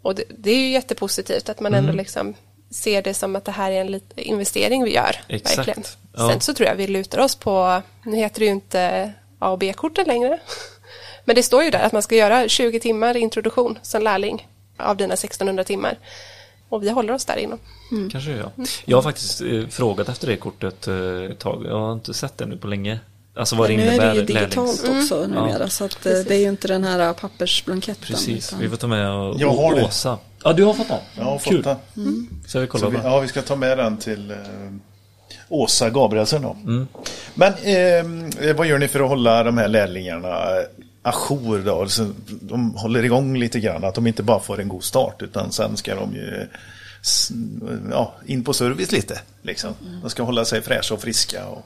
Och 0.02 0.14
det, 0.14 0.24
det 0.28 0.50
är 0.50 0.56
ju 0.56 0.70
jättepositivt 0.70 1.48
att 1.48 1.60
man 1.60 1.74
Mm. 1.74 1.84
ändå 1.84 1.96
liksom 1.96 2.34
ser 2.70 3.02
det 3.02 3.14
som 3.14 3.36
att 3.36 3.44
det 3.44 3.52
här 3.52 3.72
är 3.72 3.80
en 3.80 4.00
investering 4.16 4.84
vi 4.84 4.94
gör. 4.94 5.16
Exakt. 5.28 5.58
Verkligen. 5.58 5.82
Ja. 6.16 6.28
Sen 6.30 6.40
så 6.40 6.54
tror 6.54 6.68
jag 6.68 6.74
vi 6.76 6.86
lutar 6.86 7.18
oss 7.18 7.34
på, 7.34 7.82
nu 8.04 8.16
heter 8.16 8.38
det 8.40 8.44
ju 8.46 8.50
inte 8.52 9.12
A 9.38 9.50
och 9.50 9.58
B-korten 9.58 10.06
längre. 10.06 10.38
Men 11.24 11.36
det 11.36 11.42
står 11.42 11.62
ju 11.64 11.70
där 11.70 11.82
att 11.82 11.92
man 11.92 12.02
ska 12.02 12.14
göra 12.14 12.48
20 12.48 12.80
timmar 12.80 13.16
introduktion 13.16 13.78
som 13.82 14.02
lärling 14.02 14.48
av 14.76 14.96
dina 14.96 15.14
1600 15.14 15.64
timmar. 15.64 15.98
Och 16.68 16.82
vi 16.82 16.90
håller 16.90 17.12
oss 17.12 17.24
där 17.24 17.36
inom. 17.36 17.58
Kanske 18.12 18.30
ja. 18.30 18.52
Jag 18.84 18.96
har 18.96 19.02
faktiskt 19.02 19.40
eh, 19.40 19.66
frågat 19.70 20.08
efter 20.08 20.26
det 20.26 20.36
kortet 20.36 20.88
eh, 20.88 20.94
ett 21.30 21.38
tag. 21.38 21.64
Jag 21.66 21.78
har 21.80 21.92
inte 21.92 22.14
sett 22.14 22.38
det 22.38 22.46
nu 22.46 22.56
på 22.56 22.66
länge. 22.66 23.00
Alltså 23.36 23.56
vad 23.56 23.70
det 23.70 23.76
Men 23.76 23.86
nu 23.86 23.90
är 23.90 23.94
innebär. 23.94 24.14
det 24.14 24.20
ju 24.20 24.24
digitalt 24.26 24.80
lärlings- 24.84 25.00
också 25.02 25.26
numera, 25.26 25.68
så 25.68 25.84
att 25.84 26.06
eh, 26.06 26.12
det 26.12 26.34
är 26.34 26.38
ju 26.38 26.48
inte 26.48 26.68
den 26.68 26.84
här 26.84 27.12
pappersblanketten. 27.12 28.04
Precis, 28.06 28.48
utan- 28.48 28.60
vi 28.60 28.68
får 28.68 28.76
ta 28.76 28.86
med 28.86 29.10
och, 29.10 29.40
Jag 29.40 29.50
har 29.50 29.70
och 29.72 29.78
det. 29.78 29.84
Åsa. 29.84 30.18
Ja, 30.44 30.52
du 30.52 30.64
har 30.64 30.74
fått 30.74 30.88
den? 30.88 30.98
Jag 31.16 31.24
har 31.24 31.38
Kul. 31.38 31.62
fått 31.64 31.78
den. 31.94 32.28
Så 32.46 32.58
jag 32.58 32.68
kollar 32.68 32.84
Så 32.84 32.90
vi, 32.90 32.98
ja, 33.04 33.20
vi 33.20 33.28
ska 33.28 33.42
ta 33.42 33.56
med 33.56 33.78
den 33.78 33.96
till 33.96 34.30
eh, 34.30 34.36
Åsa 35.48 35.90
Gabrielsen 35.90 36.42
då. 36.42 36.56
Mm. 36.64 36.88
Men 37.34 37.52
eh, 37.52 38.56
vad 38.56 38.66
gör 38.66 38.78
ni 38.78 38.88
för 38.88 39.00
att 39.00 39.08
hålla 39.08 39.42
de 39.44 39.58
här 39.58 39.68
lärlingarna 39.68 40.28
eh, 40.28 40.64
ajour 41.02 41.58
då? 41.58 41.88
Så 41.88 42.10
de 42.28 42.74
håller 42.74 43.04
igång 43.04 43.38
lite 43.38 43.60
grann, 43.60 43.84
att 43.84 43.94
de 43.94 44.06
inte 44.06 44.22
bara 44.22 44.40
får 44.40 44.60
en 44.60 44.68
god 44.68 44.84
start 44.84 45.22
utan 45.22 45.52
sen 45.52 45.76
ska 45.76 45.94
de 45.94 46.14
ju 46.14 46.46
ja, 47.90 48.14
in 48.26 48.44
på 48.44 48.52
service 48.52 48.92
lite. 48.92 49.20
Liksom. 49.42 49.74
De 50.02 50.10
ska 50.10 50.22
hålla 50.22 50.44
sig 50.44 50.62
fräscha 50.62 50.94
och 50.94 51.02
friska. 51.02 51.44
Och, 51.46 51.64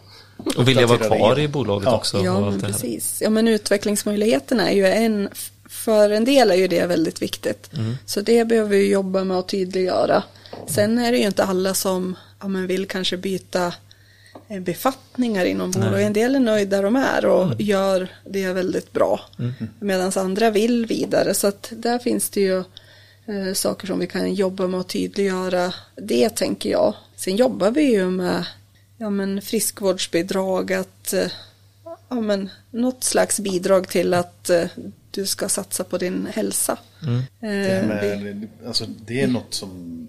Och 0.57 0.69
vilja 0.69 0.87
vara 0.87 0.99
kvar 0.99 1.39
i 1.39 1.49
bolaget 1.49 1.87
Ja. 1.87 1.97
också. 1.97 2.19
och 2.19 2.25
Ja, 2.25 2.41
men 2.41 2.61
precis. 2.61 3.23
Ja, 3.25 3.31
men 3.31 3.49
utvecklingsmöjligheterna 3.49 4.71
är 4.71 4.75
ju 4.75 4.87
en, 4.87 5.29
för 5.69 6.11
en 6.11 6.25
del 6.25 6.51
är 6.51 6.55
ju 6.55 6.69
det 6.69 6.87
väldigt 6.87 7.23
viktigt. 7.23 7.71
Mm. 7.73 7.97
Så 8.07 8.21
det 8.21 8.45
behöver 8.45 8.71
vi 8.71 8.91
jobba 8.91 9.25
med 9.25 9.37
att 9.37 9.49
tydliggöra. 9.49 10.23
Sen 10.67 10.99
är 10.99 11.13
det 11.13 11.19
ju 11.19 11.27
inte 11.27 11.45
alla 11.45 11.75
som 11.75 12.17
ja, 12.41 12.49
men 12.49 12.67
vill 12.67 12.87
kanske 12.87 13.17
byta 13.17 13.73
befattningar 14.61 15.45
inom 15.45 15.71
bolaget. 15.71 16.07
En 16.07 16.13
del 16.13 16.35
är 16.35 16.41
nöjda 16.41 16.77
där 16.77 16.83
de 16.83 16.97
är 16.97 17.27
och 17.27 17.45
Mm. 17.45 17.57
gör 17.59 18.09
det 18.25 18.53
väldigt 18.53 18.93
bra. 18.93 19.21
Medan 19.81 20.13
andra 20.17 20.51
vill 20.51 20.87
vidare. 20.87 21.35
Så 21.35 21.47
att 21.47 21.73
där 21.77 21.99
finns 21.99 22.31
det 22.31 22.41
ju 22.41 22.59
eh, 23.27 23.55
saker 23.55 23.87
som 23.87 23.99
vi 23.99 24.07
kan 24.07 24.35
jobba 24.35 24.67
med 24.67 24.81
att 24.81 24.89
tydliggöra. 24.89 25.75
Det 25.97 26.29
tänker 26.29 26.71
jag. 26.71 26.95
Sen 27.17 27.37
jobbar 27.37 27.71
vi 27.71 27.83
ju 27.83 28.11
med 28.11 28.45
ja, 28.99 29.11
men 29.11 29.43
friskvårdsbidrag, 29.43 30.73
att 30.73 31.13
eh, 31.13 31.27
ja, 32.09 32.21
men, 32.21 32.51
något 32.71 33.05
slags 33.05 33.41
bidrag 33.41 33.89
till 33.89 34.15
att 34.15 34.51
eh, 34.51 34.65
du 35.11 35.27
ska 35.27 35.49
satsa 35.49 35.85
på 35.85 35.99
din 35.99 36.29
hälsa. 36.35 36.79
Det, 37.41 37.47
här 37.47 38.05
Eh, 38.13 38.19
vi, 38.19 38.35
med, 38.35 38.49
alltså, 38.67 38.87
det 39.07 39.21
är 39.21 39.27
något 39.27 39.55
som 39.55 40.09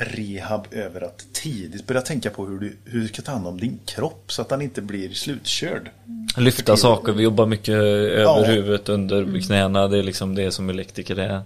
rehab 0.00 0.66
över 0.70 1.00
att 1.00 1.26
tidigt 1.32 1.86
börja 1.86 2.00
tänka 2.00 2.30
på 2.30 2.46
hur 2.46 2.58
du, 2.58 2.76
hur 2.84 3.00
du 3.00 3.08
ska 3.08 3.22
ta 3.22 3.32
hand 3.32 3.46
om 3.46 3.60
din 3.60 3.78
kropp 3.86 4.32
så 4.32 4.42
att 4.42 4.48
den 4.48 4.62
inte 4.62 4.82
blir 4.82 5.10
slutkörd. 5.10 5.90
Lyfta 6.36 6.76
saker, 6.76 7.12
vi 7.12 7.22
jobbar 7.22 7.46
mycket 7.46 7.74
över 7.74 8.22
Ja. 8.22 8.42
huvudet, 8.46 8.88
under 8.88 9.40
knäna. 9.46 9.88
Det 9.88 9.98
är 9.98 10.02
liksom 10.02 10.34
det 10.34 10.50
som 10.52 10.70
elektriker 10.70 11.18
är. 11.18 11.42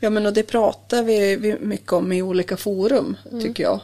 Ja 0.00 0.10
men 0.10 0.26
och 0.26 0.32
det 0.32 0.42
pratar 0.42 1.02
vi, 1.02 1.56
mycket 1.60 1.92
om 1.92 2.12
i 2.12 2.22
olika 2.22 2.56
forum 2.56 3.16
Mm. 3.30 3.42
tycker 3.42 3.62
jag. 3.62 3.80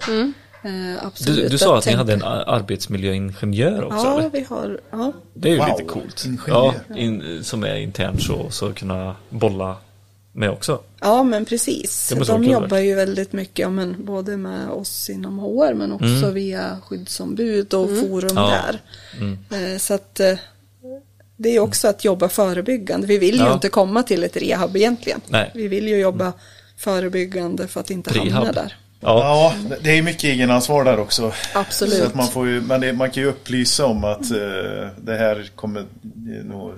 Eh, 0.64 1.06
absolut. 1.06 1.36
Du, 1.42 1.48
du 1.48 1.58
sa 1.58 1.78
att 1.78 1.84
ni 1.86 1.92
tänka- 1.92 1.98
hade 1.98 2.12
en 2.12 2.22
arbetsmiljöingenjör 2.22 3.84
också 3.84 3.96
Ja, 3.98 4.18
eller? 4.18 4.30
vi 4.30 4.40
har, 4.48 4.80
ja. 4.90 5.12
Det 5.34 5.48
är 5.48 5.52
ju 5.52 5.58
Wow, 5.58 5.68
lite 5.68 5.84
coolt. 5.84 6.24
ingenjör. 6.26 6.74
Ja, 6.88 6.96
in, 6.96 7.44
som 7.44 7.64
är 7.64 7.76
internt 7.76 8.22
så, 8.22 8.50
så 8.50 8.72
kunna 8.72 9.16
bolla 9.30 9.76
med 10.36 10.50
också. 10.50 10.80
ja 11.00 11.22
men 11.22 11.44
precis. 11.44 12.12
De 12.26 12.44
jobbar 12.44 12.78
ju 12.78 12.94
väldigt 12.94 13.32
mycket, 13.32 13.58
ja, 13.58 13.70
men 13.70 14.04
både 14.04 14.36
med 14.36 14.68
oss 14.68 15.10
inom 15.10 15.38
HR 15.38 15.74
men 15.74 15.92
också 15.92 16.30
via 16.30 16.78
skyddsombud 16.86 17.74
och 17.74 17.88
forum 17.88 18.36
Mm. 18.36 18.44
Ja. 18.44 18.62
där. 19.50 19.72
Eh, 19.72 19.78
så 19.78 19.94
att 19.94 20.20
eh, 20.20 20.34
det 21.36 21.56
är 21.56 21.60
också 21.60 21.88
att 21.88 22.04
jobba 22.04 22.28
förebyggande. 22.28 23.06
Vi 23.06 23.18
vill 23.18 23.34
ju 23.34 23.40
Ja. 23.44 23.52
inte 23.52 23.68
komma 23.68 24.02
till 24.02 24.24
ett 24.24 24.36
rehab 24.36 24.76
egentligen. 24.76 25.20
Nej. 25.28 25.50
Vi 25.54 25.68
vill 25.68 25.88
ju 25.88 25.96
jobba 25.96 26.32
förebyggande 26.76 27.68
för 27.68 27.80
att 27.80 27.90
inte 27.90 28.18
hamna 28.18 28.40
Prehab. 28.40 28.54
där. 28.54 28.76
Ja, 29.00 29.52
Ja, 29.70 29.76
det 29.82 29.98
är 29.98 30.02
mycket 30.02 30.24
egenansvar 30.24 30.84
där 30.84 30.98
också. 30.98 31.32
Absolut. 31.54 31.94
Så 31.94 32.04
att 32.04 32.14
man, 32.14 32.28
får 32.28 32.48
ju, 32.48 32.60
men 32.60 32.80
det, 32.80 32.92
man 32.92 33.10
kan 33.10 33.22
ju 33.22 33.28
upplysa 33.28 33.86
om 33.86 34.04
att 34.04 34.30
eh, 34.30 34.88
det 35.02 35.16
här 35.18 35.50
kommer 35.54 35.84
nog 36.44 36.72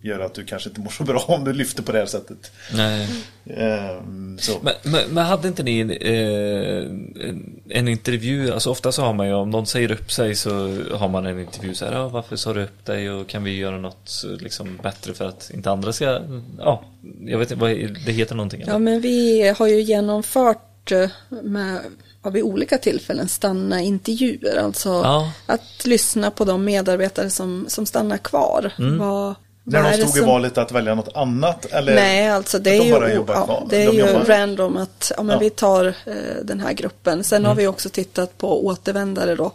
göra 0.00 0.24
att 0.24 0.34
du 0.34 0.44
kanske 0.44 0.68
inte 0.68 0.80
mår 0.80 0.90
så 0.90 1.04
bra 1.04 1.24
om 1.28 1.44
du 1.44 1.52
lyfter 1.52 1.82
på 1.82 1.92
det 1.92 1.98
här 1.98 2.06
sättet. 2.06 2.52
nej. 2.74 3.08
Ehm, 3.50 4.38
så. 4.38 4.52
Men, 4.62 4.74
men, 4.82 5.08
men 5.10 5.26
hade 5.26 5.48
inte 5.48 5.62
ni 5.62 5.80
eh, 6.00 7.28
en, 7.28 7.60
en 7.68 7.88
intervju, 7.88 8.52
alltså 8.52 8.70
ofta 8.70 8.92
så 8.92 9.02
har 9.02 9.12
man 9.12 9.26
ju 9.26 9.32
om 9.34 9.50
någon 9.50 9.66
säger 9.66 9.92
upp 9.92 10.12
sig 10.12 10.34
så 10.34 10.50
har 10.92 11.08
man 11.08 11.26
en 11.26 11.40
intervju 11.40 11.74
så 11.74 11.84
här, 11.84 11.92
ja, 11.92 12.08
varför 12.08 12.36
sa 12.36 12.52
du 12.52 12.62
upp 12.64 12.84
dig 12.84 13.10
och 13.10 13.26
kan 13.28 13.44
vi 13.44 13.56
göra 13.56 13.78
något 13.78 14.24
liksom 14.40 14.78
bättre 14.82 15.14
för 15.14 15.28
att 15.28 15.50
inte 15.54 15.70
andra 15.70 15.92
ska, 15.92 16.20
ja, 16.58 16.84
jag 17.20 17.38
vet 17.38 17.50
inte, 17.50 17.60
vad, 17.60 17.70
det 18.06 18.12
heter 18.12 18.34
någonting 18.34 18.60
eller? 18.60 18.72
Ja, 18.72 18.78
men 18.78 19.00
vi 19.00 19.48
har 19.58 19.66
ju 19.66 19.80
genomfört 19.80 20.92
eh, 20.92 21.10
med, 21.42 21.80
vid 22.32 22.42
olika 22.42 22.78
tillfällen 22.78 23.28
stanna 23.28 23.80
intervjuer. 23.80 24.56
Alltså 24.56 24.88
Ja. 24.88 25.32
att 25.46 25.86
lyssna 25.86 26.30
på 26.30 26.44
de 26.44 26.64
medarbetare 26.64 27.30
som, 27.30 27.64
som 27.68 27.86
stannar 27.86 28.18
kvar. 28.18 28.72
Mm. 28.78 28.98
Vad, 28.98 29.34
När 29.70 29.98
de 29.98 30.06
stod 30.06 30.22
i 30.22 30.26
valet 30.26 30.58
att 30.58 30.72
välja 30.72 30.94
något 30.94 31.16
annat? 31.16 31.64
Eller? 31.64 31.94
Nej, 31.94 32.28
alltså 32.30 32.58
det 32.58 32.70
är 32.76 33.00
de 33.00 33.08
ju, 33.10 33.24
ja, 33.28 33.66
det 33.70 33.82
är 33.82 33.86
De 33.86 33.92
ju 33.92 34.00
jobbar- 34.00 34.24
random 34.24 34.76
att 34.76 35.12
ja, 35.16 35.22
men 35.22 35.32
Ja. 35.34 35.38
vi 35.38 35.50
tar 35.50 35.84
eh, 35.86 36.14
den 36.42 36.60
här 36.60 36.72
gruppen. 36.72 37.24
Sen 37.24 37.38
Mm. 37.38 37.48
har 37.48 37.54
vi 37.54 37.66
också 37.66 37.88
tittat 37.88 38.38
på 38.38 38.66
återvändare 38.66 39.34
då. 39.34 39.52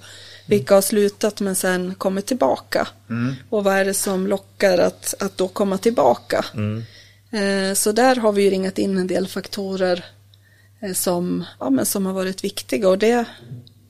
Vilka 0.48 0.74
har 0.76 0.82
slutat 0.82 1.42
men 1.42 1.56
sen 1.56 1.96
kommit 1.96 2.26
tillbaka. 2.26 2.88
Mm. 3.10 3.36
Och 3.50 3.64
vad 3.64 3.76
är 3.76 3.86
det 3.86 3.94
som 3.94 4.28
lockar 4.28 4.78
att, 4.78 5.14
att 5.20 5.38
då 5.38 5.48
komma 5.48 5.78
tillbaka? 5.78 6.46
Mm. 6.54 6.84
Eh, 7.32 7.74
så 7.74 7.92
där 7.92 8.16
har 8.16 8.32
vi 8.32 8.44
ju 8.44 8.50
ringat 8.50 8.78
in 8.78 8.98
en 8.98 9.08
del 9.08 9.28
faktorer 9.28 10.06
eh, 10.82 10.94
som, 10.94 11.44
ja, 11.60 11.70
men 11.70 11.86
som 11.86 12.06
har 12.06 12.14
varit 12.14 12.44
viktiga. 12.44 12.90
Och 12.90 12.98
det, 12.98 13.26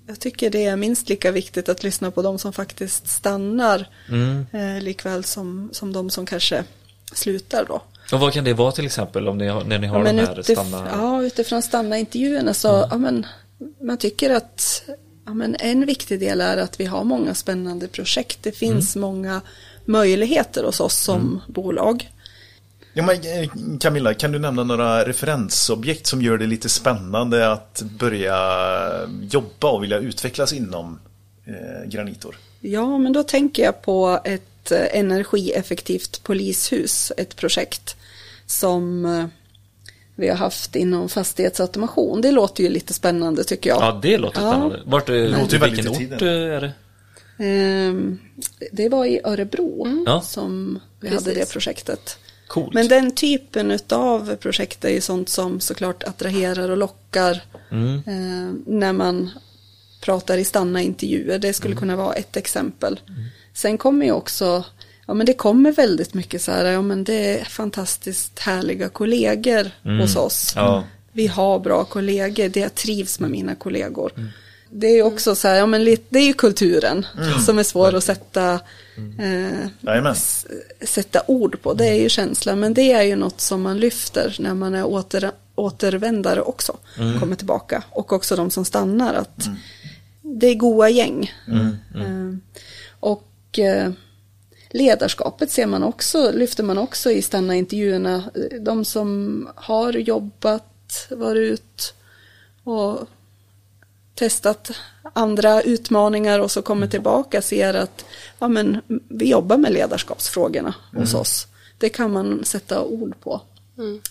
jag 0.08 0.20
tycker 0.20 0.50
det 0.50 0.66
är 0.66 0.76
minst 0.76 1.10
lika 1.10 1.32
viktigt 1.32 1.70
att 1.70 1.84
lyssna 1.84 2.12
på 2.12 2.22
de 2.22 2.40
som 2.40 2.54
faktiskt 2.54 3.08
stannar. 3.08 3.88
Mm. 4.10 4.46
Eh, 4.52 4.84
likväl 4.84 5.24
som, 5.24 5.70
som 5.72 5.94
de 5.94 6.10
som 6.10 6.26
kanske 6.26 6.64
slutar 7.14 7.66
då. 7.68 7.82
Och 8.12 8.20
vad 8.20 8.34
kan 8.34 8.44
det 8.44 8.54
vara 8.54 8.72
till 8.72 8.86
exempel 8.86 9.28
om 9.28 9.38
ni 9.38 9.48
har, 9.48 9.64
när 9.64 9.80
ni 9.80 9.88
har 9.88 10.06
Ja, 10.06 10.14
de 10.14 10.20
här 10.20 10.36
utif- 10.36 10.54
stanna... 10.54 10.90
ja, 10.92 11.24
utifrån 11.24 11.62
stanna-intervjuerna 11.62 12.54
så 12.54 12.88
ja, 12.92 12.98
men, 12.98 13.26
man 13.82 13.98
tycker 13.98 14.30
att 14.30 14.84
ja, 15.26 15.34
men 15.34 15.56
en 15.60 15.86
viktig 15.86 16.20
del 16.20 16.42
är 16.42 16.58
att 16.58 16.80
vi 16.80 16.86
har 16.86 17.04
många 17.04 17.36
spännande 17.36 17.88
projekt. 17.88 18.40
Det 18.42 18.52
finns 18.52 18.96
många 18.96 19.42
möjligheter 19.86 20.64
hos 20.64 20.80
oss 20.80 20.98
som 20.98 21.42
bolag. 21.48 22.10
Ja, 22.94 23.04
men, 23.04 23.16
eh, 23.16 23.50
Camilla, 23.80 24.14
kan 24.14 24.32
du 24.32 24.40
nämna 24.40 24.64
några 24.64 25.06
referensobjekt 25.08 26.08
som 26.08 26.22
gör 26.22 26.38
det 26.38 26.48
lite 26.48 26.70
spännande 26.70 27.52
att 27.52 27.82
börja 28.00 28.38
jobba 29.30 29.72
och 29.72 29.84
vilja 29.84 29.98
utvecklas 29.98 30.54
inom 30.54 31.00
eh, 31.46 31.90
Granitor? 31.90 32.36
Ja, 32.60 32.98
men 32.98 33.14
då 33.14 33.24
tänker 33.24 33.64
jag 33.64 33.82
på 33.82 34.20
ett 34.26 34.72
eh, 34.72 35.00
energieffektivt 35.00 36.24
polishus, 36.24 37.12
ett 37.18 37.36
projekt 37.36 37.96
som 38.46 39.06
eh, 39.06 39.26
vi 40.16 40.30
har 40.30 40.36
haft 40.36 40.76
inom 40.76 41.10
fastighetsautomation. 41.10 42.22
Det 42.22 42.32
låter 42.32 42.64
ju 42.64 42.70
lite 42.70 42.94
spännande 42.94 43.44
tycker 43.44 43.70
jag. 43.70 43.82
Ja, 43.82 44.00
det 44.02 44.18
låter 44.18 44.42
Ja. 44.42 44.52
spännande. 44.52 44.80
Vart, 44.86 45.10
eh, 45.10 45.16
låter 45.16 45.60
vilken 45.60 45.86
i 45.86 45.90
ort 45.90 45.98
tiden. 45.98 46.28
är 46.28 46.62
det? 46.62 46.72
Ehm, 47.46 48.20
Det 48.72 48.90
var 48.90 49.06
i 49.06 49.20
Örebro 49.24 50.04
Ja. 50.06 50.22
som 50.22 50.80
vi 51.00 51.10
Precis. 51.10 51.26
hade 51.28 51.40
det 51.40 51.52
projektet. 51.52 52.18
Coolt. 52.48 52.74
Men 52.74 52.88
den 52.88 53.12
typen 53.12 53.80
av 53.90 54.36
projekt 54.36 54.86
är 54.86 54.90
ju 54.90 55.02
sånt 55.02 55.30
som 55.30 55.60
såklart 55.60 56.04
attraherar 56.04 56.70
och 56.70 56.78
lockar 56.78 57.42
Mm. 57.72 57.96
eh, 57.96 58.56
när 58.66 58.94
man 58.94 59.30
pratar 60.02 60.38
i 60.38 60.44
stanna-intervjuer. 60.46 61.40
Det 61.40 61.54
skulle 61.54 61.76
kunna 61.76 61.96
vara 61.96 62.14
ett 62.14 62.38
exempel. 62.38 63.00
Sen 63.54 63.78
kommer 63.78 64.06
ju 64.06 64.12
också, 64.12 64.64
ja 65.08 65.14
men 65.14 65.26
det 65.26 65.34
kommer 65.34 65.72
väldigt 65.72 66.14
mycket 66.14 66.42
så 66.42 66.52
här, 66.52 66.66
ja 66.66 66.82
men 66.82 67.04
det 67.04 67.40
är 67.40 67.46
fantastiskt 67.46 68.40
härliga 68.40 68.90
kollegor 68.90 69.72
hos 70.02 70.16
oss. 70.16 70.54
Ja. 70.56 70.84
Vi 71.12 71.28
har 71.28 71.60
bra 71.60 71.84
kollegor, 71.86 72.50
det 72.50 72.60
jag 72.60 72.76
trivs 72.76 73.20
med 73.20 73.32
mina 73.32 73.56
kollegor. 73.56 74.12
Det 74.76 74.88
är 74.88 74.96
ju 74.96 75.04
också 75.04 75.36
så 75.36 75.48
här, 75.48 75.56
ja 75.56 75.66
men 75.66 75.86
det 76.10 76.20
är 76.20 76.26
ju 76.26 76.34
kulturen 76.34 77.06
som 77.46 77.60
är 77.60 77.64
svår 77.64 77.96
att 77.96 78.04
sätta 78.04 78.54
eh, 79.20 79.68
Jajamän. 79.82 80.12
s- 80.12 80.46
sätta 80.82 81.22
ord 81.28 81.62
på. 81.62 81.74
Det 81.74 81.88
är 81.88 82.02
ju 82.02 82.10
känslan, 82.10 82.60
men 82.60 82.74
det 82.74 82.92
är 82.92 83.02
ju 83.04 83.16
något 83.16 83.42
som 83.42 83.62
man 83.62 83.78
lyfter 83.80 84.36
när 84.40 84.54
man 84.54 84.76
är 84.76 84.86
åter, 84.86 85.32
återvändare 85.56 86.42
också. 86.42 86.78
Kommer 87.20 87.36
tillbaka. 87.36 87.84
Och 87.90 88.14
också 88.14 88.36
de 88.36 88.50
som 88.52 88.66
stannar. 88.66 89.14
att 89.14 89.48
Det 90.22 90.48
är 90.48 90.56
goa 90.56 90.90
gäng. 90.90 91.32
Eh, 91.96 92.36
och 93.00 93.60
eh, 93.60 93.92
ledarskapet 94.72 95.52
ser 95.52 95.66
man 95.68 95.84
också, 95.84 96.32
lyfter 96.32 96.64
man 96.64 96.78
också 96.78 97.12
i 97.12 97.22
stanna-intervjuerna. 97.22 98.24
De 98.62 98.86
som 98.86 99.48
har 99.56 99.94
jobbat, 99.94 101.08
varit 101.10 101.52
ut 101.52 101.94
och 102.64 103.00
testat 104.16 104.72
andra 105.14 105.62
utmaningar 105.62 106.40
och 106.40 106.52
så 106.52 106.62
kommer 106.62 106.88
tillbaka 106.88 107.42
ser 107.42 107.74
att 107.74 108.06
ja, 108.40 108.48
men, 108.48 108.82
vi 109.10 109.30
jobbar 109.30 109.58
med 109.58 109.74
ledarskapsfrågorna 109.74 110.76
hos 110.96 111.14
oss. 111.14 111.48
Det 111.78 111.90
kan 111.90 112.12
man 112.12 112.46
sätta 112.46 112.82
ord 112.82 113.14
på. 113.20 113.42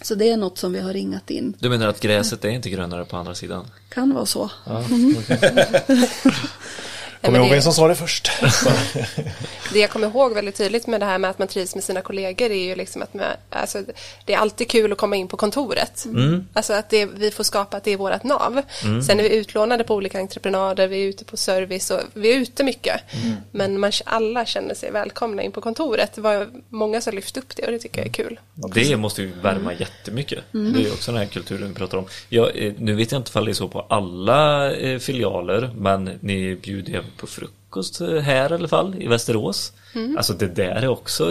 Så 0.03 0.15
det 0.15 0.31
är 0.31 0.37
något 0.37 0.59
som 0.59 0.73
vi 0.73 0.81
har 0.81 0.93
ringat 0.93 1.31
in. 1.31 1.55
Du 1.59 1.69
menar 1.69 1.89
att 1.89 2.01
gräset 2.01 2.45
är 2.45 2.49
inte 2.49 2.71
grönare 2.71 3.05
på 3.05 3.17
andra 3.17 3.35
sidan? 3.35 3.67
Kan 3.89 4.15
vara 4.15 4.27
så. 4.27 4.51
Ja, 4.67 4.85
Kommer 7.23 7.39
ihåg 7.39 7.49
det- 7.49 7.55
vem 7.55 7.63
som 7.63 7.73
sa 7.73 7.89
det 7.89 7.95
först? 7.95 8.31
Det 9.73 9.79
jag 9.79 9.91
kommer 9.91 10.07
ihåg 10.09 10.35
väldigt 10.35 10.55
tydligt 10.57 10.87
med 10.87 11.01
det 11.01 11.07
här 11.07 11.19
med 11.19 11.31
att 11.31 11.39
man 11.39 11.49
trivs 11.49 11.75
med 11.75 11.85
sina 11.85 12.01
kollegor 12.01 12.51
är 12.51 12.65
ju 12.65 12.75
liksom 12.75 13.03
att 13.03 13.15
man, 13.15 13.25
alltså, 13.51 13.83
det 14.25 14.35
är 14.35 14.39
alltid 14.39 14.69
kul 14.71 14.93
att 14.93 14.99
komma 14.99 15.17
in 15.17 15.29
på 15.29 15.37
kontoret. 15.37 16.07
Alltså 16.53 16.73
att 16.73 16.91
det, 16.91 17.07
vi 17.07 17.31
får 17.31 17.45
skapa 17.45 17.77
att 17.77 17.85
det 17.85 17.91
är 17.91 17.97
vårt 17.97 18.23
nav. 18.25 18.63
Sen 19.07 19.19
är 19.21 19.23
vi 19.23 19.37
utlånade 19.37 19.85
på 19.85 19.95
olika 19.95 20.21
entreprenader, 20.21 20.89
vi 20.89 21.03
är 21.05 21.07
ute 21.09 21.25
på 21.25 21.37
service 21.37 21.91
och 21.91 22.01
vi 22.15 22.33
är 22.33 22.37
ute 22.37 22.65
mycket. 22.65 23.01
Men 23.51 23.81
man, 23.81 23.93
alla 24.05 24.47
känner 24.47 24.75
sig 24.75 24.91
välkomna 24.91 25.43
in 25.43 25.53
på 25.53 25.61
kontoret. 25.61 26.13
Det 26.15 26.21
var 26.21 26.49
många 26.69 27.01
som 27.01 27.15
lyfte 27.15 27.41
upp 27.41 27.57
det 27.57 27.63
och 27.67 27.73
det 27.73 27.79
tycker 27.79 27.99
jag 27.99 28.07
är 28.09 28.13
kul. 28.13 28.41
Det 28.75 28.97
måste 28.97 29.23
ju 29.23 29.33
värma 29.43 29.73
jättemycket. 29.75 30.39
Det 30.53 30.59
är 30.89 30.93
också 30.93 31.13
den 31.13 31.21
här 31.21 31.27
kulturen 31.27 31.69
vi 31.69 31.75
pratar 31.75 31.99
om. 31.99 32.05
Jag, 32.29 32.57
eh, 32.67 32.73
nu 32.79 32.95
vet 32.95 33.13
jag 33.13 33.19
inte 33.21 33.39
om 33.39 33.45
det 33.45 33.51
är 33.51 33.55
så 33.55 33.69
på 33.69 33.87
alla 33.89 34.73
eh, 34.77 34.99
filialer, 34.99 35.71
men 35.77 36.19
ni 36.21 36.55
bjuder 36.57 36.93
på 37.17 37.27
frukost 37.27 38.01
eh, 38.01 38.17
här 38.17 38.51
i 38.53 38.55
alla 38.55 38.69
fall, 38.69 38.95
i 38.99 39.07
Västerås. 39.07 39.73
Alltså 40.17 40.33
det 40.33 40.47
där 40.47 40.75
är 40.83 40.89
också 40.89 41.25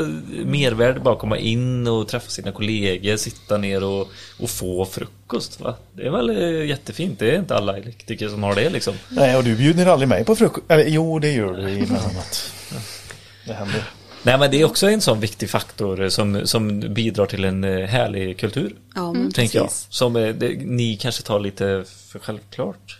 mervärde, 0.46 1.00
bara 1.00 1.16
komma 1.16 1.38
in 1.38 1.88
och 1.88 2.08
träffa 2.08 2.30
sina 2.30 2.52
kollegor, 2.52 3.18
sitta 3.18 3.58
ner 3.58 3.84
och, 3.84 4.08
och 4.40 4.50
få 4.50 4.86
frukost. 4.86 5.60
Va? 5.60 5.76
Det 5.94 6.04
är 6.08 6.12
väl 6.12 6.30
eh, 6.30 6.66
jättefint, 6.66 7.20
det 7.20 7.32
är 7.32 7.40
inte 7.40 7.56
alla 7.56 7.78
elektriker 7.78 8.30
som 8.30 8.44
har 8.44 8.56
det 8.56 8.70
liksom. 8.70 8.94
Nej, 9.10 9.38
och 9.38 9.44
du 9.44 9.56
bjuder 9.56 9.86
aldrig 9.86 10.10
mig 10.10 10.26
på 10.26 10.36
frukost. 10.36 10.66
Eller, 10.68 10.86
jo, 10.88 11.20
det 11.20 11.32
gör 11.32 11.54
du 11.54 11.70
emellanåt. 11.70 12.52
Det 13.46 13.54
händer. 13.54 13.84
Nej 14.24 14.38
men 14.38 14.52
det 14.52 14.62
är 14.62 14.66
också 14.66 14.90
en 14.90 15.02
sån 15.02 15.20
viktig 15.20 15.50
faktor 15.50 16.10
som, 16.10 16.48
som 16.48 16.80
bidrar 16.80 17.26
till 17.26 17.44
en 17.46 17.64
eh, 17.64 17.86
härlig 17.86 18.40
kultur. 18.40 18.76
Ja, 18.96 19.14
men 19.14 19.32
Tänker 19.32 19.60
jag. 19.60 19.68
precis. 19.68 19.88
Som 19.90 20.16
eh, 20.16 20.36
det, 20.36 20.50
ni 20.66 20.98
kanske 20.98 21.24
tar 21.24 21.40
lite 21.40 21.84
för 22.08 22.20
självklart. 22.20 22.98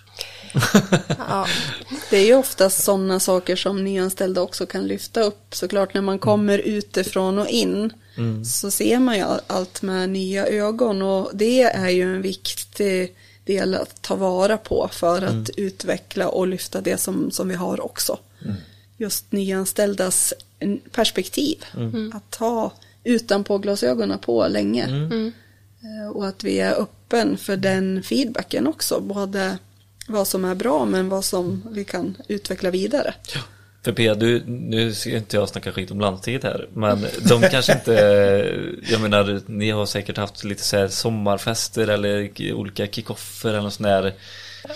Ja, 1.18 1.48
Det 2.10 2.18
är 2.18 2.26
ju 2.26 2.36
oftast 2.36 2.84
sådana 2.84 3.20
saker 3.20 3.56
som 3.56 3.84
nyanställda 3.84 4.42
också 4.42 4.66
kan 4.66 4.88
lyfta 4.88 5.22
upp. 5.22 5.56
Såklart 5.56 5.94
när 5.94 6.02
man 6.02 6.20
kommer 6.20 6.58
utifrån 6.60 7.40
och 7.40 7.48
in 7.48 7.94
så 8.46 8.72
ser 8.72 9.00
man 9.00 9.18
ju 9.18 9.26
allt 9.48 9.82
med 9.82 10.10
nya 10.10 10.48
ögon 10.48 11.02
och 11.02 11.32
det 11.34 11.62
är 11.64 11.90
ju 11.90 12.16
en 12.16 12.22
viktig 12.22 13.16
del 13.46 13.76
att 13.76 14.02
ta 14.02 14.16
vara 14.16 14.58
på 14.58 14.90
för 14.92 15.22
att 15.22 15.50
utveckla 15.58 16.28
och 16.30 16.48
lyfta 16.48 16.82
det 16.82 16.98
som, 16.98 17.32
som 17.32 17.50
vi 17.50 17.56
har 17.56 17.86
också. 17.86 18.18
Just 18.98 19.32
nyanställdas 19.32 20.34
perspektiv. 20.92 21.66
Att 22.14 22.36
ha 22.36 22.72
utanpå 23.04 23.58
glasögonen 23.58 24.20
på 24.20 24.48
länge. 24.48 24.84
Eh, 25.84 26.12
Och 26.12 26.28
att 26.28 26.44
vi 26.44 26.60
är 26.60 26.82
öppen 26.82 27.38
för 27.38 27.58
den 27.58 28.04
feedbacken 28.04 28.68
också. 28.68 29.00
Både 29.00 29.58
vad 30.08 30.28
som 30.28 30.46
är 30.46 30.56
bra 30.56 30.86
men 30.86 31.10
vad 31.10 31.26
som 31.26 31.64
vi 31.72 31.84
kan 31.84 32.18
utveckla 32.28 32.70
vidare. 32.70 33.14
För 33.84 33.92
Pia, 33.92 34.16
du, 34.16 34.44
nu 34.48 34.94
ska 34.94 35.10
inte 35.10 35.38
jag 35.38 35.50
snacka 35.50 35.72
skit 35.72 35.92
om 35.92 36.00
landstinget 36.02 36.44
här, 36.44 36.68
men 36.74 37.06
de 37.30 37.42
kanske 37.52 37.74
inte, 37.74 37.92
jag 38.92 39.02
menar, 39.02 39.42
ni 39.46 39.70
har 39.72 39.86
säkert 39.86 40.18
haft 40.18 40.44
lite 40.44 40.64
så 40.64 40.78
här 40.78 40.88
sommarfester 40.88 41.88
eller 41.88 42.30
olika 42.54 42.88
kickoffer 42.88 43.50
eller 43.50 43.62
något 43.62 43.74
sånt 43.74 43.88
där. 43.88 44.14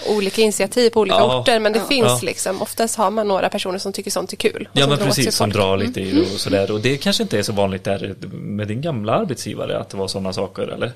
Olika 0.07 0.41
initiativ 0.41 0.89
på 0.89 0.99
olika 0.99 1.15
Ja. 1.17 1.39
orter 1.41 1.59
men 1.59 1.73
det 1.73 1.79
Ja. 1.79 1.85
finns 1.87 2.05
Ja. 2.07 2.19
liksom, 2.21 2.61
oftast 2.61 2.95
har 2.95 3.11
man 3.11 3.27
några 3.27 3.49
personer 3.49 3.77
som 3.77 3.93
tycker 3.93 4.11
sånt 4.11 4.33
är 4.33 4.37
kul. 4.37 4.67
och 4.73 4.79
Ja 4.79 4.87
men 4.87 4.97
precis, 4.97 5.35
som 5.35 5.45
folk. 5.51 5.55
drar 5.55 5.77
lite 5.77 6.01
i 6.01 6.21
och 6.35 6.39
sådär. 6.39 6.71
Och 6.71 6.79
det 6.81 6.97
kanske 6.97 7.23
inte 7.23 7.39
är 7.39 7.43
så 7.43 7.53
vanligt 7.53 7.83
där 7.83 8.15
med 8.31 8.67
din 8.67 8.81
gamla 8.81 9.13
arbetsgivare 9.13 9.79
att 9.79 9.89
det 9.89 9.97
var 9.97 10.07
sådana 10.07 10.33
saker 10.33 10.63
eller? 10.67 10.91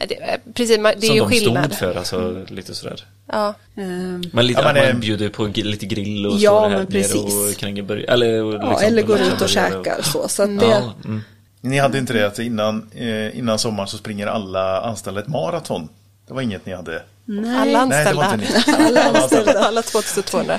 Nej, 0.00 0.06
Det, 0.08 0.22
är- 0.22 0.40
precis, 0.54 0.78
man- 0.78 0.92
det 0.98 1.06
är 1.06 1.08
som 1.08 1.14
ju 1.16 1.20
de 1.20 1.28
skillnad. 1.30 1.64
stod 1.64 1.78
för, 1.78 1.94
alltså 1.94 2.44
lite 2.48 2.74
sådär. 2.74 3.04
Ja. 3.32 3.54
Ehm, 3.76 4.22
Men 4.32 4.46
lite 4.46 4.60
Ja, 4.60 4.72
det- 4.72 4.92
man 4.92 5.00
bjuder 5.00 5.28
på 5.28 5.44
lite 5.54 5.86
grill 5.86 6.26
och 6.26 6.32
Ja, 6.38 6.50
står 6.60 6.68
här 6.70 6.76
men 6.78 6.86
precis. 6.86 7.16
och 7.16 7.56
kränger 7.56 7.82
burgare. 7.82 8.12
Eller, 8.12 8.42
och 8.42 8.54
ja, 8.54 8.70
liksom- 8.70 8.86
eller 8.88 9.02
går 9.02 9.20
ut 9.20 9.40
och 9.40 9.48
käkar 9.48 10.02
så. 10.02 10.28
Så 10.28 10.42
att 10.42 10.60
det, 10.60 10.66
Ja, 10.66 10.92
mm. 11.04 11.20
Ni 11.60 11.78
hade 11.78 11.98
inte 11.98 12.12
det 12.12 12.26
att 12.26 12.38
innan, 12.38 12.90
eh, 12.94 13.38
innan 13.38 13.58
sommaren 13.58 13.88
så 13.88 13.96
springer 13.96 14.26
alla 14.26 14.80
anställda 14.80 15.20
ett 15.20 15.28
maraton? 15.28 15.88
Det 16.28 16.34
var 16.34 16.42
inget 16.42 16.66
ni 16.66 16.74
hade? 16.74 17.02
nej, 17.24 17.56
Alla 17.56 17.84
Nej, 17.84 18.00
anställda. 18.06 18.34
inte 18.34 18.36
ni. 18.66 18.74
alla 18.86 19.02
anställda. 19.02 19.58
Alla 19.64 19.82
2200. 19.82 20.58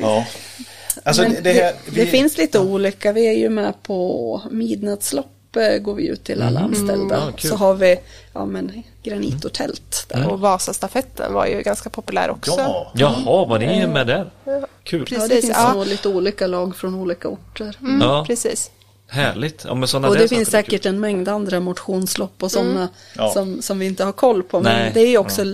Ja. 0.00 0.26
Alltså 1.04 1.22
det, 1.22 1.40
det 1.42 1.52
här... 1.52 1.62
det, 1.86 2.00
det 2.00 2.06
finns 2.06 2.38
lite 2.38 2.58
olika. 2.58 3.12
Vi 3.12 3.26
är 3.26 3.32
ju 3.38 3.48
med 3.48 3.82
på 3.82 4.42
midnattslopp 4.50 5.26
eh, 5.26 5.35
går 5.78 5.94
vi 5.94 6.06
ut 6.06 6.24
till 6.24 6.42
alla 6.42 6.60
anställda. 6.60 7.14
Ja, 7.26 7.32
kul. 7.36 7.50
så 7.50 7.56
har 7.56 7.74
vi 7.74 7.98
ja, 8.32 8.44
men, 8.46 8.82
granit 9.02 9.44
och 9.44 9.52
tält 9.52 10.06
där. 10.08 10.28
Och 10.32 10.40
Vasastafetten 10.40 11.32
var 11.32 11.46
ju 11.46 11.62
ganska 11.62 11.90
populär 11.90 12.30
också. 12.30 12.54
Ja, 12.58 12.92
Jaha, 12.94 13.46
var 13.46 13.58
ni 13.58 13.86
med 13.86 14.06
där? 14.06 14.30
Kul. 14.82 15.06
Precis. 15.06 15.18
Ja, 15.22 15.28
det 15.28 15.40
finns 15.42 15.56
ja. 15.56 15.72
nog 15.74 15.86
lite 15.86 16.08
olika 16.08 16.46
lag 16.46 16.76
från 16.76 16.94
olika 16.94 17.28
orter. 17.28 17.76
Mm, 17.80 18.00
Ja. 18.00 18.24
Precis. 18.26 18.70
Härligt. 19.08 19.64
Ja, 19.68 19.74
men 19.74 20.04
Och 20.04 20.16
det 20.16 20.28
finns 20.28 20.50
säkert 20.50 20.86
en 20.86 21.00
mängd 21.00 21.28
andra 21.28 21.60
motionslopp 21.60 22.42
och 22.42 22.52
sådana 22.52 22.88
Ja. 23.16 23.30
som, 23.30 23.62
som 23.62 23.78
vi 23.78 23.86
inte 23.86 24.04
har 24.04 24.12
koll 24.12 24.42
på. 24.42 24.60
Men 24.60 24.72
Nej. 24.72 24.90
det 24.94 25.00
är 25.00 25.18
också, 25.18 25.44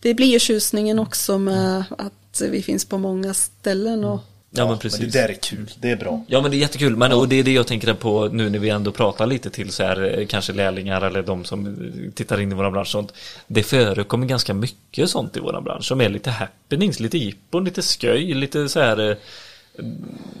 det 0.00 0.14
blir 0.14 0.26
ju 0.26 0.38
tjusningen 0.38 0.98
också 0.98 1.38
med 1.38 1.84
att 1.98 2.42
vi 2.50 2.62
finns 2.62 2.84
på 2.84 2.98
många 2.98 3.34
ställen. 3.34 4.04
Och, 4.04 4.20
Ja, 4.50 4.62
men 4.62 4.68
men 4.68 4.78
precis. 4.78 5.12
det 5.12 5.20
där 5.20 5.28
är 5.28 5.34
kul. 5.34 5.70
Det 5.80 5.90
är 5.90 5.96
bra. 5.96 6.24
Ja 6.26 6.40
men 6.40 6.50
det 6.50 6.56
är 6.56 6.58
jättekul, 6.58 6.96
men 6.96 7.12
och 7.12 7.28
det 7.28 7.36
är 7.36 7.44
det 7.44 7.52
jag 7.52 7.66
tänker 7.66 7.94
på 7.94 8.28
nu 8.28 8.50
när 8.50 8.58
vi 8.58 8.68
ändå 8.68 8.92
pratar 8.92 9.26
lite 9.26 9.50
till 9.50 9.72
så 9.72 9.82
här 9.82 10.18
eh, 10.18 10.26
kanske 10.26 10.52
lärlingar 10.52 11.02
eller 11.02 11.22
de 11.22 11.44
som 11.44 11.66
eh, 11.66 12.12
tittar 12.12 12.40
in 12.40 12.52
i 12.52 12.54
våran 12.54 12.72
bransch 12.72 12.88
sånt. 12.88 13.12
Det 13.46 13.62
förekommer 13.62 14.26
ganska 14.26 14.54
mycket 14.54 15.10
sånt 15.10 15.36
i 15.36 15.40
våran 15.40 15.64
bransch 15.64 15.84
som 15.84 16.00
är 16.00 16.08
lite 16.08 16.30
happenings, 16.30 17.00
lite 17.00 17.18
jippon, 17.18 17.64
lite 17.64 17.82
sköj, 17.82 18.34
lite 18.34 18.68
så 18.68 18.80
här 18.80 19.10
eh, 19.10 19.16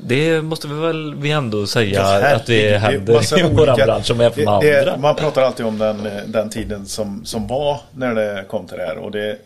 det 0.02 0.42
måste 0.42 0.68
vi 0.68 0.74
väl 0.74 1.14
vi 1.14 1.30
ändå 1.30 1.66
säga 1.66 2.02
att 2.02 2.46
det 2.46 2.78
händer 2.78 3.38
i 3.38 3.42
våran 3.42 3.76
bransch 3.76 4.06
som 4.06 4.20
är 4.20 4.30
för 4.30 4.46
andra. 4.46 4.96
Man 4.96 5.16
pratar 5.16 5.42
alltid 5.42 5.66
om 5.66 5.78
den, 5.78 6.08
den 6.26 6.50
tiden 6.50 6.86
som, 6.86 7.24
som 7.24 7.46
var 7.46 7.80
när 7.94 8.14
det 8.14 8.44
kom 8.48 8.66
till 8.66 8.78
det 8.78 8.84
här. 8.84 8.98
Och 8.98 9.10
det, 9.10 9.38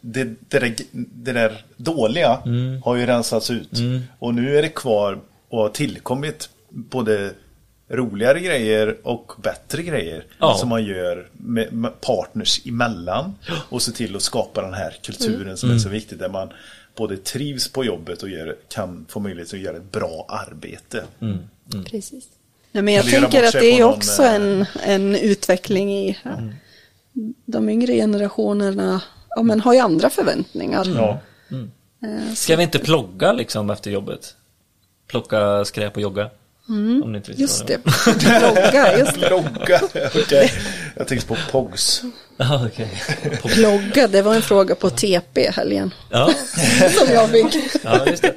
det, 0.00 0.24
det, 0.48 0.58
där, 0.58 0.74
det 0.92 1.32
där 1.32 1.64
dåliga 1.76 2.42
Mm. 2.46 2.82
har 2.82 2.96
ju 2.96 3.06
rensats 3.06 3.50
ut. 3.50 3.70
Och 4.18 4.34
nu 4.34 4.58
är 4.58 4.62
det 4.62 4.68
kvar 4.68 5.18
och 5.48 5.58
har 5.58 5.68
tillkommit 5.68 6.48
både 6.68 7.30
roligare 7.88 8.40
grejer 8.40 8.96
och 9.02 9.32
bättre 9.42 9.82
grejer 9.82 10.24
Ja. 10.38 10.54
som 10.60 10.68
man 10.68 10.84
gör 10.84 11.28
med, 11.32 11.72
med 11.72 12.00
partners 12.00 12.66
emellan 12.66 13.34
och 13.68 13.82
se 13.82 13.92
till 13.92 14.16
att 14.16 14.22
skapa 14.22 14.62
den 14.62 14.74
här 14.74 14.96
kulturen 15.02 15.42
Mm. 15.42 15.56
som 15.56 15.70
är 15.70 15.78
så 15.78 15.88
viktig 15.88 16.18
där 16.18 16.28
man 16.28 16.48
både 16.96 17.16
trivs 17.16 17.68
på 17.68 17.84
jobbet 17.84 18.22
och 18.22 18.28
gör, 18.28 18.56
kan 18.68 19.06
få 19.08 19.20
möjlighet 19.20 19.54
att 19.54 19.60
göra 19.60 19.76
ett 19.76 19.92
bra 19.92 20.26
arbete. 20.28 21.04
Mm. 21.20 21.38
Precis. 21.84 22.24
nej, 22.72 22.82
men 22.82 22.94
jag 22.94 23.04
tänker 23.04 23.42
att 23.44 23.52
det 23.52 23.66
är 23.66 23.80
någon, 23.80 23.94
också 23.94 24.22
eh, 24.22 24.34
en, 24.34 24.66
en 24.84 25.16
utveckling 25.16 25.92
i 25.92 26.16
de 27.46 27.68
yngre 27.68 27.92
generationerna. 27.94 29.02
Ja, 29.36 29.42
men 29.42 29.60
har 29.60 29.72
ju 29.74 29.78
andra 29.78 30.10
förväntningar. 30.10 30.86
Ja. 30.96 31.18
Eh, 32.02 32.34
Ska 32.34 32.56
vi 32.56 32.62
inte 32.62 32.78
plogga 32.78 33.32
liksom 33.32 33.70
efter 33.70 33.90
jobbet? 33.90 34.36
Plocka 35.06 35.64
skräp 35.64 35.96
och 35.96 36.02
jogga? 36.02 36.30
Om 36.68 37.12
ni 37.12 37.18
inte 37.18 37.30
visste 37.30 37.42
Just 37.42 37.66
det, 37.66 37.78
plogga, 37.78 38.98
just 38.98 39.20
det. 39.20 39.30
Logga. 39.30 39.80
Okej. 40.14 40.52
Jag 40.96 41.08
tänkte 41.08 41.26
på 41.26 41.36
POGs. 41.50 42.02
Ja, 42.36 42.66
okej. 42.72 42.88
Plogga, 43.42 44.08
det 44.08 44.22
var 44.22 44.34
en 44.34 44.42
fråga 44.42 44.74
på 44.74 44.90
TP 44.90 45.50
helgen. 45.50 45.94
Ja, 46.10 46.30
Som 46.98 47.14
jag 47.14 47.30
fick. 47.30 47.56
ja, 47.84 48.06
just 48.06 48.22
det. 48.22 48.34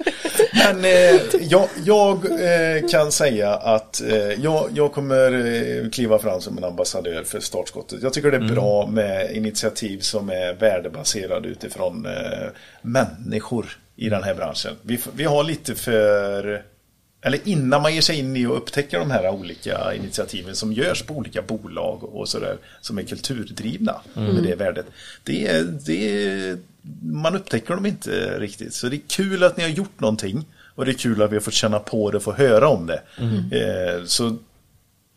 Men 0.54 0.86
eh, 0.86 1.22
jag, 1.42 1.68
jag 1.86 2.26
eh, 2.26 2.88
kan 2.90 3.12
säga 3.12 3.54
att 3.54 4.02
eh, 4.02 4.18
jag, 4.18 4.70
jag 4.74 4.94
kommer 4.94 5.32
eh, 5.32 5.90
kliva 5.90 6.20
fram 6.20 6.42
som 6.42 6.58
en 6.58 6.64
ambassadör 6.64 7.24
för 7.24 7.40
startskottet. 7.40 8.04
Jag 8.04 8.14
tycker 8.14 8.32
det 8.32 8.38
är 8.38 8.54
bra 8.56 8.88
med 8.88 9.36
initiativ 9.36 10.00
som 10.00 10.30
är 10.30 10.54
värdebaserade 10.54 11.48
utifrån 11.48 12.06
eh, 12.06 12.48
människor 12.82 13.78
i 13.96 14.10
den 14.10 14.24
här 14.24 14.36
branschen. 14.36 14.74
Vi, 14.82 15.00
vi 15.16 15.24
har 15.24 15.44
lite 15.44 15.76
för 15.76 16.62
eller 17.26 17.40
innan 17.44 17.82
man 17.82 17.94
ger 17.96 18.02
sig 18.02 18.20
in 18.20 18.36
i 18.36 18.46
och 18.46 18.58
upptäcker 18.58 19.00
de 19.00 19.12
här 19.12 19.30
olika 19.30 19.94
initiativen 19.96 20.56
som 20.56 20.74
görs 20.74 21.04
på 21.04 21.14
olika 21.14 21.42
bolag 21.42 22.04
och 22.04 22.30
sådär 22.30 22.58
som 22.82 22.98
är 22.98 23.04
kulturdrivna 23.04 24.02
med 24.14 24.44
det 24.44 24.56
värdet. 24.56 24.86
Det, 25.24 25.48
är- 25.48 25.64
det, 25.86 26.58
man 27.02 27.36
upptäcker 27.36 27.74
dem 27.76 27.86
inte 27.86 28.40
riktigt. 28.40 28.74
Så 28.74 28.88
det 28.90 28.96
är 28.96 29.02
kul 29.08 29.44
att 29.44 29.58
ni 29.58 29.64
har 29.64 29.70
gjort 29.70 30.00
någonting 30.00 30.46
och 30.76 30.86
det 30.86 30.92
är 30.92 30.94
kul 30.94 31.22
att 31.22 31.32
vi 31.32 31.36
har 31.36 31.42
fått 31.42 31.54
känna 31.54 31.80
på 31.80 32.12
det 32.12 32.18
och 32.18 32.24
få 32.24 32.34
höra 32.34 32.68
om 32.70 32.86
det. 32.88 33.02
Eh, 33.52 34.06
så 34.06 34.38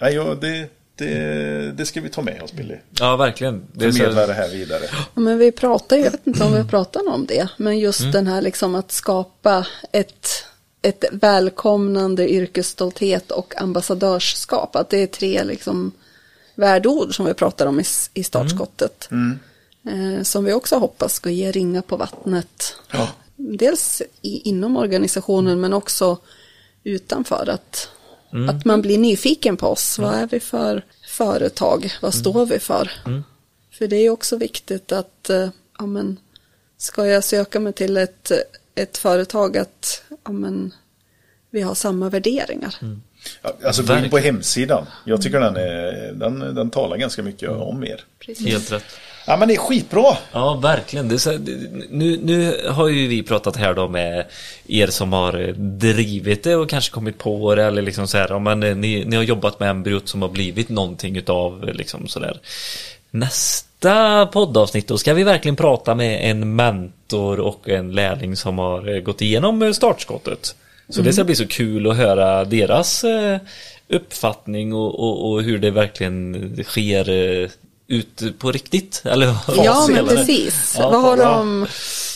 nej, 0.01 0.15
ja, 0.15 0.35
det, 0.41 0.69
det, 0.97 1.73
det 1.77 1.87
ska 1.87 2.01
vi 2.01 2.09
ta 2.09 2.23
med 2.23 2.43
oss 2.43 2.53
Billy. 2.53 2.75
Ja, 3.01 3.17
verkligen. 3.17 3.67
Det 3.73 3.85
är 3.85 3.93
Förmedla 3.93 4.21
så, 4.21 4.27
det 4.27 4.33
här 4.35 4.49
vidare. 4.49 4.83
Ja, 5.15 5.21
men 5.21 5.39
vi 5.39 5.53
pratar 5.53 5.97
ju, 5.97 6.05
jag 6.05 6.11
vet 6.11 6.27
inte 6.27 6.45
om 6.45 6.53
vi 6.55 6.65
pratar 6.65 7.09
om 7.09 7.27
det, 7.27 7.49
men 7.57 7.79
just 7.79 8.13
den 8.13 8.27
här 8.27 8.43
liksom 8.43 8.75
att 8.75 8.93
skapa 8.93 9.67
ett, 9.93 10.45
ett 10.83 11.05
välkomnande 11.13 12.31
yrkesstolthet 12.33 13.31
och 13.31 13.61
ambassadörskap. 13.61 14.77
Att 14.77 14.91
det 14.91 14.99
är 14.99 15.07
tre 15.07 15.45
liksom 15.45 15.93
värdeord 16.55 17.17
som 17.17 17.27
vi 17.27 17.35
pratar 17.35 17.67
om 17.67 17.81
i, 17.81 17.85
i 18.15 18.25
startskottet. 18.25 19.09
Eh, 19.85 20.23
som 20.23 20.45
vi 20.45 20.53
också 20.53 20.77
hoppas 20.77 21.15
ska 21.15 21.31
ge 21.31 21.53
ringa 21.53 21.83
på 21.83 21.97
vattnet. 21.97 22.77
Ja. 22.91 23.09
Dels 23.37 24.03
i, 24.23 24.49
inom 24.49 24.77
organisationen 24.77 25.61
men 25.61 25.73
också 25.73 26.19
utanför. 26.85 27.49
Att, 27.49 27.89
att 28.51 28.65
man 28.65 28.83
blir 28.83 28.99
nyfiken 28.99 29.57
på 29.57 29.67
oss. 29.67 29.99
Vad 29.99 30.15
är 30.15 30.27
vi 30.27 30.41
för 30.41 30.85
företag? 31.09 31.93
Vad 32.03 32.15
står 32.15 32.47
vi 32.47 32.59
för? 32.59 32.91
För 33.73 33.87
det 33.87 33.97
är 33.97 34.11
också 34.11 34.37
viktigt 34.37 34.93
att, 34.93 35.31
eh, 35.31 35.49
ja 35.79 35.87
men, 35.87 36.17
ska 36.79 37.07
jag 37.07 37.25
söka 37.25 37.61
mig 37.61 37.73
till 37.73 37.97
ett, 37.97 38.33
ett 38.83 38.99
företag 38.99 39.57
att, 39.57 40.03
ja 40.25 40.33
men, 40.33 40.75
vi 41.51 41.61
har 41.61 41.75
samma 41.75 42.09
värderingar. 42.11 42.75
Ja, 43.43 43.53
Alltså 43.65 43.83
gå 43.83 43.97
in 43.97 44.11
på 44.11 44.19
hemsidan. 44.19 44.87
Jag 45.05 45.23
tycker 45.23 45.41
den, 45.41 45.57
är, 45.57 46.13
den, 46.13 46.39
den 46.55 46.71
talar 46.71 46.97
ganska 46.97 47.23
mycket 47.23 47.51
om 47.51 47.85
er. 47.85 48.05
helt 48.47 48.73
rätt. 48.73 48.85
Ja 49.27 49.37
men 49.37 49.49
det 49.49 49.55
är 49.55 49.59
skitbra. 49.59 50.17
Ja, 50.33 50.55
verkligen. 50.55 51.09
Det 51.09 51.15
är 51.15 51.19
så, 51.19 51.31
det- 51.33 51.71
nu, 51.91 52.19
nu 52.23 52.61
har 52.69 52.89
ju 52.89 53.07
vi 53.07 53.23
pratat 53.23 53.57
här 53.57 53.75
då 53.75 53.89
med 53.89 54.25
er 54.67 54.87
som 54.87 55.13
har 55.13 55.53
drivit 55.79 56.43
det 56.43 56.57
och 56.57 56.69
kanske 56.71 56.91
kommit 56.93 57.19
på 57.19 57.55
det 57.55 57.65
eller 57.65 57.83
liksom 57.83 58.09
så 58.09 58.19
här, 58.19 58.29
ja, 58.29 58.39
men 58.39 58.61
ni, 58.61 59.05
ni 59.05 59.17
har 59.17 59.23
jobbat 59.23 59.61
med 59.61 59.71
embryot 59.71 60.09
som 60.09 60.23
har 60.23 60.29
blivit 60.29 60.69
någonting 60.69 61.17
utav 61.17 61.65
liksom 61.75 62.09
sådär. 62.09 62.41
Nästa 63.81 64.27
poddavsnitt 64.27 64.89
då 64.89 64.99
ska 64.99 65.15
vi 65.15 65.23
verkligen 65.23 65.57
prata 65.57 65.95
med 65.95 66.31
en 66.31 66.57
mentor 66.57 67.41
och 67.41 67.69
en 67.69 67.93
lärling 67.93 68.37
som 68.37 68.59
har 68.59 68.95
eh, 68.95 69.01
gått 69.01 69.23
igenom 69.23 69.63
eh, 69.63 69.73
startskottet. 69.73 70.55
Så 70.89 71.03
det 71.03 71.13
ska 71.13 71.25
bli 71.25 71.35
så 71.35 71.47
kul 71.47 71.91
att 71.91 71.97
höra 71.97 72.45
deras 72.45 73.05
eh, 73.05 73.39
uppfattning 73.89 74.75
och, 74.75 75.01
och, 75.01 75.31
och 75.31 75.43
hur 75.43 75.59
det 75.59 75.71
verkligen 75.71 76.57
sker 76.65 77.09
ut 77.87 78.39
på 78.39 78.53
riktigt. 78.53 79.03
Eller 79.05 79.35
Ja, 79.57 79.87
men 79.91 80.07
precis. 80.07 80.77
Ja, 80.79 80.91
vad, 80.91 81.03
har 81.03 81.17
ja. 81.17 81.25
de, 81.25 81.67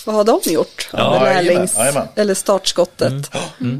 vad 0.06 0.14
har 0.14 0.24
de 0.24 0.52
gjort? 0.52 0.90
Ja, 0.92 1.24
lärlings, 1.24 1.76
jajamän. 1.76 2.08
eller 2.14 2.34
startskottet. 2.34 3.30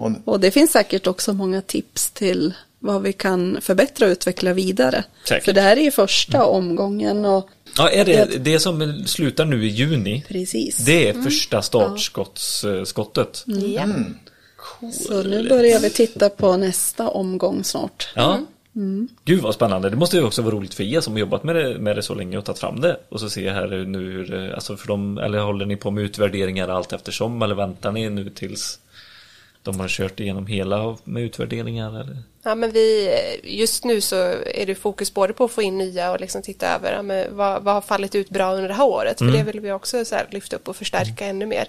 Och, 0.01 0.11
Och 0.25 0.41
det 0.41 0.51
finns 0.51 0.73
säkert 0.73 1.07
också 1.07 1.33
många 1.33 1.63
tips 1.63 2.11
till 2.11 2.55
vad 2.79 3.03
vi 3.03 3.13
kan 3.13 3.59
förbättra 3.61 4.07
och 4.07 4.11
utveckla 4.11 4.53
vidare. 4.53 5.05
Säkert. 5.29 5.45
För 5.45 5.53
det 5.53 5.61
här 5.61 5.77
är 5.77 5.81
ju 5.81 5.91
första 5.91 6.45
omgången 6.45 7.25
och 7.25 7.49
Ja, 7.79 7.91
är 7.91 8.05
det 8.05 8.45
det 8.45 8.59
som 8.61 9.03
slutar 9.07 9.45
nu 9.45 9.65
i 9.67 9.69
juni? 9.69 10.25
precis. 10.29 10.77
Det 10.77 11.09
är 11.09 11.23
första 11.23 11.63
startskottet. 11.63 13.45
Ja. 13.47 13.87
Så 14.93 15.23
nu 15.23 15.49
börjar 15.49 15.81
vi 15.81 15.91
titta 15.91 16.29
på 16.31 16.57
nästa 16.57 17.09
omgång 17.09 17.65
snart. 17.65 18.09
Ja, 18.15 18.41
Gud 19.25 19.43
vad 19.43 19.55
spännande. 19.55 19.91
Det 19.91 19.97
måste 19.97 20.17
ju 20.17 20.23
också 20.25 20.43
vara 20.43 20.55
roligt 20.55 20.75
för 20.75 20.85
er 20.85 21.01
som 21.01 21.13
har 21.13 21.21
jobbat 21.21 21.45
med 21.45 21.57
det, 21.57 21.79
med 21.79 21.97
det 21.97 22.03
så 22.03 22.15
länge 22.15 22.39
och 22.39 22.45
tagit 22.45 22.59
fram 22.59 22.81
det. 22.81 22.97
Och 23.09 23.21
så 23.21 23.31
ser 23.31 23.47
jag 23.47 23.55
här 23.55 23.69
nu 23.69 24.25
det- 24.25 24.55
alltså 24.55 24.77
för 24.77 24.89
dem, 24.89 25.19
eller 25.19 25.39
håller 25.39 25.67
ni 25.67 25.77
på 25.77 25.91
med 25.91 26.05
utvärderingar 26.05 26.69
allt 26.69 26.93
eftersom? 26.93 27.43
Eller 27.43 27.55
väntar 27.55 27.93
ni 27.93 28.11
nu 28.11 28.31
tills 28.31 28.79
de 29.63 29.81
har 29.81 29.89
kört 29.89 30.21
igenom 30.21 30.47
hela 30.47 30.97
med 31.05 31.23
utvärderingar? 31.23 32.01
Eller? 32.01 32.17
Ja, 32.43 32.55
men 32.55 32.71
vi, 32.71 33.11
just 33.43 33.85
nu 33.85 34.01
så 34.01 34.17
är 34.55 34.67
det 34.67 34.75
fokus 34.75 35.15
både 35.15 35.33
på 35.33 35.45
att 35.45 35.51
få 35.51 35.63
in 35.63 35.79
nya 35.79 36.13
och 36.13 36.21
liksom 36.21 36.43
titta 36.43 36.75
över 36.75 36.93
ja, 36.93 37.03
men 37.03 37.37
vad, 37.37 37.63
vad 37.63 37.75
har 37.75 37.81
fallit 37.81 38.15
ut 38.15 38.31
bra 38.31 38.55
under 38.55 38.69
det 38.69 38.75
här 38.75 38.87
året. 38.87 39.19
För 39.19 39.27
det 39.27 39.43
vill 39.43 39.61
vi 39.61 39.73
också 39.73 40.05
så 40.05 40.15
här 40.15 40.27
lyfta 40.31 40.57
upp 40.57 40.69
och 40.69 40.77
förstärka 40.77 41.27
ännu 41.27 41.47
mer. 41.47 41.69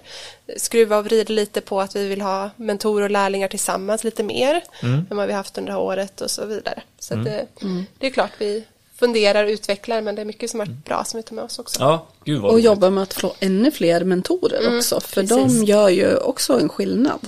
Skruva 0.58 0.98
och 0.98 1.06
vrida 1.06 1.34
lite 1.34 1.62
på 1.62 1.82
att 1.82 1.96
vi 1.96 2.08
vill 2.08 2.22
ha 2.22 2.50
mentorer 2.56 3.04
och 3.04 3.12
lärlingar 3.12 3.48
tillsammans 3.48 4.04
lite 4.04 4.24
mer 4.24 4.62
än 4.82 5.18
vad 5.18 5.28
vi 5.28 5.34
haft 5.34 5.58
under 5.58 5.72
det 5.72 5.78
här 5.78 5.84
året 5.84 6.22
och 6.22 6.32
så 6.32 6.46
vidare. 6.46 6.82
Så 7.00 7.14
att 7.14 7.26
det, 7.26 7.48
det 7.98 8.08
är 8.08 8.12
klart 8.12 8.32
vi 8.38 8.64
funderar 9.04 9.44
och 9.44 9.50
utvecklar 9.50 10.02
men 10.02 10.16
det 10.16 10.22
är 10.22 10.26
mycket 10.26 10.50
som 10.50 10.60
har 10.60 10.68
varit 10.68 10.86
bra 10.86 11.04
som 11.04 11.18
vi 11.18 11.24
tar 11.24 11.36
med 11.36 11.44
oss 11.44 11.60
också. 11.60 11.80
Ja, 11.80 12.08
gud 12.26 12.40
vad 12.42 12.50
Och 12.50 12.54
roligt. 12.54 12.66
jobba 12.66 12.90
med 12.90 13.04
att 13.04 13.14
få 13.14 13.34
ännu 13.40 13.72
fler 13.72 14.04
mentorer 14.04 14.78
också. 14.78 15.00
För 15.00 15.22
precis. 15.22 15.60
de 15.60 15.66
gör 15.66 15.90
ju 15.90 16.18
också 16.18 16.60
en 16.60 16.70
skillnad. 16.70 17.20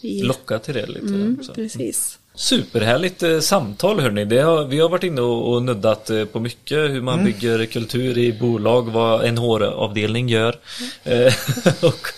I, 0.00 0.22
Locka 0.22 0.58
till 0.58 0.74
det 0.74 0.86
lite. 0.86 1.06
mm, 1.06 1.40
precis. 1.54 2.18
Superhärligt 2.36 3.22
eh, 3.22 3.40
samtal 3.40 4.00
hörni. 4.00 4.24
Det 4.24 4.38
har, 4.40 4.64
vi 4.64 4.80
har 4.80 4.88
varit 4.88 5.04
inne 5.04 5.20
och, 5.20 5.52
och 5.52 5.62
nuddat 5.62 6.10
eh, 6.10 6.24
på 6.24 6.40
mycket 6.40 6.78
hur 6.78 7.02
man 7.02 7.24
bygger 7.24 7.66
kultur 7.66 8.18
i 8.18 8.32
bolag, 8.32 8.82
vad 8.90 9.24
en 9.24 9.38
HR-avdelning 9.38 10.28
gör 10.28 10.56
eh, 11.04 11.32
och 11.82 12.08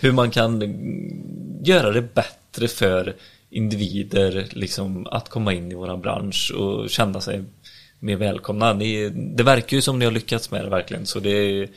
hur 0.00 0.12
man 0.12 0.30
kan 0.30 0.62
mm, 0.62 1.64
göra 1.64 1.90
det 1.90 2.14
bättre 2.14 2.68
för 2.68 3.14
individer 3.50 4.46
liksom, 4.50 5.06
att 5.06 5.28
komma 5.28 5.52
in 5.52 5.72
i 5.72 5.74
våran 5.74 6.00
bransch 6.00 6.52
och 6.56 6.90
känna 6.90 7.20
sig 7.20 7.44
mer 7.98 8.16
välkomna. 8.16 8.72
Ni, 8.72 9.08
det 9.08 9.42
verkar 9.42 9.76
ju 9.76 9.82
som 9.82 9.98
ni 9.98 10.04
har 10.04 10.12
lyckats 10.12 10.50
med 10.50 10.64
det 10.64 10.70
verkligen 10.70 11.06
så 11.06 11.20
det 11.20 11.30
är 11.30 11.68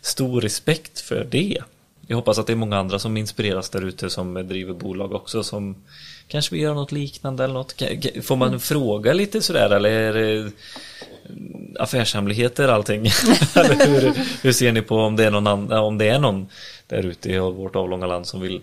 stor 0.00 0.40
respekt 0.40 1.00
för 1.00 1.26
det. 1.30 1.58
Jag 2.06 2.16
hoppas 2.16 2.38
att 2.38 2.46
det 2.46 2.52
är 2.52 2.56
många 2.56 2.78
andra 2.78 2.98
som 2.98 3.16
inspireras 3.16 3.70
där 3.70 3.84
ute 3.84 4.10
som 4.10 4.34
driver 4.34 4.74
bolag 4.74 5.12
också 5.12 5.42
som 5.42 5.76
kanske 6.28 6.54
vill 6.54 6.62
göra 6.62 6.74
något 6.74 6.92
liknande 6.92 7.44
eller 7.44 7.54
något. 7.54 7.82
Får 8.22 8.36
man 8.36 8.60
fråga 8.60 9.12
lite 9.12 9.42
sådär 9.42 9.70
eller 9.70 9.90
är 9.90 10.12
det 10.12 10.50
affärshemligheter 11.78 12.68
allting? 12.68 13.00
hur, 13.54 14.14
hur 14.42 14.52
ser 14.52 14.72
ni 14.72 14.82
på 14.82 14.96
om 14.96 15.16
det 15.16 15.24
är 15.24 15.30
någon, 15.30 15.46
annan, 15.46 15.78
om 15.78 15.98
det 15.98 16.08
är 16.08 16.18
någon 16.18 16.48
där 16.86 17.02
ute 17.06 17.30
i 17.30 17.38
vårt 17.38 17.76
avlånga 17.76 18.06
land 18.06 18.26
som 18.26 18.40
vill 18.40 18.60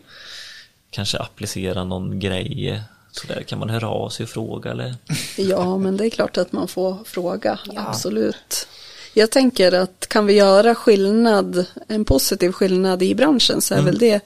kanske 0.89 1.17
applicera 1.17 1.83
någon 1.83 2.19
grej? 2.19 2.81
Sådär, 3.15 3.43
kan 3.43 3.59
man 3.59 3.69
höra 3.69 3.89
av 3.89 4.09
sig 4.09 4.23
och 4.23 4.29
fråga 4.29 4.71
eller? 4.71 4.95
Ja, 5.37 5.77
men 5.77 5.97
det 5.97 6.05
är 6.05 6.09
klart 6.09 6.37
att 6.37 6.51
man 6.51 6.67
får 6.67 6.97
fråga. 7.05 7.59
Absolut. 7.75 8.67
Jag 9.13 9.31
tänker 9.31 9.71
att 9.71 10.07
kan 10.07 10.25
vi 10.25 10.33
göra 10.33 10.75
skillnad, 10.75 11.65
en 11.87 12.05
positiv 12.05 12.51
skillnad 12.51 13.03
i 13.03 13.15
branschen 13.15 13.61
så 13.61 13.75
är 13.75 13.81
väl 13.81 13.97
det 13.97 14.21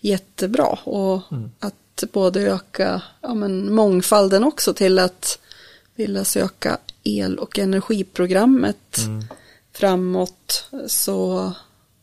jättebra. 0.00 0.78
Och 0.84 1.22
att 1.58 2.04
både 2.12 2.40
öka 2.40 3.02
ja, 3.20 3.34
men 3.34 3.74
mångfalden 3.74 4.44
också 4.44 4.74
till 4.74 4.98
att 4.98 5.38
vilja 5.94 6.24
söka 6.24 6.78
el 7.02 7.38
och 7.38 7.58
energiprogrammet 7.58 8.98
framåt 9.72 10.64
så 10.86 11.52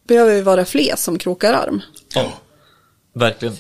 behöver 0.04 0.34
vi 0.34 0.42
vara 0.42 0.66
fler 0.66 0.96
som 0.96 1.18
krokar 1.18 1.54
arm. 1.54 1.82
Ja, 2.14 2.34
verkligen. 3.14 3.56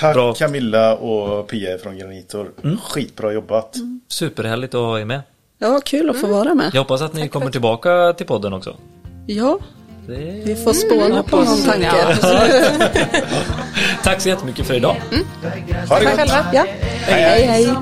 Tack 0.00 0.14
Bra. 0.14 0.34
Camilla 0.34 0.94
och 0.96 1.48
Pia 1.48 1.78
från 1.78 1.98
Granitor. 1.98 2.50
Mm. 2.64 2.78
Skitbra 2.78 3.32
jobbat. 3.32 3.76
Mm. 3.76 4.00
Superhärligt 4.08 4.74
att 4.74 4.80
ha 4.80 5.00
er 5.00 5.04
med. 5.04 5.20
Ja, 5.58 5.80
kul 5.84 6.10
att 6.10 6.20
få 6.20 6.26
vara 6.26 6.54
med. 6.54 6.70
Jag 6.74 6.80
hoppas 6.80 7.02
att 7.02 7.14
ni 7.14 7.20
Tack 7.20 7.30
kommer 7.30 7.50
tillbaka 7.50 8.12
till 8.12 8.26
podden 8.26 8.52
också. 8.52 8.76
Ja, 9.26 9.58
det... 10.06 10.42
vi 10.44 10.56
får 10.56 10.72
spåna 10.72 11.04
mm, 11.04 11.24
på 11.24 11.36
någon 11.36 11.62
tanke. 11.62 12.16
Ja. 12.22 12.48
Tack 14.02 14.20
så 14.20 14.28
jättemycket 14.28 14.66
för 14.66 14.74
idag. 14.74 14.96
Mm. 15.12 15.24
Ha 15.88 15.98
det 15.98 16.04
gott. 16.04 16.28
Ja. 16.52 16.66
Hej, 17.06 17.22
hej. 17.22 17.46
hej. 17.46 17.74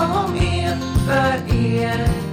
om 0.00 0.32
me 0.32 0.78
för 1.06 1.54
er 1.54 2.27